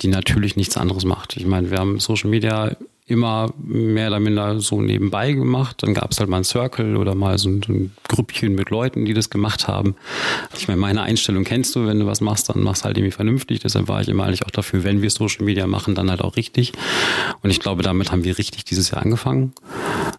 die 0.00 0.08
natürlich 0.08 0.56
nichts 0.56 0.76
anderes 0.76 1.04
macht. 1.04 1.36
Ich 1.36 1.46
meine, 1.46 1.70
wir 1.70 1.78
haben 1.78 1.98
Social 2.00 2.30
Media 2.30 2.76
immer 3.08 3.52
mehr 3.58 4.08
oder 4.08 4.20
minder 4.20 4.60
so 4.60 4.82
nebenbei 4.82 5.32
gemacht. 5.32 5.82
Dann 5.82 5.94
gab 5.94 6.10
es 6.10 6.20
halt 6.20 6.28
mal 6.28 6.36
ein 6.36 6.44
Circle 6.44 6.96
oder 6.96 7.14
mal 7.14 7.38
so 7.38 7.48
ein, 7.48 7.62
so 7.66 7.72
ein 7.72 7.92
Grüppchen 8.06 8.54
mit 8.54 8.68
Leuten, 8.68 9.06
die 9.06 9.14
das 9.14 9.30
gemacht 9.30 9.66
haben. 9.66 9.96
Ich 10.56 10.68
meine, 10.68 10.80
meine 10.80 11.02
Einstellung 11.02 11.44
kennst 11.44 11.74
du, 11.74 11.86
wenn 11.86 11.98
du 11.98 12.06
was 12.06 12.20
machst, 12.20 12.50
dann 12.50 12.62
machst 12.62 12.84
halt 12.84 12.98
irgendwie 12.98 13.12
vernünftig. 13.12 13.60
Deshalb 13.60 13.88
war 13.88 14.02
ich 14.02 14.08
immer 14.08 14.24
eigentlich 14.24 14.44
auch 14.44 14.50
dafür, 14.50 14.84
wenn 14.84 15.00
wir 15.00 15.10
Social 15.10 15.44
Media 15.44 15.66
machen, 15.66 15.94
dann 15.94 16.10
halt 16.10 16.20
auch 16.20 16.36
richtig. 16.36 16.72
Und 17.42 17.50
ich 17.50 17.60
glaube, 17.60 17.82
damit 17.82 18.12
haben 18.12 18.24
wir 18.24 18.36
richtig 18.36 18.64
dieses 18.66 18.90
Jahr 18.90 19.02
angefangen. 19.02 19.54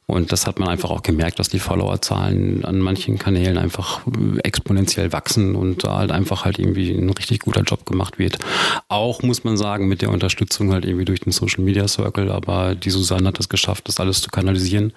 Und 0.10 0.32
das 0.32 0.48
hat 0.48 0.58
man 0.58 0.70
einfach 0.70 0.90
auch 0.90 1.04
gemerkt, 1.04 1.38
dass 1.38 1.50
die 1.50 1.60
Followerzahlen 1.60 2.66
an 2.66 2.80
manchen 2.80 3.20
Kanälen 3.20 3.60
einfach 3.60 4.02
exponentiell 4.42 5.14
wachsen 5.14 5.54
und 5.54 5.84
da 5.84 5.98
halt 6.00 6.10
einfach 6.10 6.46
halt 6.46 6.58
irgendwie 6.58 6.90
ein 6.90 7.12
richtig 7.12 7.42
guter 7.42 7.62
Job 7.62 7.86
gemacht 7.86 8.18
wird. 8.18 8.40
Auch 8.88 9.22
muss 9.22 9.44
man 9.44 9.56
sagen, 9.56 9.88
mit 9.88 10.02
der 10.02 10.10
Unterstützung 10.10 10.74
halt 10.74 10.86
irgendwie 10.86 11.06
durch 11.06 11.20
den 11.20 11.32
Social 11.32 11.64
Media 11.64 11.88
Circle, 11.88 12.32
aber 12.32 12.74
die 12.74 12.90
Susanne 12.90 13.28
hat 13.28 13.40
es 13.40 13.50
geschafft, 13.50 13.88
das 13.88 14.00
alles 14.00 14.22
zu 14.22 14.32
kanalisieren, 14.32 14.94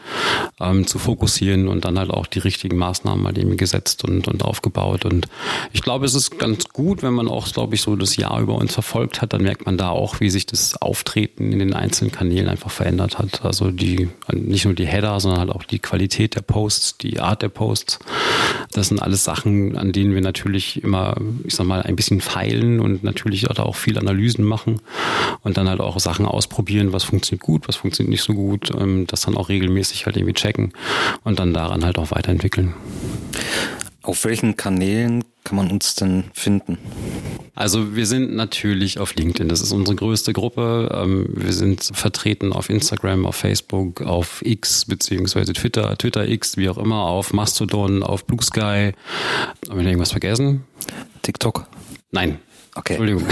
ähm, 0.61 0.87
zu 0.87 0.99
fokussieren 0.99 1.69
und 1.69 1.85
dann 1.85 1.99
halt 1.99 2.09
auch 2.09 2.27
die 2.27 2.39
richtigen 2.39 2.79
Maßnahmen 2.79 3.27
halt 3.27 3.37
eben 3.37 3.59
gesetzt 3.59 4.05
und, 4.05 4.29
und 4.29 4.43
aufgebaut. 4.43 5.05
Und 5.05 5.29
ich 5.75 5.83
glaube, 5.83 6.07
es 6.07 6.15
ist 6.15 6.39
ganz 6.39 6.71
gut, 6.71 7.03
wenn 7.03 7.13
man 7.13 7.29
auch, 7.29 7.53
glaube 7.53 7.75
ich, 7.75 7.83
so 7.83 7.97
das 7.97 8.17
Jahr 8.17 8.41
über 8.41 8.55
uns 8.55 8.73
verfolgt 8.73 9.21
hat, 9.21 9.35
dann 9.35 9.43
merkt 9.43 9.67
man 9.67 9.77
da 9.77 9.91
auch, 9.91 10.21
wie 10.21 10.31
sich 10.31 10.47
das 10.47 10.81
Auftreten 10.81 11.53
in 11.53 11.59
den 11.59 11.75
einzelnen 11.75 12.13
Kanälen 12.13 12.49
einfach 12.49 12.71
verändert 12.71 13.19
hat. 13.19 13.45
Also 13.45 13.71
die, 13.71 14.09
nicht 14.33 14.65
nur 14.65 14.73
die 14.73 14.87
Header, 15.03 15.21
sondern 15.21 15.41
halt 15.41 15.51
auch 15.51 15.65
die 15.65 15.79
Qualität 15.79 16.37
der 16.37 16.43
Posts, 16.43 16.99
die 16.99 17.21
Art 17.21 17.43
der 17.43 17.49
Posts. 17.49 17.99
Das 18.73 18.89
sind 18.89 19.03
alles 19.03 19.25
Sachen, 19.25 19.77
an 19.77 19.93
denen 19.93 20.15
wir 20.15 20.21
natürlich 20.21 20.83
immer, 20.83 21.17
ich 21.45 21.55
sag 21.55 21.67
mal, 21.67 21.83
ein 21.83 21.97
bisschen 21.97 22.21
feilen 22.21 22.81
und 22.81 23.03
natürlich 23.03 23.51
auch 23.51 23.77
viel 23.77 23.99
Analysen 23.99 24.45
machen 24.45 24.81
und 25.43 25.57
dann 25.57 25.69
halt 25.69 25.81
auch 25.81 25.99
Sachen 25.99 26.27
ausprobieren, 26.27 26.93
was 26.93 27.05
funktioniert 27.05 27.43
gut, 27.43 27.69
was 27.69 27.77
funktioniert 27.77 28.11
nicht 28.11 28.23
so 28.23 28.33
gut, 28.35 28.71
ähm, 28.79 29.07
das 29.07 29.23
dann 29.23 29.37
auch 29.37 29.49
regelmäßig 29.49 30.07
halt 30.07 30.17
irgendwie 30.17 30.35
checken 30.35 30.73
und 31.25 31.39
dann 31.39 31.53
daran 31.53 31.85
halt 31.85 31.99
auch 31.99 32.11
weiterentwickeln. 32.11 32.75
Auf 34.03 34.25
welchen 34.25 34.57
Kanälen 34.57 35.23
kann 35.45 35.57
man 35.57 35.71
uns 35.71 35.95
denn 35.95 36.25
finden? 36.33 36.79
Also 37.55 37.95
wir 37.95 38.07
sind 38.07 38.35
natürlich 38.35 38.99
auf 38.99 39.15
LinkedIn. 39.15 39.49
Das 39.49 39.61
ist 39.61 39.73
unsere 39.73 39.97
größte 39.97 40.33
Gruppe. 40.33 40.89
Ähm, 40.95 41.27
wir 41.35 41.53
sind 41.53 41.91
vertreten 41.93 42.53
auf 42.53 42.71
Instagram, 42.71 43.27
auf 43.27 43.37
Facebook, 43.37 44.01
auf 44.03 44.43
X 44.45 44.85
beziehungsweise 44.85 45.53
Twitter, 45.53 45.97
Twitter 45.99 46.29
X, 46.29 46.57
wie 46.57 46.69
auch 46.69 46.79
immer, 46.79 47.03
auf 47.03 47.33
Mastodon, 47.33 48.03
auf 48.03 48.25
Blue 48.25 48.43
Sky. 48.43 48.93
Haben 49.69 49.81
wir 49.81 49.87
irgendwas 49.87 50.13
vergessen? 50.13 50.65
TikTok? 51.23 51.67
Nein. 52.11 52.39
Okay. 52.75 52.95
Entschuldigung. 52.95 53.29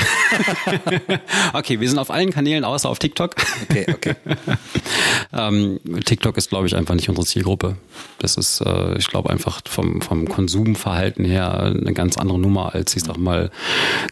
okay, 1.55 1.81
wir 1.81 1.89
sind 1.89 1.99
auf 1.99 2.11
allen 2.11 2.31
Kanälen 2.31 2.63
außer 2.63 2.91
auf 2.91 2.99
TikTok. 2.99 3.37
Okay, 3.71 3.87
okay. 3.89 4.15
ähm, 5.33 5.81
TikTok 6.05 6.37
ist, 6.37 6.51
glaube 6.51 6.67
ich, 6.67 6.77
einfach 6.77 6.95
nicht 6.95 7.09
unsere 7.09 7.27
Zielgruppe. 7.27 7.77
Das 8.19 8.37
ist, 8.37 8.61
äh, 8.61 8.99
ich 8.99 9.09
glaube, 9.09 9.31
einfach 9.31 9.63
vom, 9.67 10.03
vom 10.03 10.29
Konsumverhalten 10.29 11.25
her 11.25 11.75
eine 11.75 11.95
ganz 11.95 12.19
andere 12.19 12.39
Nummer 12.39 12.75
als, 12.75 12.95
ich 12.95 13.05
sag 13.05 13.17
mal, 13.17 13.51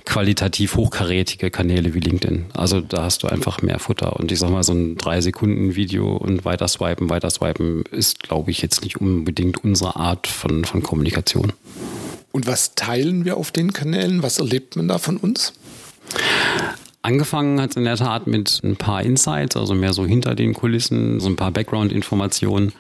qualitativ 0.07 0.77
hochkarätige 0.77 1.51
Kanäle 1.51 1.93
wie 1.93 2.01
LinkedIn. 2.01 2.47
Also 2.55 2.81
da 2.81 3.03
hast 3.03 3.23
du 3.23 3.27
einfach 3.29 3.61
mehr 3.61 3.79
Futter. 3.79 4.17
Und 4.17 4.33
ich 4.33 4.39
sag 4.39 4.49
mal, 4.49 4.63
so 4.63 4.73
ein 4.73 4.97
drei 4.97 5.21
Sekunden 5.21 5.77
Video 5.77 6.17
und 6.17 6.47
weiter 6.47 6.69
swipen, 6.69 7.11
weiter 7.11 7.29
swipen 7.29 7.85
ist, 7.91 8.23
glaube 8.23 8.51
ich, 8.51 8.63
jetzt 8.63 8.83
nicht 8.83 8.99
unbedingt 8.99 9.63
unsere 9.63 9.97
Art 9.97 10.27
von, 10.27 10.65
von 10.65 10.83
Kommunikation. 10.83 11.53
Und 12.33 12.47
was 12.47 12.75
teilen 12.75 13.25
wir 13.25 13.37
auf 13.37 13.51
den 13.51 13.73
Kanälen? 13.73 14.23
Was 14.23 14.39
erlebt 14.39 14.77
man 14.77 14.89
da 14.89 14.99
von 14.99 15.17
uns? 15.17 15.53
Angefangen 17.03 17.61
hat 17.61 17.71
es 17.71 17.77
in 17.77 17.85
der 17.85 17.97
Tat 17.97 18.27
mit 18.27 18.61
ein 18.65 18.77
paar 18.77 19.03
Insights, 19.03 19.57
also 19.57 19.75
mehr 19.75 19.93
so 19.93 20.05
hinter 20.05 20.35
den 20.35 20.53
Kulissen, 20.53 21.21
so 21.21 21.29
ein 21.29 21.37
paar 21.37 21.53
Background-Informationen 21.53 22.73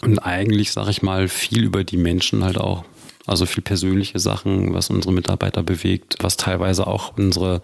und 0.00 0.20
eigentlich, 0.20 0.72
sag 0.72 0.88
ich 0.88 1.02
mal, 1.02 1.28
viel 1.28 1.64
über 1.64 1.84
die 1.84 1.96
Menschen 1.96 2.44
halt 2.44 2.56
auch. 2.56 2.84
Also 3.28 3.46
viel 3.46 3.62
persönliche 3.62 4.18
Sachen, 4.18 4.74
was 4.74 4.90
unsere 4.90 5.12
Mitarbeiter 5.12 5.62
bewegt, 5.62 6.16
was 6.20 6.36
teilweise 6.36 6.86
auch 6.86 7.16
unsere, 7.16 7.62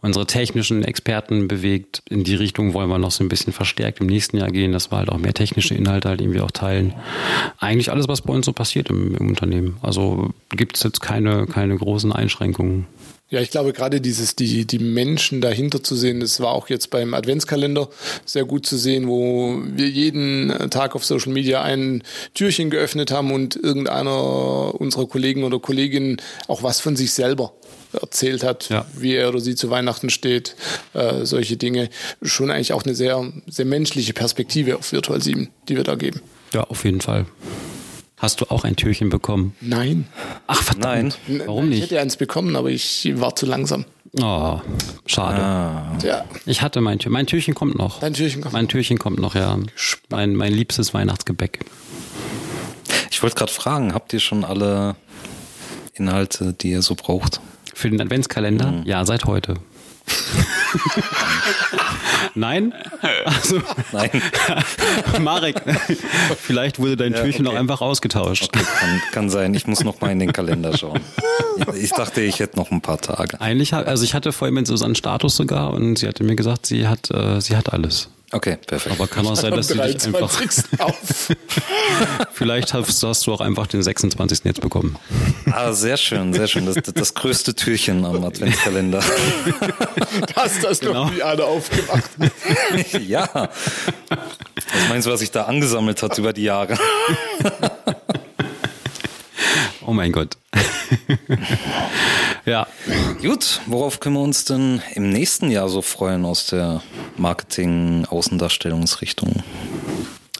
unsere 0.00 0.26
technischen 0.26 0.84
Experten 0.84 1.48
bewegt. 1.48 2.02
In 2.08 2.24
die 2.24 2.34
Richtung 2.34 2.74
wollen 2.74 2.88
wir 2.88 2.98
noch 2.98 3.10
so 3.10 3.24
ein 3.24 3.28
bisschen 3.28 3.52
verstärkt 3.52 4.00
im 4.00 4.06
nächsten 4.06 4.36
Jahr 4.36 4.50
gehen, 4.50 4.72
dass 4.72 4.90
wir 4.90 4.98
halt 4.98 5.08
auch 5.08 5.18
mehr 5.18 5.34
technische 5.34 5.74
Inhalte 5.74 6.08
halt 6.08 6.20
irgendwie 6.20 6.40
auch 6.40 6.50
teilen. 6.50 6.94
Eigentlich 7.58 7.90
alles, 7.90 8.08
was 8.08 8.22
bei 8.22 8.32
uns 8.32 8.46
so 8.46 8.52
passiert 8.52 8.90
im, 8.90 9.14
im 9.16 9.28
Unternehmen. 9.28 9.78
Also 9.82 10.30
gibt 10.50 10.76
es 10.76 10.82
jetzt 10.82 11.00
keine, 11.00 11.46
keine 11.46 11.76
großen 11.76 12.12
Einschränkungen. 12.12 12.86
Ja, 13.30 13.40
ich 13.40 13.50
glaube 13.50 13.72
gerade 13.72 14.00
dieses, 14.00 14.34
die, 14.34 14.66
die 14.66 14.80
Menschen 14.80 15.40
dahinter 15.40 15.84
zu 15.84 15.94
sehen, 15.94 16.18
das 16.18 16.40
war 16.40 16.50
auch 16.50 16.68
jetzt 16.68 16.90
beim 16.90 17.14
Adventskalender 17.14 17.88
sehr 18.24 18.44
gut 18.44 18.66
zu 18.66 18.76
sehen, 18.76 19.06
wo 19.06 19.62
wir 19.64 19.88
jeden 19.88 20.52
Tag 20.70 20.96
auf 20.96 21.04
Social 21.04 21.32
Media 21.32 21.62
ein 21.62 22.02
Türchen 22.34 22.70
geöffnet 22.70 23.12
haben 23.12 23.30
und 23.30 23.54
irgendeiner 23.54 24.74
unserer 24.80 25.06
Kollegen 25.06 25.44
oder 25.44 25.60
Kolleginnen 25.60 26.20
auch 26.48 26.64
was 26.64 26.80
von 26.80 26.96
sich 26.96 27.12
selber 27.12 27.52
erzählt 27.92 28.42
hat, 28.42 28.68
ja. 28.68 28.84
wie 28.96 29.14
er 29.14 29.28
oder 29.28 29.40
sie 29.40 29.54
zu 29.54 29.70
Weihnachten 29.70 30.10
steht, 30.10 30.56
äh, 30.94 31.24
solche 31.24 31.56
Dinge. 31.56 31.88
Schon 32.22 32.50
eigentlich 32.50 32.72
auch 32.72 32.84
eine 32.84 32.96
sehr, 32.96 33.32
sehr 33.46 33.64
menschliche 33.64 34.12
Perspektive 34.12 34.76
auf 34.76 34.90
Virtual 34.90 35.20
7, 35.20 35.50
die 35.68 35.76
wir 35.76 35.84
da 35.84 35.94
geben. 35.94 36.20
Ja, 36.52 36.64
auf 36.64 36.84
jeden 36.84 37.00
Fall. 37.00 37.26
Hast 38.20 38.42
du 38.42 38.50
auch 38.50 38.64
ein 38.64 38.76
Türchen 38.76 39.08
bekommen? 39.08 39.56
Nein. 39.62 40.06
Ach, 40.46 40.62
verdammt. 40.62 41.18
Nein. 41.26 41.42
Warum 41.46 41.70
nicht? 41.70 41.78
Ich 41.78 41.84
hätte 41.84 42.00
eins 42.00 42.18
bekommen, 42.18 42.54
aber 42.54 42.68
ich 42.68 43.10
war 43.14 43.34
zu 43.34 43.46
langsam. 43.46 43.86
Oh, 44.20 44.60
schade. 45.06 45.42
Ah. 45.42 45.96
Ja. 46.02 46.24
Ich 46.44 46.60
hatte 46.60 46.82
mein 46.82 46.98
Türchen. 46.98 47.12
Mein 47.12 47.26
Türchen 47.26 47.54
kommt 47.54 47.78
noch. 47.78 48.00
Dein 48.00 48.12
Türchen 48.12 48.42
kommt 48.42 48.52
Mein 48.52 48.68
Türchen 48.68 48.98
kommt 48.98 49.20
noch, 49.20 49.34
ja. 49.34 49.56
Mein, 50.10 50.36
mein 50.36 50.52
liebstes 50.52 50.92
Weihnachtsgebäck. 50.92 51.60
Ich 53.10 53.22
wollte 53.22 53.36
gerade 53.36 53.52
fragen, 53.52 53.94
habt 53.94 54.12
ihr 54.12 54.20
schon 54.20 54.44
alle 54.44 54.96
Inhalte, 55.94 56.52
die 56.52 56.72
ihr 56.72 56.82
so 56.82 56.96
braucht? 56.96 57.40
Für 57.72 57.88
den 57.88 58.02
Adventskalender? 58.02 58.70
Mhm. 58.70 58.82
Ja, 58.84 59.06
seit 59.06 59.24
heute. 59.24 59.54
Nein? 62.34 62.74
Also, 63.24 63.60
Nein. 63.92 64.10
Marek, 65.20 65.56
vielleicht 66.40 66.78
wurde 66.78 66.96
dein 66.96 67.12
ja, 67.12 67.22
Türchen 67.22 67.46
okay. 67.46 67.54
noch 67.54 67.60
einfach 67.60 67.80
ausgetauscht. 67.80 68.44
Okay, 68.44 68.64
kann, 68.78 69.02
kann, 69.12 69.30
sein. 69.30 69.54
Ich 69.54 69.66
muss 69.66 69.84
noch 69.84 70.00
mal 70.00 70.10
in 70.10 70.18
den 70.18 70.32
Kalender 70.32 70.76
schauen. 70.76 71.00
Ich 71.74 71.90
dachte, 71.90 72.20
ich 72.20 72.40
hätte 72.40 72.56
noch 72.56 72.70
ein 72.70 72.80
paar 72.80 73.00
Tage. 73.00 73.40
Eigentlich, 73.40 73.74
also 73.74 74.04
ich 74.04 74.14
hatte 74.14 74.32
vorhin 74.32 74.54
mit 74.54 74.66
Susanne 74.66 74.94
Status 74.94 75.36
sogar 75.36 75.72
und 75.74 75.98
sie 75.98 76.08
hatte 76.08 76.24
mir 76.24 76.36
gesagt, 76.36 76.66
sie 76.66 76.86
hat, 76.86 77.10
äh, 77.10 77.40
sie 77.40 77.56
hat 77.56 77.72
alles. 77.72 78.08
Okay, 78.32 78.58
perfekt. 78.64 78.94
Aber 78.94 79.08
kann 79.08 79.26
auch 79.26 79.34
sein, 79.34 79.52
dass 79.52 79.66
du 79.66 79.74
dich 79.74 80.06
einfach. 80.06 80.40
Auf. 80.78 81.28
Vielleicht 82.32 82.72
hast, 82.72 83.02
hast, 83.02 83.26
du 83.26 83.32
auch 83.32 83.40
einfach 83.40 83.66
den 83.66 83.82
26. 83.82 84.44
jetzt 84.44 84.60
bekommen. 84.60 84.96
Ah, 85.50 85.72
sehr 85.72 85.96
schön, 85.96 86.32
sehr 86.32 86.46
schön. 86.46 86.66
Das, 86.66 86.76
das 86.94 87.14
größte 87.14 87.54
Türchen 87.56 88.04
am 88.04 88.24
Adventskalender. 88.24 89.02
Hast 90.36 90.62
das 90.62 90.78
genau. 90.78 91.06
noch 91.06 91.12
nie 91.12 91.22
alle 91.22 91.44
aufgemacht? 91.44 92.10
ja. 93.06 93.28
Was 93.32 94.88
meinst 94.88 95.08
du, 95.08 95.12
was 95.12 95.20
sich 95.20 95.32
da 95.32 95.44
angesammelt 95.44 96.00
hat 96.02 96.16
über 96.16 96.32
die 96.32 96.44
Jahre? 96.44 96.78
Oh 99.90 99.92
mein 99.92 100.12
Gott. 100.12 100.36
ja. 102.46 102.68
Gut, 103.20 103.60
worauf 103.66 103.98
können 103.98 104.14
wir 104.14 104.22
uns 104.22 104.44
denn 104.44 104.80
im 104.94 105.10
nächsten 105.10 105.50
Jahr 105.50 105.68
so 105.68 105.82
freuen 105.82 106.24
aus 106.24 106.46
der 106.46 106.80
Marketing-Außendarstellungsrichtung? 107.16 109.42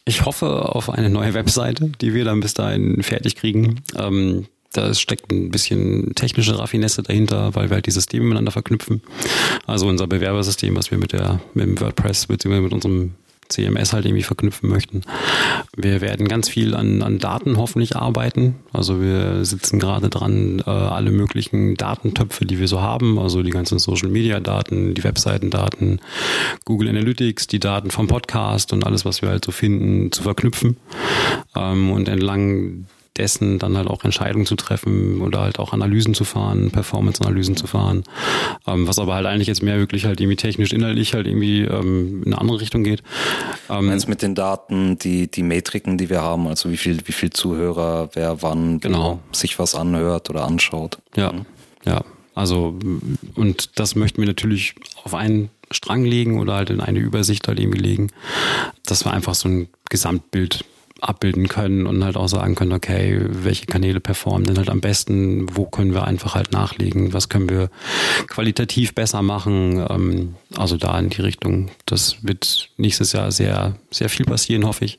Ich 0.04 0.24
hoffe 0.24 0.68
auf 0.68 0.88
eine 0.88 1.10
neue 1.10 1.34
Webseite, 1.34 1.90
die 2.00 2.14
wir 2.14 2.24
dann 2.24 2.38
bis 2.38 2.54
dahin 2.54 3.02
fertig 3.02 3.34
kriegen. 3.34 3.82
Ähm, 3.96 4.46
da 4.72 4.94
steckt 4.94 5.32
ein 5.32 5.50
bisschen 5.50 6.14
technische 6.14 6.56
Raffinesse 6.56 7.02
dahinter, 7.02 7.52
weil 7.56 7.70
wir 7.70 7.74
halt 7.74 7.86
die 7.86 7.90
Systeme 7.90 8.26
miteinander 8.26 8.52
verknüpfen. 8.52 9.02
Also 9.66 9.88
unser 9.88 10.06
Bewerbersystem, 10.06 10.76
was 10.76 10.92
wir 10.92 10.98
mit 10.98 11.12
der 11.12 11.40
mit 11.54 11.66
dem 11.66 11.80
WordPress 11.80 12.28
bzw. 12.28 12.60
mit 12.60 12.72
unserem 12.72 13.14
CMS 13.50 13.92
halt 13.92 14.06
irgendwie 14.06 14.22
verknüpfen 14.22 14.68
möchten. 14.70 15.02
Wir 15.76 16.00
werden 16.00 16.28
ganz 16.28 16.48
viel 16.48 16.74
an, 16.74 17.02
an 17.02 17.18
Daten 17.18 17.56
hoffentlich 17.56 17.96
arbeiten. 17.96 18.56
Also 18.72 19.00
wir 19.00 19.44
sitzen 19.44 19.78
gerade 19.78 20.08
dran, 20.08 20.62
äh, 20.66 20.70
alle 20.70 21.10
möglichen 21.10 21.74
Datentöpfe, 21.74 22.46
die 22.46 22.58
wir 22.58 22.68
so 22.68 22.80
haben, 22.80 23.18
also 23.18 23.42
die 23.42 23.50
ganzen 23.50 23.78
Social 23.78 24.08
Media 24.08 24.40
Daten, 24.40 24.94
die 24.94 25.04
Webseitendaten, 25.04 26.00
Google 26.64 26.88
Analytics, 26.88 27.46
die 27.46 27.60
Daten 27.60 27.90
vom 27.90 28.06
Podcast 28.06 28.72
und 28.72 28.86
alles, 28.86 29.04
was 29.04 29.22
wir 29.22 29.28
halt 29.28 29.44
so 29.44 29.52
finden, 29.52 30.12
zu 30.12 30.22
verknüpfen. 30.22 30.76
Ähm, 31.56 31.90
und 31.90 32.08
entlang 32.08 32.86
dessen 33.20 33.58
dann 33.58 33.76
halt 33.76 33.86
auch 33.86 34.02
Entscheidungen 34.04 34.46
zu 34.46 34.56
treffen 34.56 35.20
oder 35.20 35.40
halt 35.42 35.58
auch 35.58 35.74
Analysen 35.74 36.14
zu 36.14 36.24
fahren, 36.24 36.70
Performance-Analysen 36.70 37.54
zu 37.54 37.66
fahren, 37.66 38.02
ähm, 38.66 38.88
was 38.88 38.98
aber 38.98 39.14
halt 39.14 39.26
eigentlich 39.26 39.46
jetzt 39.46 39.62
mehr 39.62 39.78
wirklich 39.78 40.06
halt 40.06 40.20
irgendwie 40.20 40.36
technisch, 40.36 40.72
inhaltlich 40.72 41.12
halt 41.12 41.26
irgendwie 41.26 41.60
ähm, 41.60 42.22
in 42.24 42.32
eine 42.32 42.40
andere 42.40 42.60
Richtung 42.60 42.82
geht. 42.82 43.02
Ähm, 43.68 43.86
Meinst 43.86 44.08
mit 44.08 44.22
den 44.22 44.34
Daten, 44.34 44.98
die, 44.98 45.30
die 45.30 45.42
Metriken, 45.42 45.98
die 45.98 46.08
wir 46.08 46.22
haben, 46.22 46.48
also 46.48 46.70
wie 46.70 46.78
viel, 46.78 46.98
wie 47.04 47.12
viel 47.12 47.30
Zuhörer, 47.30 48.08
wer 48.14 48.42
wann 48.42 48.80
genau. 48.80 49.20
sich 49.32 49.58
was 49.58 49.74
anhört 49.74 50.30
oder 50.30 50.44
anschaut. 50.44 50.98
Ja, 51.14 51.32
mhm. 51.32 51.44
ja. 51.84 52.02
Also, 52.34 52.78
und 53.34 53.78
das 53.78 53.96
möchten 53.96 54.22
wir 54.22 54.28
natürlich 54.28 54.76
auf 55.04 55.14
einen 55.14 55.50
Strang 55.70 56.04
legen 56.04 56.40
oder 56.40 56.54
halt 56.54 56.70
in 56.70 56.80
eine 56.80 57.00
Übersicht 57.00 57.46
halt 57.48 57.60
irgendwie 57.60 57.80
legen, 57.80 58.10
dass 58.86 59.04
wir 59.04 59.12
einfach 59.12 59.34
so 59.34 59.48
ein 59.48 59.68
Gesamtbild 59.90 60.64
abbilden 61.02 61.48
können 61.48 61.86
und 61.86 62.04
halt 62.04 62.16
auch 62.16 62.28
sagen 62.28 62.54
können, 62.54 62.72
okay, 62.72 63.20
welche 63.28 63.66
Kanäle 63.66 64.00
performen 64.00 64.44
denn 64.44 64.58
halt 64.58 64.70
am 64.70 64.80
besten, 64.80 65.46
wo 65.56 65.66
können 65.66 65.94
wir 65.94 66.04
einfach 66.04 66.34
halt 66.34 66.52
nachlegen, 66.52 67.12
was 67.12 67.28
können 67.28 67.48
wir 67.48 67.70
qualitativ 68.28 68.94
besser 68.94 69.22
machen, 69.22 69.84
ähm, 69.88 70.34
also 70.56 70.76
da 70.76 70.98
in 70.98 71.10
die 71.10 71.22
Richtung. 71.22 71.70
Das 71.86 72.18
wird 72.22 72.70
nächstes 72.76 73.12
Jahr 73.12 73.32
sehr, 73.32 73.76
sehr 73.90 74.08
viel 74.08 74.26
passieren, 74.26 74.66
hoffe 74.66 74.84
ich. 74.84 74.98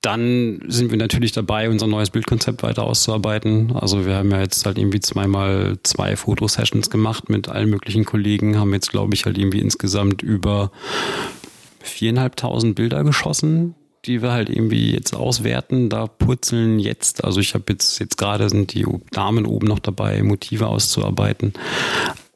Dann 0.00 0.60
sind 0.68 0.90
wir 0.90 0.98
natürlich 0.98 1.32
dabei, 1.32 1.68
unser 1.68 1.86
neues 1.86 2.10
Bildkonzept 2.10 2.62
weiter 2.62 2.84
auszuarbeiten. 2.84 3.72
Also 3.74 4.06
wir 4.06 4.14
haben 4.14 4.30
ja 4.30 4.40
jetzt 4.40 4.64
halt 4.66 4.78
irgendwie 4.78 5.00
zweimal 5.00 5.78
zwei 5.82 6.16
Fotosessions 6.16 6.90
gemacht 6.90 7.28
mit 7.28 7.48
allen 7.48 7.70
möglichen 7.70 8.04
Kollegen, 8.04 8.58
haben 8.58 8.72
jetzt 8.72 8.90
glaube 8.90 9.14
ich 9.14 9.24
halt 9.24 9.38
irgendwie 9.38 9.60
insgesamt 9.60 10.22
über 10.22 10.70
viereinhalbtausend 11.80 12.76
Bilder 12.76 13.02
geschossen 13.02 13.74
die 14.04 14.22
wir 14.22 14.32
halt 14.32 14.50
irgendwie 14.50 14.92
jetzt 14.92 15.14
auswerten. 15.14 15.88
Da 15.88 16.06
purzeln 16.06 16.78
jetzt, 16.78 17.24
also 17.24 17.40
ich 17.40 17.54
habe 17.54 17.64
jetzt, 17.70 17.98
jetzt 18.00 18.18
gerade 18.18 18.48
sind 18.48 18.74
die 18.74 18.86
Damen 19.10 19.46
oben 19.46 19.68
noch 19.68 19.78
dabei, 19.78 20.22
Motive 20.22 20.66
auszuarbeiten. 20.66 21.52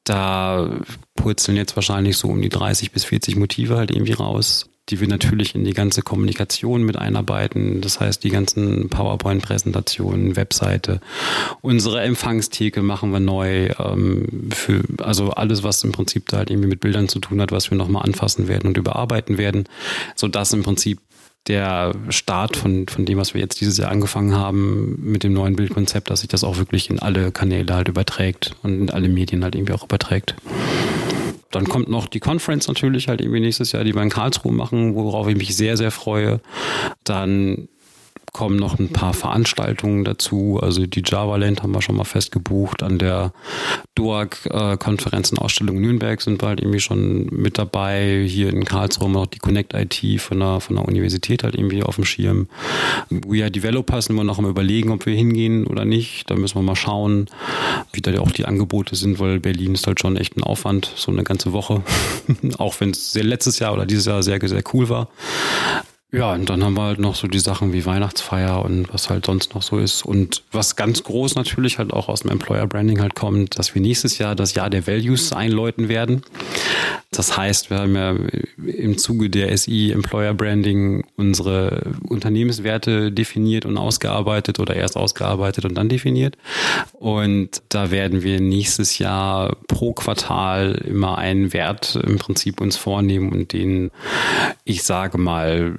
Da 0.05 0.71
purzeln 1.17 1.57
jetzt 1.57 1.75
wahrscheinlich 1.75 2.17
so 2.17 2.29
um 2.29 2.41
die 2.41 2.49
30 2.49 2.93
bis 2.93 3.05
40 3.05 3.37
Motive 3.37 3.77
halt 3.77 3.91
irgendwie 3.91 4.13
raus, 4.13 4.67
die 4.89 5.01
wir 5.01 5.09
natürlich 5.09 5.57
in 5.57 5.65
die 5.65 5.73
ganze 5.73 6.03
Kommunikation 6.03 6.85
mit 6.85 6.97
einarbeiten. 6.97 7.81
Das 7.81 7.99
heißt, 7.99 8.23
die 8.23 8.31
ganzen 8.31 8.89
PowerPoint-Präsentationen, 8.89 10.37
Webseite, 10.37 11.01
unsere 11.61 12.03
Empfangstheke 12.03 12.83
machen 12.83 13.11
wir 13.11 13.19
neu. 13.19 13.71
Ähm, 13.81 14.51
für, 14.53 14.85
also 14.99 15.31
alles, 15.31 15.65
was 15.65 15.83
im 15.83 15.91
Prinzip 15.91 16.29
da 16.29 16.37
halt 16.37 16.51
irgendwie 16.51 16.69
mit 16.69 16.79
Bildern 16.79 17.09
zu 17.09 17.19
tun 17.19 17.41
hat, 17.41 17.51
was 17.51 17.73
wir 17.73 17.79
nochmal 17.79 18.05
anfassen 18.05 18.47
werden 18.47 18.69
und 18.69 18.77
überarbeiten 18.77 19.39
werden, 19.39 19.65
sodass 20.15 20.53
im 20.53 20.63
Prinzip 20.63 21.01
der 21.49 21.93
Start 22.09 22.57
von, 22.57 22.87
von 22.89 23.05
dem, 23.05 23.19
was 23.19 23.35
wir 23.35 23.41
jetzt 23.41 23.61
dieses 23.61 23.79
Jahr 23.79 23.91
angefangen 23.91 24.35
haben 24.35 24.99
mit 25.01 25.23
dem 25.23 25.33
neuen 25.33 25.57
Bildkonzept, 25.57 26.11
dass 26.11 26.21
sich 26.21 26.29
das 26.29 26.45
auch 26.45 26.57
wirklich 26.59 26.91
in 26.91 26.99
alle 26.99 27.31
Kanäle 27.31 27.75
halt 27.75 27.89
überträgt 27.89 28.57
und 28.63 28.81
in 28.81 28.91
alle 28.91 29.09
Medien 29.09 29.45
halt 29.45 29.55
irgendwie 29.55 29.73
auch 29.73 29.85
überträgt. 29.85 30.35
Dann 31.51 31.69
kommt 31.69 31.89
noch 31.89 32.07
die 32.07 32.21
Conference 32.21 32.69
natürlich 32.69 33.09
halt 33.09 33.21
irgendwie 33.21 33.41
nächstes 33.41 33.73
Jahr, 33.73 33.85
die 33.85 33.95
wir 33.95 34.03
in 34.03 34.11
Karlsruhe 34.11 34.53
machen, 34.53 34.95
worauf 34.95 35.29
ich 35.29 35.37
mich 35.37 35.57
sehr, 35.57 35.77
sehr 35.77 35.91
freue. 35.91 36.41
Dann 37.05 37.69
kommen 38.37 38.57
noch 38.57 38.79
ein 38.79 38.91
paar 38.91 39.15
Veranstaltungen 39.15 40.05
dazu. 40.05 40.61
Also 40.63 40.87
die 40.87 41.03
Java 41.03 41.37
Land 41.37 41.63
haben 41.63 41.73
wir 41.73 41.81
schon 41.81 41.97
mal 41.97 42.05
festgebucht. 42.05 42.83
An 42.83 42.99
der 42.99 43.33
DOAG-Konferenz 43.95 45.31
und 45.31 45.39
Ausstellung 45.39 45.81
Nürnberg 45.81 46.21
sind 46.21 46.43
wir 46.43 46.49
halt 46.49 46.61
irgendwie 46.61 46.81
schon 46.81 47.29
mit 47.33 47.57
dabei. 47.57 48.27
Hier 48.29 48.51
in 48.51 48.67
Karlsruhe 48.67 49.09
noch 49.09 49.25
die 49.25 49.39
Connect 49.39 49.73
IT 49.73 50.21
von 50.21 50.39
der, 50.39 50.61
von 50.61 50.77
der 50.77 50.85
Universität 50.85 51.45
halt 51.45 51.55
irgendwie 51.55 51.83
auf 51.83 51.95
dem 51.95 52.05
Schirm. 52.05 52.49
We 53.09 53.41
are 53.41 53.51
Developers 53.51 54.05
sind 54.05 54.17
wir 54.17 54.25
noch 54.25 54.39
am 54.39 54.45
überlegen, 54.45 54.91
ob 54.91 55.07
wir 55.07 55.15
hingehen 55.15 55.67
oder 55.67 55.87
nicht. 55.87 56.29
Da 56.31 56.35
müssen 56.35 56.57
wir 56.57 56.63
mal 56.63 56.77
schauen, 56.77 57.31
wie 57.95 58.03
da 58.03 58.21
auch 58.21 58.33
die 58.33 58.45
Angebote 58.45 58.97
sind, 58.97 59.19
weil 59.19 59.41
Berlin 59.41 59.73
ist 59.73 59.87
halt 59.87 59.99
schon 59.99 60.19
echt 60.19 60.37
ein 60.37 60.43
Aufwand, 60.43 60.93
so 60.95 61.11
eine 61.11 61.25
ganze 61.25 61.55
Woche. 61.55 61.83
auch 62.59 62.79
wenn 62.81 62.91
es 62.91 63.15
letztes 63.15 63.61
Jahr 63.61 63.73
oder 63.73 63.87
dieses 63.87 64.05
Jahr 64.05 64.23
sehr, 64.23 64.39
sehr 64.47 64.63
cool 64.75 64.91
war. 64.91 65.09
Ja, 66.13 66.35
und 66.35 66.49
dann 66.49 66.63
haben 66.63 66.77
wir 66.77 66.85
halt 66.85 67.01
noch 67.01 67.17
so 67.17 67.27
die 67.27 67.41
Sachen 67.41 67.73
wie 67.73 67.85
Weihnachtsfeier 67.85 68.65
und 68.65 68.93
was 68.95 69.11
halt 69.11 69.27
sonst 69.27 69.55
noch 69.55 69.63
so 69.63 69.79
ist. 69.79 70.05
Und 70.05 70.45
was 70.53 70.77
ganz 70.77 71.03
groß 71.03 71.35
natürlich 71.35 71.79
halt 71.79 71.93
auch 71.93 72.09
aus 72.09 72.21
dem 72.21 72.31
Employer 72.31 72.67
Branding 72.69 73.01
halt 73.01 73.17
kommt, 73.17 73.59
dass 73.59 73.75
wir 73.75 73.83
nächstes 73.83 74.19
Jahr 74.19 74.37
das 74.37 74.55
Jahr 74.55 74.71
der 74.71 74.87
Values 74.87 75.33
einläuten 75.33 75.89
werden. 75.89 76.23
Das 77.11 77.37
heißt, 77.37 77.71
wir 77.71 77.79
haben 77.79 77.97
ja 77.97 78.15
im 78.65 78.99
Zuge 78.99 79.31
der 79.31 79.57
SI 79.57 79.91
Employer 79.91 80.35
Branding 80.35 81.05
unsere 81.17 81.95
Unternehmenswerte 82.09 83.11
definiert 83.11 83.65
und 83.65 83.77
ausgearbeitet 83.77 84.61
oder 84.61 84.77
erst 84.77 84.97
ausgearbeitet 84.97 85.65
und 85.65 85.75
dann 85.75 85.89
definiert. 85.89 86.37
Und 86.93 87.63
da 87.69 87.91
werden 87.91 88.23
wir 88.23 88.41
nächstes 88.41 88.99
Jahr 88.99 89.57
pro 89.67 89.93
Quartal 89.93 90.83
immer 90.87 91.19
einen 91.19 91.53
Wert 91.53 91.97
im 91.97 92.19
Prinzip 92.19 92.61
uns 92.61 92.77
vornehmen 92.77 93.33
und 93.33 93.53
den, 93.53 93.91
ich 94.65 94.83
sage 94.83 95.19
mal, 95.19 95.79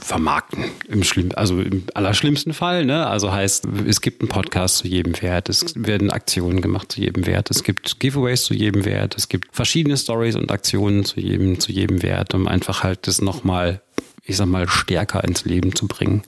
vermarkten 0.00 0.64
im 0.88 1.02
schlimm, 1.02 1.30
also 1.34 1.60
im 1.60 1.84
allerschlimmsten 1.94 2.52
Fall. 2.52 2.84
Ne? 2.84 3.06
Also 3.06 3.32
heißt, 3.32 3.66
es 3.86 4.00
gibt 4.00 4.20
einen 4.20 4.28
Podcast 4.28 4.78
zu 4.78 4.88
jedem 4.88 5.20
Wert, 5.20 5.48
es 5.48 5.74
werden 5.76 6.10
Aktionen 6.10 6.60
gemacht 6.60 6.92
zu 6.92 7.00
jedem 7.00 7.26
Wert, 7.26 7.50
es 7.50 7.64
gibt 7.64 7.98
Giveaways 7.98 8.44
zu 8.44 8.54
jedem 8.54 8.84
Wert, 8.84 9.16
es 9.16 9.28
gibt 9.28 9.54
verschiedene 9.54 9.96
Stories 9.96 10.36
und 10.36 10.52
Aktionen 10.52 11.04
zu 11.04 11.20
jedem 11.20 11.58
zu 11.58 11.72
jedem 11.72 12.02
Wert, 12.02 12.34
um 12.34 12.46
einfach 12.46 12.84
halt 12.84 13.06
das 13.06 13.20
nochmal 13.20 13.80
ich 14.26 14.38
sag 14.38 14.46
mal, 14.46 14.68
stärker 14.68 15.22
ins 15.24 15.44
Leben 15.44 15.74
zu 15.74 15.86
bringen. 15.86 16.22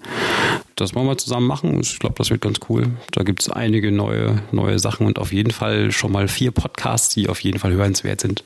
Das 0.74 0.94
wollen 0.94 1.06
wir 1.06 1.16
zusammen 1.16 1.46
machen. 1.46 1.80
Ich 1.80 1.98
glaube, 1.98 2.16
das 2.18 2.28
wird 2.28 2.42
ganz 2.42 2.60
cool. 2.68 2.88
Da 3.12 3.22
gibt 3.22 3.40
es 3.40 3.48
einige 3.48 3.90
neue, 3.90 4.42
neue 4.52 4.78
Sachen 4.78 5.06
und 5.06 5.18
auf 5.18 5.32
jeden 5.32 5.50
Fall 5.50 5.90
schon 5.92 6.12
mal 6.12 6.28
vier 6.28 6.50
Podcasts, 6.50 7.14
die 7.14 7.28
auf 7.30 7.40
jeden 7.40 7.58
Fall 7.58 7.72
hörenswert 7.72 8.20
sind. 8.20 8.44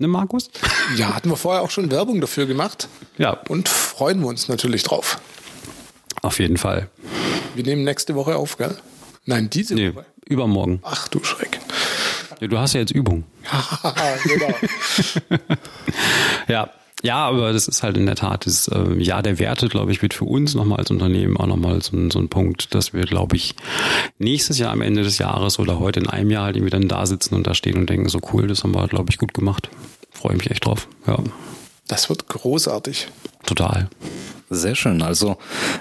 Ne, 0.00 0.06
Markus? 0.08 0.50
Ja, 0.96 1.14
hatten 1.14 1.28
wir 1.30 1.36
vorher 1.36 1.62
auch 1.62 1.70
schon 1.70 1.90
Werbung 1.90 2.20
dafür 2.20 2.46
gemacht. 2.46 2.88
Ja. 3.16 3.32
Und 3.48 3.68
freuen 3.68 4.20
wir 4.20 4.28
uns 4.28 4.48
natürlich 4.48 4.84
drauf. 4.84 5.18
Auf 6.22 6.38
jeden 6.38 6.56
Fall. 6.56 6.88
Wir 7.54 7.64
nehmen 7.64 7.82
nächste 7.84 8.14
Woche 8.14 8.36
auf, 8.36 8.56
gell? 8.58 8.76
Nein, 9.24 9.50
diese 9.50 9.74
Nee, 9.74 9.94
Woche. 9.94 10.06
übermorgen. 10.26 10.80
Ach 10.84 11.08
du 11.08 11.22
Schreck. 11.24 11.58
Ja, 12.40 12.46
du 12.46 12.58
hast 12.58 12.74
ja 12.74 12.80
jetzt 12.80 12.92
Übung. 12.92 13.24
genau. 14.24 14.54
Ja. 16.48 16.70
Ja, 17.04 17.26
aber 17.28 17.52
das 17.52 17.68
ist 17.68 17.82
halt 17.84 17.96
in 17.96 18.06
der 18.06 18.16
Tat 18.16 18.44
das 18.46 18.66
äh, 18.68 18.94
Jahr 19.00 19.22
der 19.22 19.38
Werte, 19.38 19.68
glaube 19.68 19.92
ich, 19.92 20.02
wird 20.02 20.14
für 20.14 20.24
uns 20.24 20.54
nochmal 20.54 20.78
als 20.80 20.90
Unternehmen 20.90 21.36
auch 21.36 21.46
nochmal 21.46 21.80
so, 21.80 21.96
ein- 21.96 22.10
so 22.10 22.18
ein 22.18 22.28
Punkt, 22.28 22.74
dass 22.74 22.92
wir, 22.92 23.02
glaube 23.04 23.36
ich, 23.36 23.54
nächstes 24.18 24.58
Jahr 24.58 24.72
am 24.72 24.80
Ende 24.80 25.02
des 25.04 25.18
Jahres 25.18 25.58
oder 25.60 25.78
heute 25.78 26.00
in 26.00 26.08
einem 26.08 26.30
Jahr 26.30 26.44
halt 26.46 26.56
irgendwie 26.56 26.70
dann 26.72 26.88
da 26.88 27.06
sitzen 27.06 27.34
und 27.36 27.46
da 27.46 27.54
stehen 27.54 27.76
und 27.76 27.88
denken, 27.88 28.08
so 28.08 28.20
cool, 28.32 28.48
das 28.48 28.64
haben 28.64 28.74
wir, 28.74 28.88
glaube 28.88 29.10
ich, 29.10 29.18
gut 29.18 29.32
gemacht. 29.32 29.68
Freue 30.10 30.34
mich 30.36 30.50
echt 30.50 30.66
drauf. 30.66 30.88
Ja, 31.06 31.18
Das 31.86 32.08
wird 32.08 32.26
großartig. 32.28 33.06
total. 33.46 33.88
Sehr 34.50 34.74
schön. 34.74 35.02
Also, 35.02 35.36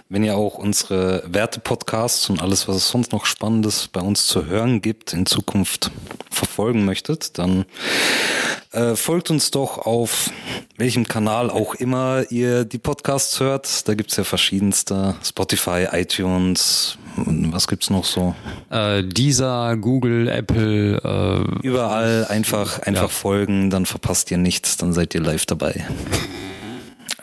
wenn 0.10 0.24
ihr 0.24 0.36
auch 0.36 0.56
unsere 0.58 1.24
Werte-Podcasts 1.26 2.30
und 2.30 2.42
alles, 2.42 2.68
was 2.68 2.76
es 2.76 2.90
sonst 2.90 3.14
noch 3.14 3.26
Spannendes 3.26 3.88
bei 3.88 4.02
uns 4.02 4.28
zu 4.28 4.46
hören 4.46 4.82
gibt, 4.82 5.14
in 5.14 5.26
Zukunft 5.26 5.92
verfolgen 6.30 6.84
möchtet, 6.84 7.38
dann 7.38 7.66
äh, 8.72 8.96
folgt 8.96 9.32
uns 9.32 9.52
doch 9.52 9.78
auf 9.80 10.32
welchem 10.76 11.08
Kanal 11.08 11.50
auch 11.50 11.76
immer 11.76 12.26
ihr 12.30 12.66
die 12.66 12.78
Podcasts 12.78 13.40
hört. 13.40 13.88
Da 13.88 13.96
gibt's 13.96 14.18
ja 14.18 14.26
verschiedenste. 14.26 15.16
Spotify, 15.24 15.88
iTunes, 15.94 16.98
was 17.16 17.68
gibt's 17.68 17.90
noch 17.90 18.04
so? 18.04 18.36
Äh, 18.70 19.04
dieser, 19.04 19.78
Google, 19.78 20.28
Apple, 20.28 20.98
äh, 20.98 21.66
Überall 21.66 22.26
einfach, 22.28 22.80
einfach 22.80 23.10
folgen, 23.10 23.70
dann 23.70 23.86
verpasst 23.86 24.30
ihr 24.30 24.38
nichts, 24.38 24.76
dann 24.76 24.92
seid 24.92 25.16
ihr 25.16 25.22
live 25.22 25.46
dabei. 25.46 25.86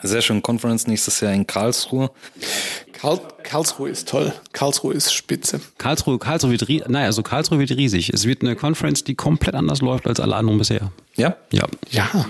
Sehr 0.03 0.21
schön, 0.21 0.41
Conference 0.41 0.87
nächstes 0.87 1.19
Jahr 1.21 1.33
in 1.33 1.47
Karlsruhe. 1.47 2.11
Karl 2.93 3.19
Karlsruhe 3.43 3.89
ist 3.89 4.09
toll. 4.09 4.33
Karlsruhe 4.53 4.93
ist 4.93 5.13
spitze. 5.13 5.61
Karlsruhe, 5.77 6.17
Karlsruhe 6.17 6.51
wird 6.51 6.67
riesig. 6.67 6.87
Naja, 6.87 7.05
also 7.05 7.21
Karlsruhe 7.21 7.59
wird 7.59 7.71
riesig. 7.71 8.09
Es 8.11 8.25
wird 8.25 8.41
eine 8.41 8.55
Conference, 8.55 9.03
die 9.03 9.15
komplett 9.15 9.55
anders 9.55 9.81
läuft 9.81 10.07
als 10.07 10.19
alle 10.19 10.35
anderen 10.35 10.57
bisher. 10.57 10.91
Ja? 11.15 11.35
Ja. 11.51 11.65
Ja. 11.91 12.25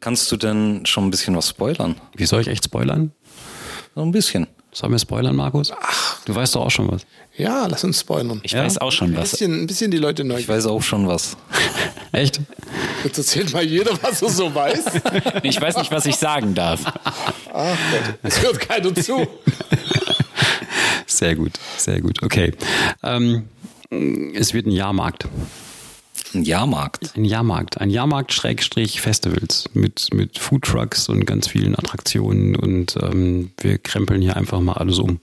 Kannst 0.00 0.30
du 0.30 0.36
denn 0.36 0.84
schon 0.84 1.06
ein 1.06 1.10
bisschen 1.10 1.34
was 1.34 1.48
spoilern? 1.48 1.96
Wie 2.14 2.26
soll 2.26 2.42
ich 2.42 2.48
echt 2.48 2.64
spoilern? 2.64 3.12
So 3.94 4.02
ein 4.02 4.12
bisschen. 4.12 4.46
Sollen 4.72 4.92
wir 4.92 4.98
spoilern, 4.98 5.34
Markus? 5.34 5.72
Ach. 5.80 6.20
Du 6.24 6.34
weißt 6.34 6.54
doch 6.54 6.66
auch 6.66 6.70
schon 6.70 6.90
was. 6.90 7.02
Ja, 7.36 7.66
lass 7.66 7.84
uns 7.84 8.00
spoilern. 8.00 8.40
Ich 8.42 8.54
weiß 8.54 8.78
auch 8.78 8.92
schon 8.92 9.10
Ein 9.12 9.16
was. 9.16 9.30
bisschen, 9.30 9.62
ein 9.62 9.66
bisschen 9.66 9.90
die 9.90 9.96
Leute 9.98 10.24
neu. 10.24 10.38
Ich 10.38 10.48
weiß 10.48 10.66
auch 10.66 10.82
schon 10.82 11.06
was. 11.08 11.36
Echt? 12.12 12.40
Jetzt 13.04 13.16
erzählt 13.18 13.52
mal 13.52 13.62
jeder, 13.64 13.92
was 14.02 14.20
er 14.22 14.28
so 14.30 14.54
weiß. 14.54 14.84
Ich 15.42 15.60
weiß 15.60 15.76
nicht, 15.76 15.90
was 15.90 16.04
ich 16.06 16.16
sagen 16.16 16.54
darf. 16.54 16.80
Es 18.22 18.42
hört 18.42 18.60
keiner 18.60 18.94
zu. 18.94 19.26
Sehr 21.06 21.34
gut, 21.34 21.52
sehr 21.78 22.00
gut. 22.00 22.22
Okay. 22.22 22.52
Ähm, 23.02 23.48
es 24.34 24.52
wird 24.52 24.66
ein 24.66 24.72
Jahrmarkt. 24.72 25.26
Ein 26.34 26.42
Jahrmarkt. 26.42 27.16
Ein 27.16 27.24
Jahrmarkt. 27.24 27.80
Ein 27.80 27.90
Jahrmarkt 27.90 28.32
Schrägstrich 28.32 29.00
Festivals 29.00 29.68
mit, 29.72 30.12
mit 30.12 30.38
Foodtrucks 30.38 31.08
und 31.08 31.24
ganz 31.24 31.48
vielen 31.48 31.74
Attraktionen 31.74 32.56
und 32.56 32.96
ähm, 33.02 33.50
wir 33.60 33.78
krempeln 33.78 34.20
hier 34.20 34.36
einfach 34.36 34.60
mal 34.60 34.74
alles 34.74 34.98
um. 34.98 35.20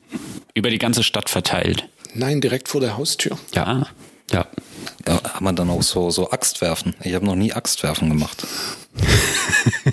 Über 0.53 0.69
die 0.69 0.79
ganze 0.79 1.03
Stadt 1.03 1.29
verteilt. 1.29 1.87
Nein, 2.13 2.41
direkt 2.41 2.69
vor 2.69 2.81
der 2.81 2.97
Haustür. 2.97 3.37
Ja. 3.53 3.87
Ja. 4.31 4.47
Ja, 5.07 5.21
haben 5.23 5.45
wir 5.45 5.53
dann 5.53 5.69
auch 5.69 5.83
so, 5.83 6.09
so 6.09 6.31
Axtwerfen? 6.31 6.95
Ich 7.03 7.13
habe 7.13 7.25
noch 7.25 7.35
nie 7.35 7.53
Axtwerfen 7.53 8.09
gemacht. 8.09 8.45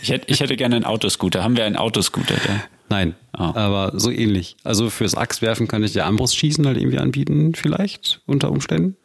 Ich 0.01 0.11
hätte, 0.11 0.31
ich 0.33 0.41
hätte 0.41 0.57
gerne 0.57 0.77
einen 0.77 0.85
Autoscooter. 0.85 1.43
Haben 1.43 1.57
wir 1.57 1.65
einen 1.65 1.77
Autoscooter? 1.77 2.35
Der? 2.35 2.65
Nein, 2.93 3.15
Ah. 3.35 3.55
aber 3.55 3.99
so 3.99 4.11
ähnlich. 4.11 4.57
Also 4.63 4.91
fürs 4.91 5.15
Axtwerfen 5.15 5.67
kann 5.67 5.83
ich 5.83 5.93
dir 5.95 6.05
Armbrustschießen 6.05 6.67
halt 6.67 6.77
irgendwie 6.77 6.99
anbieten, 6.99 7.55
vielleicht 7.55 8.21
unter 8.27 8.51
Umständen. 8.51 8.97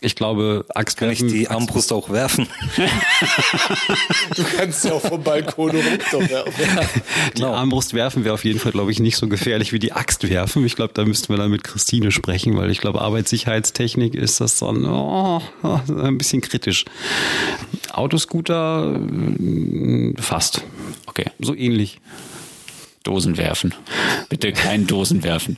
Ich 0.00 0.16
glaube, 0.16 0.64
Kann 0.66 0.72
ich 0.72 0.76
Axtwerfen. 0.76 1.28
die 1.28 1.48
Armbrust 1.48 1.92
auch 1.92 2.10
werfen? 2.10 2.48
Du 4.34 4.42
kannst 4.56 4.84
ja 4.84 4.94
auch 4.94 5.00
vom 5.00 5.22
Balkon 5.22 5.70
runterwerfen. 5.70 6.64
Die 7.36 7.44
Armbrust 7.44 7.94
werfen 7.94 8.24
wäre 8.24 8.34
auf 8.34 8.44
jeden 8.44 8.58
Fall, 8.58 8.72
glaube 8.72 8.90
ich, 8.90 8.98
nicht 8.98 9.16
so 9.16 9.28
gefährlich 9.28 9.72
wie 9.72 9.78
die 9.78 9.92
Axt 9.92 10.28
werfen. 10.28 10.64
Ich 10.64 10.74
glaube, 10.76 10.92
da 10.94 11.04
müssten 11.04 11.32
wir 11.32 11.36
dann 11.36 11.50
mit 11.50 11.62
Christine 11.64 12.10
sprechen, 12.10 12.56
weil 12.56 12.70
ich 12.70 12.78
glaube, 12.80 13.00
Arbeitssicherheitstechnik 13.00 14.14
ist 14.16 14.40
das 14.40 14.58
dann 14.58 14.84
oh, 14.86 15.40
ein 15.62 16.18
bisschen 16.18 16.40
kritisch. 16.40 16.84
Autoscooter 17.92 18.98
äh, 19.00 20.14
fast. 20.20 20.62
Okay. 21.06 21.26
So 21.38 21.54
ähnlich. 21.54 22.00
Dosen 23.08 23.38
werfen. 23.38 23.74
Bitte 24.28 24.52
kein 24.52 24.86
Dosen 24.86 25.22
werfen. 25.22 25.56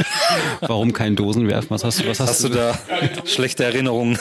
Warum 0.62 0.94
kein 0.94 1.16
Dosen 1.16 1.46
werfen? 1.46 1.68
Was 1.68 1.84
hast 1.84 2.00
du? 2.00 2.08
Was 2.08 2.18
hast, 2.18 2.30
Hast 2.30 2.44
du 2.44 2.48
da 2.48 2.78
schlechte 3.26 3.64
Erinnerungen? 3.64 4.18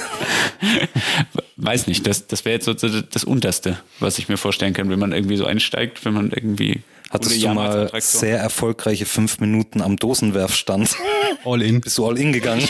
Weiß 1.55 1.87
nicht, 1.87 2.05
das, 2.05 2.27
das 2.27 2.43
wäre 2.43 2.55
jetzt 2.55 2.65
so 2.65 2.73
das 2.73 3.03
das 3.09 3.23
Unterste, 3.23 3.79
was 4.01 4.19
ich 4.19 4.27
mir 4.27 4.35
vorstellen 4.35 4.73
kann, 4.73 4.89
wenn 4.89 4.99
man 4.99 5.13
irgendwie 5.13 5.37
so 5.37 5.45
einsteigt, 5.45 6.03
wenn 6.03 6.13
man 6.13 6.31
irgendwie. 6.31 6.81
Hattest 7.09 7.41
du 7.41 7.47
mal 7.49 7.89
sehr 7.99 8.37
erfolgreiche 8.39 9.05
fünf 9.05 9.39
Minuten 9.39 9.81
am 9.81 9.95
Dosenwerfstand? 9.95 10.95
All 11.45 11.61
in. 11.61 11.81
Bist 11.81 11.97
du 11.97 12.05
all 12.05 12.17
in 12.17 12.33
gegangen? 12.33 12.67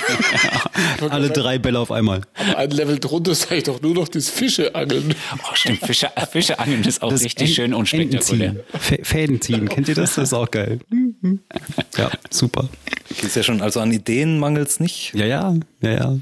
Alle 1.09 1.29
drei 1.29 1.57
Bälle 1.57 1.79
auf 1.79 1.91
einmal. 1.91 2.21
Ein 2.55 2.69
Level 2.71 2.99
drunter 2.99 3.33
sage 3.33 3.55
ich 3.57 3.63
doch 3.63 3.81
nur 3.81 3.93
noch 3.95 4.07
das 4.07 4.29
Fischeangeln. 4.29 5.15
Oh, 5.39 5.55
stimmt, 5.55 5.79
Fische, 5.79 6.09
Fische 6.31 6.59
angeln 6.59 6.83
ist 6.83 7.01
auch 7.01 7.11
richtig 7.11 7.57
Ent- 7.59 7.87
schön 7.87 8.21
ziehen. 8.21 8.59
Fä- 8.73 9.03
Fäden 9.03 9.41
ziehen. 9.41 9.67
Kennt 9.69 9.87
ihr 9.87 9.95
das? 9.95 10.15
Das 10.15 10.25
ist 10.25 10.33
auch 10.33 10.49
geil. 10.51 10.79
Ja, 11.97 12.11
super. 12.29 12.69
Ist 13.23 13.35
ja 13.35 13.41
schon, 13.41 13.61
also 13.61 13.79
an 13.79 13.91
Ideen 13.91 14.37
mangelt's 14.39 14.79
nicht. 14.79 15.13
Ja, 15.15 15.25
ja, 15.25 15.55
ja, 15.81 15.91
ja. 15.91 16.17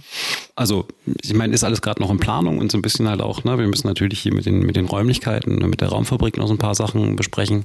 also 0.56 0.86
ich 1.22 1.34
meine, 1.34 1.53
ist 1.53 1.64
alles 1.64 1.82
gerade 1.82 2.02
noch 2.02 2.10
in 2.10 2.18
Planung 2.18 2.57
und 2.57 2.72
so 2.72 2.77
ein 2.77 2.82
bisschen 2.82 3.07
halt 3.07 3.22
auch, 3.22 3.44
ne, 3.44 3.57
wir 3.57 3.68
müssen 3.68 3.88
natürlich 3.88 4.19
hier 4.19 4.34
mit 4.34 4.45
den, 4.45 4.60
mit 4.60 4.76
den 4.76 4.86
Räumlichkeiten 4.86 5.64
und 5.64 5.69
mit 5.69 5.82
der 5.82 5.90
Raumfabrik 5.90 6.38
noch 6.38 6.48
so 6.48 6.53
ein 6.53 6.60
paar 6.60 6.76
Sachen 6.76 7.15
besprechen. 7.15 7.64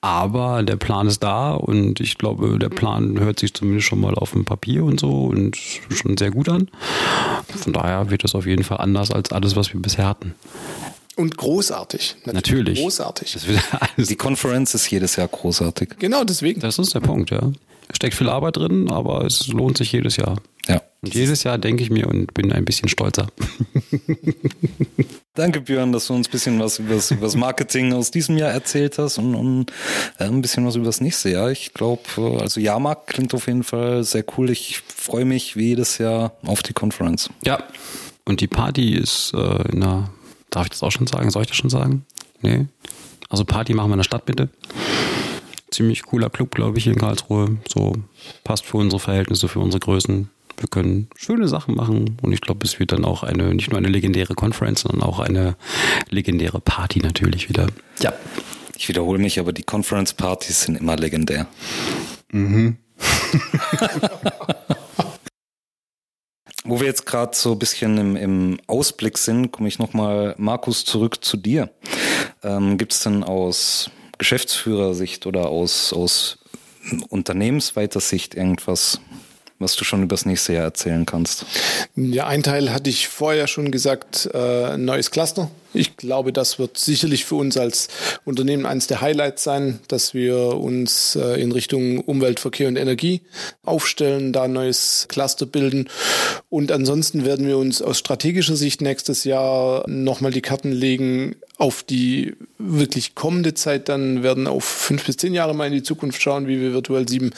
Aber 0.00 0.62
der 0.62 0.76
Plan 0.76 1.06
ist 1.06 1.22
da 1.22 1.52
und 1.52 2.00
ich 2.00 2.16
glaube, 2.16 2.58
der 2.58 2.70
Plan 2.70 3.18
hört 3.20 3.40
sich 3.40 3.52
zumindest 3.52 3.88
schon 3.88 4.00
mal 4.00 4.14
auf 4.14 4.32
dem 4.32 4.44
Papier 4.44 4.84
und 4.84 5.00
so 5.00 5.24
und 5.26 5.56
schon 5.90 6.16
sehr 6.16 6.30
gut 6.30 6.48
an. 6.48 6.68
Von 7.56 7.72
daher 7.72 8.10
wird 8.10 8.24
das 8.24 8.34
auf 8.34 8.46
jeden 8.46 8.64
Fall 8.64 8.78
anders 8.78 9.10
als 9.10 9.32
alles, 9.32 9.54
was 9.56 9.72
wir 9.72 9.80
bisher 9.80 10.06
hatten. 10.06 10.34
Und 11.18 11.36
großartig. 11.36 12.16
Natürlich. 12.26 12.78
Großartig. 12.78 13.32
Das 13.32 13.48
wird 13.48 13.60
alles, 13.96 14.08
Die 14.08 14.16
Conference 14.16 14.74
ist 14.74 14.88
jedes 14.88 15.16
Jahr 15.16 15.26
großartig. 15.26 15.96
Genau 15.98 16.22
deswegen. 16.22 16.60
das 16.60 16.78
ist 16.78 16.94
der 16.94 17.00
Punkt, 17.00 17.30
ja. 17.30 17.50
Steckt 17.92 18.14
viel 18.14 18.28
Arbeit 18.28 18.56
drin, 18.56 18.90
aber 18.90 19.24
es 19.24 19.48
lohnt 19.48 19.78
sich 19.78 19.90
jedes 19.90 20.16
Jahr. 20.16 20.36
Und 21.00 21.14
jedes 21.14 21.44
Jahr 21.44 21.58
denke 21.58 21.84
ich 21.84 21.90
mir 21.90 22.08
und 22.08 22.34
bin 22.34 22.52
ein 22.52 22.64
bisschen 22.64 22.88
stolzer. 22.88 23.28
Danke, 25.34 25.60
Björn, 25.60 25.92
dass 25.92 26.08
du 26.08 26.14
uns 26.14 26.26
ein 26.26 26.32
bisschen 26.32 26.58
was 26.58 26.80
über 26.80 26.96
das 26.96 27.36
Marketing 27.36 27.92
aus 27.92 28.10
diesem 28.10 28.36
Jahr 28.36 28.50
erzählt 28.50 28.98
hast 28.98 29.18
und, 29.18 29.36
und 29.36 29.72
äh, 30.18 30.24
ein 30.24 30.42
bisschen 30.42 30.66
was 30.66 30.74
über 30.74 30.86
das 30.86 31.00
nächste 31.00 31.30
Jahr. 31.30 31.52
Ich 31.52 31.72
glaube, 31.72 32.02
äh, 32.16 32.40
also 32.40 32.60
Jahrmarkt 32.60 33.06
klingt 33.06 33.32
auf 33.34 33.46
jeden 33.46 33.62
Fall 33.62 34.02
sehr 34.02 34.24
cool. 34.36 34.50
Ich 34.50 34.80
freue 34.80 35.24
mich 35.24 35.54
wie 35.54 35.68
jedes 35.68 35.98
Jahr 35.98 36.32
auf 36.44 36.64
die 36.64 36.72
Conference. 36.72 37.30
Ja. 37.44 37.62
Und 38.24 38.40
die 38.40 38.48
Party 38.48 38.94
ist 38.94 39.32
äh, 39.34 39.72
in 39.72 39.80
der, 39.80 40.10
darf 40.50 40.64
ich 40.64 40.70
das 40.70 40.82
auch 40.82 40.90
schon 40.90 41.06
sagen? 41.06 41.30
Soll 41.30 41.42
ich 41.42 41.48
das 41.48 41.56
schon 41.56 41.70
sagen? 41.70 42.04
Nee. 42.42 42.66
Also 43.28 43.44
Party 43.44 43.72
machen 43.72 43.90
wir 43.90 43.94
in 43.94 44.00
der 44.00 44.04
Stadtmitte. 44.04 44.48
Ziemlich 45.70 46.02
cooler 46.02 46.28
Club, 46.28 46.54
glaube 46.54 46.78
ich, 46.78 46.84
hier 46.84 46.94
in 46.94 46.98
Karlsruhe. 46.98 47.58
So 47.68 47.92
passt 48.42 48.66
für 48.66 48.78
unsere 48.78 48.98
Verhältnisse, 48.98 49.46
für 49.46 49.60
unsere 49.60 49.80
Größen. 49.80 50.28
Wir 50.58 50.68
können 50.68 51.08
schöne 51.16 51.48
Sachen 51.48 51.74
machen 51.76 52.16
und 52.20 52.32
ich 52.32 52.40
glaube, 52.40 52.66
es 52.66 52.80
wird 52.80 52.92
dann 52.92 53.04
auch 53.04 53.22
eine, 53.22 53.54
nicht 53.54 53.70
nur 53.70 53.78
eine 53.78 53.88
legendäre 53.88 54.34
Conference, 54.34 54.80
sondern 54.82 55.02
auch 55.02 55.20
eine 55.20 55.56
legendäre 56.10 56.60
Party 56.60 56.98
natürlich 56.98 57.48
wieder. 57.48 57.68
Ja. 58.00 58.12
Ich 58.76 58.88
wiederhole 58.88 59.18
mich, 59.18 59.40
aber 59.40 59.52
die 59.52 59.64
Conference-Partys 59.64 60.62
sind 60.62 60.76
immer 60.76 60.96
legendär. 60.96 61.48
Wo 66.64 66.80
wir 66.80 66.86
jetzt 66.86 67.06
gerade 67.06 67.34
so 67.34 67.52
ein 67.52 67.58
bisschen 67.58 67.98
im, 67.98 68.16
im 68.16 68.60
Ausblick 68.66 69.18
sind, 69.18 69.50
komme 69.52 69.68
ich 69.68 69.78
nochmal, 69.78 70.34
Markus, 70.38 70.84
zurück 70.84 71.24
zu 71.24 71.36
dir. 71.36 71.70
Ähm, 72.42 72.78
Gibt 72.78 72.92
es 72.92 73.00
denn 73.00 73.24
aus 73.24 73.90
Geschäftsführersicht 74.18 75.26
oder 75.26 75.48
aus, 75.48 75.92
aus 75.92 76.38
unternehmensweiter 77.08 78.00
Sicht 78.00 78.34
irgendwas, 78.34 79.00
was 79.58 79.76
du 79.76 79.84
schon 79.84 80.02
über 80.02 80.14
das 80.14 80.24
nächste 80.24 80.52
Jahr 80.52 80.64
erzählen 80.64 81.04
kannst? 81.06 81.44
Ja, 81.96 82.26
ein 82.26 82.42
Teil 82.42 82.72
hatte 82.72 82.90
ich 82.90 83.08
vorher 83.08 83.46
schon 83.46 83.70
gesagt, 83.70 84.28
äh, 84.32 84.76
neues 84.76 85.10
Cluster. 85.10 85.50
Ich 85.74 85.96
glaube, 85.96 86.32
das 86.32 86.58
wird 86.58 86.78
sicherlich 86.78 87.24
für 87.26 87.34
uns 87.34 87.56
als 87.56 87.88
Unternehmen 88.24 88.64
eines 88.64 88.86
der 88.86 89.00
Highlights 89.00 89.44
sein, 89.44 89.80
dass 89.88 90.14
wir 90.14 90.54
uns 90.54 91.14
äh, 91.16 91.40
in 91.40 91.52
Richtung 91.52 92.00
Umwelt, 92.00 92.40
Verkehr 92.40 92.68
und 92.68 92.76
Energie 92.76 93.20
aufstellen, 93.64 94.32
da 94.32 94.44
ein 94.44 94.52
neues 94.52 95.06
Cluster 95.08 95.44
bilden. 95.44 95.88
Und 96.48 96.72
ansonsten 96.72 97.26
werden 97.26 97.46
wir 97.46 97.58
uns 97.58 97.82
aus 97.82 97.98
strategischer 97.98 98.56
Sicht 98.56 98.80
nächstes 98.80 99.24
Jahr 99.24 99.84
nochmal 99.88 100.32
die 100.32 100.40
Karten 100.40 100.72
legen 100.72 101.36
auf 101.58 101.82
die 101.82 102.34
wirklich 102.56 103.14
kommende 103.14 103.52
Zeit. 103.52 103.88
Dann 103.88 104.22
werden 104.22 104.46
auf 104.46 104.64
fünf 104.64 105.04
bis 105.04 105.16
zehn 105.16 105.34
Jahre 105.34 105.54
mal 105.54 105.66
in 105.66 105.72
die 105.72 105.82
Zukunft 105.82 106.22
schauen, 106.22 106.46
wie 106.46 106.60
wir 106.60 106.72
Virtual 106.72 107.06
7 107.06 107.32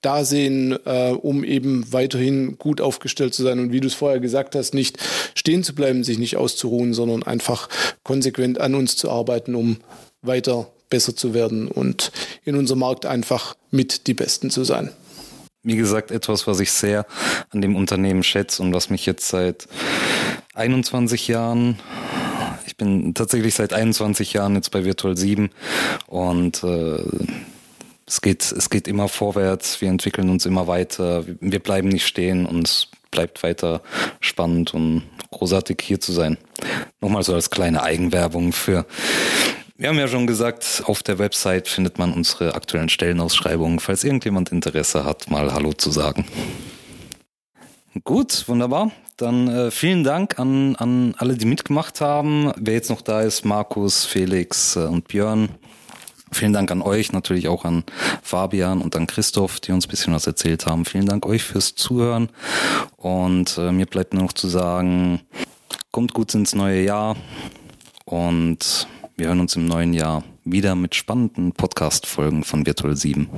da 0.00 0.24
sehen, 0.24 0.78
äh, 0.86 1.10
um 1.10 1.44
eben 1.44 1.92
weiterhin 1.92 2.56
gut 2.56 2.80
aufgestellt 2.80 3.34
zu 3.34 3.42
sein. 3.42 3.58
Und 3.58 3.72
wie 3.72 3.80
du 3.80 3.88
es 3.88 3.94
vorher 3.94 4.20
gesagt 4.20 4.54
hast, 4.54 4.74
nicht 4.74 4.98
stehen 5.34 5.64
zu 5.64 5.74
bleiben, 5.74 6.04
sich 6.04 6.18
nicht 6.18 6.36
auszuruhen, 6.36 6.94
sondern 6.94 7.24
einfach 7.24 7.68
konsequent 8.04 8.60
an 8.60 8.74
uns 8.76 8.96
zu 8.96 9.10
arbeiten, 9.10 9.54
um 9.54 9.78
weiter 10.22 10.68
besser 10.88 11.16
zu 11.16 11.34
werden 11.34 11.66
und 11.66 12.12
in 12.44 12.54
unserem 12.54 12.80
Markt 12.80 13.04
einfach 13.04 13.56
mit 13.72 14.06
die 14.06 14.14
Besten 14.14 14.50
zu 14.50 14.62
sein. 14.62 14.90
Wie 15.64 15.76
gesagt, 15.76 16.10
etwas, 16.10 16.46
was 16.46 16.60
ich 16.60 16.70
sehr 16.70 17.06
an 17.50 17.62
dem 17.62 17.74
Unternehmen 17.74 18.22
schätze 18.22 18.62
und 18.62 18.72
was 18.74 18.90
mich 18.90 19.06
jetzt 19.06 19.28
seit 19.28 19.66
21 20.54 21.26
Jahren 21.26 21.80
ich 22.66 22.76
bin 22.76 23.14
tatsächlich 23.14 23.54
seit 23.54 23.72
21 23.72 24.32
Jahren 24.32 24.54
jetzt 24.54 24.70
bei 24.70 24.84
Virtual 24.84 25.16
7 25.16 25.50
und 26.06 26.62
äh, 26.64 26.98
es 28.06 28.20
geht, 28.20 28.52
es 28.52 28.70
geht 28.70 28.86
immer 28.86 29.08
vorwärts, 29.08 29.80
wir 29.80 29.88
entwickeln 29.88 30.28
uns 30.28 30.46
immer 30.46 30.66
weiter, 30.66 31.24
wir 31.40 31.58
bleiben 31.58 31.88
nicht 31.88 32.06
stehen 32.06 32.46
und 32.46 32.68
es 32.68 32.88
bleibt 33.10 33.42
weiter 33.42 33.82
spannend 34.20 34.74
und 34.74 35.04
großartig 35.30 35.80
hier 35.82 36.00
zu 36.00 36.12
sein. 36.12 36.36
Nochmal 37.00 37.22
so 37.22 37.34
als 37.34 37.50
kleine 37.50 37.82
Eigenwerbung 37.82 38.52
für 38.52 38.86
wir 39.76 39.88
haben 39.88 39.98
ja 39.98 40.06
schon 40.06 40.28
gesagt, 40.28 40.84
auf 40.86 41.02
der 41.02 41.18
Website 41.18 41.66
findet 41.66 41.98
man 41.98 42.12
unsere 42.12 42.54
aktuellen 42.54 42.88
Stellenausschreibungen, 42.88 43.80
falls 43.80 44.04
irgendjemand 44.04 44.52
Interesse 44.52 45.04
hat, 45.04 45.28
mal 45.28 45.52
Hallo 45.52 45.72
zu 45.72 45.90
sagen. 45.90 46.26
Gut, 48.04 48.44
wunderbar. 48.46 48.92
Dann 49.16 49.48
äh, 49.48 49.70
vielen 49.70 50.02
Dank 50.02 50.38
an, 50.40 50.74
an 50.76 51.14
alle, 51.18 51.36
die 51.36 51.46
mitgemacht 51.46 52.00
haben. 52.00 52.52
Wer 52.56 52.74
jetzt 52.74 52.90
noch 52.90 53.00
da 53.00 53.20
ist, 53.20 53.44
Markus, 53.44 54.04
Felix 54.04 54.74
äh, 54.74 54.80
und 54.80 55.08
Björn. 55.08 55.50
Vielen 56.32 56.52
Dank 56.52 56.72
an 56.72 56.82
euch, 56.82 57.12
natürlich 57.12 57.46
auch 57.46 57.64
an 57.64 57.84
Fabian 58.22 58.82
und 58.82 58.96
an 58.96 59.06
Christoph, 59.06 59.60
die 59.60 59.70
uns 59.70 59.86
ein 59.86 59.90
bisschen 59.90 60.14
was 60.14 60.26
erzählt 60.26 60.66
haben. 60.66 60.84
Vielen 60.84 61.06
Dank 61.06 61.26
euch 61.26 61.44
fürs 61.44 61.76
Zuhören. 61.76 62.28
Und 62.96 63.56
äh, 63.56 63.70
mir 63.70 63.86
bleibt 63.86 64.14
nur 64.14 64.24
noch 64.24 64.32
zu 64.32 64.48
sagen, 64.48 65.20
kommt 65.92 66.12
gut 66.12 66.34
ins 66.34 66.56
neue 66.56 66.82
Jahr 66.82 67.14
und 68.04 68.88
wir 69.16 69.28
hören 69.28 69.38
uns 69.38 69.54
im 69.54 69.66
neuen 69.66 69.94
Jahr 69.94 70.24
wieder 70.44 70.74
mit 70.74 70.96
spannenden 70.96 71.52
Podcast-Folgen 71.52 72.42
von 72.42 72.66
Virtual 72.66 72.96
7. 72.96 73.28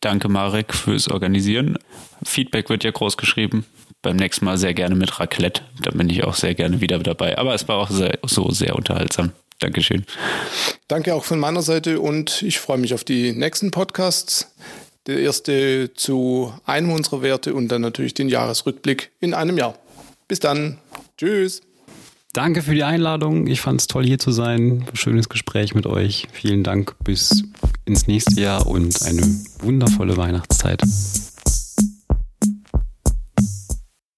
Danke, 0.00 0.28
Marek, 0.28 0.72
fürs 0.72 1.08
Organisieren. 1.08 1.76
Feedback 2.24 2.70
wird 2.70 2.84
ja 2.84 2.92
groß 2.92 3.16
geschrieben. 3.16 3.66
Beim 4.02 4.16
nächsten 4.16 4.44
Mal 4.44 4.58
sehr 4.58 4.74
gerne 4.74 4.94
mit 4.94 5.18
Raclette. 5.18 5.62
Da 5.82 5.90
bin 5.90 6.08
ich 6.08 6.24
auch 6.24 6.34
sehr 6.34 6.54
gerne 6.54 6.80
wieder 6.80 6.98
dabei. 6.98 7.36
Aber 7.36 7.54
es 7.54 7.66
war 7.66 7.78
auch 7.78 7.90
sehr, 7.90 8.18
so 8.24 8.50
sehr 8.50 8.76
unterhaltsam. 8.76 9.32
Dankeschön. 9.58 10.04
Danke 10.86 11.14
auch 11.14 11.24
von 11.24 11.40
meiner 11.40 11.62
Seite 11.62 12.00
und 12.00 12.42
ich 12.42 12.60
freue 12.60 12.78
mich 12.78 12.94
auf 12.94 13.02
die 13.02 13.32
nächsten 13.32 13.70
Podcasts. 13.70 14.54
Der 15.06 15.18
erste 15.20 15.90
zu 15.94 16.52
einem 16.64 16.92
unserer 16.92 17.22
Werte 17.22 17.54
und 17.54 17.68
dann 17.68 17.80
natürlich 17.80 18.14
den 18.14 18.28
Jahresrückblick 18.28 19.10
in 19.20 19.34
einem 19.34 19.56
Jahr. 19.58 19.74
Bis 20.28 20.38
dann. 20.38 20.78
Tschüss. 21.16 21.62
Danke 22.34 22.62
für 22.62 22.74
die 22.74 22.84
Einladung. 22.84 23.46
Ich 23.46 23.60
fand 23.60 23.80
es 23.80 23.86
toll, 23.86 24.04
hier 24.04 24.18
zu 24.18 24.30
sein. 24.30 24.84
Schönes 24.92 25.28
Gespräch 25.28 25.74
mit 25.74 25.86
euch. 25.86 26.28
Vielen 26.32 26.62
Dank. 26.62 26.94
Bis 27.02 27.42
ins 27.84 28.06
nächste 28.06 28.40
Jahr 28.40 28.66
und 28.66 29.02
eine 29.02 29.22
wundervolle 29.60 30.16
Weihnachtszeit. 30.16 30.82